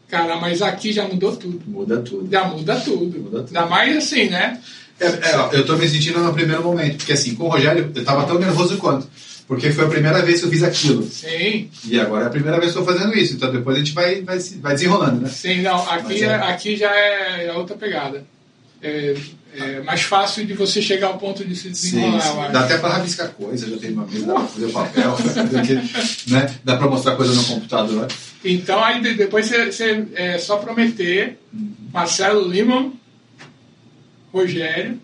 cara, 0.09 0.37
mas 0.37 0.63
aqui 0.63 0.93
já 0.93 1.07
mudou 1.07 1.37
tudo. 1.37 1.63
Muda 1.67 2.01
tudo. 2.01 2.29
Já 2.31 2.45
muda 2.45 2.81
tudo. 2.81 3.19
Muda 3.19 3.43
tudo. 3.43 3.57
Ainda 3.57 3.67
mais 3.67 3.97
assim, 3.97 4.29
né? 4.29 4.61
É, 4.99 5.07
é, 5.07 5.57
eu 5.57 5.61
estou 5.61 5.79
me 5.79 5.89
sentindo 5.89 6.21
no 6.21 6.35
primeiro 6.35 6.63
momento, 6.63 6.99
porque 6.99 7.13
assim, 7.13 7.35
com 7.35 7.45
o 7.45 7.49
Rogério, 7.49 7.91
eu 7.95 8.01
estava 8.01 8.27
tão 8.27 8.39
nervoso 8.39 8.77
quanto. 8.77 9.09
Porque 9.51 9.73
foi 9.73 9.85
a 9.85 9.89
primeira 9.89 10.23
vez 10.23 10.39
que 10.39 10.47
eu 10.47 10.51
fiz 10.51 10.63
aquilo. 10.63 11.03
Sim. 11.03 11.69
E 11.85 11.99
agora 11.99 12.23
é 12.23 12.27
a 12.29 12.31
primeira 12.31 12.61
vez 12.61 12.71
que 12.71 12.79
eu 12.79 12.83
estou 12.83 12.95
fazendo 12.95 13.19
isso. 13.19 13.35
Então 13.35 13.51
depois 13.51 13.75
a 13.75 13.81
gente 13.81 13.93
vai, 13.93 14.23
vai, 14.23 14.39
vai 14.39 14.75
desenrolando, 14.75 15.23
né? 15.23 15.29
Sim, 15.29 15.63
não, 15.63 15.91
aqui, 15.91 16.23
é. 16.23 16.27
é. 16.27 16.35
aqui 16.35 16.77
já 16.77 16.95
é 16.95 17.53
outra 17.53 17.75
pegada. 17.77 18.25
É, 18.81 19.17
é 19.57 19.81
mais 19.81 20.03
fácil 20.03 20.47
de 20.47 20.55
você 20.55 20.81
chegar 20.81 21.09
ao 21.09 21.19
ponto 21.19 21.45
de 21.45 21.57
se 21.57 21.69
desenrolar. 21.69 22.21
Sim, 22.21 22.29
sim. 22.31 22.53
Dá 22.53 22.61
até 22.61 22.79
para 22.79 22.95
rabiscar 22.95 23.31
coisa, 23.31 23.69
já 23.69 23.77
tem 23.77 23.91
uma 23.91 24.07
mesa, 24.07 24.25
dá 24.25 24.35
para 24.35 24.47
fazer 24.47 24.69
papel, 24.71 25.17
né? 26.29 26.55
dá 26.63 26.77
para 26.77 26.89
mostrar 26.89 27.17
coisa 27.17 27.35
no 27.35 27.43
computador. 27.43 28.07
Então, 28.45 28.85
aí 28.85 29.03
depois 29.17 29.47
você, 29.47 29.67
você 29.67 30.07
é 30.15 30.39
só 30.39 30.59
prometer 30.59 31.41
uhum. 31.53 31.73
Marcelo 31.93 32.49
Lima, 32.49 32.93
Rogério 34.33 34.97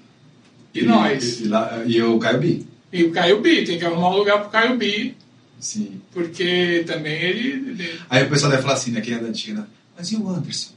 e, 0.73 0.79
e 0.79 0.83
nós. 0.85 1.41
E, 1.41 1.45
e, 1.47 1.49
lá, 1.49 1.83
e 1.85 2.01
o 2.01 2.17
Caio 2.21 2.39
Bi. 2.39 2.76
E 2.97 3.05
o 3.05 3.13
Caio 3.13 3.43
Bi, 3.43 3.63
tem 3.63 3.79
que 3.79 3.85
arrumar 3.85 4.09
um 4.09 4.17
lugar 4.17 4.41
pro 4.41 4.49
Caio 4.49 4.79
Bi. 4.79 5.15
Sim. 5.61 6.01
Porque 6.15 6.83
também 6.87 7.13
ele, 7.13 7.49
ele. 7.71 8.01
Aí 8.09 8.25
o 8.25 8.31
pessoal 8.31 8.51
deve 8.51 8.63
falar 8.63 8.75
assim, 8.75 8.91
né? 8.91 9.03
Quem 9.03 9.15
é 9.15 9.19
da 9.19 9.27
antiga, 9.27 9.61
né? 9.61 9.67
Mas 9.97 10.11
e 10.13 10.17
o 10.17 10.27
Anderson? 10.27 10.71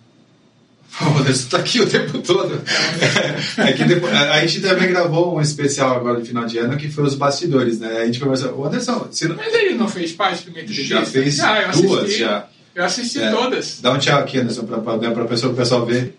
O 1.02 1.18
Anderson 1.18 1.32
está 1.32 1.60
aqui 1.60 1.80
o 1.80 1.88
tempo 1.88 2.20
todo. 2.20 2.62
É 3.58 3.72
que 3.72 3.86
depois, 3.86 4.14
a 4.14 4.46
gente 4.46 4.60
também 4.60 4.90
gravou 4.90 5.38
um 5.38 5.42
especial 5.42 5.96
agora 5.96 6.22
de 6.22 6.28
final 6.28 6.46
de 6.46 6.58
ano 6.58 6.76
que 6.76 6.90
foi 6.90 7.06
os 7.06 7.16
bastidores, 7.16 7.80
né? 7.80 8.02
A 8.02 8.06
gente 8.06 8.20
conversou. 8.20 8.54
O 8.54 8.66
Anderson. 8.66 9.10
Não... 9.22 9.36
Mas 9.38 9.54
ele 9.54 9.76
não 9.76 9.88
fez 9.88 10.12
parte 10.12 10.46
do 10.46 10.52
meio 10.52 10.68
Já 10.68 11.06
fez 11.06 11.40
ah, 11.40 11.72
duas 11.72 12.18
já. 12.18 12.48
Eu 12.76 12.84
assisti 12.84 13.22
é. 13.22 13.32
todas. 13.32 13.80
Dá 13.82 13.94
um 13.94 13.98
tchau 13.98 14.20
aqui, 14.20 14.40
Anderson, 14.40 14.66
para 14.66 15.24
a 15.24 15.26
pessoa, 15.26 15.54
o 15.54 15.56
pessoal 15.56 15.86
ver. 15.86 16.18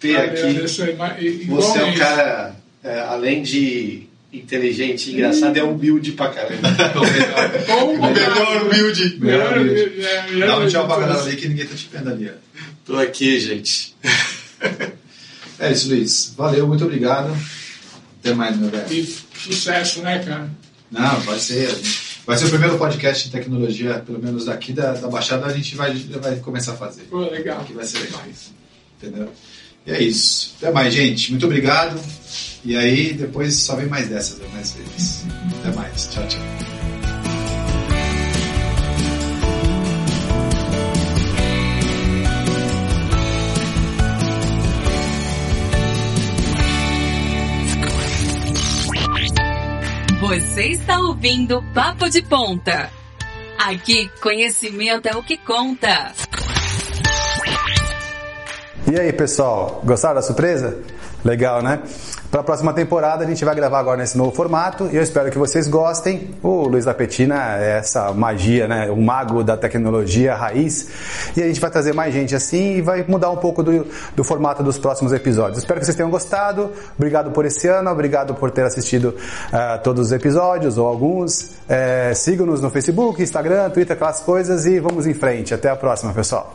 Ter 0.00 0.16
aqui. 0.16 0.40
Anderson, 0.40 0.86
você 1.48 1.78
é 1.78 1.84
um 1.84 1.94
cara, 1.94 2.56
é, 2.82 3.00
além 3.00 3.42
de 3.42 4.05
inteligente 4.32 5.10
e 5.10 5.14
engraçado, 5.14 5.56
é 5.56 5.62
humilde 5.62 6.12
pra 6.12 6.28
caramba. 6.28 6.68
o 7.78 8.12
melhor 8.12 8.62
humilde. 8.62 9.18
Melhor 9.18 9.58
humilde. 9.58 10.02
Dá 10.40 10.58
um 10.58 10.68
tchau 10.68 10.86
pra 10.86 11.00
galera 11.00 11.22
ali 11.22 11.36
que 11.36 11.48
ninguém 11.48 11.66
tá 11.66 11.74
te 11.74 11.88
vendo 11.92 12.10
ali. 12.10 12.30
Tô 12.84 12.96
aqui, 12.96 13.40
gente. 13.40 13.94
é 15.58 15.72
isso, 15.72 15.88
Luiz. 15.88 16.34
Valeu, 16.36 16.66
muito 16.66 16.84
obrigado. 16.84 17.36
Até 18.20 18.34
mais, 18.34 18.56
meu 18.56 18.68
velho. 18.68 18.92
E 18.92 19.16
sucesso, 19.36 20.02
né, 20.02 20.18
cara? 20.18 20.50
Não, 20.90 21.20
vai 21.20 21.38
ser. 21.38 21.68
Vai 22.26 22.36
ser 22.36 22.46
o 22.46 22.50
primeiro 22.50 22.76
podcast 22.76 23.24
de 23.24 23.30
tecnologia, 23.30 24.02
pelo 24.04 24.20
menos 24.20 24.46
daqui 24.46 24.72
da, 24.72 24.92
da 24.94 25.08
Baixada, 25.08 25.46
a 25.46 25.52
gente 25.52 25.76
vai, 25.76 25.94
vai 25.94 26.36
começar 26.36 26.72
a 26.72 26.76
fazer. 26.76 27.02
Pô, 27.04 27.20
legal. 27.20 27.60
Aqui 27.60 27.72
vai 27.72 27.84
ser 27.84 27.98
legal. 28.00 28.20
Entendeu? 29.00 29.32
E 29.86 29.92
é 29.92 30.02
isso. 30.02 30.54
Até 30.58 30.72
mais, 30.72 30.92
gente. 30.92 31.30
Muito 31.30 31.46
obrigado. 31.46 32.00
E 32.66 32.76
aí, 32.76 33.12
depois 33.12 33.54
só 33.54 33.76
vem 33.76 33.86
mais 33.86 34.08
dessas, 34.08 34.40
mais 34.52 34.72
vezes. 34.72 35.24
Até 35.60 35.76
mais. 35.76 36.08
Tchau, 36.08 36.26
tchau. 36.26 36.40
Você 50.20 50.62
está 50.70 50.98
ouvindo 50.98 51.62
Papo 51.72 52.10
de 52.10 52.20
Ponta. 52.22 52.90
Aqui, 53.64 54.10
conhecimento 54.20 55.06
é 55.06 55.14
o 55.14 55.22
que 55.22 55.36
conta. 55.36 56.12
E 58.90 58.98
aí, 58.98 59.12
pessoal, 59.12 59.80
gostaram 59.84 60.16
da 60.16 60.22
surpresa? 60.22 60.82
Legal, 61.24 61.62
né? 61.62 61.80
Para 62.36 62.42
a 62.42 62.44
próxima 62.44 62.74
temporada 62.74 63.24
a 63.24 63.26
gente 63.26 63.42
vai 63.46 63.54
gravar 63.54 63.78
agora 63.78 63.96
nesse 63.96 64.18
novo 64.18 64.30
formato 64.30 64.90
e 64.92 64.96
eu 64.96 65.02
espero 65.02 65.30
que 65.30 65.38
vocês 65.38 65.66
gostem. 65.68 66.34
O 66.42 66.68
Luiz 66.68 66.84
da 66.84 66.92
Petina 66.92 67.56
é 67.56 67.78
essa 67.78 68.12
magia, 68.12 68.68
né? 68.68 68.90
O 68.90 68.96
mago 69.00 69.42
da 69.42 69.56
tecnologia 69.56 70.34
raiz. 70.34 70.86
E 71.34 71.42
a 71.42 71.46
gente 71.46 71.58
vai 71.58 71.70
trazer 71.70 71.94
mais 71.94 72.12
gente 72.12 72.34
assim 72.34 72.76
e 72.76 72.82
vai 72.82 73.02
mudar 73.08 73.30
um 73.30 73.38
pouco 73.38 73.62
do, 73.62 73.86
do 74.14 74.22
formato 74.22 74.62
dos 74.62 74.76
próximos 74.76 75.14
episódios. 75.14 75.60
Espero 75.60 75.80
que 75.80 75.86
vocês 75.86 75.96
tenham 75.96 76.10
gostado. 76.10 76.70
Obrigado 76.94 77.30
por 77.30 77.46
esse 77.46 77.68
ano, 77.68 77.90
obrigado 77.90 78.34
por 78.34 78.50
ter 78.50 78.66
assistido 78.66 79.14
uh, 79.14 79.82
todos 79.82 80.08
os 80.08 80.12
episódios 80.12 80.76
ou 80.76 80.86
alguns. 80.86 81.52
É, 81.66 82.12
Sigam-nos 82.14 82.60
no 82.60 82.68
Facebook, 82.68 83.22
Instagram, 83.22 83.70
Twitter, 83.70 83.96
aquelas 83.96 84.20
coisas 84.20 84.66
e 84.66 84.78
vamos 84.78 85.06
em 85.06 85.14
frente. 85.14 85.54
Até 85.54 85.70
a 85.70 85.76
próxima, 85.76 86.12
pessoal. 86.12 86.54